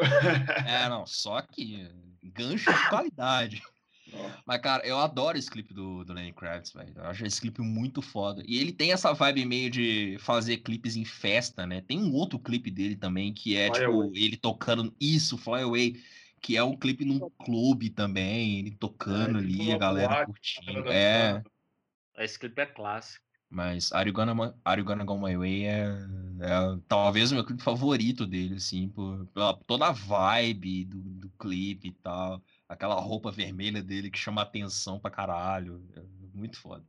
É, 0.65 0.87
não, 0.87 1.05
só 1.05 1.41
que 1.41 1.89
gancho 2.23 2.71
de 2.71 2.89
qualidade. 2.89 3.61
Mas, 4.45 4.61
cara, 4.61 4.85
eu 4.85 4.97
adoro 4.97 5.37
esse 5.37 5.49
clipe 5.49 5.73
do, 5.73 6.03
do 6.03 6.13
Lenny 6.13 6.33
Kravitz, 6.33 6.71
velho. 6.73 6.93
Eu 6.95 7.05
acho 7.05 7.25
esse 7.25 7.41
clipe 7.41 7.61
muito 7.61 8.01
foda. 8.01 8.43
E 8.45 8.57
ele 8.57 8.71
tem 8.71 8.91
essa 8.91 9.13
vibe 9.13 9.45
meio 9.45 9.69
de 9.69 10.17
fazer 10.19 10.57
clipes 10.57 10.95
em 10.95 11.05
festa, 11.05 11.65
né? 11.65 11.81
Tem 11.81 11.99
um 11.99 12.13
outro 12.13 12.39
clipe 12.39 12.71
dele 12.71 12.95
também, 12.95 13.33
que 13.33 13.55
é, 13.57 13.67
Fly 13.67 13.79
tipo, 13.79 13.91
Away. 13.91 14.11
ele 14.15 14.37
tocando 14.37 14.95
isso, 14.99 15.37
Fly 15.37 15.61
Away, 15.63 16.01
que 16.41 16.55
é 16.55 16.63
um 16.63 16.77
clipe 16.77 17.03
num 17.05 17.29
clube 17.43 17.89
também, 17.89 18.59
ele 18.59 18.71
tocando 18.71 19.39
É, 19.39 19.41
tipo 19.41 19.61
ali, 19.63 19.71
a 19.71 19.77
galera 19.77 20.25
boate, 20.25 20.25
curtindo. 20.25 20.91
É. 20.91 21.43
Esse 22.17 22.39
clipe 22.39 22.61
é 22.61 22.65
clássico. 22.65 23.23
mas 23.49 23.91
Are 23.93 24.09
You 24.09 24.13
Gonna, 24.13 24.55
Are 24.65 24.79
You 24.79 24.85
Gonna 24.85 25.03
Go 25.05 25.17
My 25.17 25.37
Way 25.37 25.65
é, 25.65 25.87
é 26.41 26.79
talvez 26.87 27.31
o 27.31 27.35
meu 27.35 27.45
clipe 27.45 27.63
favorito 27.63 28.25
dele, 28.27 28.55
assim, 28.55 28.89
por, 28.89 29.25
pela 29.27 29.53
toda 29.65 29.87
a 29.87 29.91
vibe 29.91 30.85
do, 30.85 30.97
do 31.01 31.29
clipe 31.39 31.89
e 31.89 31.91
tal. 31.91 32.41
Aquela 32.67 32.95
roupa 32.95 33.31
vermelha 33.31 33.81
dele 33.81 34.11
que 34.11 34.17
chama 34.17 34.41
atenção 34.41 34.99
pra 34.99 35.11
caralho. 35.11 35.81
É 35.95 36.01
muito 36.33 36.59
foda. 36.59 36.85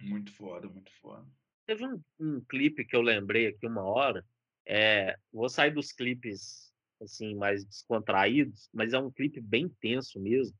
Muito 0.00 0.32
foda, 0.32 0.68
muito 0.68 0.90
foda. 1.00 1.26
Teve 1.66 1.86
um, 1.86 2.02
um 2.18 2.40
clipe 2.40 2.84
que 2.84 2.96
eu 2.96 3.02
lembrei 3.02 3.46
aqui 3.46 3.66
uma 3.66 3.82
hora. 3.82 4.26
É, 4.66 5.16
vou 5.32 5.48
sair 5.48 5.70
dos 5.72 5.92
clipes 5.92 6.70
assim 7.00 7.34
mais 7.34 7.64
descontraídos, 7.64 8.68
mas 8.72 8.92
é 8.92 8.98
um 8.98 9.10
clipe 9.10 9.40
bem 9.40 9.68
tenso 9.80 10.20
mesmo. 10.20 10.56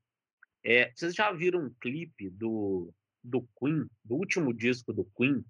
É, 0.64 0.90
vocês 0.94 1.14
já 1.14 1.32
viram 1.32 1.64
um 1.64 1.74
clipe 1.80 2.30
do, 2.30 2.92
do 3.22 3.46
Queen, 3.58 3.88
do 4.04 4.16
último 4.16 4.52
disco 4.52 4.92
do 4.92 5.04
Queen, 5.16 5.44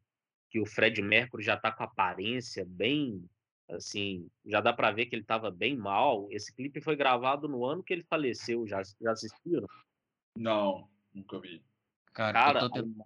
que 0.50 0.60
o 0.60 0.66
Fred 0.66 1.00
Mercury 1.02 1.42
já 1.42 1.56
tá 1.56 1.70
com 1.70 1.82
a 1.82 1.86
aparência 1.86 2.64
bem 2.64 3.24
assim, 3.70 4.28
já 4.44 4.60
dá 4.60 4.72
para 4.72 4.90
ver 4.90 5.06
que 5.06 5.14
ele 5.14 5.22
estava 5.22 5.50
bem 5.50 5.76
mal. 5.76 6.26
Esse 6.30 6.54
clipe 6.54 6.80
foi 6.80 6.96
gravado 6.96 7.48
no 7.48 7.64
ano 7.64 7.82
que 7.82 7.92
ele 7.92 8.02
faleceu. 8.04 8.66
Já, 8.66 8.82
já 9.00 9.12
assistiram? 9.12 9.66
Não, 10.36 10.88
nunca 11.12 11.38
vi. 11.40 11.62
Cara, 12.12 12.32
Cara, 12.32 12.58
eu 12.60 12.68
tô 12.68 12.74
tentando... 12.74 13.04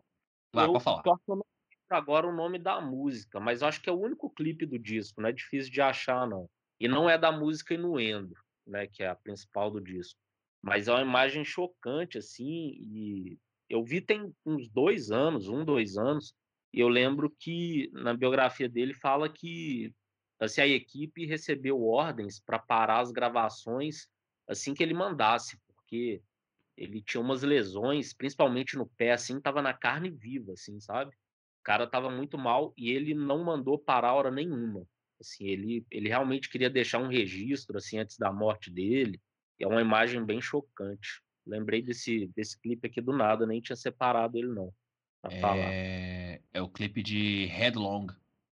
Vai, 0.53 0.67
eu 0.67 0.81
falar. 0.81 1.03
eu 1.05 1.37
não 1.37 1.37
lembro 1.37 1.97
agora 1.97 2.29
o 2.29 2.35
nome 2.35 2.59
da 2.59 2.81
música, 2.81 3.41
mas 3.41 3.61
eu 3.61 3.69
acho 3.69 3.81
que 3.81 3.91
é 3.91 3.93
o 3.93 4.01
único 4.01 4.31
clipe 4.31 4.65
do 4.65 4.79
disco, 4.79 5.21
não 5.21 5.29
é 5.29 5.33
difícil 5.33 5.73
de 5.73 5.81
achar, 5.81 6.27
não. 6.29 6.49
E 6.79 6.87
não 6.87 7.11
é 7.11 7.19
da 7.19 7.33
música 7.33 7.75
Inuendo, 7.75 8.35
né, 8.67 8.87
que 8.87 9.03
é 9.03 9.09
a 9.09 9.17
principal 9.17 9.71
do 9.71 9.81
disco. 9.81 10.19
Mas 10.63 10.89
é 10.89 10.93
uma 10.93 11.03
imagem 11.03 11.45
chocante, 11.45 12.19
assim, 12.19 12.77
e 12.81 13.39
eu 13.69 13.85
vi 13.85 14.01
tem 14.01 14.33
uns 14.47 14.69
dois 14.69 15.11
anos, 15.11 15.49
um, 15.49 15.65
dois 15.65 15.97
anos, 15.97 16.35
e 16.73 16.81
eu 16.81 16.89
lembro 16.89 17.31
que 17.39 17.91
na 17.93 18.15
biografia 18.15 18.69
dele 18.69 18.95
fala 18.95 19.29
que 19.29 19.93
assim, 20.45 20.61
a 20.61 20.67
equipe 20.67 21.27
recebeu 21.27 21.83
ordens 21.83 22.41
para 22.41 22.59
parar 22.59 23.01
as 23.01 23.11
gravações 23.11 24.09
assim 24.47 24.75
que 24.75 24.83
ele 24.83 24.95
mandasse, 24.95 25.59
porque 25.67 26.23
ele 26.77 27.01
tinha 27.03 27.21
umas 27.21 27.43
lesões, 27.43 28.13
principalmente 28.13 28.77
no 28.77 28.87
pé, 28.87 29.13
assim, 29.13 29.41
tava 29.41 29.63
na 29.63 29.73
carne 29.73 30.11
viva, 30.11 30.53
assim, 30.53 30.81
sabe? 30.81 31.11
O 31.13 31.65
cara 31.65 31.87
tava 31.87 32.11
muito 32.11 32.37
mal 32.37 32.75
e 32.77 32.91
ele 32.91 33.15
não 33.15 33.45
mandou 33.45 33.79
parar 33.79 34.13
hora 34.13 34.31
nenhuma. 34.31 34.87
Assim, 35.21 35.47
ele, 35.47 35.87
ele 35.91 36.09
realmente 36.09 36.51
queria 36.51 36.69
deixar 36.69 36.99
um 36.99 37.09
registro, 37.09 37.79
assim, 37.79 37.99
antes 37.99 38.19
da 38.19 38.33
morte 38.33 38.71
dele. 38.71 39.21
É 39.59 39.67
uma 39.67 39.81
imagem 39.81 40.25
bem 40.25 40.41
chocante. 40.41 41.23
Lembrei 41.47 41.81
desse, 41.81 42.27
desse 42.35 42.61
clipe 42.61 42.89
aqui 42.89 43.01
do 43.01 43.17
nada, 43.17 43.47
nem 43.47 43.61
tinha 43.61 43.77
separado 43.77 44.37
ele, 44.37 44.49
não. 44.49 44.73
É... 45.73 46.41
é 46.53 46.63
o 46.63 46.69
clipe 46.69 47.03
de 47.03 47.47
Headlong. 47.47 48.09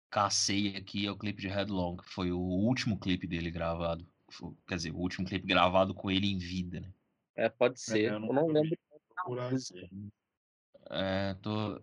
Cacei 0.10 0.76
aqui 0.76 1.06
é 1.06 1.12
o 1.12 1.18
clipe 1.18 1.42
de 1.42 1.48
Headlong. 1.48 1.98
Foi 2.04 2.32
o 2.32 2.40
último 2.40 2.98
clipe 2.98 3.28
dele 3.28 3.52
gravado. 3.52 4.08
Quer 4.68 4.76
dizer, 4.76 4.92
o 4.92 4.98
último 4.98 5.28
clipe 5.28 5.48
gravado 5.48 5.94
com 5.94 6.10
ele 6.10 6.28
em 6.28 6.38
vida, 6.38 6.80
né? 6.80 6.92
É, 7.36 7.50
pode 7.50 7.80
ser. 7.80 8.06
É, 8.06 8.16
eu, 8.16 8.20
não, 8.20 8.28
eu 8.28 8.34
não 8.34 8.48
lembro. 8.48 8.78
É, 10.90 11.34
tô. 11.36 11.82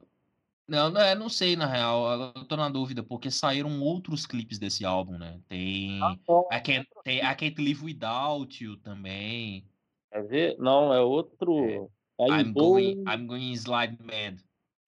Não, 0.67 0.91
não, 0.91 1.01
é, 1.01 1.15
não 1.15 1.29
sei, 1.29 1.57
na 1.57 1.67
real. 1.67 2.33
Eu 2.35 2.45
tô 2.47 2.57
na 2.57 2.69
dúvida, 2.69 3.03
porque 3.03 3.31
saíram 3.31 3.81
outros 3.81 4.27
clipes 4.27 4.59
desse 4.59 4.85
álbum, 4.85 5.19
né? 5.19 5.41
Tem. 5.49 6.01
Ah, 6.03 6.17
I, 6.57 6.61
can't, 6.61 6.89
tem 7.05 7.19
I 7.19 7.35
Can't 7.35 7.63
Live 7.63 7.85
Without 7.85 8.65
You 8.65 8.79
também. 8.79 9.69
Quer 10.11 10.27
ver? 10.27 10.59
Não, 10.59 10.93
é 10.93 11.01
outro. 11.01 11.65
É. 11.65 11.87
I'm, 12.21 12.53
going, 12.53 13.05
I'm 13.07 13.27
Going 13.27 13.53
Slide 13.53 13.99
Mad. 14.01 14.41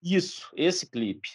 Isso, 0.03 0.51
esse 0.57 0.89
clipe. 0.89 1.29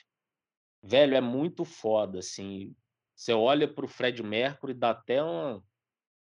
Velho, 0.84 1.16
é 1.16 1.22
muito 1.22 1.64
foda, 1.64 2.20
assim. 2.20 2.76
Você 3.16 3.34
olha 3.34 3.68
pro 3.68 3.88
Fred 3.88 4.24
Mercury, 4.24 4.74
dá 4.74 4.92
até 4.92 5.22
uma. 5.22 5.64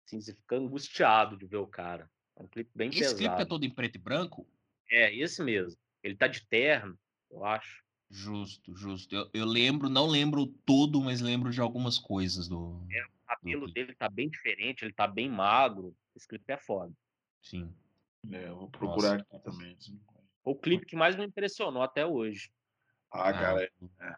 Assim, 0.05 0.19
você 0.19 0.33
fica 0.33 0.55
angustiado 0.55 1.37
de 1.37 1.45
ver 1.45 1.57
o 1.57 1.67
cara. 1.67 2.09
É 2.35 2.41
um 2.41 2.47
clipe 2.47 2.71
bem 2.73 2.89
esse 2.89 2.99
pesado. 2.99 3.15
Esse 3.15 3.27
clipe 3.27 3.41
é 3.41 3.45
todo 3.45 3.65
em 3.65 3.69
preto 3.69 3.95
e 3.95 3.99
branco? 3.99 4.47
É, 4.89 5.13
esse 5.15 5.43
mesmo. 5.43 5.79
Ele 6.01 6.15
tá 6.15 6.27
de 6.27 6.45
terno, 6.47 6.97
eu 7.29 7.43
acho. 7.45 7.83
Justo, 8.09 8.73
justo. 8.75 9.13
Eu, 9.13 9.29
eu 9.33 9.45
lembro, 9.45 9.89
não 9.89 10.07
lembro 10.07 10.47
todo, 10.65 11.01
mas 11.01 11.19
lembro 11.19 11.51
de 11.51 11.59
algumas 11.59 11.99
coisas 11.99 12.47
do. 12.47 12.85
É, 12.89 13.05
o 13.05 13.09
cabelo 13.27 13.67
do 13.67 13.73
dele 13.73 13.93
tá 13.95 14.09
bem 14.09 14.29
diferente, 14.29 14.83
ele 14.83 14.93
tá 14.93 15.05
bem 15.05 15.29
magro. 15.29 15.95
Esse 16.15 16.27
clipe 16.27 16.51
é 16.51 16.57
foda. 16.57 16.93
Sim. 17.41 17.71
É, 18.31 18.47
eu 18.47 18.57
vou 18.57 18.69
procurar 18.69 19.17
Nossa. 19.17 19.25
aqui 19.35 19.39
também. 19.43 19.75
Assim. 19.75 19.99
O 20.43 20.55
clipe 20.55 20.85
que 20.85 20.95
mais 20.95 21.15
me 21.15 21.25
impressionou 21.25 21.83
até 21.83 22.05
hoje. 22.05 22.49
Ah, 23.11 23.33
cara, 23.33 23.63
é. 23.63 24.15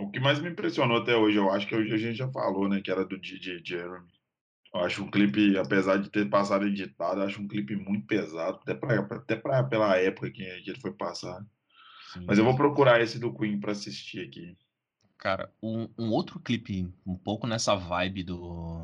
É. 0.00 0.04
O 0.04 0.10
que 0.10 0.20
mais 0.20 0.40
me 0.40 0.50
impressionou 0.50 0.98
até 0.98 1.16
hoje, 1.16 1.36
eu 1.36 1.50
acho 1.50 1.66
que 1.66 1.74
a 1.74 1.82
gente 1.82 2.14
já 2.14 2.28
falou, 2.30 2.68
né? 2.68 2.80
Que 2.80 2.90
era 2.90 3.04
do 3.04 3.18
DJ 3.18 3.60
Jeremy. 3.64 4.06
Eu 4.72 4.80
acho 4.80 5.02
um 5.02 5.10
clipe, 5.10 5.58
apesar 5.58 5.96
de 5.96 6.08
ter 6.10 6.28
passado 6.30 6.66
editado, 6.66 7.20
eu 7.20 7.26
acho 7.26 7.40
um 7.40 7.48
clipe 7.48 7.74
muito 7.74 8.06
pesado, 8.06 8.60
até, 8.62 8.72
pra, 8.72 9.00
até 9.00 9.36
pra, 9.36 9.64
pela 9.64 9.96
época 9.96 10.30
que, 10.30 10.44
que 10.60 10.70
ele 10.70 10.80
foi 10.80 10.92
passar. 10.92 11.44
Sim. 12.12 12.24
Mas 12.26 12.38
eu 12.38 12.44
vou 12.44 12.54
procurar 12.54 13.00
esse 13.00 13.18
do 13.18 13.34
Queen 13.34 13.58
para 13.58 13.72
assistir 13.72 14.20
aqui. 14.20 14.56
Cara, 15.18 15.52
um, 15.62 15.88
um, 15.98 16.10
outro 16.10 16.38
clipe 16.40 16.88
um 17.04 17.16
pouco 17.16 17.46
nessa 17.46 17.74
vibe 17.74 18.22
do, 18.22 18.80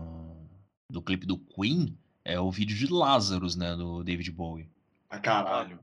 do 0.91 1.01
clipe 1.01 1.25
do 1.25 1.39
Queen 1.39 1.97
é 2.25 2.39
o 2.39 2.51
vídeo 2.51 2.77
de 2.77 2.93
Lazarus, 2.93 3.57
né, 3.57 3.75
do 3.77 4.03
David 4.03 4.31
Bowie. 4.33 4.69
A 5.09 5.19
caralho. 5.19 5.79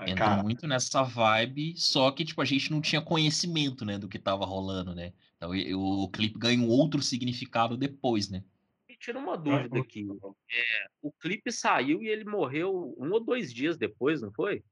Entra 0.00 0.14
caralho. 0.14 0.42
muito 0.42 0.66
nessa 0.66 1.02
vibe, 1.02 1.74
só 1.76 2.10
que 2.10 2.24
tipo 2.24 2.42
a 2.42 2.44
gente 2.44 2.70
não 2.70 2.80
tinha 2.80 3.00
conhecimento, 3.00 3.84
né, 3.84 3.96
do 3.96 4.08
que 4.08 4.18
tava 4.18 4.44
rolando, 4.44 4.94
né? 4.94 5.12
Então 5.36 5.50
o, 5.50 6.04
o 6.04 6.08
clipe 6.08 6.38
ganha 6.38 6.60
um 6.60 6.68
outro 6.68 7.00
significado 7.00 7.76
depois, 7.76 8.28
né? 8.28 8.42
Me 8.88 8.96
tira 8.96 9.18
uma 9.18 9.36
dúvida 9.36 9.78
aqui. 9.78 10.04
É, 10.50 10.86
o 11.00 11.12
clipe 11.12 11.52
saiu 11.52 12.02
e 12.02 12.08
ele 12.08 12.24
morreu 12.24 12.94
um 12.98 13.12
ou 13.12 13.24
dois 13.24 13.52
dias 13.52 13.76
depois, 13.76 14.20
não 14.20 14.32
foi? 14.32 14.64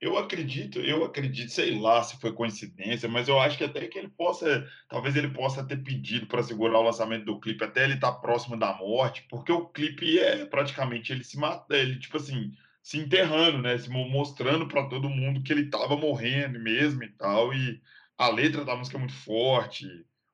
Eu 0.00 0.18
acredito, 0.18 0.80
eu 0.80 1.04
acredito, 1.04 1.50
sei 1.50 1.78
lá 1.78 2.02
se 2.02 2.20
foi 2.20 2.32
coincidência, 2.32 3.08
mas 3.08 3.28
eu 3.28 3.38
acho 3.38 3.56
que 3.56 3.64
até 3.64 3.86
que 3.86 3.98
ele 3.98 4.08
possa, 4.08 4.68
talvez 4.88 5.16
ele 5.16 5.28
possa 5.28 5.64
ter 5.64 5.82
pedido 5.82 6.26
para 6.26 6.42
segurar 6.42 6.80
o 6.80 6.82
lançamento 6.82 7.24
do 7.24 7.40
clipe 7.40 7.64
até 7.64 7.84
ele 7.84 7.94
estar 7.94 8.12
tá 8.12 8.18
próximo 8.18 8.56
da 8.56 8.74
morte, 8.74 9.24
porque 9.30 9.52
o 9.52 9.66
clipe 9.66 10.18
é 10.18 10.44
praticamente 10.44 11.12
ele 11.12 11.24
se 11.24 11.38
mata, 11.38 11.76
ele 11.76 11.98
tipo 11.98 12.16
assim, 12.16 12.52
se 12.84 12.98
enterrando, 12.98 13.62
né, 13.62 13.78
se 13.78 13.88
mostrando 13.88 14.68
para 14.68 14.86
todo 14.86 15.08
mundo 15.08 15.42
que 15.42 15.50
ele 15.50 15.62
estava 15.62 15.96
morrendo 15.96 16.60
mesmo 16.60 17.02
e 17.02 17.08
tal, 17.08 17.54
e 17.54 17.80
a 18.18 18.28
letra 18.28 18.62
da 18.62 18.76
música 18.76 18.98
é 18.98 19.00
muito 19.00 19.14
forte, 19.14 19.88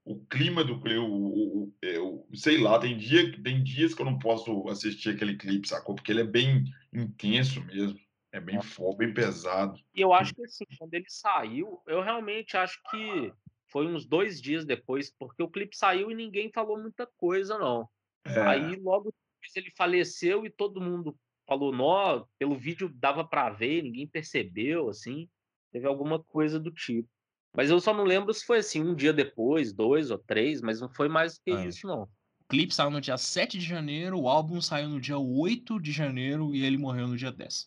o 0.04 0.18
clima 0.26 0.64
do 0.64 0.80
clipe, 0.80 0.98
o, 0.98 1.72
o, 1.80 2.26
sei 2.34 2.58
lá, 2.58 2.76
tem 2.80 2.98
dia, 2.98 3.40
tem 3.40 3.62
dias 3.62 3.94
que 3.94 4.02
eu 4.02 4.06
não 4.06 4.18
posso 4.18 4.68
assistir 4.68 5.10
aquele 5.10 5.36
clipe, 5.36 5.68
sacou? 5.68 5.94
Porque 5.94 6.10
ele 6.10 6.22
é 6.22 6.26
bem 6.26 6.64
intenso 6.92 7.64
mesmo. 7.64 7.96
É 8.32 8.40
bem 8.40 8.60
forte, 8.62 8.98
bem 8.98 9.14
pesado. 9.14 9.78
E 9.94 10.00
eu 10.00 10.12
acho 10.12 10.34
que 10.34 10.44
assim, 10.44 10.64
quando 10.78 10.94
ele 10.94 11.06
saiu, 11.08 11.80
eu 11.86 12.00
realmente 12.00 12.56
acho 12.56 12.80
que 12.90 13.32
foi 13.66 13.86
uns 13.86 14.04
dois 14.04 14.40
dias 14.40 14.64
depois, 14.64 15.12
porque 15.16 15.42
o 15.42 15.48
clipe 15.48 15.76
saiu 15.76 16.10
e 16.10 16.14
ninguém 16.14 16.50
falou 16.52 16.80
muita 16.80 17.06
coisa, 17.16 17.58
não. 17.58 17.88
É. 18.24 18.40
Aí 18.40 18.76
logo 18.76 19.12
depois 19.12 19.56
ele 19.56 19.70
faleceu 19.76 20.44
e 20.44 20.50
todo 20.50 20.80
mundo 20.80 21.16
falou, 21.50 21.72
nó, 21.72 22.24
pelo 22.38 22.54
vídeo 22.54 22.88
dava 22.94 23.24
para 23.24 23.50
ver, 23.50 23.82
ninguém 23.82 24.06
percebeu, 24.06 24.88
assim. 24.88 25.28
Teve 25.72 25.84
alguma 25.84 26.22
coisa 26.22 26.60
do 26.60 26.70
tipo. 26.70 27.08
Mas 27.56 27.70
eu 27.70 27.80
só 27.80 27.92
não 27.92 28.04
lembro 28.04 28.32
se 28.32 28.46
foi 28.46 28.58
assim, 28.58 28.80
um 28.80 28.94
dia 28.94 29.12
depois, 29.12 29.72
dois 29.72 30.12
ou 30.12 30.18
três, 30.18 30.62
mas 30.62 30.80
não 30.80 30.88
foi 30.88 31.08
mais 31.08 31.34
do 31.34 31.40
que 31.44 31.50
é. 31.50 31.66
isso, 31.66 31.88
não. 31.88 32.02
O 32.04 32.48
clipe 32.48 32.72
saiu 32.72 32.90
no 32.90 33.00
dia 33.00 33.16
7 33.16 33.58
de 33.58 33.64
janeiro, 33.64 34.20
o 34.20 34.28
álbum 34.28 34.60
saiu 34.60 34.88
no 34.88 35.00
dia 35.00 35.18
8 35.18 35.80
de 35.80 35.90
janeiro 35.90 36.54
e 36.54 36.64
ele 36.64 36.78
morreu 36.78 37.08
no 37.08 37.16
dia 37.16 37.32
10. 37.32 37.66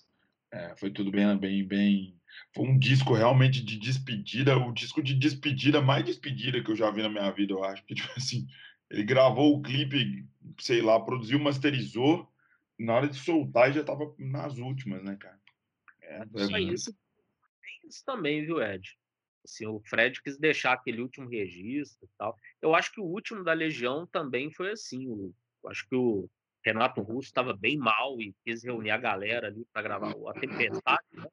É, 0.54 0.74
foi 0.78 0.90
tudo 0.90 1.12
bem, 1.12 1.38
bem, 1.38 1.68
bem. 1.68 2.16
Foi 2.56 2.66
um 2.66 2.80
disco 2.80 3.14
realmente 3.14 3.62
de 3.62 3.78
despedida, 3.78 4.58
o 4.58 4.72
disco 4.72 5.04
de 5.04 5.14
despedida 5.14 5.82
mais 5.82 6.06
despedida 6.06 6.64
que 6.64 6.72
eu 6.72 6.76
já 6.76 6.90
vi 6.90 7.02
na 7.02 7.10
minha 7.10 7.30
vida, 7.32 7.52
eu 7.52 7.64
acho. 7.66 7.84
Que, 7.84 7.96
tipo 7.96 8.10
assim, 8.16 8.48
ele 8.90 9.04
gravou 9.04 9.58
o 9.58 9.62
clipe, 9.62 10.26
sei 10.60 10.82
lá, 10.82 10.98
produziu, 11.00 11.38
masterizou, 11.38 12.32
na 12.80 12.96
hora 12.96 13.08
de 13.08 13.18
soltar 13.18 13.72
já 13.72 13.84
tava 13.84 14.14
nas 14.18 14.58
últimas, 14.58 15.04
né, 15.04 15.16
cara? 15.16 15.40
É, 16.02 16.22
é 16.22 16.60
isso, 16.62 16.96
isso 17.86 18.04
também, 18.06 18.46
viu, 18.46 18.62
Ed? 18.62 18.98
Assim, 19.46 19.66
o 19.66 19.82
Fred 19.82 20.22
quis 20.22 20.38
deixar 20.38 20.74
aquele 20.74 21.02
último 21.02 21.28
registro 21.28 22.06
e 22.06 22.10
tal. 22.18 22.38
Eu 22.62 22.74
acho 22.74 22.94
que 22.94 23.02
o 23.02 23.06
último 23.06 23.44
da 23.44 23.52
Legião 23.52 24.08
também 24.08 24.52
foi 24.52 24.72
assim. 24.72 25.08
O, 25.08 25.34
eu 25.64 25.70
acho 25.70 25.88
que 25.88 25.96
o 25.96 26.30
Renato 26.64 27.02
Russo 27.02 27.28
estava 27.28 27.54
bem 27.54 27.78
mal 27.78 28.22
e 28.22 28.34
quis 28.46 28.64
reunir 28.64 28.92
a 28.92 28.98
galera 28.98 29.48
ali 29.48 29.66
para 29.74 29.82
gravar 29.82 30.12
a 30.12 30.34
Tempestade. 30.40 31.04
Né? 31.12 31.28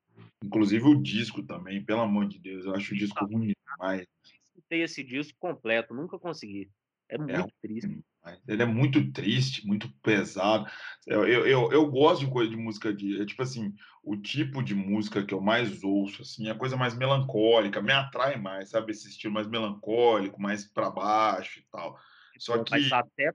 Inclusive 0.45 0.85
o 0.85 1.01
disco 1.01 1.43
também, 1.43 1.85
pelo 1.85 2.01
amor 2.01 2.27
de 2.27 2.39
Deus, 2.41 2.65
eu 2.65 2.75
acho 2.75 2.95
o 2.95 2.97
disco 2.99 3.25
ruim 3.25 3.55
demais. 3.77 4.07
Escutei 4.25 4.83
esse 4.83 5.05
disco 5.05 5.39
completo, 5.39 5.95
nunca 5.95 6.19
consegui. 6.19 6.69
É, 7.09 7.15
é 7.15 7.19
muito 7.19 7.33
é, 7.33 7.53
triste. 7.61 8.05
Ele 8.47 8.63
é 8.63 8.67
muito 8.67 9.11
triste, 9.13 9.67
muito 9.67 9.91
pesado. 10.03 10.71
Eu, 11.07 11.27
eu, 11.27 11.73
eu, 11.73 11.91
gosto 11.91 12.25
de 12.25 12.31
coisa 12.31 12.51
de 12.51 12.57
música 12.57 12.93
de. 12.93 13.21
É, 13.21 13.25
tipo 13.25 13.43
assim, 13.43 13.75
o 14.03 14.17
tipo 14.17 14.63
de 14.63 14.75
música 14.75 15.25
que 15.25 15.33
eu 15.33 15.41
mais 15.41 15.83
ouço, 15.83 16.23
assim, 16.23 16.49
é 16.49 16.51
a 16.51 16.59
coisa 16.59 16.77
mais 16.77 16.97
melancólica, 16.97 17.81
me 17.81 17.93
atrai 17.93 18.37
mais, 18.37 18.71
sabe? 18.71 18.93
Esse 18.93 19.09
estilo 19.09 19.33
mais 19.33 19.47
melancólico, 19.47 20.41
mais 20.41 20.67
para 20.67 20.91
baixo 20.91 21.61
e 21.61 21.67
tal. 21.71 21.99
Só 22.39 22.63
que. 22.63 22.71
Mas 22.73 22.93
até 22.93 23.33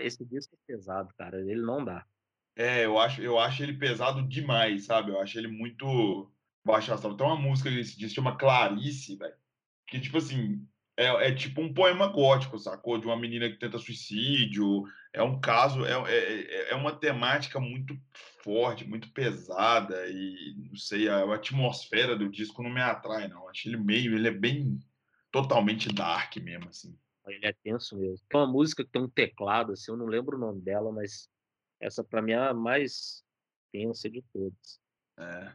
esse 0.00 0.24
disco 0.24 0.54
é 0.54 0.72
pesado, 0.72 1.12
cara. 1.16 1.40
Ele 1.40 1.62
não 1.62 1.84
dá. 1.84 2.04
É, 2.56 2.84
eu 2.84 2.98
acho, 2.98 3.20
eu 3.20 3.38
acho 3.38 3.62
ele 3.62 3.78
pesado 3.78 4.22
demais, 4.22 4.86
sabe? 4.86 5.10
Eu 5.10 5.20
acho 5.20 5.38
ele 5.38 5.48
muito 5.48 6.30
baixo 6.64 6.92
astral. 6.92 7.16
Tem 7.16 7.26
uma 7.26 7.36
música 7.36 7.70
desse 7.70 7.98
disco 7.98 8.16
chama 8.16 8.36
Clarice, 8.36 9.16
velho. 9.16 9.34
Que, 9.86 10.00
tipo 10.00 10.18
assim, 10.18 10.66
é, 10.96 11.28
é, 11.28 11.34
tipo 11.34 11.60
um 11.60 11.72
poema 11.72 12.06
gótico, 12.06 12.58
sacou? 12.58 12.98
De 12.98 13.06
uma 13.06 13.16
menina 13.16 13.48
que 13.48 13.58
tenta 13.58 13.78
suicídio. 13.78 14.84
É 15.12 15.22
um 15.22 15.40
caso, 15.40 15.84
é, 15.84 15.92
é, 15.92 16.70
é 16.70 16.74
uma 16.74 16.94
temática 16.94 17.58
muito 17.58 17.98
forte, 18.42 18.86
muito 18.86 19.10
pesada. 19.12 20.06
E 20.08 20.54
não 20.68 20.76
sei, 20.76 21.08
a, 21.08 21.18
a 21.18 21.34
atmosfera 21.34 22.16
do 22.16 22.28
disco 22.28 22.62
não 22.62 22.70
me 22.70 22.80
atrai, 22.80 23.28
não. 23.28 23.48
Acho 23.48 23.68
ele 23.68 23.76
meio, 23.76 24.14
ele 24.14 24.28
é 24.28 24.32
bem 24.32 24.78
totalmente 25.32 25.92
dark 25.92 26.36
mesmo, 26.36 26.68
assim. 26.68 26.96
Ele 27.26 27.46
é 27.46 27.52
tenso 27.52 27.96
mesmo. 27.98 28.24
Tem 28.28 28.40
uma 28.40 28.46
música 28.46 28.84
que 28.84 28.90
tem 28.90 29.02
um 29.02 29.08
teclado, 29.08 29.72
assim, 29.72 29.90
eu 29.90 29.96
não 29.96 30.06
lembro 30.06 30.36
o 30.36 30.40
nome 30.40 30.60
dela, 30.60 30.92
mas 30.92 31.28
essa 31.80 32.04
para 32.04 32.22
mim 32.22 32.32
é 32.32 32.36
a 32.36 32.54
mais 32.54 33.24
tensa 33.72 34.08
de 34.08 34.22
todas. 34.32 34.80
É. 35.18 35.52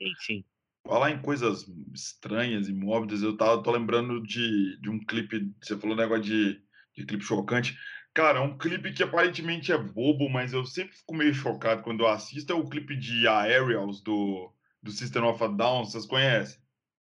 Enfim. 0.00 0.44
Falar 0.86 1.10
em 1.10 1.20
coisas 1.20 1.66
estranhas 1.94 2.68
e 2.68 2.72
mórbidas, 2.72 3.22
eu 3.22 3.36
tava, 3.36 3.62
tô 3.62 3.70
lembrando 3.70 4.22
de, 4.22 4.80
de 4.80 4.88
um 4.88 4.98
clipe, 5.04 5.52
você 5.60 5.76
falou 5.76 5.96
um 5.96 5.98
negócio 5.98 6.22
de, 6.24 6.62
de 6.94 7.04
clipe 7.04 7.24
chocante. 7.24 7.76
Cara, 8.14 8.40
um 8.40 8.56
clipe 8.56 8.92
que 8.92 9.02
aparentemente 9.02 9.72
é 9.72 9.78
bobo, 9.78 10.28
mas 10.30 10.52
eu 10.52 10.64
sempre 10.64 10.96
fico 10.96 11.14
meio 11.14 11.34
chocado 11.34 11.82
quando 11.82 12.00
eu 12.00 12.08
assisto, 12.08 12.52
é 12.52 12.56
o 12.56 12.68
clipe 12.68 12.96
de 12.96 13.26
Aerials 13.26 14.00
do, 14.00 14.52
do 14.82 14.90
System 14.90 15.22
of 15.24 15.42
a 15.42 15.48
Down, 15.48 15.84
vocês 15.84 16.06
conhecem? 16.06 16.58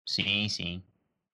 Sim, 0.06 0.48
sim. 0.48 0.82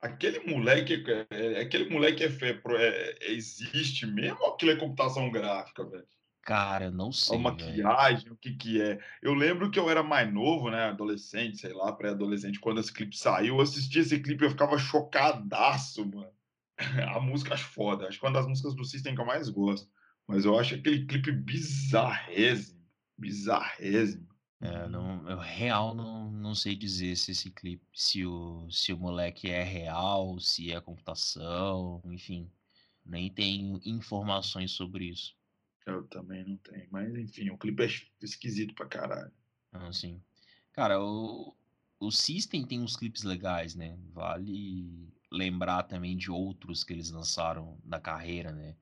Aquele 0.00 0.40
moleque, 0.40 1.04
é, 1.06 1.26
é, 1.30 1.60
aquele 1.60 1.88
moleque 1.88 2.24
é, 2.24 2.26
é, 2.26 2.60
é, 2.76 3.32
existe 3.32 4.06
mesmo 4.06 4.38
ou 4.40 4.54
aquilo 4.54 4.72
é 4.72 4.76
computação 4.76 5.30
gráfica, 5.30 5.84
velho? 5.88 6.06
Cara, 6.42 6.90
não 6.90 7.12
sei. 7.12 7.36
A 7.36 7.40
maquiagem, 7.40 8.24
véio. 8.24 8.32
o 8.32 8.36
que 8.36 8.52
que 8.54 8.80
é. 8.80 8.98
Eu 9.22 9.34
lembro 9.34 9.70
que 9.70 9.78
eu 9.78 9.90
era 9.90 10.02
mais 10.02 10.32
novo, 10.32 10.70
né? 10.70 10.84
Adolescente, 10.84 11.58
sei 11.58 11.72
lá, 11.72 11.92
pré-adolescente, 11.92 12.58
quando 12.58 12.80
esse 12.80 12.92
clipe 12.92 13.16
saiu, 13.16 13.56
eu 13.56 13.60
assisti 13.60 13.98
esse 13.98 14.18
clipe 14.20 14.42
e 14.42 14.46
eu 14.46 14.50
ficava 14.50 14.78
chocadaço, 14.78 16.04
mano. 16.06 16.32
A 17.14 17.20
música 17.20 17.54
acho 17.54 17.66
foda. 17.66 18.06
Acho 18.08 18.18
que 18.18 18.24
é 18.24 18.28
uma 18.28 18.34
das 18.34 18.46
músicas 18.46 18.74
do 18.74 18.84
System 18.84 19.14
que 19.14 19.20
eu 19.20 19.26
mais 19.26 19.48
gosto. 19.48 19.88
Mas 20.26 20.44
eu 20.44 20.58
acho 20.58 20.76
aquele 20.76 21.06
clipe 21.06 21.32
bizarrésimo. 21.32 22.80
Bizarrésimo. 23.18 24.28
É, 24.62 24.86
não, 24.88 25.28
eu 25.28 25.38
real 25.38 25.94
não, 25.94 26.30
não 26.30 26.54
sei 26.54 26.76
dizer 26.76 27.16
se 27.16 27.32
esse 27.32 27.50
clipe, 27.50 27.84
se 27.94 28.26
o, 28.26 28.70
se 28.70 28.92
o 28.92 28.98
moleque 28.98 29.48
é 29.48 29.62
real, 29.62 30.38
se 30.38 30.70
é 30.70 30.80
computação, 30.80 32.02
enfim. 32.04 32.50
Nem 33.04 33.30
tenho 33.30 33.80
informações 33.84 34.72
sobre 34.72 35.06
isso. 35.06 35.34
Eu 35.86 36.04
também 36.04 36.44
não 36.44 36.56
tenho. 36.58 36.86
Mas 36.90 37.14
enfim, 37.14 37.50
o 37.50 37.58
clipe 37.58 37.82
é 37.82 37.88
esquisito 38.22 38.74
pra 38.74 38.86
caralho. 38.86 39.32
Ah, 39.72 39.92
sim. 39.92 40.20
Cara, 40.72 41.02
o, 41.02 41.54
o 41.98 42.10
System 42.10 42.64
tem 42.64 42.80
uns 42.80 42.96
clipes 42.96 43.22
legais, 43.22 43.74
né? 43.74 43.96
Vale 44.12 45.08
lembrar 45.30 45.84
também 45.84 46.16
de 46.16 46.30
outros 46.30 46.82
que 46.82 46.92
eles 46.92 47.10
lançaram 47.10 47.78
na 47.84 48.00
carreira, 48.00 48.52
né? 48.52 48.74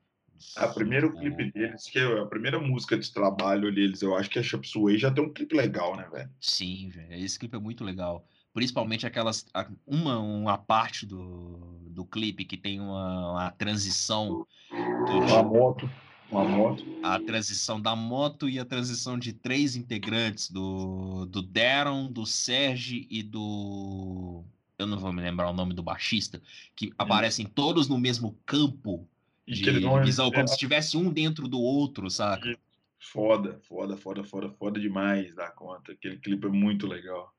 A 0.55 0.67
primeiro 0.67 1.13
clipe 1.13 1.51
deles, 1.51 1.89
que 1.89 1.99
é 1.99 2.21
a 2.21 2.25
primeira 2.25 2.59
música 2.59 2.97
de 2.97 3.11
trabalho 3.11 3.73
deles, 3.73 4.01
eu 4.01 4.15
acho 4.15 4.29
que 4.29 4.39
a 4.39 4.43
Chop 4.43 4.65
Suey 4.65 4.97
já 4.97 5.11
tem 5.11 5.23
um 5.23 5.33
clipe 5.33 5.53
legal, 5.53 5.97
né, 5.97 6.07
velho? 6.09 6.29
Sim, 6.39 6.89
velho. 6.89 7.13
Esse 7.13 7.37
clipe 7.37 7.57
é 7.57 7.59
muito 7.59 7.83
legal. 7.83 8.25
Principalmente 8.53 9.05
aquelas. 9.05 9.45
Uma, 9.85 10.17
uma 10.17 10.57
parte 10.57 11.05
do, 11.05 11.81
do 11.89 12.05
clipe 12.05 12.45
que 12.45 12.57
tem 12.57 12.79
uma, 12.79 13.31
uma 13.31 13.51
transição. 13.51 14.45
Uma 14.71 15.43
moto. 15.43 15.89
Uma 16.31 16.43
moto. 16.43 16.85
A 17.01 17.19
transição 17.19 17.81
da 17.81 17.95
moto 17.95 18.47
e 18.47 18.59
a 18.59 18.65
transição 18.65 19.17
de 19.17 19.33
três 19.33 19.75
integrantes: 19.75 20.49
do, 20.49 21.25
do 21.25 21.41
Darren, 21.41 22.11
do 22.11 22.25
Serge 22.25 23.07
e 23.09 23.23
do 23.23 24.43
eu 24.79 24.87
não 24.87 24.97
vou 24.97 25.11
me 25.11 25.21
lembrar 25.21 25.49
o 25.49 25.53
nome 25.53 25.73
do 25.73 25.83
baixista, 25.83 26.41
que 26.75 26.87
hum. 26.87 26.93
aparecem 26.97 27.45
todos 27.45 27.89
no 27.89 27.99
mesmo 27.99 28.37
campo 28.45 29.05
de 29.45 29.69
visão, 30.03 30.31
como 30.31 30.47
se 30.47 30.57
tivesse 30.57 30.95
um 30.95 31.11
dentro 31.11 31.47
do 31.47 31.59
outro, 31.59 32.09
saca? 32.09 32.57
Foda, 32.97 33.59
foda, 33.67 33.97
foda, 33.97 34.23
foda, 34.23 34.49
foda 34.49 34.79
demais 34.79 35.33
da 35.35 35.49
conta. 35.49 35.91
Aquele 35.91 36.17
clipe 36.17 36.45
é 36.45 36.49
muito 36.49 36.87
legal. 36.87 37.33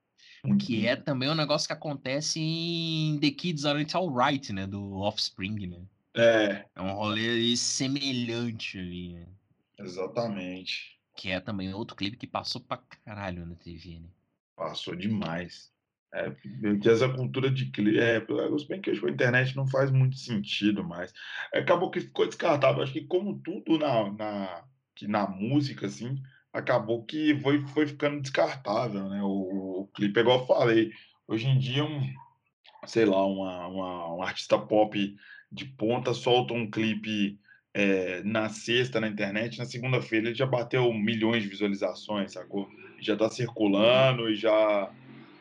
Muito 0.45 0.65
que 0.65 0.87
é 0.87 0.97
também 0.97 1.29
um 1.29 1.35
negócio 1.35 1.67
que 1.67 1.73
acontece 1.73 2.41
em 2.41 3.19
The 3.21 3.31
Kids 3.31 3.65
Aren't 3.65 3.97
Alright, 3.97 4.53
né? 4.53 4.67
Do 4.67 4.97
Offspring, 4.97 5.67
né? 5.67 5.79
É. 6.21 6.67
É 6.75 6.83
um 6.83 6.93
rolê 6.93 7.57
semelhante 7.57 8.79
ali, 8.79 9.15
né? 9.15 9.27
Exatamente. 9.79 10.99
Que 11.17 11.31
é 11.31 11.41
também 11.41 11.73
outro 11.73 11.97
clipe 11.97 12.17
que 12.17 12.27
passou 12.27 12.61
pra 12.61 12.77
caralho 13.05 13.47
na 13.47 13.55
TV, 13.55 14.01
né? 14.01 14.09
Passou 14.55 14.95
demais. 14.95 15.73
É, 16.13 16.31
que 16.83 16.89
essa 16.89 17.09
cultura 17.09 17.51
de 17.51 17.71
clipe. 17.71 17.99
É, 17.99 18.21
se 18.59 18.69
bem 18.69 18.81
que 18.81 18.91
a 18.91 19.11
internet 19.11 19.57
não 19.57 19.67
faz 19.67 19.91
muito 19.91 20.17
sentido 20.17 20.85
mais. 20.85 21.13
Acabou 21.55 21.91
que 21.91 22.01
ficou 22.01 22.27
descartável. 22.27 22.83
Acho 22.83 22.93
que, 22.93 23.07
como 23.07 23.39
tudo 23.39 23.79
na, 23.79 24.11
na, 24.13 24.65
que 24.95 25.07
na 25.07 25.27
música, 25.27 25.87
assim, 25.87 26.21
acabou 26.53 27.05
que 27.05 27.39
foi, 27.41 27.67
foi 27.69 27.87
ficando 27.87 28.21
descartável, 28.21 29.09
né? 29.09 29.23
O, 29.23 29.83
o 29.83 29.87
clipe, 29.95 30.19
é 30.19 30.23
igual 30.23 30.41
eu 30.41 30.47
falei, 30.47 30.93
hoje 31.29 31.47
em 31.47 31.59
dia, 31.59 31.85
um, 31.85 32.13
sei 32.87 33.05
lá, 33.05 33.25
uma, 33.25 33.67
uma, 33.69 34.15
um 34.17 34.23
artista 34.23 34.59
pop 34.59 35.17
de 35.51 35.65
ponta 35.65 36.15
solta 36.15 36.55
um 36.55 36.71
clipe 36.71 37.39
é, 37.73 38.23
na 38.23 38.49
sexta 38.49 39.01
na 39.01 39.09
internet, 39.09 39.59
na 39.59 39.65
segunda-feira 39.65 40.29
ele 40.29 40.35
já 40.35 40.47
bateu 40.47 40.93
milhões 40.93 41.43
de 41.43 41.49
visualizações, 41.49 42.33
sacou? 42.33 42.69
Já 43.01 43.17
tá 43.17 43.29
circulando 43.29 44.29
e 44.29 44.37
já 44.37 44.93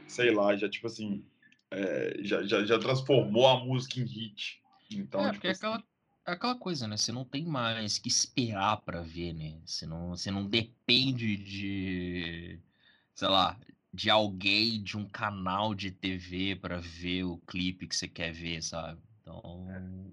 sei 0.07 0.31
lá, 0.31 0.55
já 0.55 0.67
tipo 0.69 0.87
assim, 0.87 1.23
é, 1.71 2.17
já, 2.21 2.43
já, 2.43 2.65
já 2.65 2.79
transformou 2.79 3.47
a 3.47 3.63
música 3.63 3.99
em 3.99 4.03
hit. 4.03 4.61
Então, 4.91 5.25
é, 5.27 5.31
tipo 5.31 5.47
é 5.47 5.51
aquela, 5.51 5.83
é 6.25 6.31
aquela 6.31 6.55
coisa, 6.55 6.87
né? 6.87 6.97
Você 6.97 7.11
não 7.11 7.23
tem 7.23 7.45
mais 7.45 7.97
que 7.97 8.07
esperar 8.07 8.77
para 8.77 9.01
ver, 9.01 9.33
né? 9.33 9.59
Você 9.65 9.85
não, 9.85 10.09
você 10.09 10.31
não 10.31 10.45
depende 10.45 11.37
de, 11.37 12.59
sei 13.13 13.27
lá, 13.27 13.57
de 13.93 14.09
alguém, 14.09 14.81
de 14.81 14.97
um 14.97 15.05
canal 15.05 15.75
de 15.75 15.91
TV 15.91 16.55
para 16.55 16.79
ver 16.79 17.23
o 17.23 17.37
clipe 17.37 17.87
que 17.87 17.95
você 17.95 18.07
quer 18.07 18.31
ver, 18.31 18.63
sabe? 18.63 18.99
Então, 19.29 20.11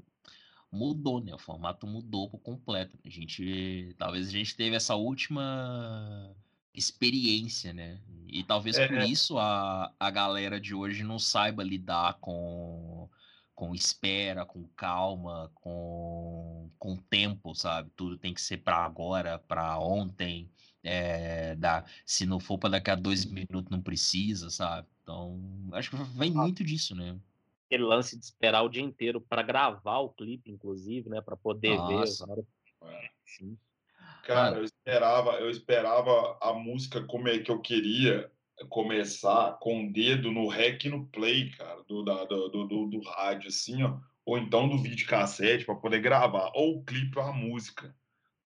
mudou, 0.71 1.23
né? 1.23 1.35
O 1.35 1.39
formato 1.39 1.87
mudou 1.87 2.29
por 2.29 2.39
completo. 2.39 2.99
A 3.05 3.09
gente, 3.09 3.95
talvez 3.99 4.29
a 4.29 4.31
gente 4.31 4.55
teve 4.55 4.77
essa 4.77 4.95
última 4.95 6.35
experiência, 6.75 7.73
né? 7.73 7.99
E 8.27 8.45
talvez 8.45 8.77
é. 8.77 8.87
por 8.87 8.99
isso 8.99 9.39
a, 9.39 9.93
a 9.99 10.11
galera 10.11 10.61
de 10.61 10.75
hoje 10.75 11.03
não 11.03 11.19
saiba 11.19 11.65
lidar 11.65 12.19
com, 12.21 13.09
com 13.55 13.75
espera, 13.75 14.45
com 14.45 14.69
calma, 14.77 15.51
com, 15.55 16.71
com 16.79 16.97
tempo, 16.97 17.55
sabe? 17.55 17.91
Tudo 17.97 18.19
tem 18.19 18.35
que 18.35 18.41
ser 18.41 18.59
para 18.59 18.85
agora, 18.85 19.39
para 19.39 19.79
ontem. 19.79 20.51
É, 20.83 21.57
dá, 21.57 21.85
se 22.05 22.27
não 22.27 22.39
for 22.39 22.59
para 22.59 22.71
daqui 22.71 22.91
a 22.91 22.95
dois 22.95 23.25
minutos, 23.25 23.71
não 23.71 23.81
precisa, 23.81 24.51
sabe? 24.51 24.87
Então, 25.03 25.41
acho 25.73 25.91
que 25.91 25.97
vem 25.97 26.33
ah. 26.33 26.43
muito 26.43 26.63
disso, 26.63 26.95
né? 26.95 27.19
Aquele 27.67 27.85
lance 27.85 28.19
de 28.19 28.25
esperar 28.25 28.63
o 28.63 28.69
dia 28.69 28.83
inteiro 28.83 29.21
para 29.21 29.43
gravar 29.43 29.99
o 29.99 30.11
clipe, 30.11 30.51
inclusive, 30.51 31.09
né? 31.09 31.21
Para 31.21 31.37
poder 31.37 31.77
Nossa. 31.77 32.27
ver. 32.27 32.45
É. 32.85 33.11
Sim. 33.25 33.59
Cara, 34.25 34.57
eu 34.57 34.65
esperava, 34.65 35.33
eu 35.35 35.51
esperava 35.51 36.37
a 36.41 36.53
música 36.53 37.03
como 37.05 37.29
é 37.29 37.39
que 37.39 37.51
eu 37.51 37.61
queria 37.61 38.31
começar 38.69 39.59
com 39.61 39.85
o 39.85 39.93
dedo 39.93 40.33
no 40.33 40.49
rec 40.49 40.85
e 40.85 40.89
no 40.89 41.07
play, 41.07 41.51
cara, 41.51 41.83
do, 41.85 42.03
da, 42.03 42.25
do, 42.25 42.49
do, 42.49 42.87
do, 42.87 43.01
rádio, 43.03 43.49
assim, 43.49 43.83
ó, 43.83 43.99
ou 44.25 44.39
então 44.39 44.69
do 44.69 44.79
vídeo 44.79 45.07
cassete 45.07 45.65
para 45.65 45.75
poder 45.77 46.01
gravar, 46.01 46.51
ou 46.55 46.79
o 46.79 46.85
clipe 46.85 47.19
ou 47.19 47.25
a 47.25 47.33
música. 47.33 47.95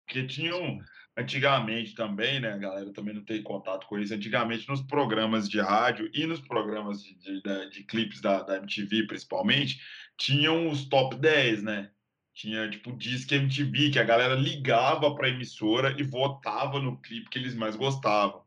Porque 0.04 0.26
tinham, 0.26 0.80
antigamente 1.18 1.94
também, 1.94 2.38
né, 2.38 2.52
a 2.52 2.58
galera 2.58 2.92
também 2.92 3.12
não 3.12 3.24
tem 3.24 3.42
contato 3.42 3.88
com 3.88 3.98
isso, 3.98 4.14
antigamente 4.14 4.68
nos 4.68 4.80
programas 4.80 5.48
de 5.48 5.60
rádio 5.60 6.08
e 6.14 6.24
nos 6.26 6.40
programas 6.40 7.02
de, 7.02 7.14
de, 7.16 7.42
de, 7.42 7.70
de 7.70 7.84
clipes 7.84 8.20
da, 8.20 8.42
da 8.42 8.56
MTV, 8.58 9.08
principalmente, 9.08 9.80
tinham 10.16 10.68
os 10.68 10.84
top 10.88 11.16
10, 11.16 11.64
né? 11.64 11.90
Tinha, 12.32 12.70
tipo, 12.70 12.96
Disque 12.96 13.34
MTV, 13.34 13.90
que 13.90 13.98
a 13.98 14.04
galera 14.04 14.36
ligava 14.36 15.12
pra 15.16 15.28
emissora 15.28 15.92
e 15.98 16.04
votava 16.04 16.78
no 16.78 16.96
clipe 17.00 17.28
que 17.28 17.38
eles 17.38 17.54
mais 17.54 17.74
gostavam. 17.74 18.44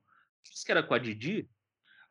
Isso 0.49 0.65
que 0.65 0.71
era 0.71 0.81
com 0.81 0.93
a 0.93 0.97
Didi? 0.97 1.49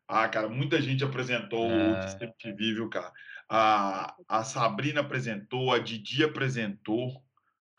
Ah, 0.07 0.29
cara, 0.29 0.47
muita 0.47 0.81
gente 0.83 1.03
apresentou 1.03 1.71
é... 1.71 1.93
o 1.93 2.01
Disque 2.01 2.25
MTV, 2.25 2.75
viu, 2.75 2.89
cara? 2.91 3.11
A, 3.49 4.15
a 4.29 4.45
Sabrina 4.45 5.01
apresentou, 5.01 5.73
a 5.73 5.79
Didi 5.79 6.23
apresentou, 6.23 7.25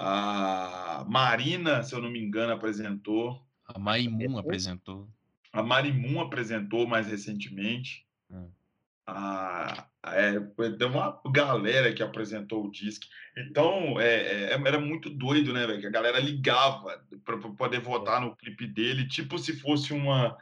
a 0.04 1.06
Marina, 1.08 1.84
se 1.84 1.94
eu 1.94 2.02
não 2.02 2.10
me 2.10 2.20
engano, 2.20 2.52
apresentou. 2.52 3.40
A 3.68 3.78
Marimun 3.78 4.40
apresentou. 4.40 5.08
A 5.54 5.62
Marimun 5.62 6.20
apresentou 6.20 6.88
mais 6.88 7.06
recentemente. 7.06 8.04
Hum. 8.32 8.50
A, 9.06 9.86
é, 10.04 10.40
tem 10.40 10.88
uma 10.88 11.22
galera 11.32 11.94
que 11.94 12.02
apresentou 12.02 12.66
o 12.66 12.72
disco. 12.72 13.06
Então, 13.38 14.00
é, 14.00 14.46
é, 14.46 14.54
era 14.54 14.80
muito 14.80 15.08
doido, 15.08 15.54
né, 15.54 15.68
velho? 15.68 15.82
Que 15.82 15.88
a 15.88 15.92
galera 15.92 16.20
ligava 16.20 17.00
para 17.24 17.38
poder 17.38 17.80
votar 17.82 18.22
no 18.22 18.36
clipe 18.36 18.66
dele, 18.66 19.08
tipo 19.08 19.38
se 19.38 19.54
fosse 19.60 19.94
uma, 19.94 20.36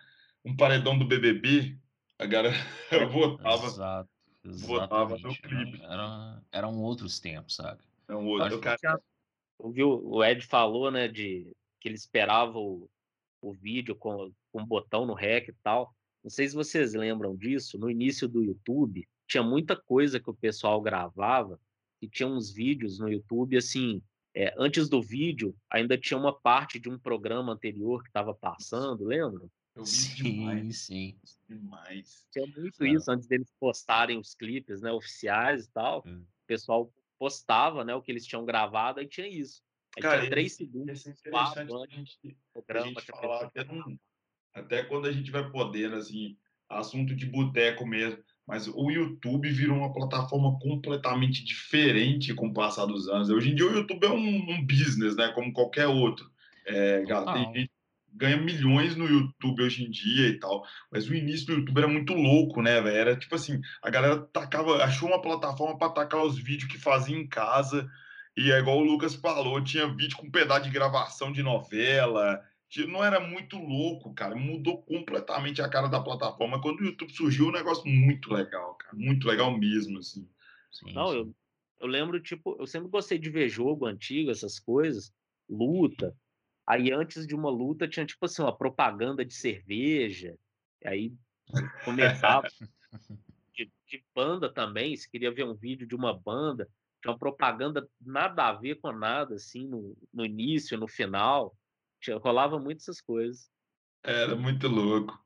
um 0.46 0.56
paredão 0.56 0.98
do 0.98 1.06
BBB. 1.06 1.78
A 2.18 2.26
galera 2.26 2.56
votava, 3.12 3.68
Exato, 3.68 4.10
votava 4.46 5.18
no 5.18 5.36
clipe. 5.36 5.82
Era, 5.84 6.42
eram 6.50 6.78
outros 6.80 7.20
tempos, 7.20 7.56
sabe? 7.56 7.82
É 8.08 8.16
um 8.16 8.26
outro. 8.26 8.58
Cara... 8.62 9.02
Ouviu, 9.60 10.02
o 10.06 10.24
Ed 10.24 10.46
falou, 10.46 10.90
né, 10.90 11.08
de 11.08 11.54
que 11.80 11.90
ele 11.90 11.96
esperava 11.96 12.58
o, 12.58 12.90
o 13.42 13.54
vídeo 13.54 13.96
com, 13.96 14.32
com 14.52 14.62
um 14.62 14.66
botão 14.66 15.06
no 15.06 15.14
REC 15.14 15.50
e 15.50 15.54
tal. 15.62 15.94
Não 16.24 16.30
sei 16.30 16.48
se 16.48 16.56
vocês 16.56 16.94
lembram 16.94 17.36
disso, 17.36 17.78
no 17.78 17.90
início 17.90 18.28
do 18.28 18.44
YouTube, 18.44 19.08
tinha 19.28 19.44
muita 19.44 19.76
coisa 19.76 20.20
que 20.20 20.30
o 20.30 20.34
pessoal 20.34 20.82
gravava 20.82 21.60
e 22.02 22.08
tinha 22.08 22.28
uns 22.28 22.52
vídeos 22.52 23.00
no 23.00 23.10
YouTube 23.10 23.58
assim. 23.58 24.02
É, 24.34 24.54
antes 24.58 24.88
do 24.88 25.02
vídeo, 25.02 25.56
ainda 25.70 25.98
tinha 25.98 26.18
uma 26.18 26.34
parte 26.34 26.80
de 26.80 26.90
um 26.90 27.00
programa 27.00 27.54
anterior 27.54 28.02
que 28.02 28.10
estava 28.10 28.34
passando, 28.34 29.06
lembra? 29.06 29.50
Eu 29.76 29.84
vi 29.84 29.90
sim, 29.90 30.24
demais. 30.24 30.78
sim. 30.78 31.16
Demais. 31.48 32.28
Tinha 32.32 32.46
muito 32.46 32.84
é. 32.84 32.90
isso 32.90 33.12
antes 33.12 33.28
deles 33.28 33.52
postarem 33.60 34.20
os 34.20 34.36
clipes, 34.36 34.82
né, 34.82 34.92
oficiais 34.92 35.66
e 35.66 35.72
tal. 35.72 36.04
Hum. 36.06 36.22
O 36.22 36.48
pessoal 36.48 36.92
postava, 37.20 37.84
né, 37.84 37.94
o 37.94 38.02
que 38.02 38.12
eles 38.12 38.26
tinham 38.26 38.46
gravado, 38.46 39.00
aí 39.00 39.08
tinha 39.08 39.28
isso. 39.28 39.62
Aí 39.96 40.02
Cara, 40.02 40.20
tinha 40.20 40.30
três 40.30 40.56
segundos. 40.56 41.06
isso 41.06 41.10
é 41.26 41.30
quatro 41.30 41.62
a 41.62 41.88
gente, 41.88 42.18
do 42.24 42.30
a 42.30 42.62
programa, 42.62 42.88
gente 42.88 43.06
falar 43.06 43.46
até, 43.46 43.68
até 44.54 44.84
quando 44.84 45.08
a 45.08 45.12
gente 45.12 45.30
vai 45.30 45.50
podendo, 45.52 45.96
assim, 45.96 46.38
assunto 46.70 47.16
de 47.16 47.26
boteco 47.26 47.86
mesmo. 47.86 48.24
Mas 48.48 48.68
o 48.68 48.90
YouTube 48.90 49.48
virou 49.52 49.78
uma 49.78 49.94
plataforma 49.94 50.58
completamente 50.60 51.44
diferente 51.44 52.34
com 52.34 52.48
o 52.48 52.54
passar 52.54 52.88
dos 52.88 53.08
anos. 53.08 53.30
Hoje 53.30 53.52
em 53.52 53.56
dia 53.56 53.68
o 53.68 53.74
YouTube 53.74 54.04
é 54.04 54.10
um, 54.10 54.52
um 54.52 54.66
business, 54.66 55.16
né? 55.16 55.28
Como 55.34 55.54
qualquer 55.54 55.88
outro. 55.88 56.28
É, 56.66 57.04
tem 57.06 57.54
gente 57.54 57.72
ganha 58.14 58.38
milhões 58.38 58.96
no 58.96 59.06
YouTube 59.08 59.62
hoje 59.64 59.84
em 59.86 59.90
dia 59.90 60.28
e 60.30 60.40
tal. 60.40 60.64
Mas 60.92 61.08
o 61.10 61.14
início 61.16 61.48
do 61.48 61.54
YouTube 61.54 61.78
era 61.78 61.88
muito 61.88 62.14
louco, 62.14 62.62
né, 62.62 62.82
velho? 62.82 62.98
Era 62.98 63.16
tipo 63.16 63.36
assim, 63.36 63.60
a 63.82 63.90
galera 63.90 64.20
tacava, 64.34 64.84
achou 64.84 65.08
uma 65.10 65.22
plataforma 65.22 65.78
para 65.78 65.92
tacar 65.92 66.24
os 66.24 66.38
vídeos 66.38 66.72
que 66.72 66.78
fazia 66.78 67.16
em 67.18 67.28
casa. 67.28 67.90
E 68.38 68.52
é 68.52 68.60
igual 68.60 68.78
o 68.78 68.84
Lucas 68.84 69.16
falou, 69.16 69.62
tinha 69.64 69.88
vídeo 69.94 70.16
com 70.18 70.30
pedaço 70.32 70.64
de 70.64 70.70
gravação 70.70 71.32
de 71.32 71.44
novela. 71.44 72.42
Tinha- 72.70 72.88
Não 72.88 73.04
era 73.04 73.20
muito 73.20 73.58
louco, 73.58 74.14
cara. 74.14 74.36
Mudou 74.36 74.82
completamente 74.84 75.62
a 75.62 75.68
cara 75.68 75.88
da 75.88 76.00
plataforma. 76.00 76.62
Quando 76.62 76.80
o 76.82 76.86
YouTube 76.86 77.12
surgiu, 77.12 77.48
um 77.48 77.52
negócio 77.52 77.86
muito 77.88 78.32
legal, 78.34 78.76
cara. 78.76 78.96
Muito 78.96 79.28
legal 79.28 79.58
mesmo, 79.58 79.98
assim. 80.00 80.28
Sim, 80.72 80.94
Não, 80.94 81.08
sim. 81.10 81.16
eu, 81.18 81.36
eu 81.82 81.88
lembro, 81.88 82.20
tipo, 82.22 82.56
eu 82.60 82.68
sempre 82.68 82.88
gostei 82.90 83.18
de 83.18 83.30
ver 83.30 83.50
jogo 83.50 83.86
antigo, 83.88 84.30
essas 84.32 84.60
coisas, 84.60 85.12
luta. 85.50 86.16
Aí 86.70 86.92
antes 86.92 87.26
de 87.26 87.34
uma 87.34 87.50
luta 87.50 87.88
tinha, 87.88 88.06
tipo 88.06 88.24
assim, 88.24 88.44
uma 88.44 88.56
propaganda 88.56 89.26
de 89.26 89.34
cerveja. 89.34 90.38
E 90.84 90.88
aí 90.88 91.14
começava 91.84 92.48
de, 93.56 93.72
de 93.88 94.06
banda 94.14 94.54
também, 94.54 94.96
se 94.96 95.10
queria 95.10 95.34
ver 95.34 95.46
um 95.46 95.56
vídeo 95.56 95.88
de 95.88 95.96
uma 95.96 96.14
banda, 96.14 96.70
tinha 97.02 97.12
uma 97.12 97.18
propaganda 97.18 97.90
nada 98.00 98.48
a 98.48 98.54
ver 98.54 98.76
com 98.76 98.92
nada, 98.92 99.34
assim, 99.34 99.68
no, 99.68 99.98
no 100.14 100.24
início, 100.24 100.78
no 100.78 100.88
final. 100.88 101.58
Tinha, 102.00 102.18
rolava 102.18 102.60
muito 102.60 102.82
essas 102.82 103.02
coisas. 103.02 103.50
Era 104.04 104.36
muito 104.36 104.68
louco. 104.68 105.20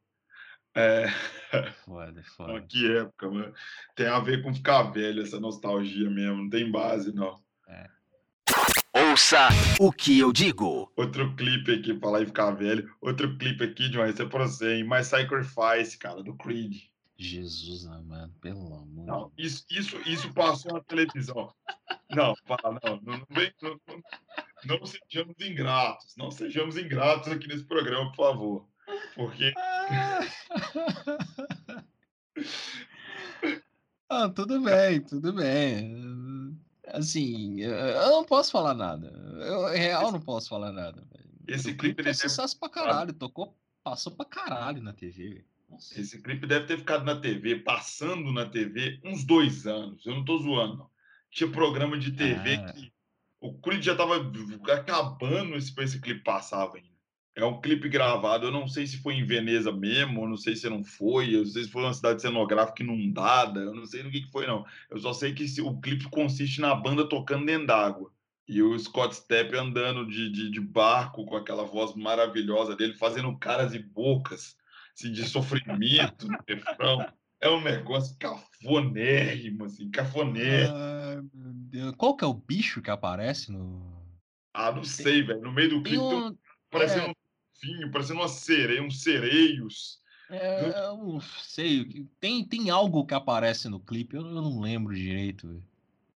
É... 0.73 1.07
Foda, 1.83 2.23
foda. 2.23 2.61
que 2.61 2.89
época, 2.89 3.29
mano. 3.29 3.53
Tem 3.95 4.07
a 4.07 4.19
ver 4.21 4.41
com 4.41 4.53
ficar 4.53 4.83
velho, 4.83 5.21
essa 5.21 5.41
nostalgia 5.41 6.09
mesmo. 6.09 6.43
Não 6.43 6.49
tem 6.49 6.71
base, 6.71 7.13
não. 7.13 7.43
Ouça 8.95 9.49
o 9.79 9.91
que 9.91 10.19
eu 10.19 10.31
digo. 10.31 10.91
Outro 10.95 11.35
clipe 11.35 11.73
aqui, 11.73 11.93
pra 11.95 12.11
lá 12.11 12.21
e 12.21 12.25
ficar 12.27 12.51
velho. 12.51 12.93
Outro 13.01 13.35
clipe 13.37 13.63
aqui, 13.63 13.85
esse 13.85 14.21
é 14.21 14.25
pra 14.25 14.47
você, 14.47 14.75
hein? 14.75 14.83
My 14.87 15.03
Sacrifice, 15.03 15.97
cara, 15.97 16.21
do 16.21 16.35
Creed. 16.35 16.83
Jesus 17.17 17.85
amado, 17.87 18.33
pelo 18.41 18.73
amor 18.73 19.05
Não, 19.05 19.29
de 19.29 19.43
Deus. 19.43 19.65
isso, 19.69 19.97
isso, 19.97 20.09
isso 20.09 20.33
passou 20.33 20.73
na 20.73 20.81
televisão. 20.81 21.53
Não, 22.11 22.35
fala, 22.45 22.79
não, 22.83 22.99
não, 23.01 23.17
não, 23.17 23.25
não, 23.61 23.79
não, 23.87 24.01
não 24.79 24.85
sejamos 24.85 25.35
ingratos. 25.39 26.15
Não 26.17 26.29
sejamos 26.29 26.77
ingratos 26.77 27.31
aqui 27.31 27.47
nesse 27.47 27.63
programa, 27.63 28.11
por 28.11 28.27
favor. 28.27 28.67
Porque 29.15 29.53
Ah, 34.09 34.29
tudo 34.35 34.61
bem, 34.61 35.01
tudo 35.01 35.33
bem. 35.33 36.59
Assim, 36.93 37.59
eu 37.61 38.09
não 38.11 38.23
posso 38.23 38.51
falar 38.51 38.73
nada. 38.75 39.07
Eu, 39.41 39.73
em 39.73 39.79
real, 39.79 40.11
não 40.11 40.21
posso 40.21 40.47
falar 40.47 40.71
nada. 40.71 41.03
Esse 41.47 41.71
O 41.71 41.77
clipe, 41.77 42.01
é 42.01 42.03
ele 42.03 42.13
deve- 42.13 42.29
sucesso 42.29 42.57
pra 42.59 42.69
caralho, 42.69 43.11
tocou, 43.13 43.57
passou 43.83 44.13
pra 44.13 44.25
caralho 44.25 44.81
na 44.81 44.93
TV. 44.93 45.43
esse 45.97 46.21
clipe 46.21 46.45
deve 46.45 46.67
ter 46.67 46.77
ficado 46.77 47.03
na 47.03 47.19
TV, 47.19 47.55
passando 47.57 48.31
na 48.31 48.45
TV, 48.45 48.99
uns 49.03 49.23
dois 49.23 49.65
anos. 49.65 50.05
Eu 50.05 50.13
não 50.15 50.23
tô 50.23 50.37
zoando, 50.37 50.77
não. 50.77 50.89
Tinha 51.31 51.49
programa 51.51 51.97
de 51.97 52.11
TV 52.11 52.53
Ah. 52.57 52.71
que 52.73 52.93
o 53.41 53.53
Creed 53.55 53.81
já 53.83 53.95
tava 53.95 54.17
acabando 54.71 55.55
esse, 55.55 55.73
esse 55.81 55.99
clipe 55.99 56.21
passava 56.23 56.77
ainda. 56.77 56.92
É 57.35 57.43
um 57.43 57.59
clipe 57.59 57.89
gravado, 57.89 58.45
eu 58.45 58.51
não 58.51 58.67
sei 58.67 58.85
se 58.85 59.01
foi 59.01 59.15
em 59.15 59.25
Veneza 59.25 59.71
mesmo, 59.71 60.23
eu 60.23 60.29
não 60.29 60.37
sei 60.37 60.55
se 60.55 60.69
não 60.69 60.83
foi, 60.83 61.33
eu 61.33 61.39
não 61.39 61.45
sei 61.47 61.63
se 61.63 61.71
foi 61.71 61.81
uma 61.81 61.93
cidade 61.93 62.21
cenográfica 62.21 62.83
inundada, 62.83 63.59
eu 63.59 63.73
não 63.73 63.85
sei 63.85 64.03
no 64.03 64.11
que, 64.11 64.21
que 64.21 64.31
foi, 64.31 64.45
não. 64.45 64.63
Eu 64.89 64.99
só 64.99 65.13
sei 65.13 65.33
que 65.33 65.43
o 65.61 65.79
clipe 65.79 66.07
consiste 66.09 66.61
na 66.61 66.75
banda 66.75 67.09
tocando 67.09 67.45
dentro 67.45 67.67
d'água. 67.67 68.11
E 68.47 68.61
o 68.61 68.77
Scott 68.77 69.15
Stepp 69.15 69.55
andando 69.55 70.05
de, 70.05 70.29
de, 70.29 70.51
de 70.51 70.61
barco 70.61 71.25
com 71.25 71.35
aquela 71.35 71.63
voz 71.63 71.95
maravilhosa 71.95 72.75
dele, 72.75 72.93
fazendo 72.93 73.35
caras 73.37 73.73
e 73.73 73.79
bocas 73.79 74.55
assim, 74.95 75.11
de 75.11 75.23
sofrimento 75.23 76.27
no 76.27 76.37
refrão. 76.47 77.05
É 77.39 77.49
um 77.49 77.61
negócio 77.61 78.15
cafonérrimo, 78.19 79.65
assim, 79.65 79.89
cafonérrimo. 79.89 81.29
Deus. 81.69 81.95
Qual 81.97 82.15
que 82.15 82.23
é 82.23 82.27
o 82.27 82.33
bicho 82.33 82.81
que 82.81 82.91
aparece 82.91 83.51
no. 83.51 83.91
Ah, 84.53 84.71
não 84.71 84.83
sei, 84.83 85.23
velho. 85.23 85.41
No 85.41 85.51
meio 85.51 85.69
do 85.69 85.83
clipe 85.83 86.01
um, 86.01 86.37
parecendo 86.69 87.09
um 87.09 87.13
vinho, 87.63 87.89
parecendo 87.91 88.19
uma 88.19 88.27
sereia, 88.27 88.83
uns 88.83 89.01
sereios. 89.01 89.99
É, 90.29 90.87
eu 90.87 90.97
não 90.97 91.21
sei. 91.21 92.05
Tem, 92.19 92.43
tem 92.45 92.69
algo 92.69 93.05
que 93.05 93.13
aparece 93.13 93.69
no 93.69 93.79
clipe, 93.79 94.15
eu, 94.15 94.21
eu 94.25 94.41
não 94.41 94.59
lembro 94.59 94.93
direito. 94.93 95.47
velho. 95.47 95.63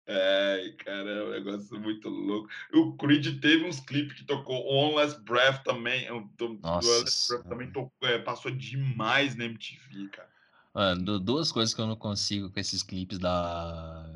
É, 0.10 0.74
cara, 0.78 1.10
é 1.10 1.24
um 1.24 1.30
negócio 1.32 1.78
muito 1.80 2.08
louco. 2.08 2.48
O 2.74 2.94
Creed 2.96 3.42
teve 3.42 3.66
uns 3.66 3.80
clipes 3.82 4.18
que 4.18 4.24
tocou 4.26 4.66
One 4.66 4.96
Last 4.96 5.22
Breath 5.22 5.64
também. 5.64 6.10
o 6.12 6.22
do- 6.38 6.56
do 6.56 6.60
Nossa 6.62 6.88
One 6.90 7.00
Last 7.04 7.28
Breath 7.30 7.48
também 7.48 7.72
tocou, 7.72 7.92
é, 8.08 8.18
passou 8.20 8.50
demais 8.52 9.36
na 9.36 9.44
MTV, 9.46 10.08
cara. 10.10 10.30
Mano, 10.74 11.04
du- 11.04 11.20
duas 11.20 11.52
coisas 11.52 11.74
que 11.76 11.82
eu 11.82 11.88
não 11.88 11.96
consigo 11.98 12.50
com 12.50 12.60
esses 12.60 12.82
clipes 12.84 13.18
da. 13.20 14.07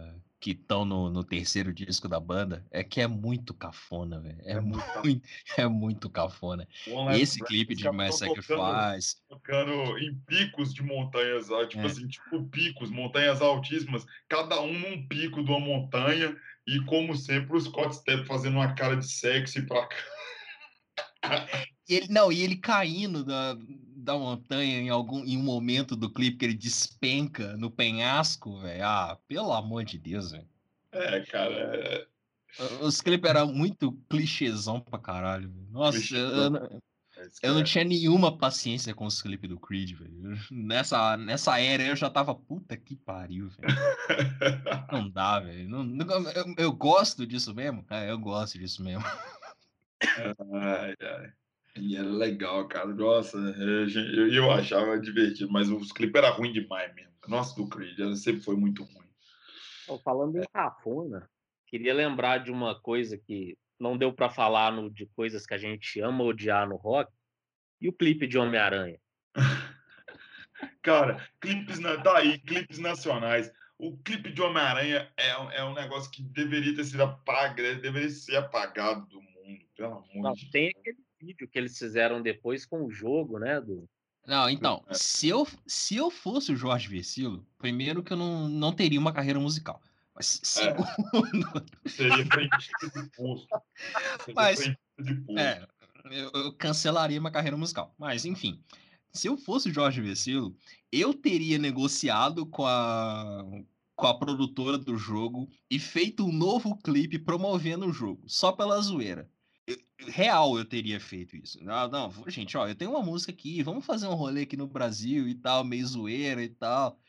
Que 0.42 0.52
estão 0.52 0.84
no, 0.84 1.08
no 1.10 1.24
terceiro 1.24 1.72
disco 1.72 2.08
da 2.10 2.20
banda 2.20 2.66
é 2.72 2.84
que 2.84 3.00
é 3.00 3.08
muito 3.08 3.54
cafona, 3.54 4.20
velho. 4.20 4.42
É, 4.44 4.54
É 4.54 4.60
muito, 4.60 4.82
é 5.56 5.68
muito 5.68 6.10
cafona. 6.10 6.68
Last 6.88 7.22
esse 7.22 7.40
clipe 7.40 7.74
os 7.74 7.80
de 7.80 7.90
My 7.92 8.10
tão 8.10 8.34
tocando- 8.34 8.44
Sacrifice. 8.44 9.16
tocando 9.30 9.98
em 10.00 10.16
picos 10.28 10.74
de 10.74 10.82
montanhas, 10.82 11.52
ó, 11.52 11.64
tipo 11.66 11.84
É. 11.84 11.86
assim, 11.86 12.08
tipo 12.08 12.44
picos, 12.50 12.90
montanhas 12.90 13.40
altíssimas, 13.40 14.04
cada 14.28 14.60
um 14.62 14.74
num 14.74 15.08
pico 15.08 15.44
de 15.44 15.52
uma 15.52 15.60
montanha, 15.60 16.36
e 16.68 16.80
como 16.86 17.16
sempre, 17.16 17.56
o 17.56 17.62
Scott 17.62 17.96
Stepp 17.96 18.26
fazendo 18.26 18.56
uma 18.56 18.74
cara 18.74 18.98
de 18.98 19.08
sexy 19.08 19.62
pra 19.68 19.88
cá. 21.22 21.68
Ele, 21.94 22.08
não, 22.10 22.32
e 22.32 22.42
ele 22.42 22.56
caindo 22.56 23.24
da, 23.24 23.56
da 23.96 24.18
montanha 24.18 24.80
em 24.80 24.90
algum 24.90 25.24
em 25.26 25.38
um 25.38 25.44
momento 25.44 25.96
do 25.96 26.10
clipe 26.10 26.38
que 26.38 26.46
ele 26.46 26.54
despenca 26.54 27.56
no 27.58 27.70
penhasco, 27.70 28.60
velho. 28.60 28.86
Ah, 28.86 29.18
pelo 29.28 29.52
amor 29.54 29.84
de 29.84 29.98
Deus, 29.98 30.32
velho. 30.32 30.48
É, 30.92 31.22
cara, 31.22 31.54
é- 31.54 32.08
Os 32.82 33.00
clipes 33.02 33.30
eram 33.30 33.48
muito 33.54 33.94
clichêzão 34.10 34.80
pra 34.80 35.00
caralho. 35.00 35.50
velho. 35.50 35.68
Nossa, 35.72 35.98
eu, 35.98 36.02
Clichêzão. 36.02 36.44
eu 36.44 36.50
não- 36.50 36.66
é 36.66 36.80
eu 37.44 37.50
não 37.50 37.56
cara. 37.60 37.64
tinha 37.66 37.84
nenhuma 37.84 38.36
paciência 38.38 38.96
com 38.96 39.06
os 39.06 39.22
clipes 39.22 39.48
do 39.50 39.60
Creed, 39.60 39.92
velho. 39.94 40.38
Nessa, 40.50 41.16
nessa 41.18 41.60
era 41.60 41.84
eu 41.84 41.96
já 41.96 42.10
tava, 42.10 42.34
puta 42.34 42.76
que 42.76 42.96
pariu, 42.96 43.48
velho. 43.50 43.68
Não 44.92 45.10
dá, 45.10 45.40
velho. 45.40 45.70
Eu, 46.36 46.56
eu 46.58 46.72
gosto 46.74 47.26
disso 47.28 47.54
mesmo? 47.54 47.86
É, 47.90 48.10
eu 48.10 48.18
gosto 48.18 48.58
disso 48.58 48.84
mesmo. 48.84 49.04
Ai, 50.02 50.96
ai. 51.00 51.32
E 51.76 51.96
era 51.96 52.10
legal, 52.10 52.68
cara. 52.68 52.88
Nossa, 52.88 53.38
eu, 53.38 53.88
eu, 53.90 54.34
eu 54.34 54.52
achava 54.52 55.00
divertido, 55.00 55.52
mas 55.52 55.70
os 55.70 55.92
clipes 55.92 56.22
eram 56.22 56.36
ruins 56.36 56.54
demais 56.54 56.94
mesmo. 56.94 57.12
Nossa, 57.28 57.56
do 57.56 57.68
Creed, 57.70 58.00
ela 58.00 58.16
sempre 58.16 58.42
foi 58.42 58.56
muito 58.56 58.84
ruim. 58.84 59.02
Falando 60.04 60.38
em 60.38 60.46
cafona, 60.54 61.30
queria 61.68 61.94
lembrar 61.94 62.40
de 62.40 62.52
uma 62.52 62.80
coisa 62.80 63.18
que 63.18 63.58
não 63.80 63.98
deu 63.98 64.14
para 64.14 64.30
falar 64.30 64.72
no, 64.72 64.90
de 64.90 65.06
coisas 65.08 65.46
que 65.46 65.54
a 65.54 65.58
gente 65.58 66.00
ama 66.00 66.24
odiar 66.24 66.68
no 66.68 66.76
rock. 66.76 67.12
E 67.80 67.90
o 67.90 67.94
clipe 67.94 68.28
de 68.28 68.38
Homem-Aranha. 68.38 69.00
Cara, 70.82 71.28
clipes 71.40 71.80
na... 71.80 71.98
tá 71.98 72.18
aí, 72.18 72.38
clipes 72.40 72.80
nacionais. 72.80 73.52
O 73.78 73.98
clipe 73.98 74.32
de 74.32 74.42
Homem-Aranha 74.42 75.12
é, 75.18 75.38
um- 75.38 75.52
é 75.52 75.64
um 75.64 75.74
negócio 75.74 76.12
que 76.12 76.22
deveria 76.22 76.76
ter 76.76 76.84
sido 76.84 77.02
apagado, 77.04 77.82
deveria 77.82 78.10
ser 78.10 78.36
apagado 78.38 79.08
do 79.08 79.20
mundo, 79.22 79.66
pelo 79.76 79.94
amor 79.94 80.22
Não, 80.22 80.34
de 80.34 80.50
tem 80.52 80.70
aquele 80.70 81.00
vídeo 81.22 81.48
que 81.48 81.58
eles 81.58 81.78
fizeram 81.78 82.22
depois 82.22 82.66
com 82.66 82.84
o 82.86 82.92
jogo, 82.92 83.38
né? 83.40 83.62
Do... 83.62 83.88
Não, 84.26 84.50
então, 84.50 84.84
É. 84.88 84.94
se 84.94 85.28
eu, 85.30 85.48
se 85.68 85.96
eu 85.96 86.10
fosse 86.10 86.52
o 86.52 86.56
Jorge 86.56 86.88
Versilo, 86.88 87.46
primeiro 87.58 88.04
que 88.04 88.14
eu 88.14 88.18
não, 88.18 88.48
não 88.50 88.74
teria 88.74 89.00
uma 89.00 89.14
carreira 89.14 89.40
musical. 89.40 89.82
Mas 90.16 90.42
segundo, 90.44 90.86
Seria 91.88 92.26
preenchido 92.26 92.90
de. 92.94 93.10
Seria 93.16 94.36
Mas- 94.36 94.60
preenchido 94.60 95.26
de 95.26 95.40
é, 95.40 95.66
eu, 96.12 96.32
eu 96.34 96.54
cancelaria 96.54 97.20
uma 97.20 97.32
carreira 97.32 97.56
musical. 97.58 97.96
Mas, 97.98 98.26
enfim, 98.26 98.62
se 99.14 99.28
eu 99.28 99.38
fosse 99.38 99.70
o 99.70 99.74
Jorge 99.74 100.02
Versilo, 100.02 100.56
eu 100.92 101.14
teria 101.14 101.58
negociado 101.58 102.46
com 102.46 102.66
a, 102.66 103.44
com 103.96 104.06
a 104.08 104.18
produtora 104.20 104.78
do 104.78 104.98
jogo 104.98 105.50
e 105.70 105.80
feito 105.80 106.26
um 106.26 106.32
novo 106.32 106.76
clipe 106.78 107.18
promovendo 107.18 107.86
o 107.88 107.94
jogo, 107.94 108.24
só 108.28 108.52
pela 108.52 108.80
zoeira. 108.82 109.30
Real 110.08 110.58
eu 110.58 110.66
teria 110.66 111.00
feito 111.00 111.36
isso. 111.36 111.64
Não, 111.64 111.88
não, 111.88 112.12
gente, 112.28 112.58
ó, 112.58 112.68
eu 112.68 112.76
tenho 112.76 112.92
uma 112.92 113.04
música 113.04 113.32
aqui, 113.32 113.62
vamos 113.62 113.86
fazer 113.86 114.08
um 114.08 114.16
rolê 114.16 114.42
aqui 114.42 114.58
no 114.58 114.68
Brasil 114.68 115.28
e 115.28 115.36
tal, 115.36 115.64
meio 115.64 115.86
zoeira 115.86 116.44
e 116.44 116.50
tal. 116.50 117.00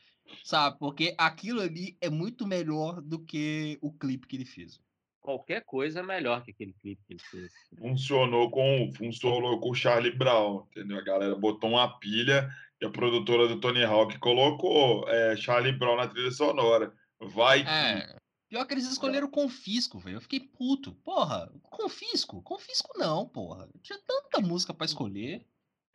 Sabe? 0.43 0.77
Porque 0.79 1.13
aquilo 1.17 1.61
ali 1.61 1.97
é 1.99 2.09
muito 2.09 2.47
melhor 2.47 3.01
do 3.01 3.19
que 3.19 3.77
o 3.81 3.91
clipe 3.91 4.27
que 4.27 4.35
ele 4.35 4.45
fez. 4.45 4.79
qualquer 5.21 5.63
coisa 5.65 6.01
é 6.01 6.03
melhor 6.03 6.43
que 6.43 6.51
aquele 6.51 6.73
clipe 6.73 7.01
que 7.05 7.13
ele 7.13 7.21
fez. 7.31 7.51
Funcionou 7.77 8.49
com, 8.51 8.91
funcionou 8.95 9.59
com 9.59 9.71
o 9.71 9.75
Charlie 9.75 10.15
Brown, 10.15 10.65
entendeu? 10.71 10.97
A 10.97 11.01
galera 11.01 11.35
botou 11.35 11.71
uma 11.71 11.99
pilha 11.99 12.49
e 12.81 12.85
a 12.85 12.89
produtora 12.89 13.47
do 13.47 13.59
Tony 13.59 13.83
Hawk 13.83 14.19
colocou 14.19 15.07
é, 15.09 15.35
Charlie 15.35 15.71
Brown 15.71 15.95
na 15.95 16.07
trilha 16.07 16.31
sonora. 16.31 16.93
Vai. 17.19 17.61
É. 17.61 18.22
Pior 18.53 18.65
que 18.67 18.73
eles 18.75 18.85
escolheram 18.87 19.27
confisco, 19.31 19.97
velho. 19.97 20.17
Eu 20.17 20.21
fiquei 20.21 20.39
puto. 20.39 20.93
Porra, 21.03 21.51
confisco? 21.71 22.39
Confisco 22.43 22.95
não, 22.99 23.27
porra. 23.27 23.67
Tinha 23.81 23.97
tanta 24.05 24.39
música 24.41 24.71
pra 24.71 24.85
escolher. 24.85 25.43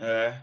É. 0.01 0.43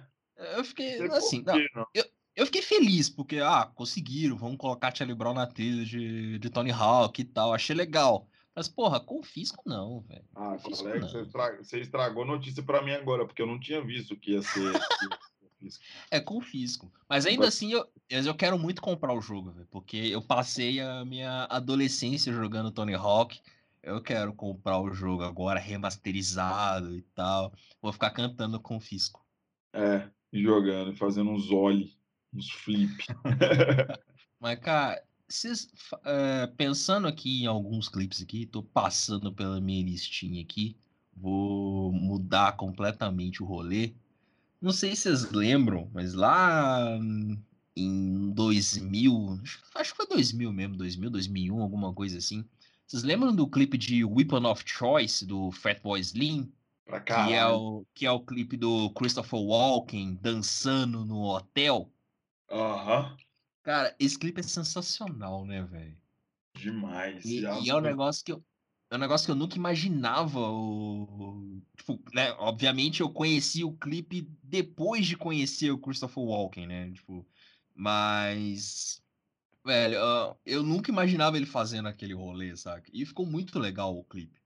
Eu 0.55 0.63
fiquei, 0.63 0.95
Sei 0.95 1.07
assim, 1.07 1.43
não, 1.43 1.57
não. 1.75 1.85
eu 2.33 2.45
fiquei 2.45 2.61
feliz, 2.61 3.09
porque, 3.09 3.39
ah, 3.39 3.65
conseguiram, 3.75 4.37
vamos 4.37 4.55
colocar 4.55 4.95
Charlie 4.95 5.13
Brown 5.13 5.33
na 5.33 5.45
trilha 5.45 5.83
de, 5.83 6.39
de 6.39 6.49
Tony 6.49 6.71
Hawk 6.71 7.19
e 7.21 7.25
tal, 7.25 7.53
achei 7.53 7.75
legal. 7.75 8.29
Mas, 8.55 8.69
porra, 8.69 9.01
confisco 9.01 9.61
não, 9.65 9.99
velho. 10.03 10.23
Ah, 10.33 10.51
Confisco 10.57 10.85
colega, 10.85 10.99
não. 11.01 11.09
você, 11.09 11.19
estra- 11.21 11.57
você 11.57 11.79
estragou 11.81 12.23
a 12.23 12.27
notícia 12.27 12.63
pra 12.63 12.81
mim 12.81 12.91
agora, 12.91 13.25
porque 13.25 13.41
eu 13.41 13.45
não 13.47 13.59
tinha 13.59 13.83
visto 13.83 14.15
que 14.15 14.31
ia 14.31 14.41
ser. 14.41 14.71
confisco. 15.59 15.83
É 16.11 16.19
confisco. 16.19 16.93
Mas 17.09 17.25
ainda 17.25 17.47
assim, 17.47 17.71
eu, 17.71 17.87
mas 18.11 18.25
eu 18.25 18.35
quero 18.35 18.57
muito 18.59 18.81
comprar 18.81 19.13
o 19.13 19.21
jogo, 19.21 19.51
velho, 19.51 19.67
porque 19.71 19.97
eu 19.97 20.21
passei 20.21 20.79
a 20.79 21.03
minha 21.05 21.45
adolescência 21.49 22.33
jogando 22.33 22.71
Tony 22.71 22.93
Hawk. 22.93 23.39
Eu 23.81 24.01
quero 24.01 24.33
comprar 24.33 24.79
o 24.79 24.93
jogo 24.93 25.23
agora, 25.23 25.59
remasterizado 25.59 26.95
e 26.95 27.01
tal. 27.13 27.53
Vou 27.81 27.93
ficar 27.93 28.09
cantando 28.11 28.59
confisco. 28.59 29.23
é, 29.73 30.09
jogando, 30.33 30.95
fazendo 30.95 31.29
uns 31.31 31.51
ollie, 31.51 31.95
uns 32.33 32.49
flip. 32.51 33.05
Mas, 34.39 34.59
cara, 34.59 35.03
vocês, 35.27 35.67
eh, 36.05 36.47
pensando 36.57 37.07
aqui 37.07 37.43
em 37.43 37.47
alguns 37.47 37.89
clipes 37.89 38.21
aqui, 38.21 38.45
tô 38.45 38.61
passando 38.61 39.33
pela 39.33 39.59
minha 39.59 39.83
listinha 39.83 40.41
aqui, 40.41 40.77
vou 41.15 41.91
mudar 41.91 42.55
completamente 42.57 43.41
o 43.41 43.45
rolê. 43.45 43.93
Não 44.65 44.71
sei 44.71 44.95
se 44.95 45.03
vocês 45.03 45.31
lembram, 45.31 45.91
mas 45.93 46.15
lá 46.15 46.97
em 47.75 48.31
2000, 48.31 49.39
acho- 49.75 49.91
que 49.91 49.95
foi 49.95 50.07
2000 50.07 50.51
mesmo, 50.51 50.75
2000, 50.75 51.11
2001, 51.11 51.61
alguma 51.61 51.93
coisa 51.93 52.17
assim. 52.17 52.43
Vocês 52.87 53.03
lembram 53.03 53.35
do 53.35 53.47
clipe 53.47 53.77
de 53.77 54.03
Weapon 54.03 54.43
of 54.49 54.63
Choice 54.65 55.23
do 55.23 55.51
Fatboy 55.51 55.99
Slim? 55.99 56.51
pra 56.83 56.99
Que 56.99 57.13
é, 57.31 57.45
o, 57.45 57.85
que 57.93 58.07
é 58.07 58.11
o 58.11 58.19
clipe 58.19 58.57
do 58.57 58.89
Christopher 58.89 59.39
Walken 59.39 60.15
dançando 60.15 61.05
no 61.05 61.21
hotel? 61.21 61.93
Aham, 62.49 63.15
Cara, 63.61 63.95
esse 63.99 64.17
clipe 64.17 64.39
é 64.39 64.43
sensacional, 64.43 65.45
né, 65.45 65.61
velho? 65.61 65.95
demais. 66.55 67.23
E, 67.23 67.41
e 67.41 67.69
é 67.69 67.75
um 67.75 67.81
negócio 67.81 68.25
que 68.25 68.31
eu, 68.31 68.43
é 68.95 68.97
um 68.97 69.01
negócio 69.01 69.25
que 69.25 69.31
eu 69.31 69.35
nunca 69.35 69.55
imaginava. 69.55 70.39
O, 70.39 71.61
tipo, 71.77 71.99
né, 72.13 72.31
obviamente 72.39 73.01
eu 73.01 73.09
conheci 73.09 73.63
o 73.63 73.73
clipe 73.73 74.27
depois 74.41 75.05
de 75.05 75.17
conhecer 75.17 75.71
o 75.71 75.77
Christopher 75.77 76.23
Walken, 76.23 76.67
né? 76.67 76.91
Tipo, 76.91 77.25
mas. 77.73 79.01
Velho, 79.63 79.97
eu 80.45 80.63
nunca 80.63 80.91
imaginava 80.91 81.37
ele 81.37 81.45
fazendo 81.45 81.87
aquele 81.87 82.13
rolê, 82.13 82.55
saca? 82.55 82.89
E 82.93 83.05
ficou 83.05 83.25
muito 83.25 83.57
legal 83.59 83.97
o 83.97 84.03
clipe. 84.03 84.39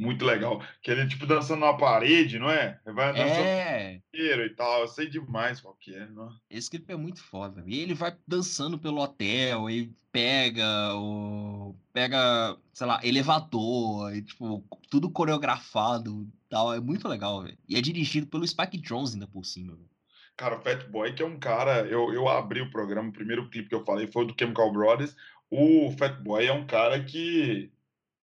Muito 0.00 0.24
legal. 0.24 0.62
Que 0.82 0.90
ele, 0.90 1.06
tipo, 1.06 1.26
dançando 1.26 1.60
na 1.60 1.74
parede, 1.74 2.38
não 2.38 2.50
é? 2.50 2.80
Ele 2.86 2.94
vai 2.94 3.12
dançando 3.12 3.40
É, 3.46 3.94
inteiro 3.94 4.46
e 4.46 4.50
tal. 4.50 4.80
Eu 4.80 4.88
sei 4.88 5.08
demais 5.08 5.60
qual 5.60 5.74
que 5.78 5.94
é. 5.94 6.06
Não? 6.06 6.30
esse 6.50 6.70
clipe 6.70 6.92
é 6.92 6.96
muito 6.96 7.22
foda. 7.22 7.62
E 7.66 7.80
ele 7.80 7.94
vai 7.94 8.16
dançando 8.26 8.78
pelo 8.78 9.00
hotel, 9.00 9.68
e 9.68 9.92
pega 10.12 10.94
o. 10.94 11.74
Pega, 11.92 12.56
sei 12.72 12.86
lá, 12.86 13.00
elevador, 13.02 14.14
e, 14.14 14.22
tipo, 14.22 14.64
tudo 14.88 15.10
coreografado 15.10 16.22
e 16.22 16.48
tal. 16.48 16.72
É 16.74 16.80
muito 16.80 17.06
legal, 17.08 17.42
velho. 17.42 17.58
E 17.68 17.76
é 17.76 17.80
dirigido 17.80 18.26
pelo 18.26 18.46
Spike 18.46 18.78
Jones 18.78 19.12
ainda 19.14 19.26
por 19.26 19.44
cima, 19.44 19.74
velho. 19.74 19.90
Cara, 20.36 20.56
o 20.58 20.62
Fat 20.62 20.88
Boy, 20.88 21.12
que 21.12 21.22
é 21.22 21.26
um 21.26 21.38
cara. 21.38 21.86
Eu, 21.86 22.12
eu 22.14 22.26
abri 22.28 22.62
o 22.62 22.70
programa, 22.70 23.10
o 23.10 23.12
primeiro 23.12 23.48
clipe 23.50 23.68
que 23.68 23.74
eu 23.74 23.84
falei 23.84 24.06
foi 24.06 24.24
o 24.24 24.26
do 24.26 24.34
Chemical 24.38 24.72
Brothers. 24.72 25.14
O 25.50 25.92
Fat 25.98 26.18
Boy 26.22 26.46
é 26.46 26.52
um 26.52 26.66
cara 26.66 27.02
que, 27.04 27.70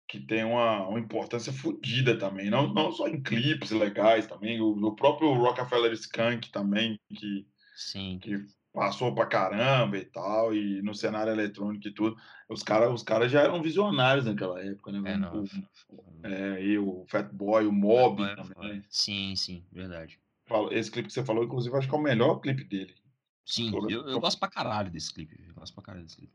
que 0.09 0.21
tem 0.21 0.45
uma, 0.45 0.87
uma 0.87 1.01
importância 1.01 1.53
fodida 1.53 2.19
também. 2.19 2.49
Não, 2.49 2.73
não 2.73 2.93
só 2.93 3.09
em 3.09 3.21
clipes 3.23 3.71
legais 3.71 4.27
também. 4.27 4.61
O, 4.61 4.69
o 4.71 4.95
próprio 4.95 5.33
Rockefeller 5.35 5.93
Skunk 5.93 6.51
também, 6.51 6.99
que, 7.15 7.47
Sim. 7.75 8.19
que 8.23 8.45
passou 8.73 9.15
pra 9.15 9.27
caramba 9.27 9.97
e 9.99 10.05
tal, 10.05 10.55
e 10.55 10.81
no 10.83 10.95
cenário 10.95 11.33
eletrônico 11.33 11.89
e 11.89 11.95
tudo. 11.95 12.17
Os 12.49 12.63
caras 12.63 12.93
os 12.93 13.03
cara 13.03 13.29
já 13.29 13.41
eram 13.41 13.63
visionários 13.63 14.27
naquela 14.27 14.63
época, 14.63 14.93
né? 14.93 15.13
É, 15.13 15.17
não. 15.17 15.43
O, 15.43 16.27
é, 16.27 16.63
e 16.63 16.79
o 16.79 17.05
Fat 17.09 17.29
Boy, 17.33 17.67
o 17.67 17.73
Mob 17.73 18.23
Foi- 18.23 18.37
também. 18.37 18.55
foi. 18.55 18.83
Sim, 18.89 19.35
sim, 19.35 19.65
verdade. 19.73 20.21
Esse 20.71 20.91
clipe 20.91 21.09
que 21.09 21.15
você 21.15 21.25
falou, 21.25 21.43
inclusive, 21.43 21.77
acho 21.77 21.89
que 21.89 21.95
é 21.95 21.99
o 21.99 22.03
melhor 22.03 22.37
clipe 22.41 22.63
dele. 22.63 22.95
Sim, 23.45 23.73
eu, 23.89 24.09
eu 24.09 24.21
gosto 24.21 24.39
pra 24.39 24.49
caralho 24.49 24.91
desse 24.91 25.13
clipe. 25.13 25.37
Eu 25.49 25.55
gosto 25.55 25.75
pra 25.75 25.83
caralho 25.83 26.05
desse 26.05 26.17
clipe. 26.17 26.33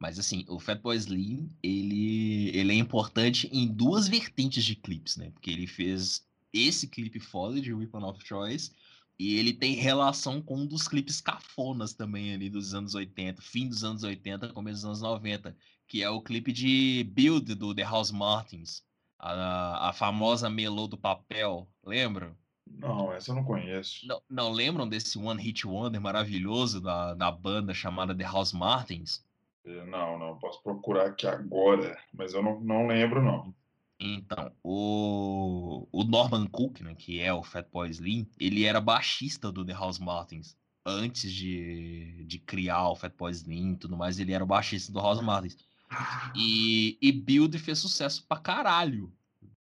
Mas 0.00 0.18
assim, 0.18 0.46
o 0.48 0.58
Fatboy 0.58 0.96
Slim, 0.96 1.54
ele, 1.62 2.50
ele 2.56 2.72
é 2.72 2.74
importante 2.74 3.48
em 3.52 3.68
duas 3.68 4.08
vertentes 4.08 4.64
de 4.64 4.74
clipes, 4.74 5.18
né? 5.18 5.30
Porque 5.30 5.50
ele 5.50 5.66
fez 5.66 6.26
esse 6.52 6.88
clipe 6.88 7.20
foda 7.20 7.60
de 7.60 7.72
Weapon 7.72 8.08
of 8.08 8.26
Choice 8.26 8.72
e 9.18 9.34
ele 9.34 9.52
tem 9.52 9.74
relação 9.74 10.40
com 10.40 10.60
um 10.60 10.66
dos 10.66 10.88
clipes 10.88 11.20
cafonas 11.20 11.92
também 11.92 12.32
ali 12.32 12.48
dos 12.48 12.72
anos 12.72 12.94
80, 12.94 13.42
fim 13.42 13.68
dos 13.68 13.84
anos 13.84 14.02
80, 14.02 14.48
começo 14.54 14.76
dos 14.76 14.84
anos 14.86 15.02
90, 15.02 15.54
que 15.86 16.02
é 16.02 16.08
o 16.08 16.22
clipe 16.22 16.50
de 16.50 17.04
Build 17.12 17.54
do 17.54 17.74
The 17.74 17.82
House 17.82 18.10
Martins, 18.10 18.82
a, 19.18 19.90
a 19.90 19.92
famosa 19.92 20.48
melô 20.48 20.86
do 20.86 20.96
papel, 20.96 21.70
lembra? 21.84 22.34
Não, 22.66 23.12
essa 23.12 23.32
eu 23.32 23.34
não 23.34 23.44
conheço. 23.44 24.06
Não, 24.06 24.22
não 24.30 24.50
lembram 24.50 24.88
desse 24.88 25.18
One 25.18 25.42
Hit 25.42 25.66
Wonder 25.66 26.00
maravilhoso 26.00 26.80
da, 26.80 27.12
da 27.12 27.30
banda 27.30 27.74
chamada 27.74 28.14
The 28.14 28.24
House 28.24 28.54
Martins? 28.54 29.22
Não, 29.64 30.18
não, 30.18 30.38
posso 30.38 30.62
procurar 30.62 31.06
aqui 31.06 31.26
agora, 31.26 31.98
mas 32.12 32.32
eu 32.34 32.42
não, 32.42 32.60
não 32.60 32.86
lembro, 32.86 33.22
não. 33.22 33.54
Então, 34.02 34.50
o, 34.62 35.86
o 35.92 36.04
Norman 36.04 36.46
Cook, 36.46 36.80
né, 36.80 36.94
que 36.94 37.20
é 37.20 37.32
o 37.34 37.42
Fatboy 37.42 37.90
Slim, 37.90 38.26
ele 38.38 38.64
era 38.64 38.80
baixista 38.80 39.52
do 39.52 39.64
The 39.64 39.72
House 39.74 39.98
Martins. 39.98 40.56
Antes 40.86 41.30
de, 41.32 42.24
de 42.24 42.38
criar 42.38 42.88
o 42.88 42.96
Fatboy 42.96 43.30
Slim 43.30 43.72
e 43.74 43.76
tudo 43.76 43.96
mais, 43.96 44.18
ele 44.18 44.32
era 44.32 44.42
o 44.42 44.46
baixista 44.46 44.90
do 44.92 45.00
House 45.00 45.20
Martins. 45.20 45.58
E, 46.34 46.98
e 47.02 47.12
Build 47.12 47.58
fez 47.58 47.78
sucesso 47.78 48.26
pra 48.26 48.38
caralho. 48.38 49.12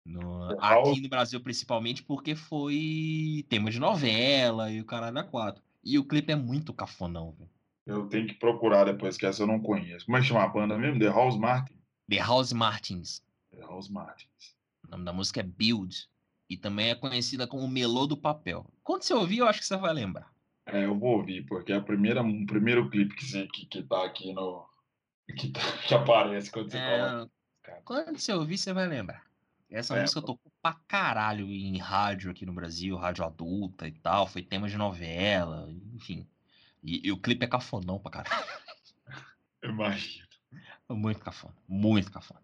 No- 0.06 0.56
aqui 0.60 1.02
no 1.02 1.10
Brasil, 1.10 1.42
principalmente, 1.42 2.04
porque 2.04 2.36
foi 2.36 3.46
tema 3.50 3.72
de 3.72 3.80
novela 3.80 4.72
e 4.72 4.82
o 4.82 4.86
caralho 4.86 5.20
a 5.20 5.24
quatro. 5.24 5.64
E 5.84 6.00
o 6.00 6.06
clipe 6.06 6.32
é 6.32 6.36
muito 6.36 6.74
cafonão, 6.74 7.32
velho. 7.34 7.50
Eu 7.92 8.08
tenho 8.08 8.28
que 8.28 8.34
procurar 8.36 8.86
depois, 8.86 9.18
que 9.18 9.26
essa 9.26 9.44
eu 9.44 9.48
não 9.48 9.60
conheço. 9.60 10.06
Como 10.06 10.18
é 10.18 10.22
que 10.22 10.28
chama 10.28 10.44
a 10.44 10.48
banda 10.48 10.78
mesmo? 10.78 11.00
The 11.00 11.08
House 11.10 11.38
Martin? 11.38 11.76
The 12.10 12.18
House 12.20 12.54
Martins. 12.54 13.24
The 13.52 13.62
House 13.62 13.90
Martins. 13.90 14.56
O 14.88 14.92
nome 14.92 15.06
da 15.06 15.14
música 15.14 15.40
é 15.40 15.44
Build. 15.44 16.08
E 16.50 16.58
também 16.58 16.90
é 16.90 16.96
conhecida 16.96 17.48
como 17.48 17.68
Melô 17.68 18.06
do 18.06 18.18
Papel. 18.18 18.66
Quando 18.84 19.04
você 19.04 19.14
ouvir, 19.14 19.38
eu 19.40 19.48
acho 19.48 19.60
que 19.60 19.66
você 19.66 19.78
vai 19.78 19.94
lembrar. 19.94 20.32
É, 20.66 20.86
eu 20.86 20.98
vou 20.98 21.18
ouvir, 21.18 21.46
porque 21.46 21.72
é 21.72 21.78
a 21.78 21.82
primeira, 21.82 22.22
o 22.22 22.46
primeiro 22.46 22.90
clipe 22.90 23.16
que, 23.16 23.26
você- 23.26 23.48
que, 23.48 23.66
que 23.66 23.84
tá 23.84 24.06
aqui 24.06 24.34
no. 24.34 24.66
Que, 25.38 25.50
tá- 25.50 25.60
que 25.88 25.94
aparece 25.94 26.52
quando 26.52 26.70
você 26.72 26.78
coloca. 26.78 27.24
É, 27.24 27.30
cara. 27.64 27.82
quando 27.86 28.18
você 28.20 28.34
ouvir, 28.34 28.58
você 28.58 28.74
vai 28.74 28.88
lembrar. 28.88 29.24
Essa 29.70 29.96
É, 29.98 30.02
música 30.02 30.20
pô. 30.22 30.28
tocou 30.28 30.52
pra 30.62 30.74
caralho 30.88 31.48
em 31.48 31.78
rádio 31.78 32.30
aqui 32.30 32.46
no 32.46 32.52
Brasil, 32.54 32.98
rádio 32.98 33.24
adulta 33.24 33.88
e 33.88 33.94
tal. 33.94 34.28
Foi 34.28 34.42
tema 34.44 34.68
de 34.68 34.78
novela, 34.78 35.70
enfim. 35.94 36.28
E, 36.84 37.08
e 37.08 37.12
o 37.12 37.18
clipe 37.18 37.46
é 37.46 37.48
cafonão 37.48 38.00
pra 38.00 38.12
caralho. 38.12 38.46
Imagina. 39.64 40.28
Muito 40.90 41.20
cafona, 41.20 41.56
muito 41.68 42.12
cafona. 42.12 42.42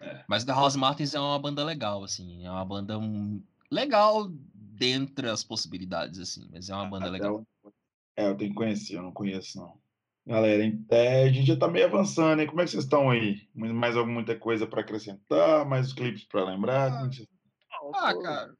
É. 0.00 0.24
Mas 0.28 0.44
The 0.44 0.52
House 0.52 0.76
Martins 0.76 1.14
é 1.14 1.20
uma 1.20 1.38
banda 1.38 1.64
legal, 1.64 2.04
assim. 2.04 2.46
É 2.46 2.50
uma 2.50 2.64
banda 2.64 2.94
legal 3.70 4.28
dentre 4.54 5.28
as 5.28 5.42
possibilidades, 5.42 6.18
assim. 6.20 6.48
Mas 6.52 6.70
é 6.70 6.74
uma 6.74 6.86
banda 6.86 7.06
Até 7.06 7.12
legal. 7.12 7.46
eu- 7.64 7.72
É, 8.16 8.28
eu 8.28 8.36
tenho 8.36 8.50
que 8.50 8.56
conhecer, 8.56 8.96
eu 8.96 9.02
não 9.02 9.12
conheço, 9.12 9.58
não. 9.58 9.78
Galera, 10.26 10.62
é, 10.90 11.24
a 11.24 11.32
gente 11.32 11.46
já 11.46 11.56
tá 11.56 11.66
meio 11.66 11.86
avançando, 11.86 12.40
hein? 12.40 12.46
Como 12.46 12.60
é 12.60 12.64
que 12.64 12.70
vocês 12.70 12.84
estão 12.84 13.10
aí? 13.10 13.48
Mais 13.54 13.96
alguma 13.96 14.14
muita 14.14 14.36
coisa 14.38 14.66
para 14.66 14.82
acrescentar? 14.82 15.64
Mais 15.66 15.92
clipes 15.92 16.24
para 16.24 16.44
lembrar? 16.44 16.92
Ah, 16.92 18.12
pô, 18.14 18.22
cara. 18.22 18.54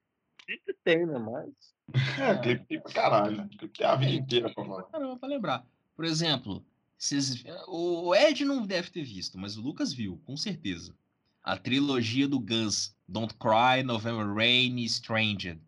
Sempre 0.47 0.77
tem, 0.83 1.07
né? 1.07 1.19
Mas. 1.19 1.75
É, 2.19 2.37
clipe 2.39 2.67
tem 2.67 2.81
pra 2.81 2.93
caralho. 2.93 3.37
né? 3.39 3.49
Clipe 3.59 3.79
tem 3.79 3.87
a 3.87 3.97
vida 3.97 4.13
inteira 4.13 4.53
pra 4.55 4.65
falar. 4.65 4.83
Caramba, 4.85 5.17
pra 5.17 5.29
lembrar. 5.29 5.67
Por 5.97 6.05
exemplo, 6.05 6.65
vocês, 6.97 7.45
o 7.69 8.15
Ed 8.15 8.45
não 8.45 8.67
deve 8.67 8.91
ter 8.91 9.03
visto, 9.03 9.39
mas 9.39 9.57
o 9.57 9.63
Lucas 9.63 9.93
viu, 9.93 10.21
com 10.25 10.37
certeza. 10.37 10.95
A 11.43 11.57
trilogia 11.57 12.29
do 12.29 12.39
Guns, 12.39 12.95
Don't 13.09 13.35
Cry, 13.35 13.83
November 13.83 14.33
Rain 14.35 14.77
e 14.79 14.89
Stranger. 14.89 15.59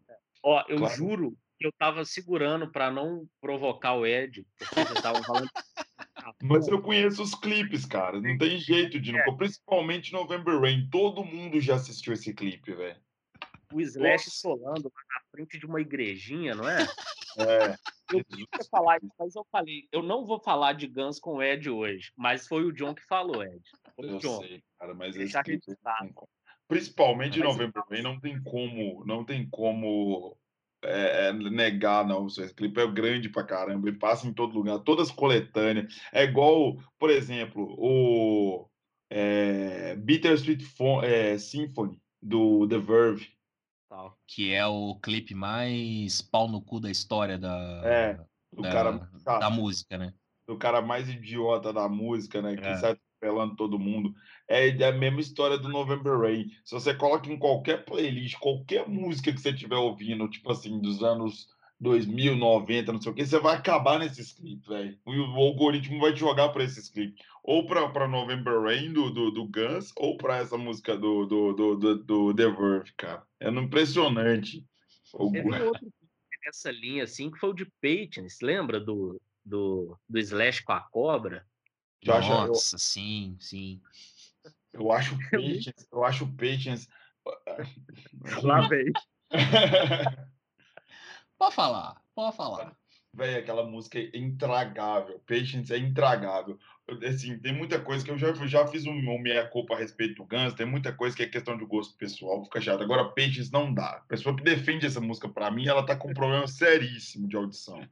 Ó, 0.43 0.63
eu 0.69 0.79
Claro. 0.79 0.95
juro 0.97 1.39
que 1.59 1.67
eu 1.67 1.73
tava 1.79 2.05
segurando 2.05 2.71
pra 2.71 2.91
não 2.91 3.27
provocar 3.41 3.95
o 3.95 4.05
Ed, 4.07 4.45
porque 4.59 4.75
vocês 4.75 4.91
estavam 4.97 5.23
falando. 5.23 5.49
Mas 6.43 6.67
eu 6.69 6.81
conheço 6.83 7.23
os 7.23 7.35
clipes, 7.35 7.85
cara. 7.85 8.21
Não 8.21 8.37
tem 8.39 8.59
jeito 8.59 8.99
de 9.01 9.13
não. 9.13 9.37
Principalmente 9.37 10.13
November 10.13 10.61
Rain. 10.61 10.89
Todo 10.91 11.25
mundo 11.25 11.61
já 11.61 11.77
assistiu 11.77 12.13
esse 12.13 12.33
clipe, 12.35 12.75
velho. 12.75 12.97
O 13.73 13.81
Slash 13.81 14.31
solando 14.31 14.93
na 15.09 15.21
frente 15.31 15.59
de 15.59 15.67
uma 15.67 15.81
igrejinha, 15.81 16.55
não 16.55 16.69
é? 16.69 16.83
É. 17.39 17.77
Eu 18.13 18.25
queria 18.25 18.47
falar 18.71 18.99
isso, 18.99 19.13
mas 19.19 19.35
eu 19.35 19.47
falei, 19.51 19.89
eu 19.91 20.03
não 20.03 20.27
vou 20.27 20.39
falar 20.39 20.75
de 20.75 20.87
Guns 20.87 21.19
com 21.19 21.37
o 21.37 21.43
Ed 21.43 21.71
hoje, 21.71 22.13
mas 22.17 22.47
foi 22.47 22.65
o 22.65 22.73
John 22.73 22.95
que 22.95 23.03
falou, 23.07 23.43
Ed. 23.43 23.63
Foi 23.97 24.11
Eu 24.11 24.17
o 24.17 24.19
John. 24.19 24.41
sei, 24.41 24.63
cara, 24.79 24.95
mas 24.95 25.15
tem 25.15 26.13
como. 26.13 26.29
Principalmente 26.69 27.39
Mas 27.39 27.49
November 27.49 27.83
Rain, 27.91 28.03
não 28.03 28.19
tem 28.19 28.43
como, 28.43 29.05
não 29.05 29.25
tem 29.25 29.47
como 29.51 30.37
é, 30.83 31.29
é, 31.29 31.33
negar, 31.33 32.07
não. 32.07 32.27
Esse 32.27 32.55
clipe 32.55 32.81
é 32.81 32.87
grande 32.87 33.29
pra 33.29 33.45
caramba, 33.45 33.89
ele 33.89 33.99
passa 33.99 34.27
em 34.27 34.33
todo 34.33 34.55
lugar, 34.55 34.79
todas 34.81 35.11
coletâneas. 35.11 35.95
É 36.13 36.25
igual, 36.25 36.77
por 36.99 37.11
exemplo, 37.11 37.75
o 37.79 38.69
é, 39.11 39.97
Bittersweet 39.97 40.65
Fo- 40.65 41.03
é, 41.03 41.37
Symphony 41.39 42.01
do 42.23 42.67
The 42.69 42.79
Verve. 42.79 43.29
Tal. 43.93 44.19
Que 44.27 44.55
é 44.55 44.65
o 44.67 44.99
clipe 45.03 45.35
mais 45.35 46.23
pau 46.23 46.49
no 46.49 46.63
cu 46.63 46.81
da 46.81 46.91
história 46.91 47.37
da, 47.37 47.83
É, 47.85 48.15
da, 48.51 48.71
cara, 48.71 49.11
da 49.39 49.51
música, 49.51 49.99
né? 49.99 50.15
do 50.47 50.57
cara 50.57 50.81
mais 50.81 51.11
idiota 51.11 51.75
da 51.75 51.87
música, 51.91 52.41
né? 52.41 52.57
Que 52.57 52.67
É. 52.67 52.77
sai 52.77 52.93
atropelando 52.93 53.55
todo 53.55 53.79
mundo. 53.79 54.15
É, 54.49 54.71
é 54.71 54.89
a 54.89 54.93
mesma 54.93 55.21
história 55.21 55.59
do 55.59 55.69
November 55.69 56.19
Rain. 56.19 56.47
Se 56.65 56.73
você 56.73 56.95
coloca 56.95 57.31
em 57.31 57.39
qualquer 57.39 57.85
playlist, 57.85 58.39
qualquer 58.39 58.89
música 58.89 59.31
que 59.31 59.39
você 59.39 59.51
estiver 59.51 59.77
ouvindo, 59.77 60.29
tipo 60.29 60.51
assim, 60.51 60.81
dos 60.81 61.03
anos 61.03 61.49
2000, 61.83 62.37
90, 62.37 62.93
não 62.93 63.03
sei 63.03 63.11
o 63.11 63.15
que, 63.15 63.27
você 63.27 63.41
vai 63.41 63.57
acabar 63.57 63.99
nesses 63.99 64.33
clipes, 64.33 64.69
velho. 64.69 64.97
O, 65.05 65.13
algoritmo 65.13 66.01
vai 66.01 66.13
te 66.15 66.21
jogar 66.21 66.51
para 66.51 66.63
esses 66.63 66.89
clipes. 66.89 67.27
Ou 67.43 67.67
para 67.67 68.07
November 68.07 68.63
Rain 68.63 68.93
do, 68.93 69.11
do, 69.11 69.33
do 69.33 69.49
Guns, 69.49 69.93
ou 69.97 70.17
para 70.17 70.37
essa 70.37 70.57
música 70.57 70.97
do, 70.97 71.27
do, 71.27 71.53
do, 71.53 71.77
do, 71.77 72.05
do 72.05 72.35
The 72.35 72.49
Verve, 72.49 72.93
cara. 72.97 73.27
É 73.41 73.51
impressionante. 73.51 74.65
O- 75.13 75.33
Teve 75.33 75.51
um 75.51 75.67
outro 75.67 75.93
nessa 76.47 76.71
linha, 76.71 77.03
assim, 77.03 77.31
que 77.31 77.39
foi 77.39 77.51
o 77.51 77.55
de 77.55 77.67
Patience, 77.81 78.45
lembra 78.45 78.79
do, 78.79 79.21
do, 79.45 79.99
do 80.09 80.19
Slash 80.21 80.63
com 80.63 80.73
a 80.73 80.81
cobra? 80.81 81.45
Acha- 82.09 82.33
eu- 82.33 82.47
Nossa, 82.47 82.79
sim, 82.79 83.37
sim. 83.41 83.81
Eu 84.73 84.93
acho 84.93 85.17
Patience, 85.31 85.87
eu 85.93 86.05
acho 86.05 86.27
Patience. 86.37 86.87
Lá 88.45 88.69
vem. 88.69 88.87
Pode 91.43 91.57
falar, 91.57 92.01
pode 92.15 92.37
falar. 92.37 92.77
Véi, 93.13 93.35
aquela 93.35 93.65
música 93.65 93.99
é 93.99 94.17
intragável. 94.17 95.19
Patience 95.27 95.75
é 95.75 95.77
intragável. 95.77 96.57
Assim, 97.05 97.37
tem 97.37 97.53
muita 97.53 97.81
coisa 97.81 98.05
que 98.05 98.13
eu 98.13 98.17
já, 98.17 98.33
já 98.47 98.65
fiz 98.69 98.87
um, 98.87 98.93
um 98.93 99.19
meia-culpa 99.19 99.75
a 99.75 99.79
respeito 99.79 100.23
do 100.23 100.25
Guns, 100.25 100.55
tem 100.55 100.65
muita 100.65 100.93
coisa 100.93 101.17
que 101.17 101.25
é 101.25 101.27
questão 101.27 101.59
de 101.59 101.65
gosto 101.65 101.97
pessoal, 101.97 102.45
fica 102.45 102.61
chato. 102.61 102.85
Agora, 102.85 103.09
Patience 103.09 103.53
não 103.53 103.75
dá. 103.75 103.91
A 103.91 104.01
pessoa 104.03 104.37
que 104.37 104.45
defende 104.45 104.87
essa 104.87 105.01
música 105.01 105.29
pra 105.29 105.51
mim, 105.51 105.67
ela 105.67 105.85
tá 105.85 105.97
com 105.97 106.11
um 106.11 106.15
problema 106.15 106.47
seríssimo 106.47 107.27
de 107.27 107.35
audição. 107.35 107.85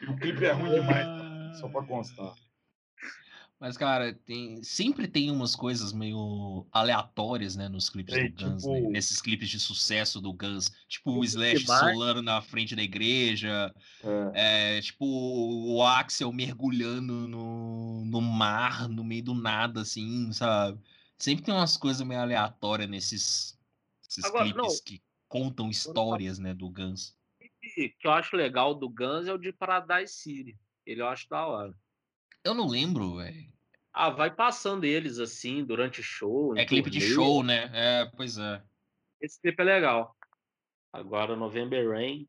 E 0.00 0.06
o 0.06 0.16
clipe 0.16 0.44
é 0.44 0.52
ruim 0.52 0.70
demais, 0.70 1.58
só 1.58 1.68
pra 1.68 1.82
constar. 1.82 2.34
Mas, 3.60 3.76
cara, 3.76 4.14
tem, 4.14 4.62
sempre 4.62 5.06
tem 5.06 5.30
umas 5.30 5.54
coisas 5.54 5.92
meio 5.92 6.66
aleatórias, 6.72 7.56
né, 7.56 7.68
nos 7.68 7.90
clipes 7.90 8.14
Tem, 8.14 8.30
do 8.30 8.42
Guns, 8.42 8.64
né? 8.64 8.76
tipo- 8.78 8.90
Nesses 8.90 9.20
clipes 9.20 9.50
de 9.50 9.60
sucesso 9.60 10.18
do 10.18 10.32
Guns. 10.32 10.70
Tipo 10.88 11.10
o 11.10 11.14
Tipo 11.20 11.24
Slash 11.26 11.66
solando 11.66 12.22
na 12.22 12.40
frente 12.40 12.74
da 12.74 12.82
igreja. 12.82 13.70
É. 14.34 14.76
É, 14.78 14.80
tipo 14.80 15.04
o 15.04 15.82
Axel 15.82 16.32
mergulhando 16.32 17.28
no, 17.28 18.02
no 18.06 18.20
mar, 18.22 18.88
no 18.88 19.04
meio 19.04 19.24
do 19.24 19.34
nada, 19.34 19.82
assim, 19.82 20.32
sabe? 20.32 20.80
Sempre 21.18 21.44
tem 21.44 21.52
umas 21.54 21.76
coisas 21.76 22.00
meio 22.06 22.20
aleatórias 22.22 22.88
nesses, 22.88 23.58
esses 24.08 24.24
Agora, 24.24 24.44
clipes 24.44 24.62
não. 24.78 24.84
que 24.86 25.02
contam 25.28 25.68
histórias, 25.68 26.38
né, 26.38 26.54
do 26.54 26.70
Guns. 26.70 27.14
que 27.74 27.94
eu 28.02 28.10
acho 28.12 28.34
legal 28.36 28.74
do 28.74 28.88
Guns 28.88 29.26
é 29.28 29.34
o 29.34 29.38
de 29.38 29.52
Paradise 29.52 30.14
City. 30.14 30.58
Ele 30.86 31.02
eu 31.02 31.08
acho 31.08 31.28
da 31.28 31.46
hora. 31.46 31.74
Eu 32.44 32.54
não 32.54 32.66
lembro, 32.66 33.16
velho. 33.16 33.50
Ah, 33.92 34.10
vai 34.10 34.34
passando 34.34 34.84
eles 34.84 35.18
assim 35.18 35.64
durante 35.64 36.00
o 36.00 36.02
show. 36.02 36.56
É 36.56 36.64
clipe 36.64 36.90
de 36.90 37.00
show, 37.00 37.42
né? 37.42 37.70
É, 37.74 38.06
pois 38.16 38.38
é. 38.38 38.62
Esse 39.20 39.40
clipe 39.40 39.60
é 39.60 39.64
legal. 39.64 40.16
Agora, 40.92 41.36
November 41.36 41.90
Rain. 41.90 42.28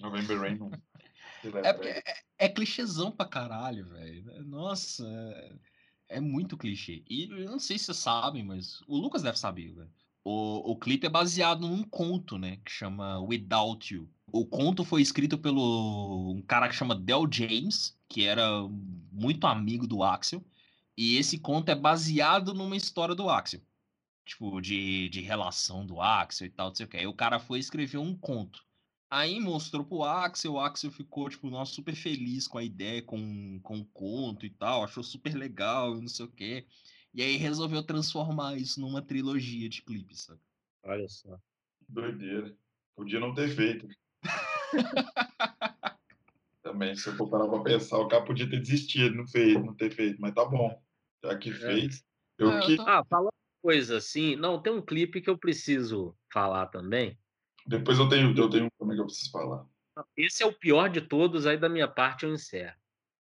November 0.00 0.38
Rain 0.38 0.58
não. 0.58 0.70
É, 1.64 1.72
porque 1.72 1.88
é, 1.88 2.02
é 2.38 2.48
clichêzão 2.48 3.10
pra 3.10 3.26
caralho, 3.26 3.86
velho. 3.86 4.44
Nossa, 4.44 5.06
é, 6.08 6.16
é 6.16 6.20
muito 6.20 6.56
clichê. 6.56 7.04
E 7.08 7.30
eu 7.30 7.50
não 7.50 7.58
sei 7.58 7.78
se 7.78 7.86
vocês 7.86 7.98
sabem, 7.98 8.44
mas 8.44 8.80
o 8.88 8.96
Lucas 8.96 9.22
deve 9.22 9.38
saber, 9.38 9.72
velho. 9.72 9.92
O, 10.28 10.72
o 10.72 10.76
clipe 10.76 11.06
é 11.06 11.08
baseado 11.08 11.68
num 11.68 11.84
conto, 11.84 12.36
né? 12.36 12.56
Que 12.64 12.72
chama 12.72 13.20
Without 13.20 13.94
You. 13.94 14.10
O 14.32 14.44
conto 14.44 14.84
foi 14.84 15.00
escrito 15.00 15.38
pelo 15.38 16.32
um 16.32 16.42
cara 16.42 16.68
que 16.68 16.74
chama 16.74 16.96
Del 16.96 17.28
James, 17.30 17.96
que 18.08 18.24
era 18.24 18.44
muito 19.12 19.46
amigo 19.46 19.86
do 19.86 20.02
Axel. 20.02 20.44
E 20.96 21.16
esse 21.16 21.38
conto 21.38 21.68
é 21.68 21.76
baseado 21.76 22.52
numa 22.52 22.76
história 22.76 23.14
do 23.14 23.30
Axel. 23.30 23.60
Tipo, 24.24 24.60
de, 24.60 25.08
de 25.10 25.20
relação 25.20 25.86
do 25.86 26.00
Axel 26.00 26.48
e 26.48 26.50
tal, 26.50 26.70
não 26.70 26.74
sei 26.74 26.86
o 26.86 26.88
que. 26.88 26.96
Aí 26.96 27.06
o 27.06 27.14
cara 27.14 27.38
foi 27.38 27.60
escrever 27.60 27.98
um 27.98 28.12
conto. 28.12 28.64
Aí 29.08 29.38
mostrou 29.38 29.84
pro 29.84 30.02
Axel, 30.02 30.54
o 30.54 30.58
Axel 30.58 30.90
ficou, 30.90 31.30
tipo, 31.30 31.48
nossa, 31.48 31.72
super 31.72 31.94
feliz 31.94 32.48
com 32.48 32.58
a 32.58 32.64
ideia, 32.64 33.00
com, 33.00 33.60
com 33.62 33.78
o 33.78 33.84
conto 33.84 34.44
e 34.44 34.50
tal, 34.50 34.82
achou 34.82 35.04
super 35.04 35.36
legal 35.36 35.94
não 36.00 36.08
sei 36.08 36.26
o 36.26 36.32
quê. 36.32 36.66
E 37.16 37.22
aí 37.22 37.36
resolveu 37.38 37.82
transformar 37.82 38.58
isso 38.58 38.78
numa 38.78 39.00
trilogia 39.00 39.70
de 39.70 39.80
clipes, 39.80 40.20
sabe? 40.24 40.40
Olha 40.82 41.08
só. 41.08 41.40
Doideira. 41.88 42.54
Podia 42.94 43.18
não 43.18 43.32
ter 43.32 43.48
feito. 43.48 43.88
Também, 46.62 46.94
se 46.94 47.08
eu 47.08 47.16
for 47.16 47.30
parar 47.30 47.48
pra 47.48 47.60
pensar, 47.62 47.96
o 48.00 48.06
cara 48.06 48.22
podia 48.22 48.48
ter 48.50 48.60
desistido, 48.60 49.14
não 49.16 49.26
fez, 49.26 49.54
não 49.54 49.74
ter 49.74 49.90
feito, 49.90 50.20
mas 50.20 50.34
tá 50.34 50.44
bom. 50.44 50.78
Já 51.24 51.38
que 51.38 51.52
fez. 51.52 52.04
Eu 52.36 52.50
É, 52.50 52.58
eu 52.58 52.66
que... 52.66 52.76
tô- 52.76 52.82
Ah, 52.82 53.02
falando 53.08 53.32
coisa 53.62 53.96
assim. 53.96 54.36
Não, 54.36 54.60
tem 54.60 54.74
um 54.74 54.82
clipe 54.84 55.22
que 55.22 55.30
eu 55.30 55.38
preciso 55.38 56.14
falar 56.30 56.66
também. 56.66 57.18
Depois 57.66 57.98
eu 57.98 58.10
tenho, 58.10 58.36
eu 58.36 58.50
tenho 58.50 58.66
um 58.66 58.70
também 58.78 58.94
que 58.94 59.00
eu 59.00 59.06
preciso 59.06 59.30
falar. 59.30 59.66
Esse 60.14 60.42
é 60.42 60.46
o 60.46 60.52
pior 60.52 60.90
de 60.90 61.00
todos, 61.00 61.46
aí 61.46 61.56
da 61.56 61.70
minha 61.70 61.88
parte 61.88 62.26
eu 62.26 62.34
encerro. 62.34 62.76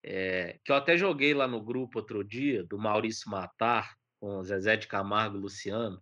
É, 0.07 0.60
que 0.64 0.72
eu 0.72 0.76
até 0.76 0.95
joguei 0.95 1.34
lá 1.34 1.48
no 1.48 1.60
grupo 1.60 1.98
outro 1.98 2.23
dia, 2.23 2.64
do 2.64 2.77
Maurício 2.77 3.27
Matar, 3.27 3.98
com 4.19 4.44
Zezé 4.44 4.77
de 4.77 4.88
Camargo 4.88 5.36
e 5.36 5.40
Luciano. 5.40 5.99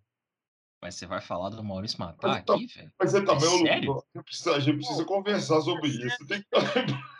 Mas 0.81 0.95
você 0.95 1.05
vai 1.05 1.21
falar 1.21 1.49
do 1.51 1.63
Maurício 1.63 1.97
Matar 1.97 2.27
Mas 2.27 2.43
tá- 2.43 2.53
aqui, 2.53 2.67
velho? 2.67 2.91
Mas 2.99 3.11
você 3.11 3.23
também, 3.23 3.47
ô, 3.47 3.57
sério? 3.59 3.93
Lucas, 3.93 4.03
a 4.03 4.17
gente 4.17 4.25
precisa, 4.25 4.55
a 4.55 4.59
gente 4.59 4.75
precisa 4.75 5.05
conversar 5.05 5.61
sobre 5.61 5.87
isso. 5.87 6.27
Tem 6.27 6.41
que... 6.41 6.47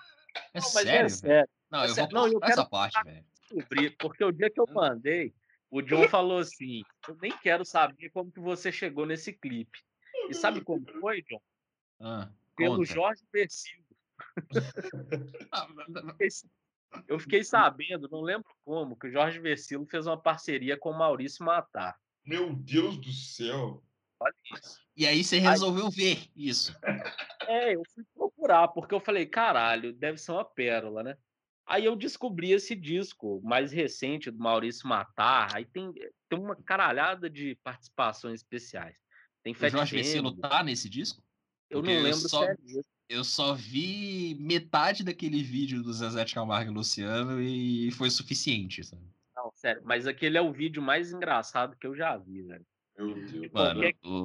É 0.53 0.59
Não, 0.59 0.73
mas 0.73 0.73
sério, 0.73 0.91
é 0.91 0.97
velho? 0.99 1.09
sério. 1.09 1.49
Não, 1.71 1.79
é 1.79 1.83
eu 1.83 1.87
vou 1.87 1.95
sério. 1.95 2.13
Não, 2.13 2.27
eu 2.27 2.39
essa 2.43 2.65
parte, 2.65 3.01
velho. 3.03 3.25
descobrir, 3.39 3.95
porque 3.97 4.23
o 4.23 4.31
dia 4.31 4.49
que 4.49 4.59
eu 4.59 4.67
mandei, 4.67 5.33
o 5.69 5.81
John 5.81 6.07
falou 6.09 6.39
assim: 6.39 6.81
eu 7.07 7.15
nem 7.21 7.31
quero 7.37 7.63
saber 7.63 8.09
como 8.09 8.31
que 8.31 8.39
você 8.39 8.71
chegou 8.71 9.05
nesse 9.05 9.31
clipe. 9.31 9.79
E 10.29 10.33
sabe 10.33 10.61
como 10.65 10.85
foi, 10.99 11.21
John? 11.23 11.41
Ah, 11.99 12.29
Pelo 12.57 12.77
conta. 12.77 12.93
Jorge 12.93 13.23
Versilo. 13.31 13.85
Ah, 15.51 15.67
Eu 17.07 17.19
fiquei 17.19 17.43
sabendo, 17.43 18.09
não 18.09 18.21
lembro 18.21 18.47
como, 18.63 18.97
que 18.97 19.07
o 19.07 19.11
Jorge 19.11 19.39
Versilo 19.39 19.85
fez 19.85 20.05
uma 20.07 20.17
parceria 20.17 20.77
com 20.77 20.91
o 20.91 20.97
Maurício 20.97 21.45
Matar. 21.45 21.97
Meu 22.25 22.53
Deus 22.53 22.97
do 22.97 23.11
céu. 23.11 23.83
Olha 24.19 24.33
isso. 24.55 24.79
E 24.95 25.05
aí 25.07 25.23
você 25.23 25.39
resolveu 25.39 25.89
ver 25.89 26.29
isso. 26.35 26.75
É, 27.47 27.75
eu 27.75 27.83
fui 27.93 28.03
procurar, 28.13 28.67
porque 28.69 28.93
eu 28.93 28.99
falei, 28.99 29.25
caralho, 29.25 29.91
deve 29.91 30.17
ser 30.17 30.31
uma 30.31 30.45
pérola, 30.45 31.03
né? 31.03 31.17
Aí 31.65 31.85
eu 31.85 31.95
descobri 31.95 32.51
esse 32.51 32.75
disco 32.75 33.41
mais 33.43 33.71
recente 33.71 34.29
do 34.29 34.37
Maurício 34.37 34.87
Matar. 34.87 35.55
Aí 35.55 35.65
tem, 35.65 35.91
tem 35.93 36.39
uma 36.39 36.55
caralhada 36.55 37.29
de 37.29 37.55
participações 37.63 38.41
especiais. 38.41 38.95
Tem 39.41 39.53
O 39.53 39.69
Jorge 39.69 39.95
Vecino 39.95 40.29
Family, 40.29 40.41
tá 40.41 40.63
nesse 40.63 40.89
disco? 40.89 41.23
Eu 41.69 41.79
porque 41.79 41.91
não 41.91 41.99
eu 41.99 42.03
lembro 42.03 42.29
só- 42.29 42.45
se 42.45 42.51
é 42.51 42.55
isso. 42.63 42.89
Eu 43.13 43.23
só 43.23 43.53
vi 43.53 44.35
metade 44.39 45.03
daquele 45.03 45.43
vídeo 45.43 45.83
do 45.83 45.93
Zezé 45.93 46.25
de 46.25 46.33
Camargo 46.33 46.71
e 46.71 46.73
Luciano 46.73 47.39
e 47.39 47.91
foi 47.91 48.09
suficiente, 48.09 48.83
sabe? 48.83 49.03
Não, 49.35 49.51
sério. 49.53 49.83
Mas 49.85 50.07
aquele 50.07 50.35
é 50.37 50.41
o 50.41 50.51
vídeo 50.51 50.81
mais 50.81 51.11
engraçado 51.11 51.77
que 51.77 51.85
eu 51.85 51.95
já 51.95 52.17
vi, 52.17 52.41
velho. 52.41 52.65
Meu 52.97 53.13
Deus. 53.15 53.51
Mano, 53.51 53.81
o- 54.03 54.23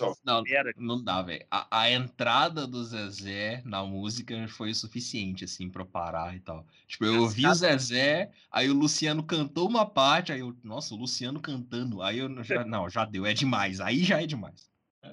ó, 0.00 0.14
não, 0.24 0.42
não 0.76 1.02
dá, 1.04 1.22
velho. 1.22 1.46
A, 1.48 1.80
a 1.82 1.90
entrada 1.90 2.66
do 2.66 2.82
Zezé 2.84 3.62
na 3.64 3.84
música 3.84 4.34
foi 4.48 4.70
o 4.70 4.74
suficiente, 4.74 5.44
assim, 5.44 5.68
pra 5.70 5.82
eu 5.82 5.86
parar 5.86 6.34
e 6.34 6.40
tal. 6.40 6.66
Tipo, 6.86 7.04
eu 7.04 7.22
ouvi 7.22 7.46
o 7.46 7.54
Zezé, 7.54 8.32
aí 8.50 8.68
o 8.68 8.74
Luciano 8.74 9.22
cantou 9.22 9.68
uma 9.68 9.84
parte, 9.86 10.32
aí 10.32 10.40
eu, 10.40 10.56
nossa, 10.64 10.94
o 10.94 10.98
Luciano 10.98 11.40
cantando. 11.40 12.02
Aí 12.02 12.18
eu 12.18 12.42
já, 12.42 12.64
não, 12.64 12.88
já 12.88 13.04
deu, 13.04 13.24
é 13.26 13.32
demais. 13.34 13.80
Aí 13.80 14.02
já 14.02 14.20
é 14.22 14.26
demais. 14.26 14.68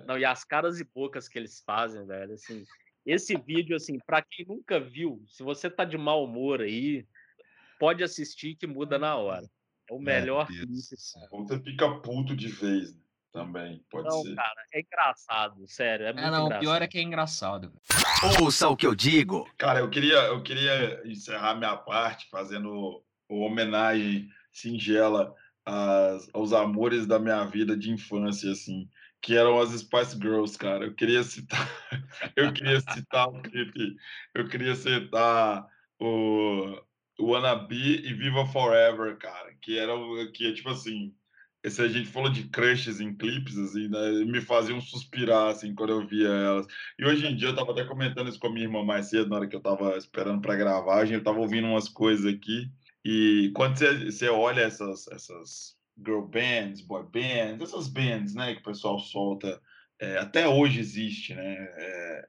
não, 0.07 0.18
e 0.18 0.26
as 0.26 0.44
caras 0.44 0.80
e 0.80 0.84
bocas 0.84 1.27
que 1.27 1.38
eles 1.38 1.61
fazem, 1.65 2.06
velho, 2.06 2.34
assim. 2.34 2.64
Esse 3.06 3.38
vídeo, 3.38 3.76
assim, 3.76 3.98
para 4.06 4.22
quem 4.22 4.45
nunca 4.48 4.80
viu, 4.80 5.23
se 5.27 5.44
você 5.44 5.69
tá 5.69 5.86
de 5.86 5.98
mau 5.98 6.23
humor 6.26 6.61
aí, 6.61 7.06
pode 7.80 8.03
assistir 8.03 8.56
que 8.56 8.65
muda 8.65 8.98
na 8.98 9.15
hora. 9.15 9.45
É 9.90 9.94
o 9.94 9.99
melhor. 9.99 10.48
Deus 10.48 10.90
do 10.90 10.98
céu. 10.98 11.22
Ou 11.32 11.45
você 11.45 11.60
fica 11.60 11.90
puto 11.99 12.36
de 12.36 12.48
vez, 12.48 12.95
né? 12.95 13.02
Também, 13.32 13.84
pode 13.90 14.07
Não, 14.07 14.22
ser. 14.23 14.34
cara, 14.34 14.64
é 14.73 14.80
engraçado, 14.80 15.68
sério. 15.68 16.06
É, 16.06 16.14
muito 16.14 16.26
É, 16.26 16.32
não, 16.32 16.44
o 16.44 16.45
engraçado. 16.45 16.61
pior 16.61 16.82
é 16.82 16.88
que 16.88 16.98
é 16.98 17.02
engraçado. 17.02 17.73
Ouça 18.41 18.69
o 18.69 18.77
que 18.77 18.88
eu 18.88 18.95
digo. 18.95 19.45
Cara, 19.57 19.80
eu 19.82 19.90
queria, 19.90 20.15
eu 20.27 20.41
queria 20.41 21.02
encerrar 21.06 21.53
minha 21.56 21.76
parte 21.76 22.30
fazendo 22.30 23.03
uma 23.27 23.45
homenagem 23.45 24.30
singela 24.53 25.36
às, 25.65 26.30
aos 26.34 26.53
amores 26.53 27.06
da 27.06 27.19
minha 27.19 27.44
vida 27.44 27.76
de 27.76 27.91
infância, 27.91 28.49
assim, 28.53 28.88
que 29.26 29.36
eram 29.36 29.60
as 29.60 29.72
Spice 29.72 30.16
Girls, 30.22 30.56
cara. 30.56 30.86
Eu 30.86 30.94
queria 30.94 31.24
citar, 31.24 31.68
eu 32.38 32.54
queria 32.54 32.80
citar 32.80 33.28
o 33.28 33.42
clipe, 33.42 33.96
eu 34.36 34.48
queria 34.48 34.76
citar 34.76 35.68
o, 36.00 36.80
Wannabe 37.20 38.06
e 38.06 38.14
Viva 38.14 38.46
Forever, 38.46 39.18
cara, 39.18 39.52
que 39.60 39.80
era 39.80 39.94
que 40.32 40.54
tipo 40.54 40.70
assim, 40.70 41.12
se 41.66 41.82
a 41.82 41.88
gente 41.88 42.08
falou 42.08 42.30
de 42.30 42.44
crushes 42.50 43.00
em 43.00 43.16
clipes, 43.16 43.58
assim, 43.58 43.88
né, 43.88 44.12
me 44.26 44.40
faziam 44.42 44.80
suspirar, 44.80 45.48
assim, 45.48 45.74
quando 45.74 45.90
eu 45.90 46.08
via 46.08 46.28
elas. 46.28 46.68
E 47.00 47.04
hoje 47.04 47.26
em 47.26 47.36
dia, 47.36 47.48
eu 47.48 47.56
tava 47.56 47.72
até 47.72 47.84
comentando 47.84 48.30
isso 48.30 48.40
com 48.40 48.48
a 48.48 48.52
minha 48.52 48.66
irmã 48.66 48.84
mais 48.84 49.10
cedo, 49.10 49.30
na 49.30 49.38
hora 49.38 49.48
que 49.48 49.56
eu 49.56 49.62
tava 49.62 49.98
esperando 49.98 50.40
pra 50.40 50.56
gravagem, 50.56 51.16
eu 51.16 51.24
tava 51.24 51.40
ouvindo 51.40 51.66
umas 51.66 51.90
coisas 51.90 52.32
aqui, 52.32 52.70
e 53.04 53.52
quando 53.56 53.76
você, 53.76 54.12
você 54.12 54.30
olha 54.30 54.62
essas, 54.62 55.08
essas 55.08 55.76
girl 55.98 56.22
bands, 56.22 56.82
boy 56.82 57.04
bands, 57.04 57.62
essas 57.62 57.88
bands, 57.88 58.34
né, 58.34 58.54
que 58.54 58.62
o 58.62 58.66
pessoal 58.66 59.00
solta, 59.00 59.62
é, 60.00 60.18
até 60.18 60.48
hoje 60.48 60.80
existe, 60.80 61.34
né, 61.34 61.56
é, 61.58 62.28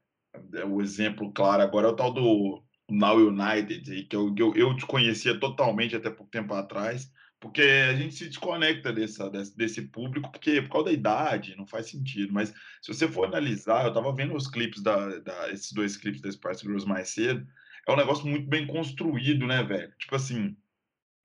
é 0.54 0.64
o 0.64 0.80
exemplo 0.80 1.32
claro 1.32 1.62
agora 1.62 1.88
é 1.88 1.90
o 1.90 1.96
tal 1.96 2.12
do 2.12 2.62
Now 2.88 3.16
United, 3.16 3.90
aí, 3.90 4.04
que 4.04 4.14
eu, 4.14 4.34
eu, 4.36 4.54
eu 4.54 4.74
desconhecia 4.74 5.38
totalmente 5.38 5.96
até 5.96 6.08
pouco 6.10 6.30
tempo 6.30 6.54
atrás, 6.54 7.10
porque 7.40 7.62
a 7.62 7.94
gente 7.94 8.14
se 8.14 8.26
desconecta 8.26 8.92
dessa, 8.92 9.28
desse, 9.28 9.56
desse 9.56 9.82
público, 9.82 10.30
porque 10.30 10.62
por 10.62 10.70
causa 10.70 10.86
da 10.86 10.92
idade, 10.92 11.56
não 11.56 11.66
faz 11.66 11.90
sentido. 11.90 12.32
Mas 12.32 12.50
se 12.80 12.92
você 12.92 13.06
for 13.06 13.26
analisar, 13.26 13.84
eu 13.84 13.92
tava 13.92 14.14
vendo 14.14 14.34
os 14.34 14.48
clipes 14.48 14.82
da, 14.82 15.18
da 15.18 15.52
esses 15.52 15.72
dois 15.72 15.96
clipes 15.96 16.20
da 16.20 16.30
Spice 16.30 16.62
Girls 16.62 16.86
mais 16.86 17.10
cedo, 17.10 17.46
é 17.86 17.92
um 17.92 17.96
negócio 17.96 18.26
muito 18.26 18.48
bem 18.48 18.66
construído, 18.66 19.46
né, 19.46 19.62
velho? 19.62 19.92
Tipo 19.98 20.16
assim, 20.16 20.56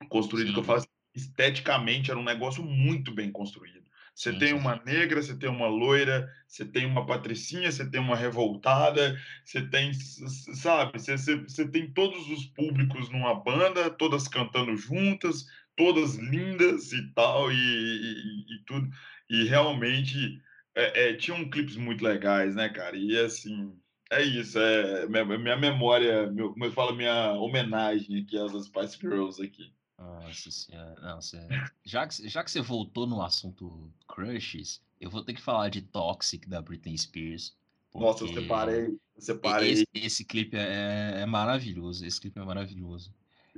construído 0.10 0.48
Sim. 0.48 0.54
que 0.54 0.60
eu 0.60 0.64
falo 0.64 0.80
assim, 0.80 0.88
esteticamente 1.14 2.12
era 2.12 2.20
um 2.20 2.24
negócio 2.24 2.64
muito 2.64 3.14
bem 3.14 3.32
construído. 3.32 3.82
Você 4.14 4.38
tem 4.38 4.54
uma 4.54 4.76
negra, 4.86 5.22
você 5.22 5.36
tem 5.36 5.50
uma 5.50 5.68
loira, 5.68 6.30
você 6.46 6.66
tem 6.66 6.86
uma 6.86 7.06
patricinha, 7.06 7.72
você 7.72 7.90
tem 7.90 8.00
uma 8.00 8.16
revoltada, 8.16 9.18
você 9.44 9.62
tem, 9.62 9.94
sabe, 9.94 11.00
você 11.00 11.68
tem 11.70 11.92
todos 11.92 12.30
os 12.30 12.46
públicos 12.48 13.10
numa 13.10 13.34
banda, 13.34 13.90
todas 13.90 14.28
cantando 14.28 14.76
juntas, 14.76 15.46
todas 15.78 16.16
lindas 16.16 16.92
e 16.92 17.14
tal, 17.14 17.52
e, 17.52 17.56
e, 17.56 18.56
e 18.56 18.64
tudo. 18.66 18.90
E 19.30 19.46
realmente 19.46 20.42
é, 20.76 21.10
é, 21.10 21.14
tinham 21.16 21.50
clipes 21.50 21.78
muito 21.78 22.04
legais, 22.04 22.56
né, 22.56 22.70
cara? 22.70 22.98
E 22.98 23.18
assim, 23.18 23.74
é 24.12 24.22
isso, 24.22 24.60
é 24.60 25.08
minha, 25.08 25.26
minha 25.38 25.58
memória, 25.58 26.30
meu, 26.32 26.52
como 26.52 26.66
eu 26.66 26.72
falo, 26.72 26.96
minha 26.96 27.32
homenagem 27.34 28.22
aqui 28.22 28.38
às 28.38 28.52
Spice 28.66 28.98
Girls 29.00 29.42
aqui. 29.42 29.74
Nossa 30.02 30.50
senhora. 30.50 30.96
Não, 31.02 31.22
você... 31.22 31.38
já, 31.86 32.08
que, 32.08 32.28
já 32.28 32.44
que 32.44 32.50
você 32.50 32.62
voltou 32.62 33.06
no 33.06 33.22
assunto 33.22 33.92
crushes, 34.08 34.82
eu 35.00 35.10
vou 35.10 35.24
ter 35.24 35.34
que 35.34 35.42
falar 35.42 35.70
de 35.70 35.82
Toxic 35.82 36.48
da 36.50 36.62
Britney 36.62 36.98
Spears. 36.98 37.56
Nossa, 37.94 38.24
eu 38.24 38.34
separei, 38.34 38.86
eu 38.88 39.22
separei. 39.22 39.72
Esse, 39.72 39.88
esse 39.94 40.26
clipe 40.26 40.58
é, 40.58 41.22
é 41.22 41.26
maravilhoso. 41.26 42.06
Esse 42.06 42.20
clipe 42.20 42.40
é 42.40 42.44
maravilhoso. 42.44 43.14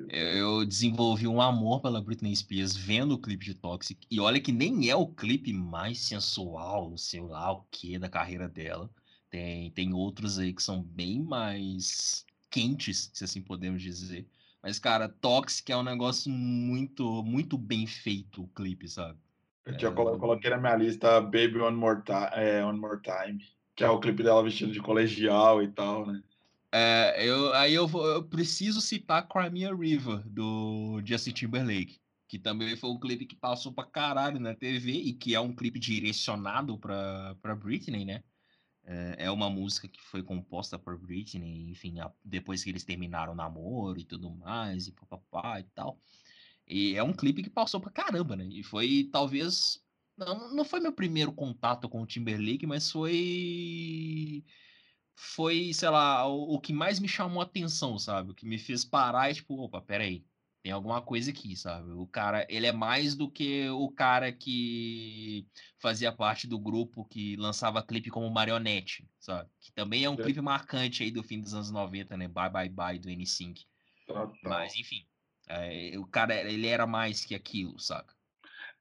Eu 0.09 0.65
desenvolvi 0.65 1.27
um 1.27 1.39
amor 1.39 1.79
pela 1.79 2.01
Britney 2.01 2.35
Spears 2.35 2.75
vendo 2.75 3.13
o 3.13 3.17
clipe 3.19 3.45
de 3.45 3.53
Toxic. 3.53 4.07
E 4.09 4.19
olha 4.19 4.41
que 4.41 4.51
nem 4.51 4.89
é 4.89 4.95
o 4.95 5.07
clipe 5.07 5.53
mais 5.53 5.99
sensual, 5.99 6.97
sei 6.97 7.21
lá 7.21 7.51
o 7.51 7.63
que, 7.69 7.99
da 7.99 8.09
carreira 8.09 8.49
dela. 8.49 8.89
Tem, 9.29 9.69
tem 9.71 9.93
outros 9.93 10.39
aí 10.39 10.51
que 10.51 10.63
são 10.63 10.81
bem 10.81 11.21
mais 11.21 12.25
quentes, 12.49 13.11
se 13.13 13.23
assim 13.23 13.41
podemos 13.41 13.81
dizer. 13.81 14.27
Mas, 14.63 14.79
cara, 14.79 15.09
Toxic 15.09 15.69
é 15.71 15.77
um 15.77 15.83
negócio 15.83 16.31
muito, 16.31 17.21
muito 17.23 17.57
bem 17.57 17.85
feito 17.85 18.43
o 18.43 18.47
clipe, 18.47 18.87
sabe? 18.87 19.19
Eu, 19.65 19.75
tinha, 19.77 19.91
colo- 19.91 20.11
eu 20.11 20.19
coloquei 20.19 20.49
na 20.49 20.57
minha 20.57 20.75
lista 20.75 21.19
Baby 21.21 21.59
One 21.59 21.75
More, 21.77 22.01
Ti- 22.03 22.11
é, 22.33 22.63
One 22.65 22.79
More 22.79 23.01
Time, 23.01 23.43
que 23.75 23.83
é 23.83 23.89
o 23.89 23.99
clipe 23.99 24.23
dela 24.23 24.43
vestido 24.43 24.71
de 24.71 24.81
colegial 24.81 25.61
e 25.61 25.67
tal, 25.71 26.05
né? 26.05 26.23
É, 26.71 27.27
eu, 27.27 27.53
aí 27.53 27.73
eu, 27.73 27.87
vou, 27.87 28.05
eu 28.07 28.23
preciso 28.27 28.81
citar 28.81 29.27
Crimea 29.27 29.75
River, 29.75 30.27
do 30.27 31.01
Justin 31.05 31.31
Timberlake, 31.31 31.99
que 32.27 32.39
também 32.39 32.75
foi 32.75 32.89
um 32.89 32.99
clipe 32.99 33.25
que 33.27 33.35
passou 33.35 33.73
pra 33.73 33.85
caralho 33.85 34.39
na 34.39 34.55
TV 34.55 34.91
e 34.91 35.13
que 35.13 35.35
é 35.35 35.39
um 35.39 35.53
clipe 35.55 35.79
direcionado 35.79 36.77
pra, 36.79 37.35
pra 37.41 37.55
Britney, 37.55 38.05
né? 38.05 38.23
É, 38.85 39.25
é 39.25 39.31
uma 39.31 39.49
música 39.49 39.87
que 39.87 40.01
foi 40.01 40.21
composta 40.23 40.77
por 40.77 40.97
Britney, 40.99 41.69
enfim, 41.71 41.99
a- 41.99 42.13
depois 42.23 42.63
que 42.63 42.69
eles 42.69 42.83
terminaram 42.83 43.33
o 43.33 43.35
namoro 43.35 43.99
e 43.99 44.05
tudo 44.05 44.29
mais, 44.35 44.87
e 44.87 44.91
papapá 44.91 45.59
e 45.59 45.63
tal. 45.65 46.01
E 46.67 46.95
é 46.95 47.03
um 47.03 47.13
clipe 47.13 47.43
que 47.43 47.49
passou 47.49 47.81
pra 47.81 47.91
caramba, 47.91 48.35
né? 48.35 48.45
E 48.47 48.63
foi 48.63 49.09
talvez. 49.11 49.83
Não, 50.17 50.53
não 50.55 50.65
foi 50.65 50.79
meu 50.79 50.93
primeiro 50.93 51.33
contato 51.33 51.89
com 51.89 52.01
o 52.01 52.05
Timberlake, 52.07 52.65
mas 52.67 52.91
foi. 52.91 54.45
Foi, 55.15 55.73
sei 55.73 55.89
lá, 55.89 56.27
o, 56.27 56.55
o 56.55 56.61
que 56.61 56.73
mais 56.73 56.99
me 56.99 57.07
chamou 57.07 57.41
a 57.41 57.45
atenção, 57.45 57.97
sabe? 57.99 58.31
O 58.31 58.35
que 58.35 58.45
me 58.45 58.57
fez 58.59 58.83
parar 58.85 59.31
e, 59.31 59.35
tipo, 59.35 59.55
opa, 59.55 59.81
peraí. 59.81 60.25
Tem 60.63 60.71
alguma 60.71 61.01
coisa 61.01 61.29
aqui, 61.29 61.57
sabe? 61.57 61.91
O 61.91 62.07
cara, 62.07 62.47
ele 62.49 62.65
é 62.65 62.71
mais 62.71 63.15
do 63.17 63.29
que 63.29 63.67
o 63.69 63.91
cara 63.91 64.31
que 64.31 65.45
fazia 65.77 66.09
parte 66.09 66.47
do 66.47 66.57
grupo 66.57 67.03
que 67.03 67.35
lançava 67.35 67.83
clipe 67.85 68.09
como 68.09 68.29
Marionette, 68.31 69.05
sabe? 69.19 69.49
Que 69.59 69.73
também 69.73 70.05
é 70.05 70.09
um 70.09 70.17
É. 70.17 70.23
clipe 70.23 70.39
marcante 70.39 71.03
aí 71.03 71.11
do 71.11 71.21
fim 71.21 71.41
dos 71.41 71.53
anos 71.53 71.69
90, 71.69 72.15
né? 72.15 72.29
Bye 72.29 72.49
Bye 72.49 72.69
Bye 72.69 72.97
do 72.99 73.09
N5. 73.09 73.65
Total. 74.07 74.33
Mas, 74.41 74.75
enfim, 74.75 75.05
é, 75.49 75.97
o 75.99 76.07
cara, 76.07 76.35
ele 76.49 76.67
era 76.67 76.87
mais 76.87 77.25
que 77.25 77.35
aquilo, 77.35 77.79
saca? 77.79 78.15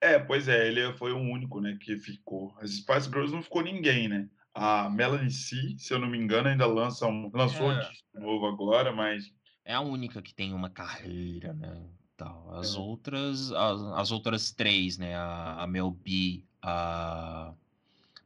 É, 0.00 0.18
pois 0.18 0.48
é, 0.48 0.66
ele 0.68 0.92
foi 0.94 1.12
o 1.12 1.18
único, 1.18 1.60
né, 1.60 1.78
que 1.80 1.96
ficou. 1.96 2.54
As 2.58 2.70
Spice 2.72 3.08
Girls 3.08 3.32
não 3.32 3.42
ficou 3.42 3.62
ninguém, 3.62 4.08
né? 4.08 4.28
A 4.54 4.90
Melanie 4.90 5.30
C, 5.30 5.56
se 5.78 5.94
eu 5.94 5.98
não 5.98 6.08
me 6.08 6.18
engano, 6.18 6.48
ainda 6.48 6.66
lança 6.66 7.06
um, 7.06 7.30
lançou 7.32 7.70
um 7.70 7.78
É. 7.78 7.78
disco 7.78 8.06
novo 8.14 8.46
agora, 8.46 8.92
mas 8.92 9.24
É 9.64 9.74
a 9.74 9.80
única 9.80 10.20
que 10.20 10.34
tem 10.34 10.52
uma 10.52 10.68
carreira, 10.70 11.52
né? 11.52 11.88
Tal. 12.16 12.52
As 12.54 12.74
É. 12.74 12.78
outras, 12.78 13.52
as, 13.52 13.80
as 13.98 14.10
outras 14.10 14.52
três, 14.52 14.98
né? 14.98 15.14
A, 15.14 15.62
a 15.62 15.66
Mel 15.66 15.90
B, 15.90 16.44
a 16.60 17.54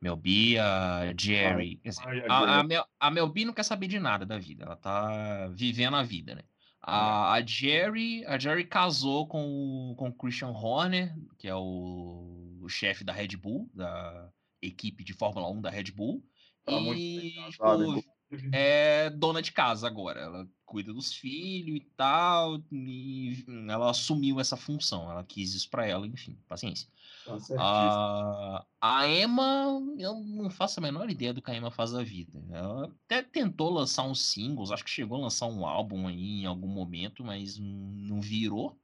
Mel 0.01 0.17
B, 0.17 0.59
a 0.59 1.15
Jerry. 1.19 1.81
dizer, 1.85 2.03
ai, 2.07 2.21
a 2.29 2.61
a. 2.61 2.63
Mel, 2.65 2.87
a 2.99 3.11
Mel 3.11 3.29
B 3.29 3.45
não 3.45 3.53
quer 3.53 3.63
saber 3.65 3.87
de 3.89 3.99
nada 3.99 4.25
da 4.27 4.39
vida. 4.39 4.65
Ela 4.65 4.77
tá 4.77 5.49
vivendo 5.49 5.97
a 5.97 6.03
vida, 6.03 6.35
né? 6.35 6.43
A, 6.81 7.33
a 7.33 7.45
Jerry, 7.45 8.25
a 8.27 8.39
Jerry 8.39 8.65
casou 8.65 9.27
com, 9.27 9.91
o- 9.91 9.95
com 9.97 10.09
o 10.09 10.13
Christian 10.15 10.51
Horner, 10.51 11.17
que 11.37 11.49
é 11.49 11.55
o, 11.55 12.59
o 12.61 12.69
chefe 12.69 13.03
da 13.03 13.13
Red 13.13 13.37
Bull, 13.37 13.69
da 13.75 14.31
equipe 14.63 15.03
de 15.03 15.13
Fórmula 15.13 15.51
1 15.51 15.61
da 15.61 15.71
Red 15.71 15.91
Bull. 15.93 16.25
tá 16.65 16.73
e, 16.73 17.33
tipo. 17.51 18.16
É 18.53 19.11
dona 19.11 19.41
de 19.43 19.53
casa 19.53 19.87
agora. 19.87 20.21
Ela 20.21 20.49
cuida 20.65 20.93
dos 20.93 21.13
filhos 21.13 21.77
e 21.77 21.81
tal. 21.97 22.63
E 22.71 23.45
ela 23.69 23.91
assumiu 23.91 24.41
essa 24.41 24.57
função. 24.57 25.11
Ela 25.11 25.25
quis 25.25 25.55
isso 25.55 25.71
pra 25.71 25.87
ela, 25.87 26.07
enfim, 26.07 26.39
paciência. 26.49 26.89
Tá 27.25 27.39
certíssimo. 27.39 27.61
A, 27.61 28.67
a 28.81 29.09
Emma, 29.09 29.81
eu 29.99 30.15
não 30.21 30.51
faço 30.51 30.81
a 30.81 30.83
menor 30.83 31.11
ideia 31.11 31.33
do 31.33 31.43
que 31.43 31.51
a 31.51 31.55
Emma 31.55 31.71
faz 31.71 31.93
da 31.93 32.03
vida. 32.03 32.43
Ela 32.51 32.93
até 33.05 33.23
tentou 33.23 33.71
lançar 33.71 34.05
uns 34.05 34.23
singles, 34.23 34.71
acho 34.71 34.85
que 34.85 34.91
chegou 34.91 35.19
a 35.19 35.23
lançar 35.23 35.47
um 35.47 35.67
álbum 35.67 36.09
aí 36.09 36.43
em 36.43 36.47
algum 36.47 36.69
momento, 36.69 37.25
mas 37.25 37.59
não 37.59 38.21
virou. 38.21 38.79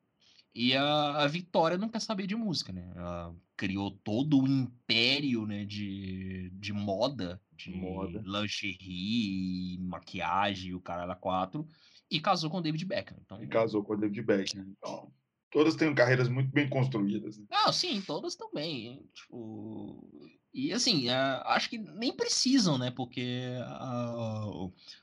E 0.54 0.76
a, 0.76 1.22
a 1.22 1.26
Vitória 1.26 1.78
não 1.78 1.88
quer 1.88 2.00
saber 2.00 2.26
de 2.26 2.36
música, 2.36 2.72
né? 2.72 2.92
Ela 2.94 3.34
criou 3.56 3.90
todo 3.90 4.40
o 4.40 4.46
império 4.46 5.46
né, 5.46 5.64
de, 5.64 6.50
de 6.54 6.72
moda, 6.72 7.40
de 7.56 7.70
Moda. 7.70 8.22
lingerie, 8.24 9.78
maquiagem, 9.80 10.74
o 10.74 10.80
cara 10.80 11.04
era 11.04 11.14
quatro, 11.14 11.66
e 12.10 12.20
casou 12.20 12.50
com 12.50 12.58
o 12.58 12.60
David 12.60 12.84
Beckham. 12.84 13.16
Então, 13.24 13.42
E 13.42 13.46
casou 13.46 13.82
com 13.82 13.94
o 13.94 13.96
David 13.96 14.22
Beckham. 14.22 14.66
Então, 14.76 15.10
todas 15.50 15.74
têm 15.76 15.94
carreiras 15.94 16.28
muito 16.28 16.50
bem 16.50 16.68
construídas. 16.68 17.38
Né? 17.38 17.46
Não, 17.50 17.72
sim, 17.72 18.02
todas 18.02 18.36
também. 18.36 19.02
Tipo, 19.14 20.06
e 20.54 20.72
assim, 20.72 21.08
a- 21.08 21.42
acho 21.46 21.68
que 21.70 21.78
nem 21.78 22.12
precisam, 22.12 22.76
né? 22.78 22.90
Porque 22.90 23.52
a- 23.64 24.46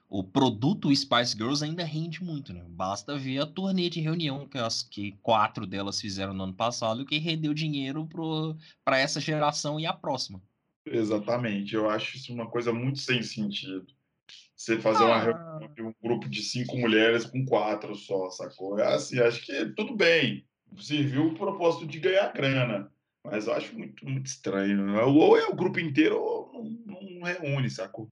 o, 0.09 0.23
produto 0.23 0.93
Spice 0.95 1.35
Girls 1.35 1.63
ainda 1.63 1.83
rende 1.83 2.23
muito, 2.23 2.53
né? 2.53 2.63
Basta 2.67 3.17
ver 3.17 3.39
a 3.41 3.45
turnê 3.45 3.89
de 3.89 3.99
reunião 4.01 4.47
que 4.47 4.57
as 4.57 4.81
que 4.83 5.13
quatro 5.21 5.65
delas 5.67 5.99
fizeram 6.01 6.33
no 6.33 6.43
ano 6.43 6.53
passado, 6.53 7.05
que 7.05 7.17
rendeu 7.17 7.53
dinheiro 7.53 8.07
para 8.83 8.97
essa 8.99 9.19
geração 9.19 9.79
e 9.79 9.85
a 9.85 9.93
próxima. 9.93 10.41
Exatamente. 10.85 11.75
Eu 11.75 11.89
acho 11.89 12.17
isso 12.17 12.33
uma 12.33 12.47
coisa 12.49 12.73
muito 12.73 12.99
sem 12.99 13.21
sentido. 13.23 13.87
você 14.55 14.77
fazer 14.77 15.05
uma 15.05 15.15
Ah. 15.15 15.23
reunião 15.23 15.73
de 15.73 15.81
um 15.81 15.93
grupo 16.03 16.27
de 16.27 16.41
cinco 16.43 16.77
mulheres 16.77 17.25
com 17.25 17.45
quatro 17.45 17.95
só, 17.95 18.29
sacou? 18.29 18.77
É 18.77 18.93
assim, 18.93 19.17
acho 19.19 19.45
que 19.45 19.65
tudo 19.67 19.95
bem. 19.95 20.45
Serviu 20.77 21.27
o 21.27 21.33
propósito 21.33 21.87
de 21.87 21.97
ganhar 21.97 22.33
grana. 22.33 22.91
Mas 23.29 23.47
eu 23.47 23.53
acho 23.53 23.77
muito, 23.77 24.05
muito 24.07 24.25
estranho. 24.27 24.95
Ou 25.07 25.37
é 25.37 25.47
o 25.47 25.55
grupo 25.55 25.79
inteiro 25.79 26.19
ou 26.19 26.51
não, 26.85 27.01
não 27.01 27.23
reúne, 27.23 27.69
sacou? 27.69 28.11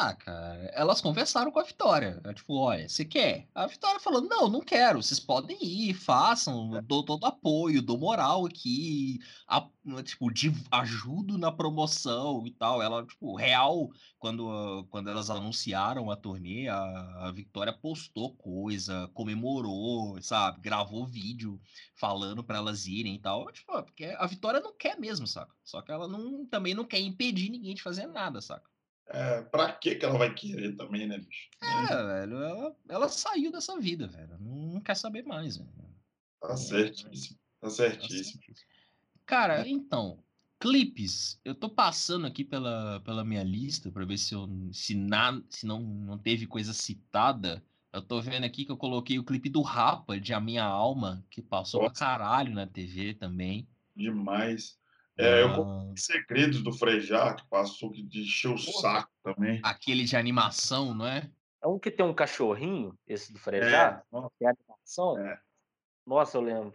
Ah, 0.00 0.14
cara, 0.14 0.70
elas 0.74 1.00
conversaram 1.00 1.50
com 1.50 1.58
a 1.58 1.64
Vitória. 1.64 2.20
É 2.24 2.32
Tipo, 2.32 2.54
olha, 2.54 2.88
você 2.88 3.04
quer? 3.04 3.48
A 3.52 3.66
Vitória 3.66 3.98
falou: 3.98 4.20
não, 4.22 4.48
não 4.48 4.60
quero. 4.60 5.02
Vocês 5.02 5.18
podem 5.18 5.58
ir, 5.60 5.92
façam, 5.94 6.80
dou 6.84 7.04
todo 7.04 7.26
apoio, 7.26 7.82
dou 7.82 7.98
moral 7.98 8.46
aqui, 8.46 9.18
a- 9.48 9.68
tipo, 10.04 10.30
de, 10.32 10.52
ajudo 10.70 11.36
na 11.36 11.50
promoção 11.50 12.46
e 12.46 12.52
tal. 12.52 12.80
Ela, 12.80 13.04
tipo, 13.04 13.34
real, 13.34 13.88
quando, 14.20 14.86
quando 14.88 15.10
elas 15.10 15.30
anunciaram 15.30 16.10
a 16.12 16.16
turnê, 16.16 16.68
a, 16.68 17.26
a 17.26 17.32
Vitória 17.32 17.72
postou 17.72 18.36
coisa, 18.36 19.08
comemorou, 19.14 20.22
sabe? 20.22 20.60
Gravou 20.60 21.04
vídeo 21.06 21.60
falando 21.96 22.44
pra 22.44 22.58
elas 22.58 22.86
irem 22.86 23.16
e 23.16 23.18
tal. 23.20 23.50
Tipo, 23.50 23.82
porque 23.82 24.04
a 24.16 24.26
Vitória 24.26 24.60
não 24.60 24.76
quer 24.76 24.96
mesmo, 24.98 25.26
saca? 25.26 25.52
Só 25.64 25.82
que 25.82 25.90
ela 25.90 26.06
não, 26.06 26.46
também 26.46 26.72
não 26.74 26.84
quer 26.84 27.00
impedir 27.00 27.50
ninguém 27.50 27.74
de 27.74 27.82
fazer 27.82 28.06
nada, 28.06 28.40
saca? 28.40 28.70
É, 29.10 29.42
pra 29.42 29.72
que 29.72 29.94
que 29.94 30.04
ela 30.04 30.18
vai 30.18 30.34
querer 30.34 30.76
também, 30.76 31.06
né, 31.06 31.18
bicho? 31.18 31.48
É, 31.62 31.96
velho, 32.04 32.42
ela, 32.42 32.76
ela 32.88 33.08
saiu 33.08 33.50
dessa 33.50 33.78
vida, 33.80 34.06
velho. 34.06 34.38
Não, 34.38 34.80
quer 34.80 34.96
saber 34.96 35.22
mais, 35.24 35.56
velho. 35.56 35.70
Tá 36.40 36.56
certíssimo. 36.56 37.38
Tá 37.60 37.70
certíssimo. 37.70 38.42
Cara, 39.24 39.66
então, 39.66 40.22
clipes. 40.60 41.40
Eu 41.44 41.54
tô 41.54 41.68
passando 41.68 42.26
aqui 42.26 42.44
pela, 42.44 43.00
pela 43.00 43.24
minha 43.24 43.42
lista 43.42 43.90
pra 43.90 44.04
ver 44.04 44.18
se, 44.18 44.34
eu, 44.34 44.48
se, 44.72 44.94
na, 44.94 45.42
se 45.48 45.66
não, 45.66 45.80
não 45.80 46.18
teve 46.18 46.46
coisa 46.46 46.72
citada. 46.72 47.64
Eu 47.92 48.02
tô 48.02 48.20
vendo 48.20 48.44
aqui 48.44 48.64
que 48.64 48.70
eu 48.70 48.76
coloquei 48.76 49.18
o 49.18 49.24
clipe 49.24 49.48
do 49.48 49.62
Rapa, 49.62 50.20
de 50.20 50.34
A 50.34 50.40
Minha 50.40 50.64
Alma, 50.64 51.24
que 51.30 51.40
passou 51.40 51.80
pra 51.80 51.88
Nossa. 51.88 52.04
caralho 52.04 52.54
na 52.54 52.66
TV 52.66 53.14
também. 53.14 53.66
Demais. 53.96 54.77
É, 55.18 55.42
eu 55.42 55.48
Ah, 55.62 55.92
Segredos 55.96 56.62
do 56.62 56.72
Frejá, 56.72 57.34
que 57.34 57.44
passou 57.48 57.90
que 57.90 58.02
de 58.02 58.22
encher 58.22 58.52
o 58.52 58.58
saco 58.58 59.10
também. 59.22 59.60
aquele 59.64 60.04
de 60.04 60.16
animação, 60.16 60.94
não 60.94 61.06
é? 61.06 61.28
É 61.60 61.66
um 61.66 61.76
que 61.76 61.90
tem 61.90 62.06
um 62.06 62.14
cachorrinho, 62.14 62.96
esse 63.06 63.32
do 63.32 63.38
Frejá, 63.40 64.02
nossa, 64.12 64.30
que 64.38 64.44
é 64.44 64.48
animação. 64.48 65.18
É. 65.18 65.40
Nossa, 66.06 66.38
eu 66.38 66.42
lembro. 66.42 66.72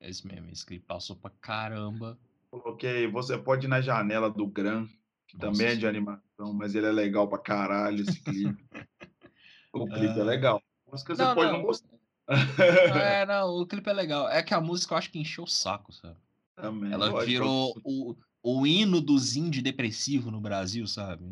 Esse 0.00 0.26
mesmo, 0.26 0.48
esse 0.50 0.64
clipe 0.64 0.86
passou 0.86 1.14
pra 1.16 1.30
caramba. 1.42 2.18
coloquei 2.50 3.06
Você 3.06 3.36
Pode 3.36 3.66
Ir 3.66 3.68
na 3.68 3.82
Janela 3.82 4.30
do 4.30 4.46
Gran, 4.46 4.86
que 5.26 5.36
Nossa 5.36 5.52
também 5.52 5.66
é 5.72 5.76
de 5.76 5.86
animação, 5.86 6.54
mas 6.54 6.74
ele 6.74 6.86
é 6.86 6.92
legal 6.92 7.28
pra 7.28 7.38
caralho, 7.38 8.00
esse 8.00 8.18
clipe. 8.22 8.64
o 9.74 9.86
clipe 9.86 10.18
é 10.18 10.24
legal. 10.24 10.62
A 10.86 10.90
música 10.90 11.14
você 11.14 11.22
Não, 11.22 11.34
pode 11.34 11.50
não. 11.52 11.58
não 11.58 11.64
gostar. 11.66 11.98
É, 12.26 13.26
não, 13.26 13.60
o 13.60 13.66
clipe 13.66 13.90
é 13.90 13.92
legal. 13.92 14.26
É 14.30 14.42
que 14.42 14.54
a 14.54 14.60
música 14.60 14.94
eu 14.94 14.98
acho 14.98 15.10
que 15.10 15.18
encheu 15.18 15.44
o 15.44 15.48
saco, 15.48 15.92
sabe? 15.92 16.16
Também, 16.60 16.94
Ela 16.94 17.08
lógico, 17.08 17.24
virou 17.24 17.80
o, 17.84 18.16
o 18.42 18.66
hino 18.66 19.00
dos 19.00 19.36
indie 19.36 19.62
depressivo 19.62 20.30
no 20.30 20.40
Brasil, 20.40 20.86
sabe? 20.86 21.24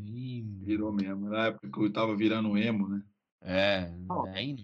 Virou 0.61 0.93
mesmo. 0.93 1.29
Na 1.31 1.47
época 1.47 1.71
que 1.71 1.79
eu 1.81 1.93
tava 1.93 2.15
virando 2.17 2.57
emo, 2.59 2.89
né? 2.89 3.03
É, 3.41 3.93
Não. 4.09 4.27
aí, 4.35 4.57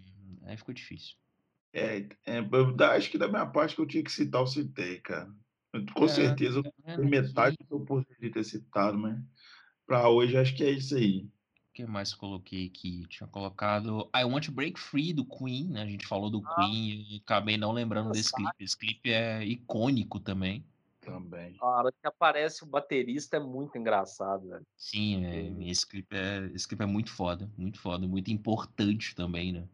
aí 0.44 0.56
ficou 0.56 0.74
difícil. 0.74 1.16
É, 1.74 1.98
é, 2.26 2.38
eu 2.40 2.76
acho 2.90 3.10
que 3.10 3.16
da 3.18 3.28
minha 3.28 3.46
parte 3.46 3.74
que 3.74 3.80
eu 3.80 3.86
tinha 3.86 4.04
que 4.04 4.12
citar, 4.12 4.42
eu 4.42 4.46
citei, 4.46 5.00
cara. 5.00 5.34
Eu, 5.72 5.84
com 5.94 6.06
É, 6.06 6.08
certeza 6.08 6.62
É, 6.84 6.98
metade 6.98 7.56
do 7.58 7.66
que 7.66 7.72
eu 7.74 7.84
poderia 7.84 8.30
ter 8.32 8.44
citado, 8.44 8.98
mas 8.98 9.18
pra 9.86 10.08
hoje 10.10 10.36
acho 10.38 10.56
que 10.56 10.64
é 10.64 10.70
isso 10.70 10.96
aí. 10.96 11.30
O 11.72 11.74
que 11.74 11.86
mais 11.86 12.12
coloquei 12.12 12.66
aqui? 12.66 13.06
Tinha 13.08 13.26
colocado 13.26 14.06
I 14.14 14.24
Want 14.24 14.44
to 14.44 14.52
Break 14.52 14.78
Free 14.78 15.14
do 15.14 15.24
Queen, 15.24 15.68
né? 15.68 15.80
A 15.80 15.86
gente 15.86 16.06
falou 16.06 16.28
do 16.28 16.42
Queen 16.42 17.06
e 17.08 17.22
acabei 17.24 17.56
não 17.56 17.72
lembrando 17.72 18.12
desse 18.12 18.30
clipe. 18.30 18.62
Esse 18.62 18.76
clipe 18.76 19.10
é 19.10 19.42
icônico 19.42 20.20
também. 20.20 20.62
Também. 21.00 21.56
A 21.62 21.66
hora 21.66 21.90
que 21.90 22.06
aparece 22.06 22.62
o 22.62 22.66
baterista 22.66 23.38
é 23.38 23.40
muito 23.40 23.78
engraçado, 23.78 24.50
velho. 24.50 24.66
Sim, 24.76 25.24
é, 25.24 25.70
esse 25.70 25.86
clipe 25.86 26.14
é, 26.14 26.44
esse 26.54 26.68
clipe 26.68 26.82
é 26.82 26.86
muito 26.86 27.10
foda, 27.10 27.50
muito 27.56 27.80
foda, 27.80 28.06
muito 28.06 28.30
importante 28.30 29.14
também, 29.14 29.52
né? 29.52 29.66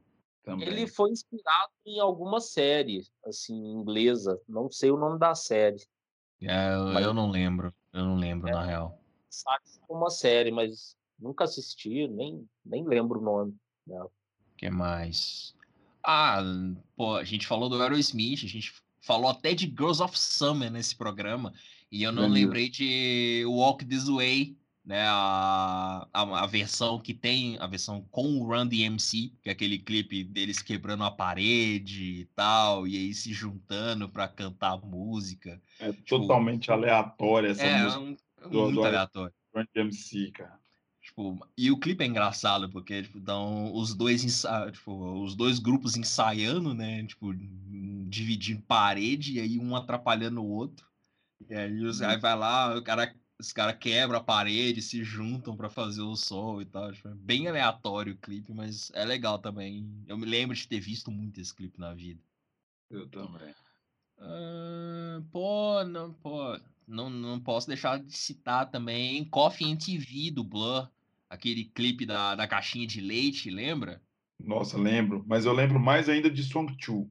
também. 0.44 0.68
Ele 0.68 0.86
foi 0.86 1.10
inspirado 1.10 1.72
em 1.84 1.98
alguma 1.98 2.40
série, 2.40 3.02
assim, 3.26 3.54
inglesa. 3.54 4.40
Não 4.48 4.70
sei 4.70 4.92
o 4.92 4.96
nome 4.96 5.18
da 5.18 5.34
série. 5.34 5.84
É, 6.42 6.74
eu, 6.74 6.84
Mas- 6.84 7.04
eu 7.04 7.12
não 7.12 7.28
lembro, 7.28 7.74
eu 7.92 8.04
não 8.04 8.14
lembro, 8.16 8.50
na 8.50 8.64
real. 8.64 9.02
Sabe 9.28 9.64
é 9.66 9.92
uma 9.92 10.10
série, 10.10 10.50
mas 10.50 10.96
nunca 11.18 11.44
assisti, 11.44 12.06
nem, 12.08 12.46
nem 12.64 12.86
lembro 12.86 13.20
o 13.20 13.22
nome. 13.22 13.54
O 13.88 14.10
que 14.56 14.70
mais? 14.70 15.54
Ah, 16.02 16.40
pô, 16.96 17.16
a 17.16 17.24
gente 17.24 17.46
falou 17.46 17.68
do 17.68 17.80
Aerosmith, 17.80 18.44
a 18.44 18.48
gente 18.48 18.72
falou 19.00 19.30
até 19.30 19.54
de 19.54 19.66
Girls 19.66 20.02
of 20.02 20.18
Summer 20.18 20.70
nesse 20.70 20.94
programa, 20.96 21.52
e 21.90 22.02
eu 22.02 22.12
não 22.12 22.22
Beleza. 22.24 22.44
lembrei 22.46 22.68
de 22.68 23.44
Walk 23.46 23.84
This 23.84 24.08
Way, 24.08 24.56
né? 24.84 25.04
A, 25.06 26.08
a, 26.12 26.42
a 26.42 26.46
versão 26.46 26.98
que 26.98 27.12
tem, 27.14 27.58
a 27.58 27.66
versão 27.66 28.02
com 28.10 28.38
o 28.38 28.44
Run 28.46 28.66
DMC, 28.66 29.32
que 29.42 29.48
é 29.48 29.52
aquele 29.52 29.78
clipe 29.78 30.24
deles 30.24 30.60
quebrando 30.62 31.04
a 31.04 31.10
parede 31.10 32.20
e 32.20 32.24
tal, 32.34 32.86
e 32.86 32.96
aí 32.96 33.14
se 33.14 33.32
juntando 33.32 34.08
pra 34.08 34.28
cantar 34.28 34.78
música. 34.84 35.60
É 35.78 35.92
totalmente 35.92 36.70
aleatória 36.70 37.48
essa 37.48 37.62
é, 37.64 37.82
música 37.84 38.00
um- 38.00 38.16
do- 38.50 38.62
muito 38.62 38.74
do- 38.74 38.84
aleatório. 38.84 39.34
Run 39.54 39.64
DMC, 39.74 40.30
cara. 40.32 40.58
Tipo, 41.18 41.48
e 41.56 41.68
o 41.72 41.76
clipe 41.76 42.04
é 42.04 42.06
engraçado, 42.06 42.70
porque, 42.70 43.02
tipo, 43.02 43.18
dão 43.18 43.74
os 43.74 43.92
dois, 43.92 44.22
ensa... 44.22 44.70
tipo, 44.70 45.20
os 45.20 45.34
dois 45.34 45.58
grupos 45.58 45.96
ensaiando, 45.96 46.72
né? 46.72 47.04
Tipo, 47.06 47.34
dividindo 48.08 48.62
parede 48.62 49.32
e 49.32 49.40
aí 49.40 49.58
um 49.58 49.74
atrapalhando 49.74 50.40
o 50.40 50.48
outro. 50.48 50.86
E 51.50 51.54
aí, 51.56 51.82
os... 51.82 52.00
aí 52.02 52.16
vai 52.18 52.38
lá, 52.38 52.78
o 52.78 52.82
cara, 52.84 53.12
os 53.36 53.52
caras 53.52 53.76
quebram 53.80 54.20
a 54.20 54.22
parede, 54.22 54.80
se 54.80 55.02
juntam 55.02 55.56
pra 55.56 55.68
fazer 55.68 56.02
o 56.02 56.14
som 56.14 56.60
e 56.60 56.64
tal. 56.64 56.92
Tipo, 56.92 57.08
é 57.08 57.14
bem 57.14 57.48
aleatório 57.48 58.14
o 58.14 58.18
clipe, 58.18 58.52
mas 58.52 58.92
é 58.94 59.04
legal 59.04 59.40
também. 59.40 60.04
Eu 60.06 60.16
me 60.16 60.24
lembro 60.24 60.54
de 60.54 60.68
ter 60.68 60.78
visto 60.78 61.10
muito 61.10 61.40
esse 61.40 61.52
clipe 61.52 61.80
na 61.80 61.92
vida. 61.94 62.22
Eu 62.88 63.08
também. 63.08 63.52
Ah, 64.18 65.20
pô, 65.32 65.82
não, 65.82 66.12
pô, 66.12 66.56
não, 66.86 67.10
não 67.10 67.40
posso 67.40 67.66
deixar 67.66 67.98
de 67.98 68.16
citar 68.16 68.70
também 68.70 69.24
Coffee 69.24 69.72
and 69.72 69.76
TV 69.78 70.30
do 70.30 70.44
Blur, 70.44 70.88
aquele 71.28 71.64
clipe 71.64 72.06
da, 72.06 72.34
da 72.34 72.46
caixinha 72.46 72.86
de 72.86 73.00
leite, 73.00 73.50
lembra? 73.50 74.02
Nossa, 74.38 74.78
lembro. 74.78 75.24
Mas 75.26 75.44
eu 75.44 75.52
lembro 75.52 75.78
mais 75.80 76.08
ainda 76.08 76.30
de 76.30 76.42
Song 76.42 76.74
2. 76.76 77.06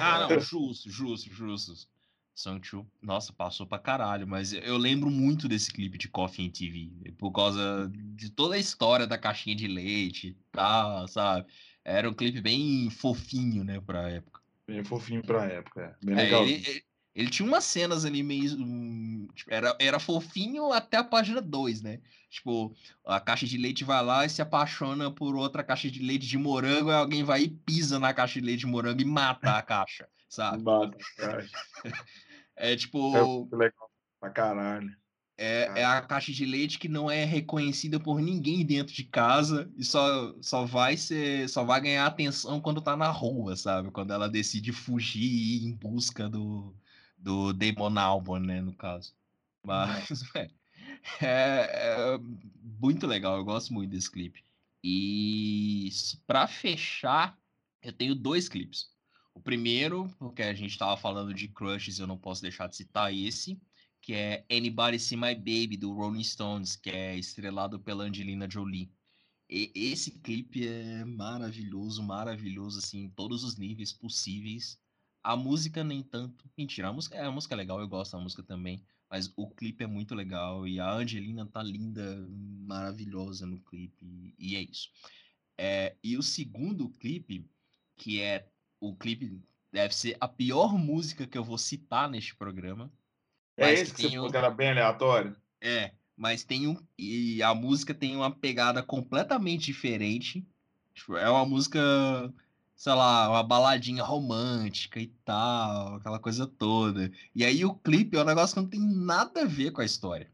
Ah, 0.00 0.28
não, 0.28 0.38
justo, 0.40 0.90
justo, 0.90 1.32
justo. 1.32 1.88
Song 2.34 2.60
2, 2.60 2.86
nossa, 3.02 3.32
passou 3.32 3.66
pra 3.66 3.80
caralho, 3.80 4.26
mas 4.26 4.52
eu 4.52 4.76
lembro 4.76 5.10
muito 5.10 5.48
desse 5.48 5.72
clipe 5.72 5.98
de 5.98 6.08
Coffee 6.08 6.46
and 6.46 6.50
TV, 6.50 7.12
por 7.18 7.32
causa 7.32 7.90
de 7.92 8.30
toda 8.30 8.54
a 8.54 8.58
história 8.58 9.08
da 9.08 9.18
caixinha 9.18 9.56
de 9.56 9.66
leite 9.66 10.28
e 10.28 10.36
tal, 10.52 11.08
sabe? 11.08 11.50
Era 11.84 12.08
um 12.08 12.14
clipe 12.14 12.40
bem 12.40 12.90
fofinho, 12.90 13.64
né, 13.64 13.80
pra 13.80 14.08
época. 14.08 14.40
Bem 14.68 14.84
fofinho 14.84 15.22
pra 15.22 15.46
época. 15.46 15.98
É. 16.00 16.04
Bem 16.04 16.14
É, 16.16 16.24
legal. 16.24 16.44
ele, 16.44 16.84
ele- 17.20 17.30
tinha 17.30 17.46
umas 17.46 17.64
cenas 17.64 18.04
ali 18.04 18.22
meio. 18.22 18.56
hum, 18.58 19.28
tipo, 19.34 19.52
era, 19.52 19.76
era 19.80 19.98
fofinho 19.98 20.72
até 20.72 20.96
a 20.96 21.04
página 21.04 21.40
2, 21.40 21.82
né? 21.82 22.00
Tipo, 22.30 22.74
a 23.04 23.20
caixa 23.20 23.46
de 23.46 23.56
leite 23.58 23.84
vai 23.84 24.02
lá 24.04 24.24
e 24.24 24.28
se 24.30 24.40
apaixona 24.42 25.10
por 25.10 25.34
outra 25.36 25.64
caixa 25.64 25.90
de 25.90 26.00
leite 26.00 26.26
de 26.26 26.38
morango, 26.38 26.90
e 26.90 26.94
alguém 26.94 27.24
vai 27.24 27.42
e 27.42 27.50
pisa 27.50 27.98
na 27.98 28.12
caixa 28.14 28.40
de 28.40 28.46
leite 28.46 28.60
de 28.60 28.66
morango 28.66 29.00
e 29.00 29.04
mata 29.04 29.56
a 29.56 29.62
caixa, 29.62 30.08
sabe? 30.28 30.62
Bata, 30.62 30.96
cara. 31.16 31.46
É 32.60 32.74
tipo. 32.74 33.48
É 33.52 33.56
legal 33.56 33.90
pra 34.20 34.30
caralho. 34.30 34.96
É, 35.40 35.70
é 35.76 35.84
a 35.84 36.02
caixa 36.02 36.32
de 36.32 36.44
leite 36.44 36.80
que 36.80 36.88
não 36.88 37.08
é 37.08 37.24
reconhecida 37.24 38.00
por 38.00 38.20
ninguém 38.20 38.66
dentro 38.66 38.92
de 38.92 39.04
casa 39.04 39.70
e 39.76 39.84
só, 39.84 40.34
só 40.42 40.64
vai 40.64 40.96
ser, 40.96 41.48
só 41.48 41.62
vai 41.62 41.80
ganhar 41.80 42.04
atenção 42.06 42.60
quando 42.60 42.80
tá 42.82 42.96
na 42.96 43.08
rua, 43.08 43.54
sabe? 43.54 43.92
Quando 43.92 44.12
ela 44.12 44.28
decide 44.28 44.72
fugir 44.72 45.22
e 45.22 45.58
ir 45.58 45.66
em 45.68 45.76
busca 45.76 46.28
do, 46.28 46.74
do 47.18 47.52
Damon 47.52 47.98
Albarn, 47.98 48.46
né, 48.46 48.60
no 48.60 48.72
caso. 48.72 49.14
Mas 49.64 50.22
é, 50.34 50.50
é, 51.20 52.14
é 52.14 52.18
muito 52.80 53.06
legal, 53.06 53.36
eu 53.36 53.44
gosto 53.44 53.72
muito 53.72 53.90
desse 53.90 54.10
clipe. 54.10 54.42
E 54.82 55.90
pra 56.26 56.46
fechar, 56.46 57.36
eu 57.82 57.92
tenho 57.92 58.14
dois 58.14 58.48
clipes. 58.48 58.90
O 59.34 59.40
primeiro, 59.40 60.08
porque 60.18 60.42
a 60.42 60.54
gente 60.54 60.78
tava 60.78 60.96
falando 60.96 61.34
de 61.34 61.48
crushes, 61.48 61.98
eu 61.98 62.06
não 62.06 62.16
posso 62.16 62.42
deixar 62.42 62.68
de 62.68 62.76
citar 62.76 63.12
esse 63.12 63.60
que 64.00 64.14
é 64.14 64.44
Anybody 64.50 64.98
See 64.98 65.16
My 65.16 65.34
Baby, 65.34 65.76
do 65.76 65.92
Rolling 65.92 66.24
Stones, 66.24 66.76
que 66.76 66.90
é 66.90 67.16
estrelado 67.16 67.78
pela 67.78 68.04
Angelina 68.04 68.48
Jolie. 68.50 68.90
E 69.50 69.70
esse 69.74 70.12
clipe 70.20 70.66
é 70.66 71.04
maravilhoso, 71.04 72.02
maravilhoso, 72.02 72.78
assim, 72.78 73.04
em 73.04 73.10
todos 73.10 73.44
os 73.44 73.56
níveis 73.56 73.92
possíveis. 73.92 74.80
A 75.28 75.36
música 75.36 75.84
nem 75.84 76.02
tanto. 76.02 76.50
Mentira, 76.56 76.88
a 76.88 76.92
música, 76.92 77.14
é, 77.14 77.22
a 77.22 77.30
música 77.30 77.54
é 77.54 77.58
legal, 77.58 77.78
eu 77.78 77.86
gosto 77.86 78.12
da 78.16 78.22
música 78.22 78.42
também. 78.42 78.82
Mas 79.10 79.30
o 79.36 79.46
clipe 79.46 79.84
é 79.84 79.86
muito 79.86 80.14
legal 80.14 80.66
e 80.66 80.80
a 80.80 80.90
Angelina 80.90 81.44
tá 81.44 81.62
linda, 81.62 82.26
maravilhosa 82.66 83.44
no 83.44 83.60
clipe, 83.60 84.34
e 84.38 84.56
é 84.56 84.62
isso. 84.62 84.88
É, 85.58 85.94
e 86.02 86.16
o 86.16 86.22
segundo 86.22 86.88
clipe, 86.88 87.44
que 87.94 88.22
é 88.22 88.48
o 88.80 88.96
clipe, 88.96 89.38
deve 89.70 89.94
ser 89.94 90.16
a 90.18 90.26
pior 90.26 90.78
música 90.78 91.26
que 91.26 91.36
eu 91.36 91.44
vou 91.44 91.58
citar 91.58 92.08
neste 92.08 92.34
programa. 92.34 92.90
É 93.54 93.74
esse 93.74 93.92
que 93.92 94.00
você 94.00 94.10
falou 94.10 94.30
que 94.30 94.36
era 94.38 94.50
bem 94.50 94.70
aleatório? 94.70 95.36
É, 95.60 95.92
mas 96.16 96.42
tem 96.42 96.66
um. 96.68 96.76
E 96.96 97.42
a 97.42 97.54
música 97.54 97.92
tem 97.92 98.16
uma 98.16 98.30
pegada 98.30 98.82
completamente 98.82 99.66
diferente. 99.66 100.42
Tipo, 100.94 101.18
é 101.18 101.28
uma 101.28 101.44
música, 101.44 101.78
sei 102.78 102.92
lá, 102.92 103.28
uma 103.28 103.42
baladinha 103.42 104.04
romântica 104.04 105.00
e 105.00 105.08
tal, 105.24 105.96
aquela 105.96 106.20
coisa 106.20 106.46
toda. 106.46 107.10
E 107.34 107.44
aí 107.44 107.64
o 107.64 107.74
clipe 107.74 108.16
é 108.16 108.22
um 108.22 108.24
negócio 108.24 108.54
que 108.54 108.60
não 108.62 108.68
tem 108.68 108.80
nada 108.80 109.42
a 109.42 109.44
ver 109.44 109.72
com 109.72 109.80
a 109.80 109.84
história. 109.84 110.30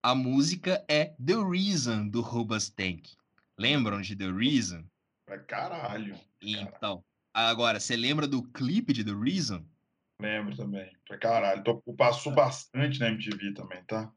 A 0.00 0.14
música 0.14 0.84
é 0.86 1.06
The 1.16 1.34
Reason 1.34 2.06
do 2.06 2.20
Rubas 2.20 2.70
Tank. 2.70 3.10
Lembram 3.58 4.00
de 4.00 4.14
The 4.14 4.30
Reason? 4.30 4.84
Pra 5.26 5.40
caralho. 5.40 6.16
Então. 6.40 7.02
Agora, 7.34 7.80
você 7.80 7.96
lembra 7.96 8.28
do 8.28 8.44
clipe 8.44 8.92
de 8.92 9.02
The 9.02 9.12
Reason? 9.12 9.64
Lembro 10.22 10.56
também. 10.56 10.96
Pra 11.04 11.18
caralho. 11.18 11.64
Passou 11.98 12.32
bastante 12.32 13.00
na 13.00 13.08
MTV 13.08 13.54
também, 13.54 13.82
tá? 13.84 14.12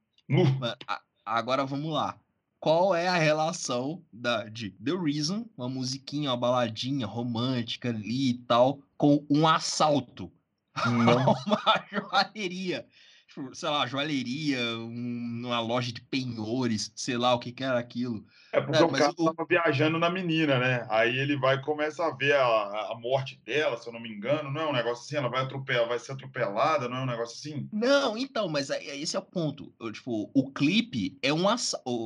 Agora 1.26 1.66
vamos 1.66 1.92
lá. 1.92 2.16
Qual 2.60 2.94
é 2.94 3.08
a 3.08 3.18
relação 3.18 4.04
da, 4.12 4.44
de 4.50 4.72
The 4.72 4.92
Reason, 4.92 5.46
uma 5.58 5.70
musiquinha, 5.70 6.32
uma 6.32 6.38
baladinha 6.38 7.08
romântica 7.08 7.90
ali 7.90 8.32
e 8.32 8.38
tal, 8.40 8.82
com 8.98 9.26
um 9.30 9.48
assalto 9.48 10.32
Não. 10.86 11.34
uma 11.46 11.86
joalheria? 11.92 12.86
Tipo, 13.30 13.54
sei 13.54 13.70
lá, 13.70 13.86
joalheria, 13.86 14.60
um, 14.80 15.44
uma 15.46 15.60
loja 15.60 15.94
de 15.94 16.02
penhores, 16.02 16.92
sei 16.96 17.16
lá 17.16 17.36
o 17.36 17.40
que, 17.40 17.52
que 17.52 17.64
era 17.64 17.78
aquilo. 17.78 18.26
É 18.52 18.60
porque 18.60 18.82
é, 18.82 18.84
o 18.84 18.90
cara 18.90 19.14
o... 19.16 19.26
tava 19.26 19.48
viajando 19.48 20.00
na 20.00 20.10
menina, 20.10 20.58
né? 20.58 20.88
Aí 20.90 21.16
ele 21.16 21.38
vai 21.38 21.58
e 21.58 21.62
começa 21.62 22.04
a 22.04 22.16
ver 22.16 22.34
a, 22.34 22.92
a 22.92 22.98
morte 23.00 23.40
dela, 23.46 23.78
se 23.78 23.88
eu 23.88 23.94
não 23.94 24.00
me 24.00 24.10
engano. 24.10 24.50
Não 24.50 24.62
é 24.62 24.68
um 24.68 24.74
negócio 24.74 25.06
assim, 25.06 25.16
ela 25.16 25.30
vai 25.30 25.44
atropelar, 25.44 25.88
vai 25.88 26.00
ser 26.00 26.14
atropelada, 26.14 26.90
não 26.90 26.98
é 26.98 27.02
um 27.02 27.06
negócio 27.06 27.38
assim? 27.38 27.70
Não, 27.72 28.18
então, 28.18 28.50
mas 28.50 28.72
esse 28.72 29.16
é 29.16 29.20
o 29.20 29.24
ponto. 29.24 29.72
Eu, 29.80 29.92
tipo, 29.92 30.32
o 30.34 30.52
clipe 30.52 31.16
é 31.22 31.32
um 31.32 31.46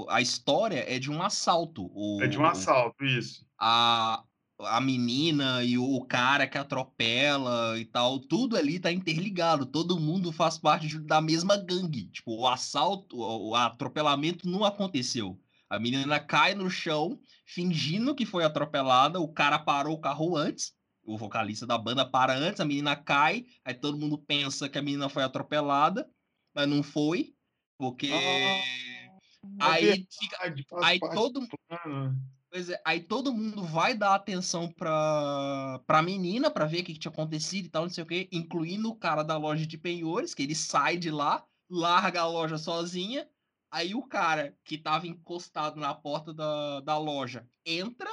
a 0.09 0.21
história 0.21 0.83
é 0.93 0.99
de 0.99 1.09
um 1.09 1.23
assalto. 1.23 1.89
O, 1.93 2.21
é 2.21 2.27
de 2.27 2.37
um 2.37 2.45
assalto, 2.45 3.05
isso. 3.05 3.45
A, 3.57 4.21
a 4.59 4.79
menina 4.79 5.63
e 5.63 5.77
o 5.77 6.01
cara 6.05 6.47
que 6.47 6.57
atropela 6.57 7.77
e 7.79 7.85
tal, 7.85 8.19
tudo 8.19 8.55
ali 8.55 8.79
tá 8.79 8.91
interligado, 8.91 9.65
todo 9.65 9.99
mundo 9.99 10.31
faz 10.31 10.57
parte 10.57 10.99
da 10.99 11.19
mesma 11.19 11.57
gangue. 11.57 12.05
Tipo, 12.07 12.35
o 12.35 12.47
assalto, 12.47 13.17
o 13.17 13.55
atropelamento 13.55 14.47
não 14.47 14.63
aconteceu. 14.63 15.39
A 15.69 15.79
menina 15.79 16.19
cai 16.19 16.53
no 16.53 16.69
chão, 16.69 17.19
fingindo 17.45 18.13
que 18.13 18.25
foi 18.25 18.43
atropelada, 18.43 19.19
o 19.19 19.27
cara 19.27 19.57
parou 19.57 19.95
o 19.95 20.01
carro 20.01 20.37
antes, 20.37 20.73
o 21.03 21.17
vocalista 21.17 21.65
da 21.65 21.77
banda 21.77 22.05
para 22.05 22.33
antes, 22.33 22.59
a 22.59 22.65
menina 22.65 22.95
cai, 22.95 23.45
aí 23.65 23.73
todo 23.73 23.97
mundo 23.97 24.17
pensa 24.17 24.69
que 24.69 24.77
a 24.77 24.81
menina 24.81 25.09
foi 25.09 25.23
atropelada, 25.23 26.07
mas 26.53 26.69
não 26.69 26.83
foi, 26.83 27.33
porque 27.77 28.11
ah, 29.59 29.73
aí 29.73 30.05
fica, 30.19 30.37
aí 30.83 30.99
todo 30.99 31.45
Pois 32.53 32.69
é, 32.69 32.79
aí 32.85 33.01
todo 33.01 33.33
mundo 33.33 33.63
vai 33.65 33.97
dar 33.97 34.13
atenção 34.13 34.71
pra, 34.71 35.79
pra 35.87 36.03
menina 36.03 36.51
pra 36.51 36.65
ver 36.67 36.81
o 36.81 36.83
que, 36.85 36.93
que 36.93 36.99
tinha 36.99 37.11
acontecido 37.11 37.65
e 37.65 37.69
tal, 37.69 37.83
não 37.83 37.89
sei 37.89 38.03
o 38.03 38.07
quê, 38.07 38.29
incluindo 38.31 38.89
o 38.89 38.95
cara 38.95 39.23
da 39.23 39.35
loja 39.37 39.65
de 39.65 39.75
penhores, 39.75 40.35
que 40.35 40.43
ele 40.43 40.53
sai 40.53 40.95
de 40.97 41.09
lá, 41.09 41.47
larga 41.67 42.21
a 42.21 42.27
loja 42.27 42.59
sozinha, 42.59 43.27
aí 43.71 43.95
o 43.95 44.03
cara 44.03 44.55
que 44.63 44.77
tava 44.77 45.07
encostado 45.07 45.79
na 45.79 45.95
porta 45.95 46.31
da, 46.31 46.79
da 46.81 46.95
loja 46.95 47.49
entra, 47.65 48.07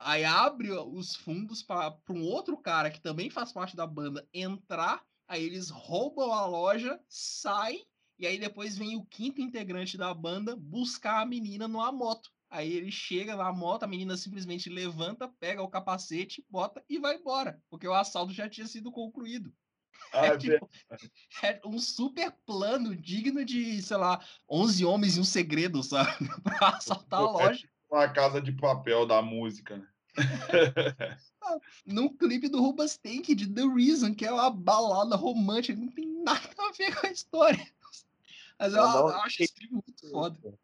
aí 0.00 0.24
abre 0.24 0.72
os 0.72 1.14
fundos 1.14 1.62
para 1.62 1.96
um 2.10 2.24
outro 2.24 2.56
cara 2.58 2.90
que 2.90 3.00
também 3.00 3.30
faz 3.30 3.52
parte 3.52 3.76
da 3.76 3.86
banda 3.86 4.28
entrar, 4.34 5.06
aí 5.28 5.44
eles 5.44 5.70
roubam 5.70 6.32
a 6.32 6.44
loja, 6.44 7.00
saem, 7.08 7.86
e 8.18 8.26
aí 8.26 8.36
depois 8.36 8.76
vem 8.76 8.96
o 8.96 9.06
quinto 9.06 9.40
integrante 9.40 9.96
da 9.96 10.12
banda 10.12 10.56
buscar 10.56 11.22
a 11.22 11.26
menina 11.26 11.68
numa 11.68 11.92
moto. 11.92 12.35
Aí 12.56 12.72
ele 12.72 12.90
chega 12.90 13.36
na 13.36 13.52
moto, 13.52 13.82
a 13.82 13.86
menina 13.86 14.16
simplesmente 14.16 14.70
levanta, 14.70 15.28
pega 15.28 15.62
o 15.62 15.68
capacete, 15.68 16.42
bota 16.48 16.82
e 16.88 16.98
vai 16.98 17.16
embora, 17.16 17.62
porque 17.68 17.86
o 17.86 17.92
assalto 17.92 18.32
já 18.32 18.48
tinha 18.48 18.66
sido 18.66 18.90
concluído. 18.90 19.52
Ah, 20.10 20.28
é, 20.28 20.38
tipo, 20.38 20.70
é, 21.42 21.60
um 21.66 21.78
super 21.78 22.32
plano 22.46 22.96
digno 22.96 23.44
de, 23.44 23.82
sei 23.82 23.98
lá, 23.98 24.24
11 24.48 24.86
homens 24.86 25.18
e 25.18 25.20
um 25.20 25.24
segredo, 25.24 25.82
sabe? 25.82 26.10
pra 26.42 26.68
assaltar 26.68 27.20
a 27.20 27.24
é 27.24 27.26
loja. 27.26 27.58
Tipo 27.58 27.72
uma 27.90 28.08
casa 28.08 28.40
de 28.40 28.52
papel 28.52 29.06
da 29.06 29.20
música, 29.20 29.76
né? 29.76 29.88
no 31.84 32.08
clipe 32.16 32.48
do 32.48 32.62
Rubas 32.62 32.96
Tank 32.96 33.34
de 33.34 33.52
The 33.52 33.66
Reason, 33.66 34.14
que 34.14 34.24
é 34.24 34.32
uma 34.32 34.48
balada 34.48 35.14
romântica, 35.14 35.78
não 35.78 35.88
tem 35.88 36.06
nada 36.22 36.40
a 36.58 36.72
ver 36.72 36.98
com 36.98 37.06
a 37.06 37.10
história. 37.10 37.70
Mas 38.58 38.72
eu, 38.72 38.80
eu 38.80 39.08
acho 39.08 39.42
esse 39.42 39.52
clipe 39.52 39.74
muito 39.74 40.10
foda. 40.10 40.58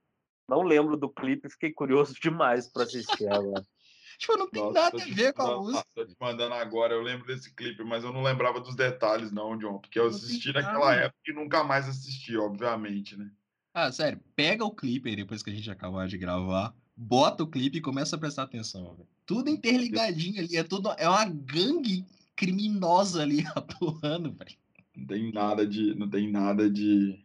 Não 0.53 0.61
lembro 0.61 0.99
do 0.99 1.09
clipe, 1.09 1.49
fiquei 1.49 1.73
curioso 1.73 2.13
demais 2.21 2.69
para 2.69 2.83
assistir 2.83 3.27
agora. 3.27 3.65
tipo, 4.19 4.37
não 4.37 4.51
tem 4.51 4.63
Nossa, 4.63 4.81
nada 4.83 5.03
a 5.03 5.07
ver 5.07 5.33
com 5.33 5.43
a 5.43 5.59
música. 5.59 5.87
Tô 5.95 6.05
te 6.05 6.15
mandando 6.21 6.53
agora, 6.53 6.93
eu 6.93 7.01
lembro 7.01 7.27
desse 7.27 7.55
clipe, 7.55 7.83
mas 7.83 8.05
eu 8.05 8.13
não 8.13 8.23
lembrava 8.23 8.61
dos 8.61 8.77
detalhes, 8.77 9.33
não, 9.33 9.57
John. 9.57 9.79
Porque 9.79 9.99
eu 9.99 10.09
assisti 10.09 10.53
naquela 10.53 10.95
época 10.95 11.19
e 11.27 11.33
nunca 11.33 11.65
mais 11.65 11.89
assisti, 11.89 12.37
obviamente, 12.37 13.17
né? 13.17 13.31
Ah, 13.73 13.91
sério, 13.91 14.21
pega 14.37 14.63
o 14.63 14.75
clipe 14.75 15.09
aí 15.09 15.17
depois 15.17 15.43
que 15.43 15.49
a 15.49 15.55
gente 15.55 15.71
acabar 15.71 16.07
de 16.07 16.19
gravar, 16.19 16.75
bota 16.95 17.45
o 17.45 17.47
clipe 17.47 17.79
e 17.79 17.81
começa 17.81 18.17
a 18.17 18.19
prestar 18.19 18.43
atenção, 18.43 18.95
véio. 18.95 19.09
Tudo 19.25 19.49
interligadinho 19.49 20.39
ali, 20.39 20.59
é 20.59 20.63
tudo. 20.63 20.91
É 20.99 21.09
uma 21.09 21.25
gangue 21.25 22.05
criminosa 22.37 23.23
ali 23.23 23.43
atuando, 23.57 24.33
velho. 24.33 24.59
Não 24.95 25.07
tem 25.07 25.33
nada 25.33 25.67
de. 25.67 25.95
Não 25.95 26.11
tem 26.11 26.31
nada 26.31 26.69
de 26.69 27.22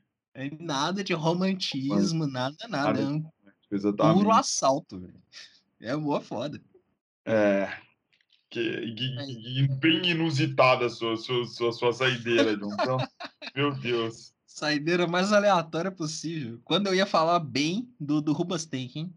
nada 0.59 1.03
de 1.03 1.13
romantismo, 1.13 2.27
nada, 2.27 2.67
nada. 2.67 3.01
É 3.01 3.05
um 3.05 3.23
puro 4.13 4.31
assalto, 4.31 4.99
velho. 4.99 5.21
É 5.79 5.95
boa 5.95 6.21
foda. 6.21 6.61
É. 7.25 7.67
Que, 8.49 8.93
que, 8.93 9.67
bem 9.79 10.11
inusitada 10.11 10.85
a 10.85 10.89
sua, 10.89 11.17
sua, 11.17 11.45
sua, 11.45 11.71
sua 11.73 11.93
saideira. 11.93 12.53
Então, 12.53 12.97
meu 13.55 13.73
Deus. 13.75 14.33
Saideira 14.45 15.05
mais 15.05 15.33
aleatória 15.33 15.91
possível. 15.91 16.59
Quando 16.63 16.87
eu 16.87 16.95
ia 16.95 17.05
falar 17.05 17.39
bem 17.39 17.93
do, 17.99 18.21
do 18.21 18.31
Rubastake, 18.31 18.99
hein? 18.99 19.13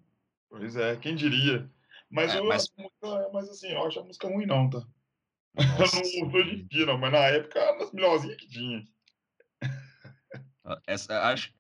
Pois 0.49 0.75
é, 0.75 0.97
quem 0.97 1.15
diria. 1.15 1.71
Mas, 2.11 2.35
é, 2.35 2.39
eu 2.39 2.47
mas... 2.47 2.69
Música, 2.77 3.31
mas 3.33 3.49
assim, 3.49 3.69
eu 3.69 3.87
acho 3.87 4.01
a 4.01 4.05
música 4.05 4.29
ruim, 4.29 4.47
não, 4.47 4.69
tá? 4.69 4.85
Nossa, 5.55 5.97
eu 6.17 6.25
não 6.25 6.31
sou 6.31 6.45
de 6.45 6.63
dia, 6.65 6.87
não, 6.87 6.99
mas 6.99 7.13
na 7.13 7.19
época 7.19 7.59
era 7.59 7.79
das 7.79 7.93
melhorzinhas 7.93 8.37
que 8.37 8.49
tinha. 8.49 8.87
Essa, 10.87 11.21
acho, 11.29 11.53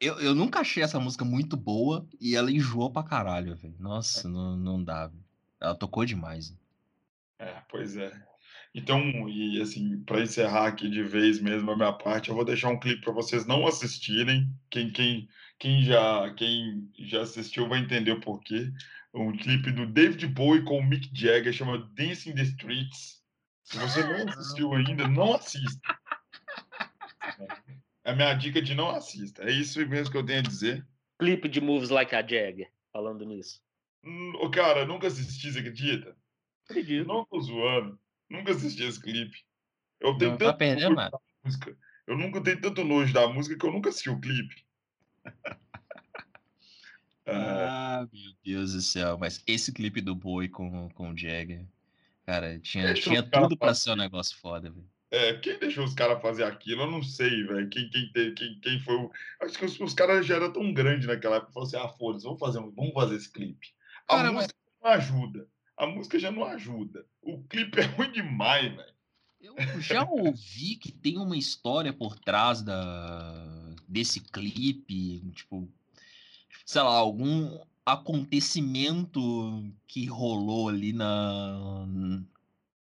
eu, 0.00 0.18
eu 0.20 0.34
nunca 0.34 0.60
achei 0.60 0.82
essa 0.82 1.00
música 1.00 1.24
muito 1.24 1.56
boa 1.56 2.06
e 2.20 2.36
ela 2.36 2.50
enjoou 2.50 2.90
pra 2.90 3.02
caralho, 3.02 3.56
velho. 3.56 3.74
Nossa, 3.78 4.28
não, 4.28 4.56
não 4.56 4.82
dá, 4.82 5.08
véio. 5.08 5.24
Ela 5.60 5.74
tocou 5.74 6.04
demais. 6.04 6.56
É, 7.38 7.62
pois 7.68 7.96
é. 7.96 8.12
Então, 8.74 9.28
e 9.28 9.60
assim, 9.60 10.00
para 10.04 10.22
encerrar 10.22 10.68
aqui 10.68 10.88
de 10.88 11.02
vez 11.02 11.40
mesmo 11.40 11.70
a 11.70 11.76
minha 11.76 11.92
parte, 11.92 12.28
eu 12.28 12.34
vou 12.34 12.44
deixar 12.44 12.68
um 12.68 12.78
clipe 12.78 13.02
para 13.02 13.12
vocês 13.12 13.46
não 13.46 13.66
assistirem. 13.66 14.48
Quem, 14.70 14.90
quem, 14.90 15.28
quem, 15.58 15.82
já, 15.82 16.32
quem 16.34 16.88
já 16.98 17.22
assistiu 17.22 17.68
vai 17.68 17.80
entender 17.80 18.12
o 18.12 18.20
porquê. 18.20 18.70
Um 19.12 19.36
clipe 19.36 19.72
do 19.72 19.86
David 19.86 20.26
Bowie 20.28 20.64
com 20.64 20.78
o 20.78 20.86
Mick 20.86 21.10
Jagger, 21.12 21.52
chama 21.52 21.90
Dancing 21.94 22.34
the 22.34 22.42
Streets. 22.42 23.20
Se 23.64 23.78
você 23.78 24.02
não 24.02 24.28
assistiu 24.28 24.72
ainda, 24.74 25.08
não 25.08 25.34
assista. 25.34 25.98
É 28.08 28.12
a 28.12 28.16
minha 28.16 28.32
dica 28.32 28.62
de 28.62 28.74
não 28.74 28.88
assista. 28.88 29.42
É 29.42 29.52
isso 29.52 29.86
mesmo 29.86 30.10
que 30.10 30.16
eu 30.16 30.24
tenho 30.24 30.38
a 30.38 30.42
dizer. 30.42 30.82
Clipe 31.18 31.46
de 31.46 31.60
Moves 31.60 31.90
Like 31.90 32.14
a 32.14 32.22
Jagger, 32.22 32.72
falando 32.90 33.22
nisso. 33.26 33.60
Hum, 34.02 34.32
cara, 34.50 34.86
nunca 34.86 35.08
assisti, 35.08 35.52
você 35.52 35.58
acredita? 35.58 36.16
Acredito. 36.64 37.06
Não 37.06 37.26
tô 37.26 37.38
zoando. 37.38 38.00
Nunca 38.30 38.52
assisti 38.52 38.82
esse 38.82 38.98
clipe. 38.98 39.44
Eu 40.00 40.16
tenho 40.16 40.30
não, 40.30 40.38
tanto 40.38 40.52
tá 40.52 40.56
perdendo, 40.56 40.96
mano. 40.96 41.20
música. 41.44 41.76
Eu 42.06 42.16
nunca 42.16 42.42
tenho 42.42 42.58
tanto 42.62 42.82
nojo 42.82 43.12
da 43.12 43.28
música 43.28 43.58
que 43.58 43.66
eu 43.66 43.72
nunca 43.72 43.90
assisti 43.90 44.08
o 44.08 44.18
clipe. 44.18 44.64
ah, 47.26 48.08
meu 48.10 48.32
Deus 48.42 48.72
do 48.72 48.80
céu. 48.80 49.18
Mas 49.18 49.44
esse 49.46 49.70
clipe 49.70 50.00
do 50.00 50.14
Boi 50.14 50.48
com, 50.48 50.88
com 50.94 51.10
o 51.10 51.16
Jagger, 51.16 51.66
cara, 52.24 52.58
tinha, 52.58 52.94
tinha 52.94 53.22
tudo 53.22 53.54
pra 53.54 53.74
ser 53.74 53.90
um 53.90 53.96
negócio 53.96 54.34
foda, 54.38 54.70
velho. 54.70 54.88
É, 55.10 55.34
quem 55.34 55.58
deixou 55.58 55.84
os 55.84 55.94
caras 55.94 56.20
fazer 56.20 56.44
aquilo? 56.44 56.82
Eu 56.82 56.90
não 56.90 57.02
sei, 57.02 57.42
velho. 57.44 57.68
Quem, 57.70 57.88
quem, 57.88 58.34
quem, 58.34 58.60
quem 58.60 58.80
foi 58.80 58.94
o. 58.94 59.10
Acho 59.40 59.58
que 59.58 59.64
os, 59.64 59.80
os 59.80 59.94
caras 59.94 60.26
já 60.26 60.36
eram 60.36 60.52
tão 60.52 60.72
grandes 60.72 61.06
naquela 61.06 61.36
época. 61.36 61.52
Falaram 61.52 61.68
assim: 61.68 61.76
ah, 61.76 61.88
foda-se, 61.88 62.24
vamos 62.24 62.38
fazer, 62.38 62.60
vamos 62.60 62.92
fazer 62.92 63.16
esse 63.16 63.32
clipe. 63.32 63.68
A 64.06 64.16
cara, 64.16 64.32
música 64.32 64.54
mas... 64.82 64.82
não 64.82 64.90
ajuda. 64.90 65.48
A 65.76 65.86
música 65.86 66.18
já 66.18 66.30
não 66.30 66.44
ajuda. 66.44 67.06
O 67.22 67.42
clipe 67.44 67.80
é 67.80 67.84
ruim 67.84 68.12
demais, 68.12 68.74
velho. 68.74 68.98
Eu 69.40 69.80
já 69.80 70.04
ouvi 70.04 70.76
que 70.76 70.90
tem 70.90 71.16
uma 71.16 71.36
história 71.36 71.92
por 71.92 72.18
trás 72.18 72.60
da, 72.60 73.74
desse 73.86 74.20
clipe, 74.20 75.20
tipo, 75.30 75.70
sei 76.66 76.82
lá, 76.82 76.90
algum 76.90 77.58
acontecimento 77.86 79.72
que 79.86 80.06
rolou 80.06 80.68
ali 80.68 80.92
na 80.92 81.86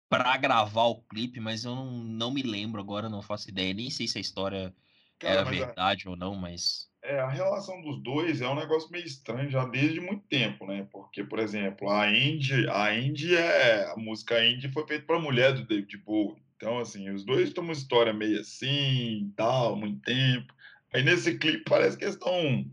para 0.09 0.37
gravar 0.37 0.85
o 0.85 1.01
clipe, 1.03 1.39
mas 1.39 1.65
eu 1.65 1.75
não, 1.75 1.91
não 1.91 2.31
me 2.31 2.41
lembro 2.41 2.79
agora, 2.79 3.09
não 3.09 3.21
faço 3.21 3.49
ideia, 3.49 3.73
nem 3.73 3.89
sei 3.89 4.07
se 4.07 4.17
a 4.17 4.21
história 4.21 4.73
Cara, 5.19 5.41
era 5.41 5.43
verdade 5.43 6.07
a... 6.07 6.11
ou 6.11 6.15
não, 6.15 6.35
mas 6.35 6.87
é, 7.07 7.19
a 7.19 7.29
relação 7.29 7.81
dos 7.81 8.03
dois 8.03 8.41
é 8.41 8.49
um 8.49 8.55
negócio 8.55 8.91
meio 8.91 9.05
estranho 9.05 9.49
já 9.49 9.63
desde 9.65 10.01
muito 10.01 10.25
tempo, 10.27 10.67
né? 10.67 10.85
Porque, 10.91 11.23
por 11.23 11.39
exemplo, 11.39 11.89
a 11.89 12.11
Indie, 12.11 12.67
a 12.69 12.93
Indie 12.93 13.33
é. 13.33 13.89
A 13.89 13.95
música 13.95 14.43
Indie 14.45 14.69
foi 14.69 14.85
feita 14.85 15.05
para 15.05 15.17
mulher 15.17 15.53
do 15.53 15.65
David 15.65 15.95
Bowie. 15.99 16.43
Então, 16.57 16.79
assim, 16.79 17.09
os 17.09 17.23
dois 17.23 17.53
têm 17.53 17.63
uma 17.63 17.71
história 17.71 18.11
meio 18.11 18.41
assim, 18.41 19.31
tal, 19.37 19.77
muito 19.77 20.01
tempo. 20.01 20.53
Aí 20.93 21.01
nesse 21.01 21.37
clipe 21.37 21.63
parece 21.69 21.97
que 21.97 22.03
eles 22.03 22.15
estão 22.15 22.65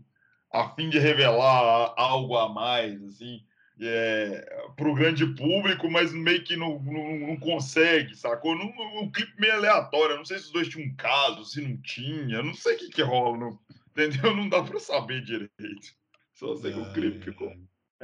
a 0.51 0.69
fim 0.75 0.89
de 0.89 0.99
revelar 0.99 1.93
algo 1.95 2.35
a 2.35 2.49
mais, 2.49 3.01
assim, 3.03 3.41
é, 3.81 4.71
para 4.75 4.87
o 4.87 4.95
grande 4.95 5.25
público, 5.35 5.89
mas 5.89 6.13
meio 6.13 6.43
que 6.43 6.55
não, 6.55 6.81
não, 6.83 7.19
não 7.19 7.37
consegue, 7.37 8.15
sacou? 8.15 8.55
Num, 8.55 8.73
um 9.01 9.11
clipe 9.11 9.39
meio 9.39 9.53
aleatório. 9.53 10.17
Não 10.17 10.25
sei 10.25 10.39
se 10.39 10.45
os 10.45 10.51
dois 10.51 10.69
tinham 10.69 10.87
um 10.87 10.95
caso, 10.95 11.43
se 11.45 11.61
não 11.61 11.77
tinha, 11.77 12.41
não 12.41 12.53
sei 12.53 12.75
o 12.75 12.79
que, 12.79 12.89
que 12.89 13.01
rola, 13.01 13.37
não, 13.37 13.59
entendeu? 13.91 14.35
Não 14.35 14.47
dá 14.47 14.63
para 14.63 14.79
saber 14.79 15.21
direito. 15.21 15.95
Só 16.33 16.55
sei 16.55 16.73
que 16.73 16.79
o 16.79 16.93
clipe 16.93 17.23
ficou. 17.23 17.53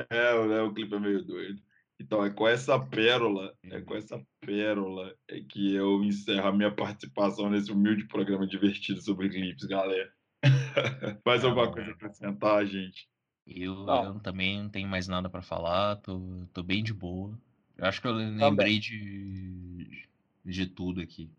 É, 0.10 0.31
é, 0.31 0.61
o 0.61 0.73
clipe 0.73 0.95
é 0.95 0.99
meio 0.99 1.23
doido. 1.23 1.61
Então, 1.99 2.26
é 2.26 2.31
com 2.31 2.48
essa 2.48 2.80
pérola, 2.80 3.56
é 3.65 3.80
com 3.81 3.95
essa 3.95 4.19
pérola 4.39 5.15
é 5.30 5.39
que 5.41 5.76
eu 5.76 6.03
encerro 6.03 6.48
a 6.48 6.52
minha 6.52 6.72
participação 6.72 7.49
nesse 7.49 7.72
humilde 7.72 8.07
programa 8.07 8.48
divertido 8.48 8.99
sobre 9.02 9.30
clipes, 9.30 9.65
galera. 9.65 10.11
Mais 11.23 11.43
alguma 11.43 11.72
coisa 11.72 11.93
para 11.95 12.07
acrescentar, 12.07 12.65
gente? 12.65 13.07
Eu, 13.45 13.85
eu, 13.88 14.19
também 14.19 14.61
não 14.61 14.69
tenho 14.69 14.88
mais 14.88 15.07
nada 15.07 15.30
para 15.30 15.41
falar, 15.41 15.97
tô, 15.97 16.19
tô 16.53 16.63
bem 16.63 16.84
de 16.84 16.93
boa. 16.93 17.38
Eu 17.77 17.85
acho 17.85 18.01
que 18.01 18.07
eu 18.07 18.13
lembrei 18.13 18.80
de, 18.80 20.07
de 20.45 20.68
tudo 20.68 21.01
aqui. 21.01 21.30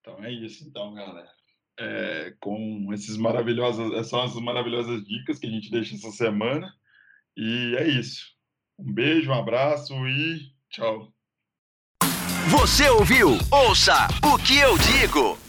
Então 0.00 0.22
é 0.22 0.30
isso, 0.30 0.66
então, 0.66 0.94
galera. 0.94 1.32
É, 1.78 2.34
com 2.38 2.92
esses 2.92 3.16
maravilhosas, 3.16 3.90
essas 3.92 4.08
são 4.08 4.22
as 4.22 4.34
maravilhosas 4.36 5.04
dicas 5.04 5.38
que 5.38 5.46
a 5.46 5.50
gente 5.50 5.70
deixa 5.70 5.96
essa 5.96 6.10
semana. 6.10 6.72
E 7.36 7.74
é 7.78 7.88
isso. 7.88 8.32
Um 8.78 8.92
beijo, 8.92 9.30
um 9.30 9.34
abraço 9.34 9.92
e 10.06 10.52
tchau. 10.70 11.12
Você 12.50 12.88
ouviu? 12.90 13.30
Ouça 13.50 14.06
o 14.22 14.38
que 14.38 14.58
eu 14.58 14.76
digo. 14.78 15.43